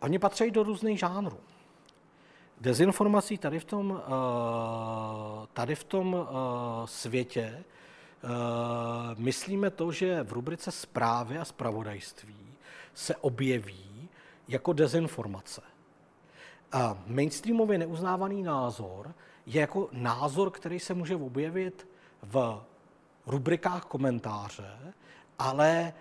oni 0.01 0.19
patří 0.19 0.51
do 0.51 0.63
různých 0.63 0.99
žánrů. 0.99 1.39
Dezinformací 2.61 3.39
tady 3.39 3.61
v 3.61 3.65
tom, 3.65 3.91
uh, 3.91 4.01
tady 5.53 5.75
v 5.75 5.85
tom 5.85 6.15
uh, 6.15 6.27
světě 6.85 7.65
uh, 8.25 8.31
myslíme 9.17 9.71
to, 9.71 9.93
že 9.93 10.23
v 10.23 10.33
rubrice 10.33 10.71
zprávy 10.71 11.39
a 11.39 11.45
zpravodajství 11.45 12.55
se 12.95 13.17
objeví 13.17 14.09
jako 14.49 14.73
dezinformace. 14.73 15.63
A 16.73 16.99
mainstreamově 17.07 17.79
neuznávaný 17.79 18.43
názor 18.43 19.15
je 19.47 19.61
jako 19.61 19.89
názor, 19.93 20.51
který 20.51 20.81
se 20.81 20.95
může 20.95 21.17
objevit 21.17 21.89
v 22.23 22.63
rubrikách 23.27 23.85
komentáře, 23.85 24.79
ale 25.39 25.93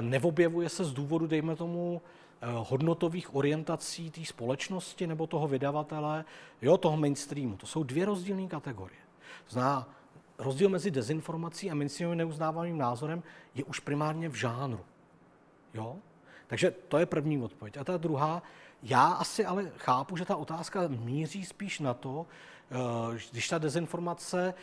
neobjevuje 0.00 0.68
se 0.68 0.84
z 0.84 0.92
důvodu, 0.92 1.26
dejme 1.26 1.56
tomu, 1.56 2.02
Eh, 2.40 2.46
hodnotových 2.68 3.34
orientací 3.34 4.10
té 4.10 4.24
společnosti 4.24 5.06
nebo 5.06 5.26
toho 5.26 5.48
vydavatele, 5.48 6.24
jo, 6.62 6.76
toho 6.76 6.96
mainstreamu. 6.96 7.56
To 7.56 7.66
jsou 7.66 7.82
dvě 7.82 8.04
rozdílné 8.04 8.46
kategorie. 8.46 9.00
Zná 9.48 9.88
rozdíl 10.38 10.68
mezi 10.68 10.90
dezinformací 10.90 11.70
a 11.70 11.74
mainstreamovým 11.74 12.18
neuznávaným 12.18 12.78
názorem 12.78 13.22
je 13.54 13.64
už 13.64 13.80
primárně 13.80 14.28
v 14.28 14.34
žánru. 14.34 14.80
Jo? 15.74 15.96
Takže 16.46 16.70
to 16.70 16.98
je 16.98 17.06
první 17.06 17.42
odpověď. 17.42 17.76
A 17.76 17.84
ta 17.84 17.96
druhá, 17.96 18.42
já 18.82 19.06
asi 19.06 19.44
ale 19.44 19.72
chápu, 19.76 20.16
že 20.16 20.24
ta 20.24 20.36
otázka 20.36 20.80
míří 20.88 21.44
spíš 21.44 21.80
na 21.80 21.94
to, 21.94 22.26
eh, 22.26 22.55
když 23.30 23.48
ta 23.48 23.58
dezinformace, 23.58 24.54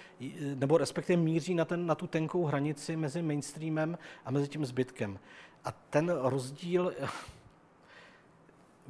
nebo 0.55 0.77
respektive 0.77 1.21
míří 1.21 1.53
na, 1.53 1.65
ten, 1.65 1.85
na 1.85 1.95
tu 1.95 2.07
tenkou 2.07 2.45
hranici 2.45 2.95
mezi 2.95 3.21
mainstreamem 3.21 3.97
a 4.25 4.31
mezi 4.31 4.47
tím 4.47 4.65
zbytkem. 4.65 5.19
A 5.65 5.71
ten 5.71 6.09
rozdíl, 6.09 6.93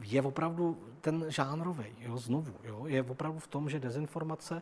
je 0.02 0.22
opravdu 0.22 0.78
ten 1.02 1.26
žánrový, 1.28 1.86
jo, 2.00 2.18
znovu, 2.18 2.54
jo, 2.64 2.88
je 2.88 3.04
opravdu 3.04 3.40
v 3.40 3.48
tom, 3.48 3.70
že 3.70 3.80
dezinformace 3.80 4.62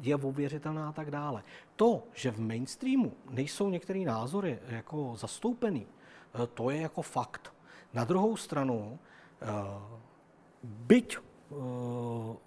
je 0.00 0.16
ověřitelná 0.16 0.88
a 0.88 0.92
tak 0.92 1.10
dále. 1.10 1.42
To, 1.76 2.02
že 2.14 2.30
v 2.30 2.40
mainstreamu 2.40 3.12
nejsou 3.30 3.70
některé 3.70 3.98
názory 4.00 4.58
jako 4.68 5.14
zastoupený, 5.16 5.86
eh, 5.86 6.46
to 6.46 6.70
je 6.70 6.80
jako 6.80 7.02
fakt. 7.02 7.52
Na 7.94 8.04
druhou 8.04 8.36
stranu, 8.36 8.98
eh, 9.42 9.46
byť 10.64 11.16
eh, 11.16 11.27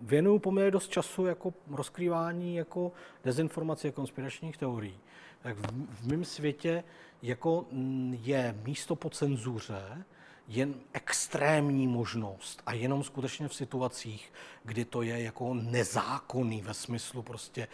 věnuju 0.02 0.40
poměrně 0.40 0.72
dost 0.72 0.92
času 0.92 1.26
jako 1.26 1.54
rozkrývání 1.72 2.56
jako 2.56 2.92
dezinformací 3.24 3.88
a 3.88 3.92
konspiračních 3.92 4.58
teorií, 4.58 5.00
tak 5.42 5.58
v, 5.58 5.86
v 5.90 6.08
mém 6.08 6.26
světě 6.26 6.84
jako 7.22 7.66
mm, 7.72 8.18
je 8.22 8.56
místo 8.64 8.96
po 8.96 9.10
cenzuře, 9.10 10.06
jen 10.48 10.76
extrémní 10.94 11.88
možnost 11.88 12.62
a 12.66 12.74
jenom 12.74 13.04
skutečně 13.04 13.48
v 13.48 13.54
situacích, 13.54 14.34
kdy 14.64 14.86
to 14.86 15.02
je 15.02 15.22
jako 15.22 15.54
nezákonný 15.54 16.62
ve 16.62 16.74
smyslu 16.74 17.22
prostě 17.22 17.68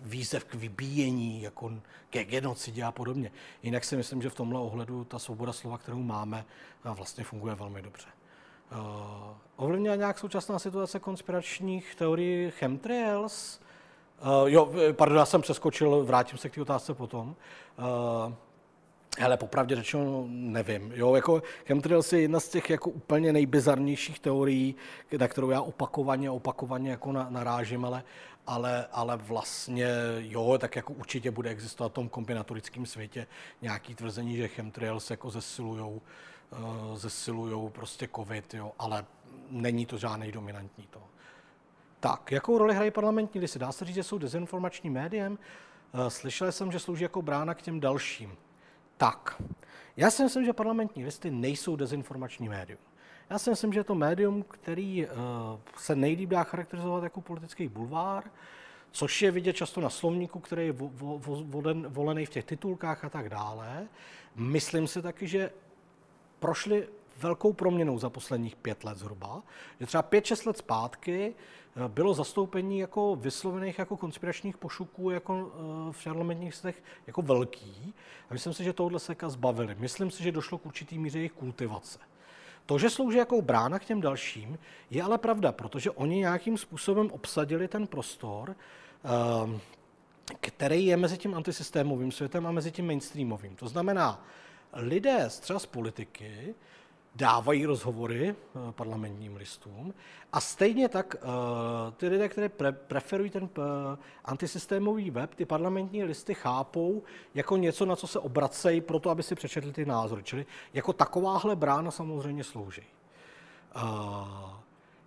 výzev 0.00 0.44
k 0.44 0.54
vybíjení, 0.54 1.42
jako 1.42 1.72
ke 2.10 2.24
genocidě 2.24 2.84
a 2.84 2.92
podobně. 2.92 3.32
Jinak 3.62 3.84
si 3.84 3.96
myslím, 3.96 4.22
že 4.22 4.30
v 4.30 4.34
tomhle 4.34 4.60
ohledu 4.60 5.04
ta 5.04 5.18
svoboda 5.18 5.52
slova, 5.52 5.78
kterou 5.78 6.02
máme, 6.02 6.44
vlastně 6.84 7.24
funguje 7.24 7.54
velmi 7.54 7.82
dobře. 7.82 8.19
Uh, 8.72 9.36
ovlivnila 9.56 9.96
nějak 9.96 10.18
současná 10.18 10.58
situace 10.58 10.98
konspiračních 10.98 11.94
teorií 11.94 12.50
chemtrails? 12.50 13.60
Uh, 14.22 14.48
jo, 14.48 14.72
pardon, 14.92 15.18
já 15.18 15.24
jsem 15.24 15.42
přeskočil, 15.42 16.04
vrátím 16.04 16.38
se 16.38 16.48
k 16.48 16.54
té 16.54 16.62
otázce 16.62 16.94
potom. 16.94 17.36
Uh, 17.78 18.32
Hele, 19.18 19.36
popravdě 19.36 19.76
řečeno 19.76 20.24
nevím. 20.28 20.92
Jo, 20.94 21.14
jako 21.14 21.42
chemtrails 21.66 22.12
je 22.12 22.20
jedna 22.20 22.40
z 22.40 22.48
těch 22.48 22.70
jako 22.70 22.90
úplně 22.90 23.32
nejbizarnějších 23.32 24.18
teorií, 24.18 24.74
na 25.18 25.28
kterou 25.28 25.50
já 25.50 25.60
opakovaně, 25.60 26.30
opakovaně 26.30 26.90
jako 26.90 27.12
na, 27.12 27.26
narážím, 27.30 27.84
ale, 27.84 28.02
ale, 28.46 28.86
ale 28.92 29.16
vlastně 29.16 29.88
jo, 30.18 30.58
tak 30.58 30.76
jako 30.76 30.92
určitě 30.92 31.30
bude 31.30 31.50
existovat 31.50 31.92
v 31.92 31.94
tom 31.94 32.08
kombinatorickém 32.08 32.86
světě 32.86 33.26
nějaký 33.62 33.94
tvrzení, 33.94 34.36
že 34.36 34.48
chemtrails 34.48 35.10
jako 35.10 35.30
zesilujou, 35.30 35.90
uh, 35.90 36.00
zesilujou 36.94 37.68
prostě 37.68 38.08
covid, 38.16 38.54
jo, 38.54 38.72
ale 38.78 39.04
není 39.50 39.86
to 39.86 39.98
žádný 39.98 40.32
dominantní 40.32 40.86
to. 40.90 41.02
Tak, 42.00 42.32
jakou 42.32 42.58
roli 42.58 42.74
hrají 42.74 42.90
parlamentní 42.90 43.40
listy? 43.40 43.58
Dá 43.58 43.72
se 43.72 43.84
říct, 43.84 43.94
že 43.94 44.02
jsou 44.02 44.18
dezinformační 44.18 44.90
médiem? 44.90 45.38
Uh, 45.94 46.08
slyšel 46.08 46.52
jsem, 46.52 46.72
že 46.72 46.78
slouží 46.78 47.02
jako 47.02 47.22
brána 47.22 47.54
k 47.54 47.62
těm 47.62 47.80
dalším. 47.80 48.36
Tak, 48.96 49.42
já 49.96 50.10
si 50.10 50.22
myslím, 50.22 50.44
že 50.44 50.52
parlamentní 50.52 51.04
listy 51.04 51.30
nejsou 51.30 51.76
dezinformační 51.76 52.48
médium. 52.48 52.80
Já 53.30 53.38
si 53.38 53.50
myslím, 53.50 53.72
že 53.72 53.80
je 53.80 53.84
to 53.84 53.94
médium, 53.94 54.42
který 54.42 55.06
uh, 55.06 55.12
se 55.76 55.96
nejlíp 55.96 56.28
dá 56.28 56.44
charakterizovat 56.44 57.04
jako 57.04 57.20
politický 57.20 57.68
bulvár, 57.68 58.24
což 58.90 59.22
je 59.22 59.30
vidět 59.30 59.52
často 59.52 59.80
na 59.80 59.90
slovníku, 59.90 60.40
který 60.40 60.66
je 60.66 60.72
vo, 60.72 60.90
vo, 60.94 61.44
volen, 61.44 61.86
volený 61.88 62.26
v 62.26 62.30
těch 62.30 62.44
titulkách 62.44 63.04
a 63.04 63.08
tak 63.08 63.28
dále. 63.28 63.88
Myslím 64.34 64.86
si 64.86 65.02
taky, 65.02 65.28
že 65.28 65.50
prošli 66.40 66.88
velkou 67.20 67.52
proměnou 67.52 67.98
za 67.98 68.10
posledních 68.10 68.56
pět 68.56 68.84
let 68.84 68.98
zhruba. 68.98 69.42
Že 69.80 69.86
třeba 69.86 70.02
pět, 70.02 70.24
šest 70.24 70.44
let 70.44 70.58
zpátky 70.58 71.34
eh, 71.76 71.88
bylo 71.88 72.14
zastoupení 72.14 72.78
jako 72.78 73.16
vyslovených 73.16 73.78
jako 73.78 73.96
konspiračních 73.96 74.56
pošuků 74.56 75.10
jako 75.10 75.52
eh, 75.54 75.92
v 75.92 76.04
parlamentních 76.04 76.54
stech 76.54 76.82
jako 77.06 77.22
velký. 77.22 77.94
A 78.30 78.32
myslím 78.32 78.52
si, 78.52 78.64
že 78.64 78.72
tohle 78.72 78.98
se 78.98 79.16
zbavili. 79.26 79.76
Myslím 79.78 80.10
si, 80.10 80.22
že 80.22 80.32
došlo 80.32 80.58
k 80.58 80.66
určitý 80.66 80.98
míře 80.98 81.18
jejich 81.18 81.32
kultivace. 81.32 81.98
To, 82.66 82.78
že 82.78 82.90
slouží 82.90 83.18
jako 83.18 83.42
brána 83.42 83.78
k 83.78 83.84
těm 83.84 84.00
dalším, 84.00 84.58
je 84.90 85.02
ale 85.02 85.18
pravda, 85.18 85.52
protože 85.52 85.90
oni 85.90 86.16
nějakým 86.16 86.58
způsobem 86.58 87.10
obsadili 87.10 87.68
ten 87.68 87.86
prostor, 87.86 88.56
eh, 89.04 89.60
který 90.40 90.86
je 90.86 90.96
mezi 90.96 91.18
tím 91.18 91.34
antisystémovým 91.34 92.12
světem 92.12 92.46
a 92.46 92.50
mezi 92.50 92.70
tím 92.70 92.86
mainstreamovým. 92.86 93.56
To 93.56 93.68
znamená, 93.68 94.24
lidé 94.72 95.28
třeba 95.40 95.58
z 95.58 95.66
politiky 95.66 96.54
dávají 97.14 97.66
rozhovory 97.66 98.28
eh, 98.28 98.72
parlamentním 98.72 99.36
listům 99.36 99.94
a 100.32 100.40
stejně 100.40 100.88
tak 100.88 101.16
eh, 101.18 101.26
ty 101.96 102.08
lidé, 102.08 102.28
kteří 102.28 102.48
pre, 102.48 102.72
preferují 102.72 103.30
ten 103.30 103.48
eh, 103.58 103.60
antisystémový 104.24 105.10
web, 105.10 105.34
ty 105.34 105.44
parlamentní 105.44 106.04
listy 106.04 106.34
chápou 106.34 107.02
jako 107.34 107.56
něco, 107.56 107.86
na 107.86 107.96
co 107.96 108.06
se 108.06 108.18
obracejí 108.18 108.80
proto, 108.80 109.10
aby 109.10 109.22
si 109.22 109.34
přečetli 109.34 109.72
ty 109.72 109.84
názory. 109.84 110.22
Čili 110.22 110.46
jako 110.74 110.92
takováhle 110.92 111.56
brána 111.56 111.90
samozřejmě 111.90 112.44
slouží. 112.44 112.82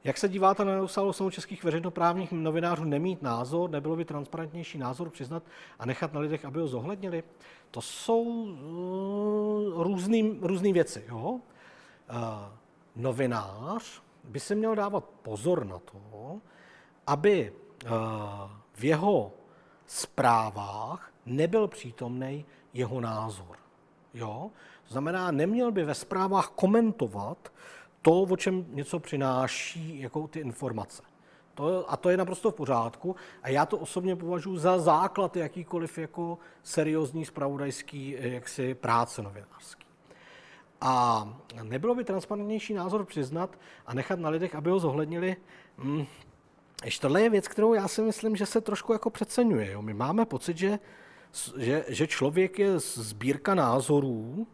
Jak 0.04 0.18
se 0.18 0.30
díváte 0.30 0.66
na 0.66 0.76
neustálou 0.76 1.14
snahu 1.14 1.30
českých 1.30 1.64
veřejnoprávních 1.64 2.32
novinářů 2.32 2.84
nemít 2.84 3.22
názor, 3.22 3.70
nebylo 3.70 3.96
by 3.96 4.06
transparentnější 4.06 4.78
názor 4.78 5.10
přiznat 5.10 5.44
a 5.80 5.86
nechat 5.86 6.14
na 6.14 6.20
lidech, 6.20 6.46
aby 6.46 6.60
ho 6.60 6.68
zohlednili? 6.68 7.24
To 7.72 7.82
jsou 7.82 8.24
uh, 8.24 9.84
různé 10.42 10.74
věci. 10.74 11.06
Jo? 11.08 11.40
novinář 12.96 14.02
by 14.24 14.40
se 14.40 14.56
měl 14.56 14.76
dávat 14.76 15.04
pozor 15.04 15.66
na 15.66 15.80
to, 15.80 16.42
aby 17.08 17.54
v 18.74 18.84
jeho 18.84 19.32
zprávách 19.86 21.12
nebyl 21.26 21.68
přítomný 21.68 22.46
jeho 22.74 23.02
názor. 23.02 23.58
Jo? 24.14 24.52
To 24.88 24.92
znamená, 24.92 25.32
neměl 25.32 25.72
by 25.72 25.84
ve 25.84 25.96
zprávách 25.96 26.50
komentovat 26.50 27.52
to, 28.04 28.22
o 28.22 28.38
čem 28.38 28.66
něco 28.70 29.00
přináší, 29.00 30.00
jako 30.00 30.28
ty 30.28 30.40
informace. 30.40 31.04
To, 31.54 31.92
a 31.92 31.98
to 31.98 32.10
je 32.10 32.18
naprosto 32.18 32.52
v 32.52 32.56
pořádku. 32.56 33.16
A 33.44 33.50
já 33.50 33.66
to 33.66 33.78
osobně 33.78 34.16
považuji 34.16 34.58
za 34.58 34.80
základ 34.80 35.38
jakýkoliv 35.38 35.98
jako 35.98 36.38
seriózní 36.64 37.26
spravodajský 37.26 38.16
jaksi 38.20 38.76
práce 38.76 39.22
novinářský. 39.22 39.86
A 40.82 41.28
nebylo 41.64 41.96
by 41.96 42.04
transparentnější 42.04 42.74
názor 42.74 43.06
přiznat 43.06 43.60
a 43.86 43.94
nechat 43.94 44.20
na 44.20 44.30
lidech, 44.30 44.56
aby 44.56 44.70
ho 44.70 44.80
zohlednili? 44.80 45.36
Hmm. 45.78 46.06
Ještě 46.86 47.02
tohle 47.02 47.22
je 47.22 47.30
věc, 47.30 47.48
kterou 47.48 47.74
já 47.74 47.88
si 47.88 48.02
myslím, 48.02 48.36
že 48.36 48.46
se 48.46 48.62
trošku 48.62 48.94
jako 48.94 49.10
přeceňuje. 49.10 49.72
Jo. 49.72 49.82
My 49.82 49.94
máme 49.94 50.26
pocit, 50.26 50.58
že, 50.58 50.80
že, 51.58 51.86
že 51.88 52.08
člověk 52.08 52.60
je 52.60 52.80
sbírka 52.80 53.56
názorů, 53.56 54.48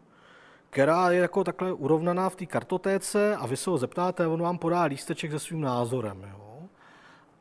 která 0.70 1.10
je 1.10 1.20
jako 1.20 1.44
takhle 1.44 1.72
urovnaná 1.72 2.28
v 2.28 2.36
té 2.36 2.46
kartotéce 2.46 3.36
a 3.36 3.46
vy 3.46 3.56
se 3.56 3.70
ho 3.70 3.78
zeptáte, 3.78 4.26
on 4.26 4.42
vám 4.42 4.58
podá 4.58 4.82
lísteček 4.82 5.30
se 5.30 5.38
svým 5.38 5.60
názorem. 5.60 6.26
Jo. 6.30 6.62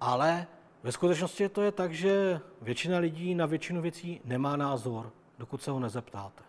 Ale 0.01 0.47
ve 0.83 0.91
skutečnosti 0.91 1.49
to 1.49 1.61
je 1.61 1.71
tak, 1.71 1.93
že 1.93 2.39
většina 2.61 2.97
lidí 2.97 3.35
na 3.35 3.45
většinu 3.45 3.81
věcí 3.81 4.21
nemá 4.25 4.55
názor, 4.55 5.11
dokud 5.39 5.63
se 5.63 5.71
ho 5.71 5.79
nezeptáte. 5.79 6.43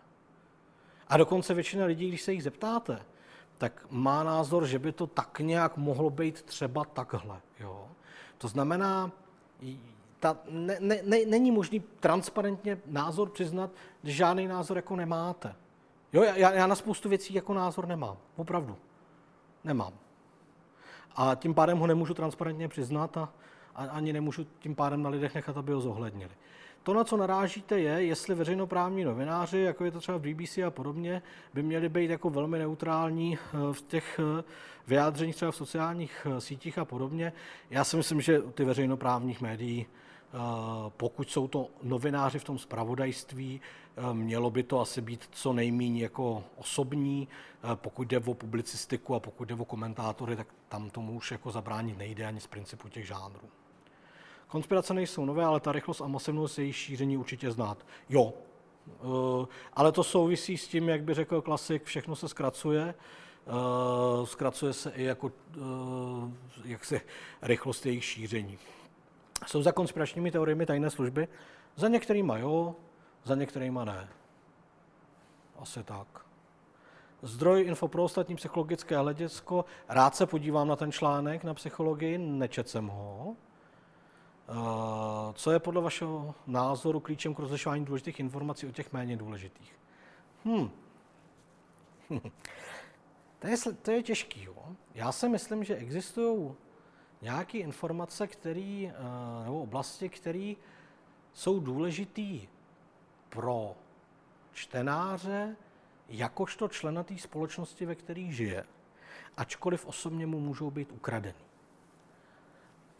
A 1.07 1.17
dokonce 1.17 1.53
většina 1.53 1.85
lidí, 1.85 2.07
když 2.07 2.21
se 2.21 2.33
jich 2.33 2.43
zeptáte, 2.43 2.99
tak 3.57 3.85
má 3.89 4.23
názor, 4.23 4.65
že 4.65 4.79
by 4.79 4.91
to 4.91 5.07
tak 5.07 5.39
nějak 5.39 5.77
mohlo 5.77 6.09
být 6.09 6.41
třeba 6.41 6.85
takhle. 6.85 7.41
Jo? 7.59 7.87
To 8.37 8.47
znamená, 8.47 9.11
ta, 10.19 10.37
ne, 10.49 10.77
ne, 10.79 10.99
ne, 11.03 11.25
není 11.25 11.51
možný 11.51 11.79
transparentně 11.99 12.81
názor 12.85 13.29
přiznat, 13.29 13.71
když 14.01 14.15
žádný 14.15 14.47
názor 14.47 14.77
jako 14.77 14.95
nemáte. 14.95 15.55
Jo, 16.13 16.23
já, 16.23 16.51
já 16.51 16.67
na 16.67 16.75
spoustu 16.75 17.09
věcí 17.09 17.33
jako 17.33 17.53
názor 17.53 17.87
nemám. 17.87 18.17
Opravdu. 18.35 18.77
Nemám. 19.63 19.93
A 21.15 21.35
tím 21.35 21.53
pádem 21.53 21.77
ho 21.77 21.87
nemůžu 21.87 22.13
transparentně 22.13 22.67
přiznat 22.67 23.17
a, 23.17 23.33
a 23.75 23.85
ani 23.85 24.13
nemůžu 24.13 24.47
tím 24.59 24.75
pádem 24.75 25.03
na 25.03 25.09
lidech 25.09 25.35
nechat, 25.35 25.57
aby 25.57 25.73
ho 25.73 25.81
zohlednili. 25.81 26.31
To, 26.83 26.93
na 26.93 27.03
co 27.03 27.17
narážíte, 27.17 27.79
je, 27.79 28.03
jestli 28.03 28.35
veřejnoprávní 28.35 29.03
novináři, 29.03 29.59
jako 29.59 29.85
je 29.85 29.91
to 29.91 29.99
třeba 29.99 30.17
v 30.17 30.21
BBC 30.21 30.57
a 30.57 30.71
podobně, 30.71 31.21
by 31.53 31.63
měli 31.63 31.89
být 31.89 32.09
jako 32.09 32.29
velmi 32.29 32.59
neutrální 32.59 33.37
eh, 33.37 33.73
v 33.73 33.81
těch 33.81 34.19
eh, 34.19 34.43
vyjádřeních 34.87 35.35
třeba 35.35 35.51
v 35.51 35.55
sociálních 35.55 36.27
eh, 36.29 36.41
sítích 36.41 36.77
a 36.77 36.85
podobně. 36.85 37.33
Já 37.69 37.83
si 37.83 37.97
myslím, 37.97 38.21
že 38.21 38.41
ty 38.41 38.65
veřejnoprávních 38.65 39.41
médií, 39.41 39.85
pokud 40.97 41.29
jsou 41.29 41.47
to 41.47 41.67
novináři 41.83 42.39
v 42.39 42.43
tom 42.43 42.57
spravodajství, 42.59 43.61
mělo 44.13 44.49
by 44.49 44.63
to 44.63 44.79
asi 44.79 45.01
být 45.01 45.29
co 45.31 45.53
nejméně 45.53 46.03
jako 46.03 46.43
osobní. 46.57 47.27
Pokud 47.75 48.07
jde 48.07 48.19
o 48.19 48.33
publicistiku 48.33 49.15
a 49.15 49.19
pokud 49.19 49.47
jde 49.47 49.55
o 49.55 49.65
komentátory, 49.65 50.35
tak 50.35 50.47
tam 50.69 50.89
tomu 50.89 51.13
už 51.13 51.31
jako 51.31 51.51
zabránit 51.51 51.97
nejde 51.97 52.25
ani 52.25 52.39
z 52.39 52.47
principu 52.47 52.89
těch 52.89 53.07
žánrů. 53.07 53.49
Konspirace 54.51 54.93
nejsou 54.93 55.25
nové, 55.25 55.45
ale 55.45 55.59
ta 55.59 55.71
rychlost 55.71 56.01
a 56.01 56.07
masivnost 56.07 56.59
jejich 56.59 56.75
šíření 56.75 57.17
určitě 57.17 57.51
znát. 57.51 57.85
Jo, 58.09 58.33
eh, 58.87 59.47
ale 59.73 59.91
to 59.91 60.03
souvisí 60.03 60.57
s 60.57 60.67
tím, 60.67 60.89
jak 60.89 61.03
by 61.03 61.13
řekl 61.13 61.41
klasik, 61.41 61.83
všechno 61.83 62.15
se 62.15 62.27
zkracuje. 62.27 62.95
Eh, 63.47 64.25
zkracuje 64.25 64.73
se 64.73 64.91
i 64.95 65.03
jako 65.03 65.31
eh, 65.55 65.61
jak 66.65 66.85
se, 66.85 67.01
rychlost 67.41 67.85
jejich 67.85 68.05
šíření. 68.05 68.57
Jsou 69.47 69.61
za 69.61 69.71
konspiračními 69.71 70.31
teoriemi 70.31 70.65
tajné 70.65 70.89
služby? 70.89 71.27
Za 71.75 71.87
některýma 71.87 72.37
jo, 72.37 72.75
za 73.23 73.35
některýma 73.35 73.85
ne. 73.85 74.09
Asi 75.59 75.83
tak. 75.83 76.07
Zdroj 77.21 77.61
info 77.61 77.87
pro 77.87 78.03
ostatní 78.03 78.35
psychologické 78.35 78.97
hledisko. 78.97 79.65
Rád 79.89 80.15
se 80.15 80.25
podívám 80.25 80.67
na 80.67 80.75
ten 80.75 80.91
článek 80.91 81.43
na 81.43 81.53
psychologii, 81.53 82.17
nečet 82.17 82.69
jsem 82.69 82.87
ho. 82.87 83.35
Co 85.33 85.51
je 85.51 85.59
podle 85.59 85.81
vašeho 85.81 86.35
názoru 86.47 86.99
klíčem 86.99 87.35
k 87.35 87.39
rozlišování 87.39 87.85
důležitých 87.85 88.19
informací 88.19 88.67
od 88.67 88.75
těch 88.75 88.93
méně 88.93 89.17
důležitých? 89.17 89.79
Hmm. 90.45 90.71
to, 93.39 93.47
je, 93.47 93.55
to 93.81 93.91
je 93.91 94.03
těžký. 94.03 94.43
Jo? 94.43 94.55
Já 94.93 95.11
si 95.11 95.29
myslím, 95.29 95.63
že 95.63 95.75
existují 95.75 96.51
nějaké 97.21 97.57
informace, 97.57 98.27
který, 98.27 98.87
eh, 98.87 99.43
nebo 99.43 99.61
oblasti, 99.61 100.09
které 100.09 100.53
jsou 101.33 101.59
důležité 101.59 102.47
pro 103.29 103.75
čtenáře, 104.53 105.55
jakožto 106.09 106.67
člena 106.67 107.03
té 107.03 107.17
společnosti, 107.17 107.85
ve 107.85 107.95
které 107.95 108.27
žije, 108.29 108.63
ačkoliv 109.37 109.85
osobně 109.85 110.25
mu 110.25 110.39
můžou 110.39 110.71
být 110.71 110.91
ukradeny. 110.91 111.43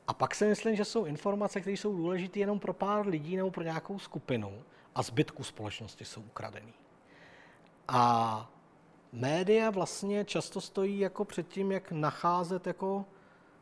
A 0.07 0.13
pak 0.13 0.35
si 0.35 0.45
myslím, 0.45 0.75
že 0.75 0.85
jsou 0.85 1.05
informace, 1.05 1.61
které 1.61 1.73
jsou 1.73 1.97
důležité 1.97 2.39
jenom 2.39 2.59
pro 2.59 2.73
pár 2.73 3.07
lidí 3.07 3.35
nebo 3.35 3.51
pro 3.51 3.63
nějakou 3.63 3.99
skupinu 3.99 4.63
a 4.95 5.01
zbytku 5.01 5.43
společnosti 5.43 6.05
jsou 6.05 6.21
ukradený. 6.21 6.73
A 7.87 8.49
média 9.11 9.69
vlastně 9.69 10.25
často 10.25 10.61
stojí 10.61 10.99
jako 10.99 11.25
před 11.25 11.47
tím, 11.47 11.71
jak 11.71 11.91
nacházet 11.91 12.67
jako 12.67 13.05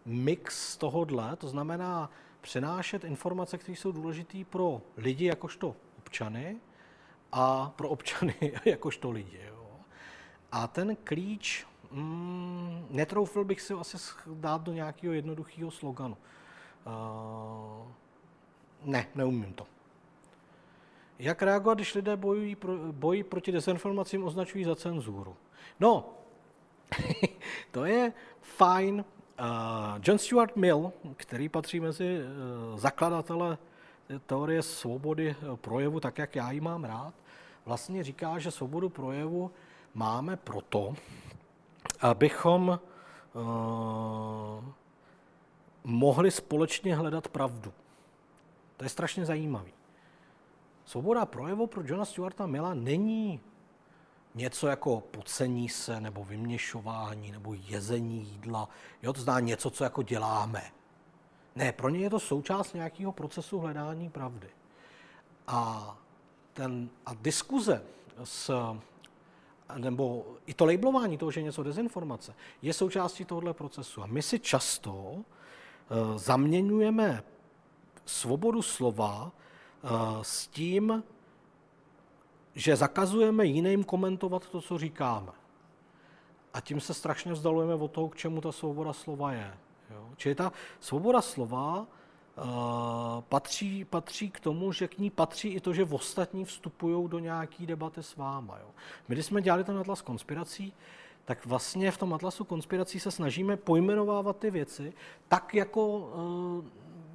mix 0.09 0.77
tohohle, 0.77 1.35
to 1.35 1.47
znamená 1.47 2.09
přenášet 2.41 3.03
informace, 3.03 3.57
které 3.57 3.75
jsou 3.75 3.91
důležité 3.91 4.37
pro 4.49 4.81
lidi 4.97 5.25
jakožto 5.25 5.75
občany 5.97 6.57
a 7.31 7.69
pro 7.75 7.89
občany 7.89 8.33
jakožto 8.65 9.11
lidi. 9.11 9.39
Jo. 9.47 9.65
A 10.51 10.67
ten 10.67 10.97
klíč, 11.03 11.67
mm, 11.91 12.87
netroufil 12.89 13.43
bych 13.43 13.61
si 13.61 13.73
asi 13.73 13.97
dát 14.33 14.61
do 14.61 14.71
nějakého 14.71 15.13
jednoduchého 15.13 15.71
sloganu. 15.71 16.17
Uh, 16.85 17.87
ne, 18.83 19.07
neumím 19.15 19.53
to. 19.53 19.67
Jak 21.19 21.41
reagovat, 21.41 21.73
když 21.73 21.95
lidé 21.95 22.17
bojují, 22.17 22.55
pro, 22.55 22.77
bojí 22.91 23.23
proti 23.23 23.51
dezinformacím, 23.51 24.23
označují 24.23 24.63
za 24.63 24.75
cenzuru? 24.75 25.35
No, 25.79 26.09
to 27.71 27.85
je 27.85 28.13
fajn. 28.41 29.05
John 30.03 30.17
Stuart 30.17 30.55
Mill, 30.55 30.91
který 31.15 31.49
patří 31.49 31.79
mezi 31.79 32.19
uh, 32.19 32.79
zakladatele 32.79 33.57
teorie 34.25 34.61
svobody 34.61 35.35
projevu, 35.55 35.99
tak 35.99 36.17
jak 36.17 36.35
já 36.35 36.51
ji 36.51 36.61
mám 36.61 36.83
rád, 36.83 37.13
vlastně 37.65 38.03
říká, 38.03 38.39
že 38.39 38.51
svobodu 38.51 38.89
projevu 38.89 39.51
máme 39.93 40.37
proto, 40.37 40.93
abychom 42.01 42.79
uh, 43.33 43.43
mohli 45.83 46.31
společně 46.31 46.95
hledat 46.95 47.27
pravdu. 47.27 47.73
To 48.77 48.83
je 48.85 48.89
strašně 48.89 49.25
zajímavý. 49.25 49.71
Svoboda 50.85 51.25
projevu 51.25 51.67
pro 51.67 51.81
Johna 51.85 52.05
Stewarta 52.05 52.45
Milla 52.47 52.73
není 52.73 53.39
něco 54.35 54.67
jako 54.67 55.01
pocení 55.01 55.69
se, 55.69 56.01
nebo 56.01 56.23
vyměšování, 56.23 57.31
nebo 57.31 57.53
jezení 57.53 58.23
jídla. 58.23 58.69
Jo, 59.03 59.13
to 59.13 59.21
zná 59.21 59.39
něco, 59.39 59.69
co 59.69 59.83
jako 59.83 60.03
děláme. 60.03 60.63
Ne, 61.55 61.71
pro 61.71 61.89
ně 61.89 61.99
je 61.99 62.09
to 62.09 62.19
součást 62.19 62.73
nějakého 62.73 63.11
procesu 63.11 63.59
hledání 63.59 64.09
pravdy. 64.09 64.49
A, 65.47 65.97
ten, 66.53 66.89
a 67.05 67.13
diskuze 67.13 67.83
s, 68.23 68.51
nebo 69.77 70.25
i 70.45 70.53
to 70.53 70.65
labelování 70.65 71.17
toho, 71.17 71.31
že 71.31 71.39
je 71.39 71.43
něco 71.43 71.63
dezinformace, 71.63 72.35
je 72.61 72.73
součástí 72.73 73.25
tohoto 73.25 73.53
procesu. 73.53 74.03
A 74.03 74.05
my 74.05 74.21
si 74.21 74.39
často 74.39 74.93
uh, 74.93 75.23
zaměňujeme 76.15 77.23
svobodu 78.05 78.61
slova 78.61 79.23
uh, 79.23 79.91
s 80.21 80.47
tím, 80.47 81.03
že 82.59 82.75
zakazujeme 82.75 83.45
jiným 83.45 83.83
komentovat 83.83 84.47
to, 84.47 84.61
co 84.61 84.77
říkáme. 84.77 85.31
A 86.53 86.61
tím 86.61 86.81
se 86.81 86.93
strašně 86.93 87.33
vzdalujeme 87.33 87.75
od 87.75 87.91
toho, 87.91 88.09
k 88.09 88.15
čemu 88.15 88.41
ta 88.41 88.51
svoboda 88.51 88.93
slova 88.93 89.31
je. 89.31 89.53
Jo? 89.91 90.09
Čili 90.17 90.35
ta 90.35 90.51
svoboda 90.79 91.21
slova 91.21 91.79
uh, 91.79 91.85
patří, 93.29 93.85
patří 93.85 94.29
k 94.29 94.39
tomu, 94.39 94.71
že 94.71 94.87
k 94.87 94.97
ní 94.97 95.09
patří 95.09 95.47
i 95.47 95.59
to, 95.59 95.73
že 95.73 95.83
ostatní 95.83 96.45
vstupují 96.45 97.09
do 97.09 97.19
nějaké 97.19 97.65
debaty 97.65 98.03
s 98.03 98.15
váma. 98.15 98.57
Jo? 98.59 98.67
My, 99.07 99.15
když 99.15 99.25
jsme 99.25 99.41
dělali 99.41 99.63
ten 99.63 99.77
atlas 99.77 100.01
konspirací, 100.01 100.73
tak 101.25 101.45
vlastně 101.45 101.91
v 101.91 101.97
tom 101.97 102.13
atlasu 102.13 102.43
konspirací 102.43 102.99
se 102.99 103.11
snažíme 103.11 103.57
pojmenovávat 103.57 104.37
ty 104.37 104.51
věci 104.51 104.93
tak, 105.27 105.55
jako 105.55 105.87
uh, 105.87 106.65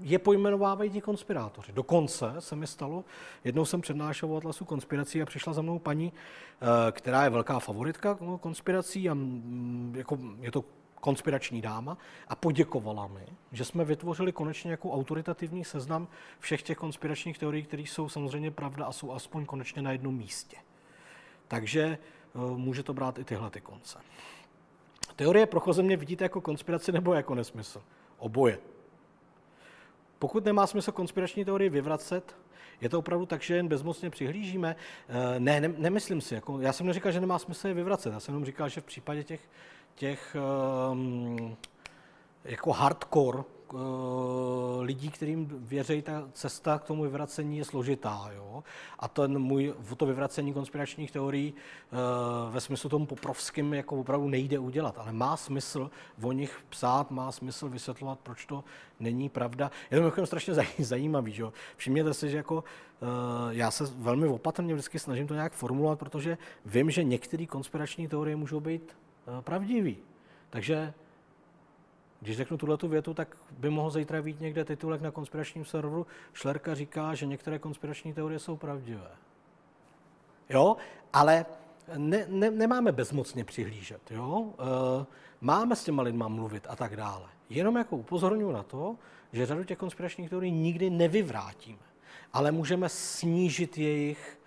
je 0.00 0.18
pojmenovávají 0.18 0.90
ti 0.90 1.00
konspirátoři. 1.00 1.72
Dokonce 1.72 2.34
se 2.38 2.56
mi 2.56 2.66
stalo, 2.66 3.04
jednou 3.44 3.64
jsem 3.64 3.80
přednášel 3.80 4.32
o 4.32 4.36
Atlasu 4.36 4.64
konspirací 4.64 5.22
a 5.22 5.26
přišla 5.26 5.52
za 5.52 5.62
mnou 5.62 5.78
paní, 5.78 6.12
eh, 6.12 6.92
která 6.92 7.24
je 7.24 7.30
velká 7.30 7.58
favoritka 7.58 8.18
konspirací 8.40 9.10
a 9.10 9.14
mm, 9.14 9.94
jako 9.96 10.18
je 10.40 10.50
to 10.50 10.64
konspirační 11.00 11.60
dáma 11.60 11.98
a 12.28 12.36
poděkovala 12.36 13.06
mi, 13.06 13.26
že 13.52 13.64
jsme 13.64 13.84
vytvořili 13.84 14.32
konečně 14.32 14.70
jako 14.70 14.92
autoritativní 14.92 15.64
seznam 15.64 16.08
všech 16.38 16.62
těch 16.62 16.78
konspiračních 16.78 17.38
teorií, 17.38 17.62
které 17.62 17.82
jsou 17.82 18.08
samozřejmě 18.08 18.50
pravda 18.50 18.84
a 18.86 18.92
jsou 18.92 19.12
aspoň 19.12 19.46
konečně 19.46 19.82
na 19.82 19.92
jednom 19.92 20.14
místě. 20.14 20.56
Takže 21.48 21.82
eh, 21.82 21.98
může 22.56 22.82
to 22.82 22.94
brát 22.94 23.18
i 23.18 23.24
tyhle 23.24 23.50
ty 23.50 23.60
konce. 23.60 23.98
Teorie 25.16 25.46
prochozemě 25.46 25.96
vidíte 25.96 26.24
jako 26.24 26.40
konspiraci 26.40 26.92
nebo 26.92 27.14
jako 27.14 27.34
nesmysl? 27.34 27.82
Oboje. 28.18 28.58
Pokud 30.24 30.44
nemá 30.44 30.66
smysl 30.66 30.92
konspirační 30.92 31.44
teorie 31.44 31.70
vyvracet, 31.70 32.36
je 32.80 32.88
to 32.88 32.98
opravdu 32.98 33.26
tak, 33.26 33.42
že 33.42 33.56
jen 33.56 33.68
bezmocně 33.68 34.10
přihlížíme? 34.10 34.76
Eh, 35.08 35.40
ne, 35.40 35.60
ne 35.60 35.74
nemyslím 35.78 36.20
si. 36.20 36.34
Jako, 36.34 36.60
já 36.60 36.72
jsem 36.72 36.86
neříkal, 36.86 37.12
že 37.12 37.20
nemá 37.20 37.38
smysl 37.38 37.68
je 37.68 37.74
vyvracet. 37.74 38.12
Já 38.12 38.20
jsem 38.20 38.34
jenom 38.34 38.44
říkal, 38.44 38.68
že 38.68 38.80
v 38.80 38.84
případě 38.84 39.24
těch, 39.24 39.40
těch 39.94 40.36
um, 40.90 41.56
jako 42.44 42.72
hardcore 42.72 43.42
lidí, 44.80 45.10
kterým 45.10 45.48
věří, 45.50 46.02
ta 46.02 46.28
cesta 46.32 46.78
k 46.78 46.84
tomu 46.84 47.02
vyvracení 47.02 47.58
je 47.58 47.64
složitá. 47.64 48.30
Jo? 48.36 48.64
A 48.98 49.08
ten 49.08 49.38
můj, 49.38 49.74
to 49.96 50.06
vyvracení 50.06 50.52
konspiračních 50.52 51.10
teorií 51.10 51.54
uh, 51.54 52.54
ve 52.54 52.60
smyslu 52.60 52.90
tomu 52.90 53.06
poprovským 53.06 53.74
jako 53.74 53.96
opravdu 53.96 54.28
nejde 54.28 54.58
udělat. 54.58 54.98
Ale 54.98 55.12
má 55.12 55.36
smysl 55.36 55.90
o 56.22 56.32
nich 56.32 56.58
psát, 56.68 57.10
má 57.10 57.32
smysl 57.32 57.68
vysvětlovat, 57.68 58.18
proč 58.22 58.46
to 58.46 58.64
není 59.00 59.28
pravda. 59.28 59.70
Je 59.90 59.96
to 59.96 60.02
mimochodem 60.02 60.26
strašně 60.26 60.54
zajímavý. 60.78 61.32
Že? 61.32 61.44
Všimněte 61.76 62.14
si, 62.14 62.30
že 62.30 62.36
jako, 62.36 62.54
uh, 62.54 63.08
já 63.50 63.70
se 63.70 63.84
velmi 63.96 64.28
opatrně 64.28 64.74
vždycky 64.74 64.98
snažím 64.98 65.26
to 65.26 65.34
nějak 65.34 65.52
formulovat, 65.52 65.98
protože 65.98 66.38
vím, 66.64 66.90
že 66.90 67.04
některé 67.04 67.46
konspirační 67.46 68.08
teorie 68.08 68.36
můžou 68.36 68.60
být 68.60 68.96
pravdivý. 69.40 69.96
Takže 70.50 70.94
když 72.24 72.36
řeknu 72.36 72.56
tuhle 72.56 72.78
větu, 72.88 73.14
tak 73.14 73.36
by 73.50 73.70
mohl 73.70 73.90
zítra 73.90 74.22
být 74.22 74.40
někde 74.40 74.64
titulek 74.64 75.00
na 75.00 75.10
konspiračním 75.10 75.64
serveru. 75.64 76.06
Šlerka 76.32 76.74
říká, 76.74 77.14
že 77.14 77.26
některé 77.26 77.58
konspirační 77.58 78.12
teorie 78.12 78.38
jsou 78.38 78.56
pravdivé. 78.56 79.10
Jo, 80.50 80.76
ale 81.12 81.46
ne, 81.96 82.26
ne, 82.28 82.50
nemáme 82.50 82.92
bezmocně 82.92 83.44
přihlížet. 83.44 84.10
Jo? 84.10 84.46
E, 84.58 85.06
máme 85.40 85.76
s 85.76 85.84
těma 85.84 86.02
lidma 86.02 86.28
mluvit 86.28 86.66
a 86.70 86.76
tak 86.76 86.96
dále. 86.96 87.28
Jenom 87.50 87.76
jako 87.76 87.96
upozorňuji 87.96 88.52
na 88.52 88.62
to, 88.62 88.96
že 89.32 89.46
řadu 89.46 89.64
těch 89.64 89.78
konspiračních 89.78 90.30
teorií 90.30 90.52
nikdy 90.52 90.90
nevyvrátíme, 90.90 91.86
ale 92.32 92.52
můžeme 92.52 92.88
snížit 92.88 93.78
jejich, 93.78 94.40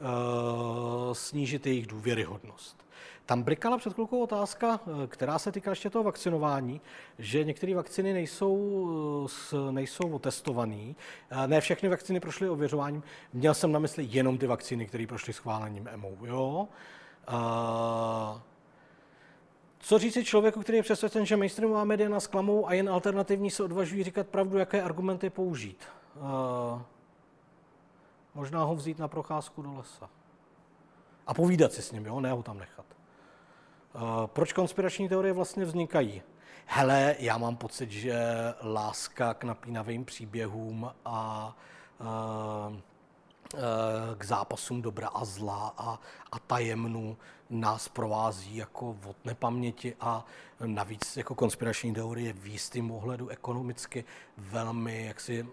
e, 0.00 1.14
snížit 1.14 1.66
jejich 1.66 1.86
důvěryhodnost. 1.86 2.84
Tam 3.30 3.42
blikala 3.42 3.78
před 3.78 3.92
chvilkou 3.92 4.22
otázka, 4.22 4.80
eh, 4.86 5.06
která 5.06 5.38
se 5.38 5.52
týká 5.52 5.70
ještě 5.70 5.90
toho 5.90 6.04
vakcinování, 6.04 6.80
že 7.18 7.44
některé 7.44 7.74
vakciny 7.74 8.12
nejsou, 8.12 9.28
eh, 9.52 9.72
nejsou 9.72 10.10
otestované. 10.10 10.94
Ne 11.46 11.60
všechny 11.60 11.88
vakciny 11.88 12.20
prošly 12.20 12.48
ověřováním. 12.48 13.02
Měl 13.32 13.54
jsem 13.54 13.72
na 13.72 13.78
mysli 13.78 14.06
jenom 14.10 14.38
ty 14.38 14.46
vakcíny, 14.46 14.86
které 14.86 15.06
prošly 15.06 15.32
schválením 15.32 15.88
EMO. 15.88 16.10
Jo? 16.22 16.68
A... 17.26 18.42
Co 19.78 19.98
říci 19.98 20.24
člověku, 20.24 20.60
který 20.60 20.78
je 20.78 20.82
přesvědčen, 20.82 21.26
že 21.26 21.36
mainstreamová 21.36 21.84
média 21.84 22.08
nás 22.08 22.26
klamou 22.26 22.68
a 22.68 22.72
jen 22.72 22.88
alternativní 22.88 23.50
se 23.50 23.64
odvažují 23.64 24.04
říkat 24.04 24.26
pravdu, 24.26 24.58
jaké 24.58 24.82
argumenty 24.82 25.30
použít? 25.30 25.84
A... 26.20 26.82
Možná 28.34 28.64
ho 28.64 28.74
vzít 28.74 28.98
na 28.98 29.08
procházku 29.08 29.62
do 29.62 29.74
lesa. 29.74 30.10
A 31.26 31.34
povídat 31.34 31.72
si 31.72 31.82
s 31.82 31.92
ním, 31.92 32.06
jo? 32.06 32.20
ne 32.20 32.32
ho 32.32 32.42
tam 32.42 32.58
nechat. 32.58 32.99
Proč 34.26 34.52
konspirační 34.52 35.08
teorie 35.08 35.32
vlastně 35.32 35.64
vznikají? 35.64 36.22
Hele, 36.66 37.16
já 37.18 37.38
mám 37.38 37.56
pocit, 37.56 37.90
že 37.90 38.14
láska 38.62 39.34
k 39.34 39.44
napínavým 39.44 40.04
příběhům 40.04 40.90
a, 41.04 41.56
a 42.00 42.72
k 44.18 44.24
zápasům 44.24 44.82
dobra 44.82 45.08
a 45.08 45.24
zla 45.24 45.74
a, 45.78 46.00
a 46.32 46.38
tajemnu 46.38 47.16
nás 47.50 47.88
provází 47.88 48.56
jako 48.56 48.96
od 49.06 49.24
nepaměti 49.24 49.96
a 50.00 50.24
navíc 50.66 51.16
jako 51.16 51.34
konspirační 51.34 51.94
teorie 51.94 52.32
v 52.32 52.46
jistým 52.46 52.90
ohledu 52.90 53.28
ekonomicky 53.28 54.04
velmi 54.38 55.06
jaksi 55.06 55.46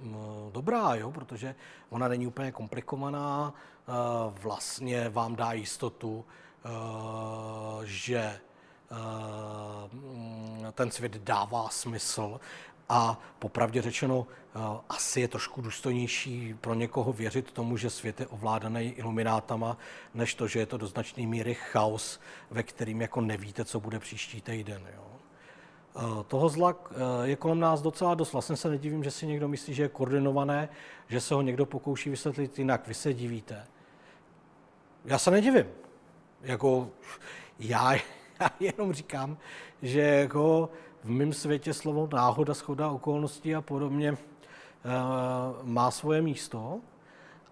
dobrá, 0.51 0.95
jo? 0.95 1.11
protože 1.11 1.55
ona 1.89 2.07
není 2.07 2.27
úplně 2.27 2.51
komplikovaná, 2.51 3.53
vlastně 4.30 5.09
vám 5.09 5.35
dá 5.35 5.53
jistotu, 5.53 6.26
Eh, 6.26 6.47
že 7.84 8.17
eh, 8.17 8.39
ten 10.71 10.91
svět 10.91 11.17
dává 11.17 11.69
smysl 11.69 12.39
a 12.89 13.19
popravdě 13.39 13.81
řečeno, 13.81 14.27
eh, 14.29 14.59
asi 14.89 15.21
je 15.21 15.27
trošku 15.27 15.61
důstojnější 15.61 16.53
pro 16.61 16.73
někoho 16.73 17.13
věřit 17.13 17.51
tomu, 17.51 17.77
že 17.77 17.89
svět 17.89 18.19
je 18.19 18.27
ovládaný 18.27 18.89
iluminátama, 18.89 19.77
než 20.13 20.35
to, 20.35 20.47
že 20.47 20.59
je 20.59 20.65
to 20.65 20.77
do 20.77 20.88
značné 20.88 21.27
míry 21.27 21.53
chaos, 21.53 22.19
ve 22.51 22.63
kterým 22.63 23.01
jako 23.01 23.21
nevíte, 23.21 23.65
co 23.65 23.79
bude 23.79 23.99
příští 23.99 24.41
týden. 24.41 24.88
Jo. 24.95 25.03
Toho 26.27 26.49
zla 26.49 26.75
je 27.23 27.35
kolem 27.35 27.59
nás 27.59 27.81
docela 27.81 28.15
dost. 28.15 28.34
Vlastně 28.34 28.55
se 28.55 28.69
nedivím, 28.69 29.03
že 29.03 29.11
si 29.11 29.27
někdo 29.27 29.47
myslí, 29.47 29.73
že 29.73 29.84
je 29.84 29.89
koordinované, 29.89 30.69
že 31.07 31.21
se 31.21 31.34
ho 31.34 31.41
někdo 31.41 31.65
pokouší 31.65 32.09
vysvětlit 32.09 32.59
jinak. 32.59 32.88
Vy 32.88 32.93
se 32.93 33.13
divíte. 33.13 33.67
Já 35.05 35.17
se 35.17 35.31
nedivím 35.31 35.65
jako 36.41 36.89
já, 37.59 37.93
já 38.39 38.49
jenom 38.59 38.93
říkám, 38.93 39.38
že 39.81 40.01
jako 40.01 40.69
v 41.03 41.09
mém 41.09 41.34
světě 41.34 41.73
slovo 41.73 42.09
náhoda, 42.14 42.53
schoda 42.53 42.89
okolností 42.89 43.55
a 43.55 43.61
podobně 43.61 44.11
uh, 44.11 44.18
má 45.64 45.91
svoje 45.91 46.22
místo. 46.22 46.80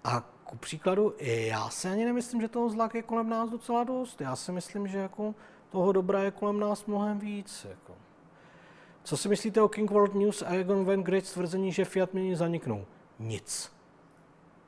A 0.04 0.22
ku 0.44 0.58
příkladu, 0.58 1.14
já 1.20 1.70
si 1.70 1.88
ani 1.88 2.06
nemyslím, 2.06 2.42
že 2.42 2.48
toho 2.48 2.70
zla 2.70 2.90
je 2.94 3.02
kolem 3.02 3.30
nás 3.30 3.50
docela 3.50 3.84
dost. 3.84 4.22
Já 4.22 4.36
si 4.36 4.52
myslím, 4.52 4.88
že 4.88 4.98
jako 4.98 5.36
toho 5.70 5.92
dobra 5.92 6.24
je 6.24 6.32
kolem 6.32 6.60
nás 6.60 6.86
mnohem 6.86 7.20
víc. 7.20 7.68
Jako. 7.70 7.94
Co 9.04 9.18
si 9.18 9.30
myslíte 9.30 9.62
o 9.62 9.70
King 9.70 9.92
World 9.92 10.14
News 10.14 10.42
a 10.42 10.54
Egon 10.54 10.86
Van 10.86 11.04
Great 11.04 11.32
tvrzení, 11.32 11.72
že 11.72 11.86
Fiat 11.86 12.14
mění 12.14 12.36
zaniknou? 12.36 12.86
Nic. 13.20 13.72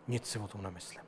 Nic 0.07 0.25
si 0.25 0.39
o 0.39 0.47
tom 0.47 0.61
nemyslím. 0.61 1.06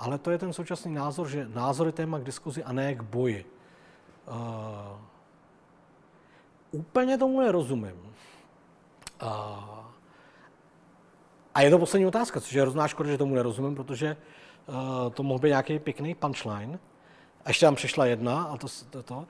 Ale 0.00 0.18
to 0.18 0.30
je 0.30 0.38
ten 0.38 0.52
současný 0.52 0.94
názor, 0.94 1.28
že 1.28 1.48
názor 1.48 1.86
je 1.86 1.92
téma 1.92 2.18
k 2.18 2.24
diskuzi 2.24 2.64
a 2.64 2.72
ne 2.72 2.94
k 2.94 3.02
boji. 3.02 3.44
Úplně 6.72 7.18
tomu 7.18 7.40
nerozumím. 7.40 8.14
A 11.54 11.60
je 11.60 11.70
to 11.70 11.78
poslední 11.78 12.06
otázka, 12.06 12.40
což 12.40 12.52
je 12.52 12.62
hrozná 12.62 12.88
škoda, 12.88 13.10
že 13.10 13.18
tomu 13.18 13.34
nerozumím, 13.34 13.74
protože 13.74 14.16
to 15.14 15.22
mohl 15.22 15.38
být 15.38 15.48
nějaký 15.48 15.78
pěkný 15.78 16.14
punchline. 16.14 16.78
A 17.44 17.50
ještě 17.50 17.66
tam 17.66 17.74
přišla 17.74 18.06
jedna, 18.06 18.42
a 18.42 18.56
to, 18.56 18.66
to, 18.90 19.02
to. 19.02 19.26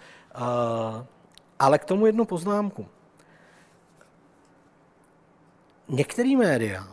Ale 1.59 1.79
k 1.79 1.85
tomu 1.85 2.07
jednu 2.07 2.25
poznámku. 2.25 2.89
některé 5.89 6.37
média 6.37 6.89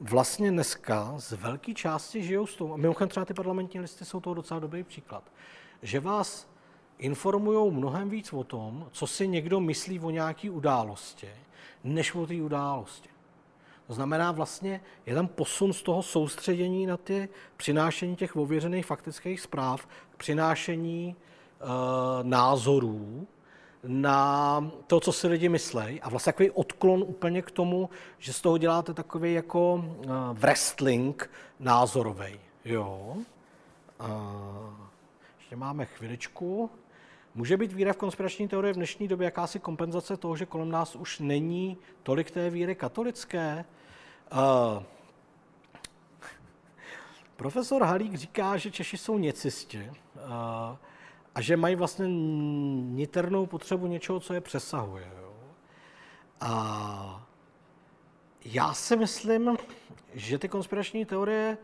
vlastně 0.00 0.50
dneska 0.50 1.14
z 1.16 1.32
velké 1.32 1.74
části 1.74 2.22
žijou 2.22 2.46
s 2.46 2.56
tou, 2.56 2.72
a 2.72 2.76
mimochodem 2.76 3.08
třeba 3.08 3.26
ty 3.26 3.34
parlamentní 3.34 3.80
listy 3.80 4.04
jsou 4.04 4.20
toho 4.20 4.34
docela 4.34 4.60
dobrý 4.60 4.82
příklad, 4.82 5.22
že 5.82 6.00
vás 6.00 6.48
informují 6.98 7.72
mnohem 7.72 8.10
víc 8.10 8.32
o 8.32 8.44
tom, 8.44 8.88
co 8.92 9.06
si 9.06 9.28
někdo 9.28 9.60
myslí 9.60 10.00
o 10.00 10.10
nějaké 10.10 10.50
události, 10.50 11.28
než 11.84 12.14
o 12.14 12.26
té 12.26 12.42
události. 12.42 13.08
To 13.86 13.94
znamená 13.94 14.32
vlastně, 14.32 14.80
je 15.06 15.14
tam 15.14 15.28
posun 15.28 15.72
z 15.72 15.82
toho 15.82 16.02
soustředění 16.02 16.86
na 16.86 16.96
ty 16.96 17.28
přinášení 17.56 18.16
těch 18.16 18.36
ověřených 18.36 18.86
faktických 18.86 19.40
zpráv 19.40 19.86
k 20.10 20.16
přinášení 20.16 21.16
e, 21.16 21.64
názorů 22.22 23.26
na 23.86 24.70
to, 24.86 25.00
co 25.00 25.12
si 25.12 25.26
lidi 25.26 25.48
myslejí 25.48 26.00
a 26.00 26.08
vlastně 26.08 26.32
takový 26.32 26.50
odklon 26.50 27.02
úplně 27.02 27.42
k 27.42 27.50
tomu, 27.50 27.90
že 28.18 28.32
z 28.32 28.40
toho 28.40 28.58
děláte 28.58 28.94
takový 28.94 29.34
jako 29.34 29.84
e, 29.84 30.08
wrestling 30.32 31.30
názorový. 31.60 32.40
Jo. 32.64 33.16
E, 34.00 34.04
ještě 35.38 35.56
máme 35.56 35.86
chviličku. 35.86 36.70
Může 37.34 37.56
být 37.56 37.72
víra 37.72 37.92
v 37.92 37.96
konspirační 37.96 38.48
teorie 38.48 38.72
v 38.72 38.76
dnešní 38.76 39.08
době 39.08 39.24
jakási 39.24 39.58
kompenzace 39.58 40.16
toho, 40.16 40.36
že 40.36 40.46
kolem 40.46 40.70
nás 40.70 40.96
už 40.96 41.18
není 41.18 41.78
tolik 42.02 42.30
té 42.30 42.50
víry 42.50 42.74
katolické? 42.74 43.64
Uh, 44.32 44.82
profesor 47.36 47.82
Halík 47.82 48.14
říká, 48.14 48.56
že 48.56 48.70
Češi 48.70 48.98
jsou 48.98 49.18
něcisti 49.18 49.90
uh, 50.14 50.76
a 51.38 51.40
že 51.40 51.56
mají 51.56 51.76
vlastně 51.76 52.06
niternou 52.94 53.46
potřebu 53.46 53.86
něčeho, 53.86 54.20
co 54.20 54.34
je 54.34 54.40
přesahuje. 54.40 55.12
Jo? 55.22 55.32
A 56.40 57.26
já 58.44 58.74
si 58.74 58.96
myslím, 58.96 59.56
že 60.14 60.38
ty 60.38 60.48
konspirační 60.48 61.04
teorie 61.04 61.58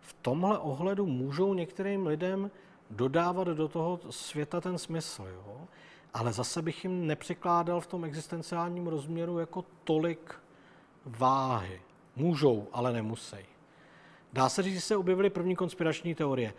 v 0.00 0.12
tomhle 0.12 0.58
ohledu 0.58 1.06
můžou 1.06 1.54
některým 1.54 2.06
lidem 2.06 2.50
dodávat 2.90 3.48
do 3.48 3.68
toho 3.68 4.00
světa 4.10 4.60
ten 4.60 4.78
smysl. 4.78 5.26
Jo? 5.26 5.60
Ale 6.14 6.32
zase 6.32 6.62
bych 6.62 6.84
jim 6.84 7.06
nepřikládal 7.06 7.80
v 7.80 7.86
tom 7.86 8.04
existenciálním 8.04 8.86
rozměru 8.86 9.38
jako 9.38 9.64
tolik 9.84 10.34
váhy. 11.04 11.82
Můžou, 12.16 12.68
ale 12.72 12.92
nemusí. 12.92 13.36
Dá 14.32 14.48
se 14.48 14.62
říct, 14.62 14.74
že 14.74 14.80
se 14.80 14.96
objevily 14.96 15.30
první 15.30 15.56
konspirační 15.56 16.14
teorie? 16.14 16.54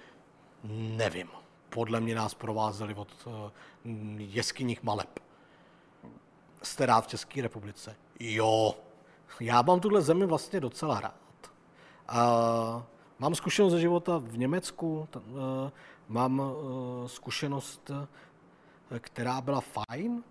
Nevím. 0.74 1.28
Podle 1.70 2.00
mě 2.00 2.16
nás 2.16 2.34
provázely 2.34 2.94
od 2.94 3.08
uh, 3.26 3.34
jeskyních 4.18 4.84
maleb. 4.84 5.20
Jste 6.64 6.86
rád 6.86 7.04
v 7.04 7.08
České 7.08 7.41
republice? 7.41 7.96
Jo. 8.20 8.76
Já 9.40 9.62
mám 9.62 9.80
tuhle 9.80 10.02
zemi 10.02 10.26
vlastně 10.26 10.60
docela 10.60 11.00
rád. 11.00 11.52
Mám 13.20 13.36
zkušenost 13.36 13.72
ze 13.72 13.80
života 13.80 14.18
v 14.18 14.38
Německu, 14.38 15.08
uh, 15.16 15.22
mám 16.08 16.40
uh, 16.40 17.08
zkušenost, 17.08 17.91
která 19.00 19.41
byla 19.41 19.62
fajn, 19.62 20.24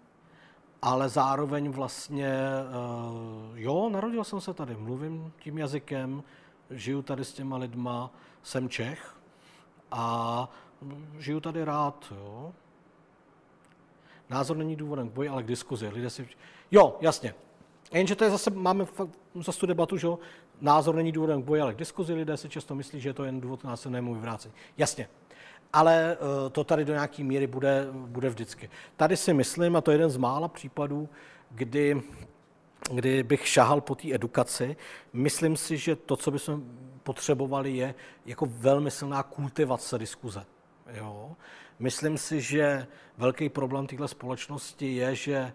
ale 0.83 1.09
zároveň 1.09 1.71
vlastně, 1.71 2.35
jo, 3.55 3.89
narodil 3.89 4.25
jsem 4.25 4.41
se 4.41 4.55
tady, 4.55 4.77
mluvím 4.77 5.33
tím 5.41 5.59
jazykem, 5.59 6.23
žiju 6.71 7.03
tady 7.03 7.25
s 7.25 7.33
těma 7.33 7.57
lidma, 7.57 8.11
jsem 8.43 8.69
Čech 8.69 9.17
a 9.91 10.49
žiju 11.19 11.41
tady 11.41 11.65
rád, 11.65 12.13
jo. 12.17 12.53
Názor 14.31 14.57
není 14.57 14.77
důvodem 14.77 15.09
k 15.09 15.13
boji, 15.13 15.29
ale 15.29 15.43
k 15.43 15.47
diskuzi. 15.47 15.89
Lidé 15.89 16.11
si... 16.11 16.29
Jo, 16.71 16.97
jasně. 17.01 17.35
Jenže 17.93 18.17
to 18.17 18.25
je 18.25 18.31
zase, 18.31 18.51
máme 18.51 18.85
fakt 18.85 19.11
zase 19.35 19.61
tu 19.61 19.67
debatu, 19.67 19.97
že 19.97 20.09
názor 20.61 20.95
není 20.95 21.13
důvodem 21.13 21.43
k 21.43 21.45
boji, 21.45 21.61
ale 21.61 21.75
k 21.75 21.79
diskuzi. 21.79 22.15
Lidé 22.15 22.37
si 22.37 22.49
často 22.49 22.75
myslí, 22.75 23.01
že 23.01 23.09
je 23.09 23.15
to 23.15 23.25
jen 23.25 23.41
důvod 23.41 23.61
k 23.61 23.65
násilnému 23.65 24.15
vyvrácení. 24.15 24.55
Jasně 24.79 25.09
ale 25.73 26.17
eh, 26.17 26.51
to 26.51 26.65
tady 26.65 26.85
do 26.85 26.93
nějaké 26.93 27.25
míry 27.25 27.47
bude, 27.47 27.87
bude 27.93 28.29
vždycky. 28.29 28.71
Tady 28.97 29.17
si 29.17 29.35
myslím, 29.35 29.77
a 29.77 29.81
to 29.81 29.91
je 29.91 29.95
jeden 29.95 30.11
z 30.11 30.17
mála 30.17 30.49
případů, 30.49 31.09
kdy, 31.51 32.03
kdy 32.93 33.23
bych 33.23 33.49
šahal 33.49 33.81
po 33.81 33.95
té 33.95 34.15
edukaci, 34.15 34.77
myslím 35.13 35.57
si, 35.57 35.79
že 35.79 35.97
to, 35.97 36.17
co 36.17 36.31
bychom 36.31 36.65
potřebovali, 37.03 37.77
je 37.77 37.95
jako 38.27 38.47
velmi 38.51 38.91
silná 38.91 39.23
kultivace 39.23 39.99
diskuze. 39.99 40.47
Jo? 40.95 41.37
Myslím 41.79 42.19
si, 42.19 42.41
že 42.41 42.87
velký 43.19 43.49
problém 43.49 43.87
téhle 43.87 44.09
společnosti 44.09 44.97
je, 44.97 45.15
že 45.15 45.37
eh, 45.37 45.53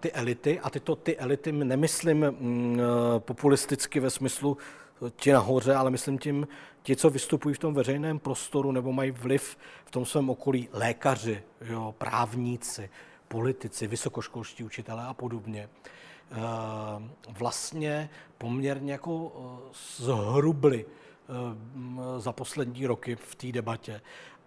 ty 0.00 0.12
elity, 0.12 0.60
a 0.60 0.70
tyto 0.70 0.96
ty 0.96 1.18
elity 1.18 1.52
nemyslím 1.52 2.26
mm, 2.30 2.80
eh, 2.80 3.20
populisticky 3.20 4.00
ve 4.00 4.10
smyslu 4.10 4.56
ti 5.16 5.32
nahoře, 5.32 5.74
ale 5.74 5.90
myslím 5.90 6.18
tím 6.18 6.48
ti, 6.82 6.96
co 6.96 7.10
vystupují 7.10 7.54
v 7.54 7.58
tom 7.58 7.74
veřejném 7.74 8.18
prostoru 8.18 8.72
nebo 8.72 8.92
mají 8.92 9.10
vliv 9.10 9.58
v 9.84 9.90
tom 9.90 10.04
svém 10.04 10.30
okolí, 10.30 10.68
lékaři, 10.72 11.42
jo, 11.60 11.94
právníci, 11.98 12.90
politici, 13.28 13.86
vysokoškolští 13.86 14.64
učitelé 14.64 15.04
a 15.04 15.14
podobně, 15.14 15.68
eh, 16.30 16.36
vlastně 17.38 18.10
poměrně 18.38 18.92
jako 18.92 19.32
eh, 19.34 19.70
zhrubli 19.96 20.86
eh, 20.86 22.20
za 22.20 22.32
poslední 22.32 22.86
roky 22.86 23.16
v 23.16 23.34
té 23.34 23.52
debatě. 23.52 24.00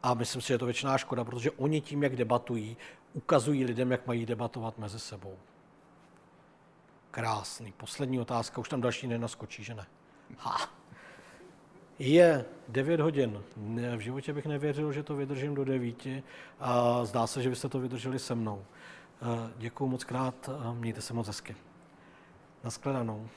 A 0.06 0.14
myslím 0.14 0.41
si, 0.41 0.48
že 0.48 0.53
je 0.53 0.57
to 0.57 0.65
většiná 0.65 0.98
škoda, 0.98 1.23
protože 1.23 1.52
oni 1.52 1.82
tím, 1.82 2.03
jak 2.03 2.15
debatují, 2.15 2.77
ukazují 3.14 3.65
lidem, 3.65 3.91
jak 3.91 4.07
mají 4.07 4.26
debatovat 4.26 4.77
mezi 4.77 4.99
sebou. 4.99 5.38
Krásný. 7.11 7.72
Poslední 7.72 8.19
otázka, 8.19 8.61
už 8.61 8.69
tam 8.69 8.82
další 8.82 9.07
nenaskočí, 9.07 9.64
že 9.64 9.73
ne? 9.73 9.86
Ha. 10.38 10.69
Je 11.99 12.45
9 12.68 12.99
hodin. 12.99 13.44
V 13.95 13.99
životě 13.99 14.34
bych 14.34 14.45
nevěřil, 14.45 14.91
že 14.91 15.03
to 15.03 15.15
vydržím 15.15 15.56
do 15.56 15.65
9 15.65 16.07
a 16.60 17.06
zdá 17.06 17.27
se, 17.27 17.41
že 17.41 17.49
byste 17.49 17.69
to 17.69 17.80
vydrželi 17.80 18.19
se 18.19 18.36
mnou. 18.36 18.65
Děkuji 19.57 19.88
moc 19.88 20.03
krát 20.03 20.49
mějte 20.73 21.02
se 21.02 21.14
moc 21.14 21.27
hezky. 21.27 21.56
Naschledanou. 22.64 23.27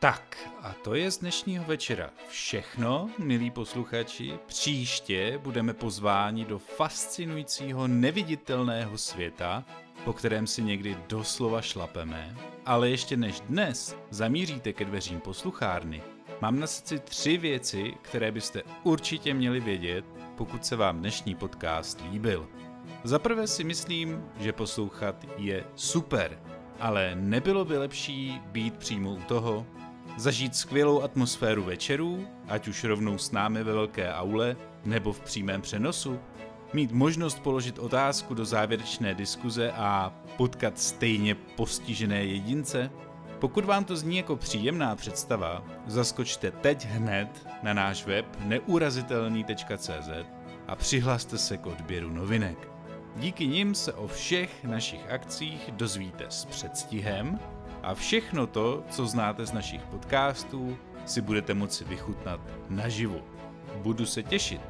Tak 0.00 0.36
a 0.62 0.72
to 0.72 0.94
je 0.94 1.10
z 1.10 1.18
dnešního 1.18 1.64
večera 1.64 2.10
všechno, 2.28 3.10
milí 3.18 3.50
posluchači. 3.50 4.38
Příště 4.46 5.38
budeme 5.42 5.74
pozváni 5.74 6.44
do 6.44 6.58
fascinujícího 6.58 7.88
neviditelného 7.88 8.98
světa, 8.98 9.64
po 10.04 10.12
kterém 10.12 10.46
si 10.46 10.62
někdy 10.62 10.96
doslova 11.08 11.62
šlapeme. 11.62 12.36
Ale 12.66 12.90
ještě 12.90 13.16
než 13.16 13.40
dnes 13.40 13.96
zamíříte 14.10 14.72
ke 14.72 14.84
dveřím 14.84 15.20
posluchárny, 15.20 16.02
mám 16.40 16.60
na 16.60 16.66
srdci 16.66 16.98
tři 16.98 17.36
věci, 17.36 17.94
které 18.02 18.32
byste 18.32 18.62
určitě 18.82 19.34
měli 19.34 19.60
vědět, 19.60 20.04
pokud 20.36 20.66
se 20.66 20.76
vám 20.76 20.98
dnešní 20.98 21.34
podcast 21.34 22.00
líbil. 22.12 22.48
Za 23.04 23.18
prvé 23.18 23.46
si 23.46 23.64
myslím, 23.64 24.24
že 24.40 24.52
poslouchat 24.52 25.26
je 25.36 25.64
super, 25.74 26.42
ale 26.80 27.14
nebylo 27.14 27.64
by 27.64 27.78
lepší 27.78 28.40
být 28.44 28.76
přímo 28.76 29.10
u 29.10 29.22
toho, 29.22 29.66
zažít 30.18 30.56
skvělou 30.56 31.02
atmosféru 31.02 31.62
večerů, 31.62 32.26
ať 32.48 32.68
už 32.68 32.84
rovnou 32.84 33.18
s 33.18 33.30
námi 33.30 33.64
ve 33.64 33.72
velké 33.72 34.14
aule 34.14 34.56
nebo 34.84 35.12
v 35.12 35.20
přímém 35.20 35.62
přenosu, 35.62 36.18
mít 36.72 36.92
možnost 36.92 37.38
položit 37.38 37.78
otázku 37.78 38.34
do 38.34 38.44
závěrečné 38.44 39.14
diskuze 39.14 39.72
a 39.72 40.14
potkat 40.36 40.78
stejně 40.78 41.34
postižené 41.34 42.24
jedince? 42.24 42.90
Pokud 43.38 43.64
vám 43.64 43.84
to 43.84 43.96
zní 43.96 44.16
jako 44.16 44.36
příjemná 44.36 44.96
představa, 44.96 45.64
zaskočte 45.86 46.50
teď 46.50 46.86
hned 46.86 47.46
na 47.62 47.74
náš 47.74 48.06
web 48.06 48.26
neurazitelný.cz 48.40 50.10
a 50.68 50.76
přihlaste 50.76 51.38
se 51.38 51.56
k 51.56 51.66
odběru 51.66 52.10
novinek. 52.10 52.68
Díky 53.16 53.46
nim 53.46 53.74
se 53.74 53.92
o 53.92 54.06
všech 54.06 54.64
našich 54.64 55.10
akcích 55.10 55.70
dozvíte 55.72 56.24
s 56.28 56.44
předstihem 56.44 57.38
a 57.88 57.94
všechno 57.94 58.46
to, 58.46 58.84
co 58.90 59.06
znáte 59.06 59.46
z 59.46 59.52
našich 59.52 59.82
podcastů, 59.82 60.76
si 61.06 61.20
budete 61.20 61.54
moci 61.54 61.84
vychutnat 61.84 62.40
naživu. 62.68 63.20
Budu 63.82 64.06
se 64.06 64.22
těšit. 64.22 64.60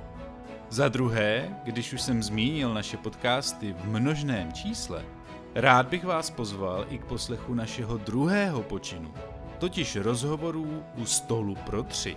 Za 0.68 0.88
druhé, 0.88 1.56
když 1.64 1.92
už 1.92 2.02
jsem 2.02 2.22
zmínil 2.22 2.74
naše 2.74 2.96
podcasty 2.96 3.72
v 3.72 3.84
množném 3.84 4.52
čísle, 4.52 5.04
rád 5.54 5.86
bych 5.86 6.04
vás 6.04 6.30
pozval 6.30 6.86
i 6.90 6.98
k 6.98 7.04
poslechu 7.04 7.54
našeho 7.54 7.96
druhého 7.98 8.62
počinu, 8.62 9.14
totiž 9.58 9.96
rozhovorů 9.96 10.82
u 10.96 11.06
stolu 11.06 11.54
pro 11.54 11.82
tři. 11.82 12.16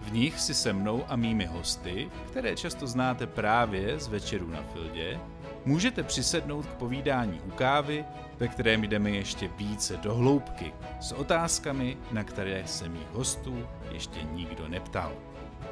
V 0.00 0.12
nich 0.12 0.40
si 0.40 0.54
se 0.54 0.72
mnou 0.72 1.04
a 1.08 1.16
mými 1.16 1.46
hosty, 1.46 2.10
které 2.26 2.56
často 2.56 2.86
znáte 2.86 3.26
právě 3.26 4.00
z 4.00 4.08
večeru 4.08 4.48
na 4.48 4.62
Fildě, 4.62 5.20
můžete 5.64 6.02
přisednout 6.02 6.66
k 6.66 6.74
povídání 6.74 7.40
u 7.46 7.50
kávy, 7.50 8.04
ve 8.38 8.48
kterém 8.48 8.84
jdeme 8.84 9.10
ještě 9.10 9.48
více 9.48 9.96
do 9.96 10.14
hloubky, 10.14 10.72
s 11.00 11.12
otázkami, 11.12 11.96
na 12.12 12.24
které 12.24 12.62
se 12.66 12.88
mých 12.88 13.08
hostů 13.12 13.66
ještě 13.92 14.22
nikdo 14.22 14.68
neptal. 14.68 15.12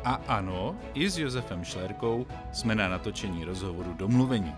A 0.04 0.20
ano, 0.28 0.76
i 0.94 1.10
s 1.10 1.18
Josefem 1.18 1.64
Šlerkou 1.64 2.26
jsme 2.52 2.74
na 2.74 2.88
natočení 2.88 3.44
rozhovoru 3.44 3.94
domluvení. 3.94 4.54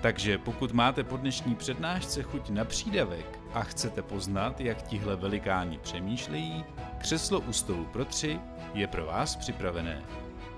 Takže 0.00 0.38
pokud 0.38 0.72
máte 0.72 1.04
po 1.04 1.16
dnešní 1.16 1.54
přednášce 1.54 2.22
chuť 2.22 2.50
na 2.50 2.64
přídavek, 2.64 3.40
a 3.52 3.62
chcete 3.62 4.02
poznat, 4.02 4.60
jak 4.60 4.82
tihle 4.82 5.16
velikáni 5.16 5.78
přemýšlejí, 5.78 6.64
křeslo 6.98 7.40
u 7.40 7.52
stolu 7.52 7.84
pro 7.84 8.04
tři 8.04 8.38
je 8.74 8.86
pro 8.86 9.06
vás 9.06 9.36
připravené. 9.36 10.02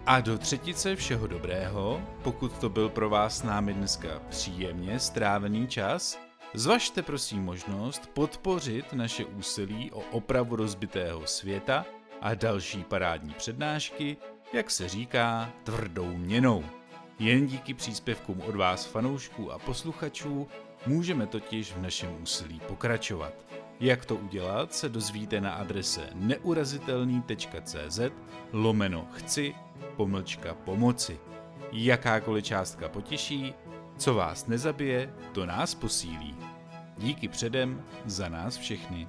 A 0.07 0.21
do 0.21 0.39
třetice 0.39 0.97
všeho 0.97 1.27
dobrého, 1.27 2.03
pokud 2.23 2.59
to 2.59 2.69
byl 2.69 2.89
pro 2.89 3.11
vás 3.11 3.39
s 3.39 3.43
námi 3.43 3.75
dneska 3.75 4.09
příjemně 4.29 4.99
strávený 4.99 5.67
čas, 5.67 6.19
zvažte 6.55 7.03
prosím 7.03 7.45
možnost 7.45 8.11
podpořit 8.15 8.93
naše 8.93 9.25
úsilí 9.25 9.93
o 9.93 10.01
opravu 10.01 10.57
rozbitého 10.57 11.27
světa 11.27 11.87
a 12.21 12.35
další 12.35 12.85
parádní 12.85 13.35
přednášky, 13.35 14.17
jak 14.53 14.71
se 14.71 14.89
říká, 14.89 15.51
tvrdou 15.65 16.17
měnou. 16.17 16.65
Jen 17.19 17.47
díky 17.47 17.75
příspěvkům 17.75 18.41
od 18.41 18.57
vás 18.57 18.85
fanoušků 18.87 19.53
a 19.53 19.59
posluchačů 19.59 20.49
můžeme 20.87 21.27
totiž 21.27 21.73
v 21.73 21.83
našem 21.83 22.23
úsilí 22.23 22.61
pokračovat. 22.69 23.33
Jak 23.81 24.05
to 24.05 24.17
udělat, 24.17 24.75
se 24.75 24.89
dozvíte 24.89 25.41
na 25.41 25.53
adrese 25.53 26.09
neurazitelný.cz 26.15 28.01
lomeno 28.53 29.09
chci 29.13 29.55
pomlčka 29.97 30.55
pomoci. 30.55 31.19
Jakákoliv 31.73 32.45
částka 32.45 32.89
potěší, 32.89 33.55
co 33.97 34.15
vás 34.15 34.47
nezabije, 34.47 35.15
to 35.33 35.47
nás 35.47 35.75
posílí. 35.75 36.37
Díky 36.99 37.29
předem 37.29 37.83
za 38.05 38.29
nás 38.29 38.57
všechny. 38.57 39.09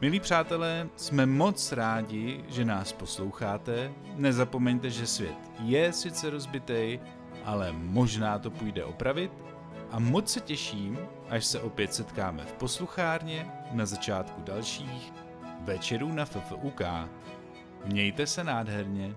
Milí 0.00 0.20
přátelé, 0.20 0.88
jsme 0.96 1.26
moc 1.26 1.72
rádi, 1.72 2.44
že 2.48 2.64
nás 2.64 2.92
posloucháte. 2.92 3.92
Nezapomeňte, 4.14 4.90
že 4.90 5.06
svět 5.06 5.38
je 5.64 5.92
sice 5.92 6.30
rozbitej, 6.30 7.00
ale 7.44 7.72
možná 7.72 8.38
to 8.38 8.50
půjde 8.50 8.84
opravit 8.84 9.32
a 9.90 9.98
moc 9.98 10.32
se 10.32 10.40
těším, 10.40 10.98
až 11.28 11.44
se 11.44 11.60
opět 11.60 11.94
setkáme 11.94 12.44
v 12.44 12.52
posluchárně 12.52 13.46
na 13.72 13.86
začátku 13.86 14.42
dalších 14.42 15.12
večerů 15.60 16.12
na 16.12 16.24
FFUK. 16.24 16.80
Mějte 17.84 18.26
se 18.26 18.44
nádherně. 18.44 19.14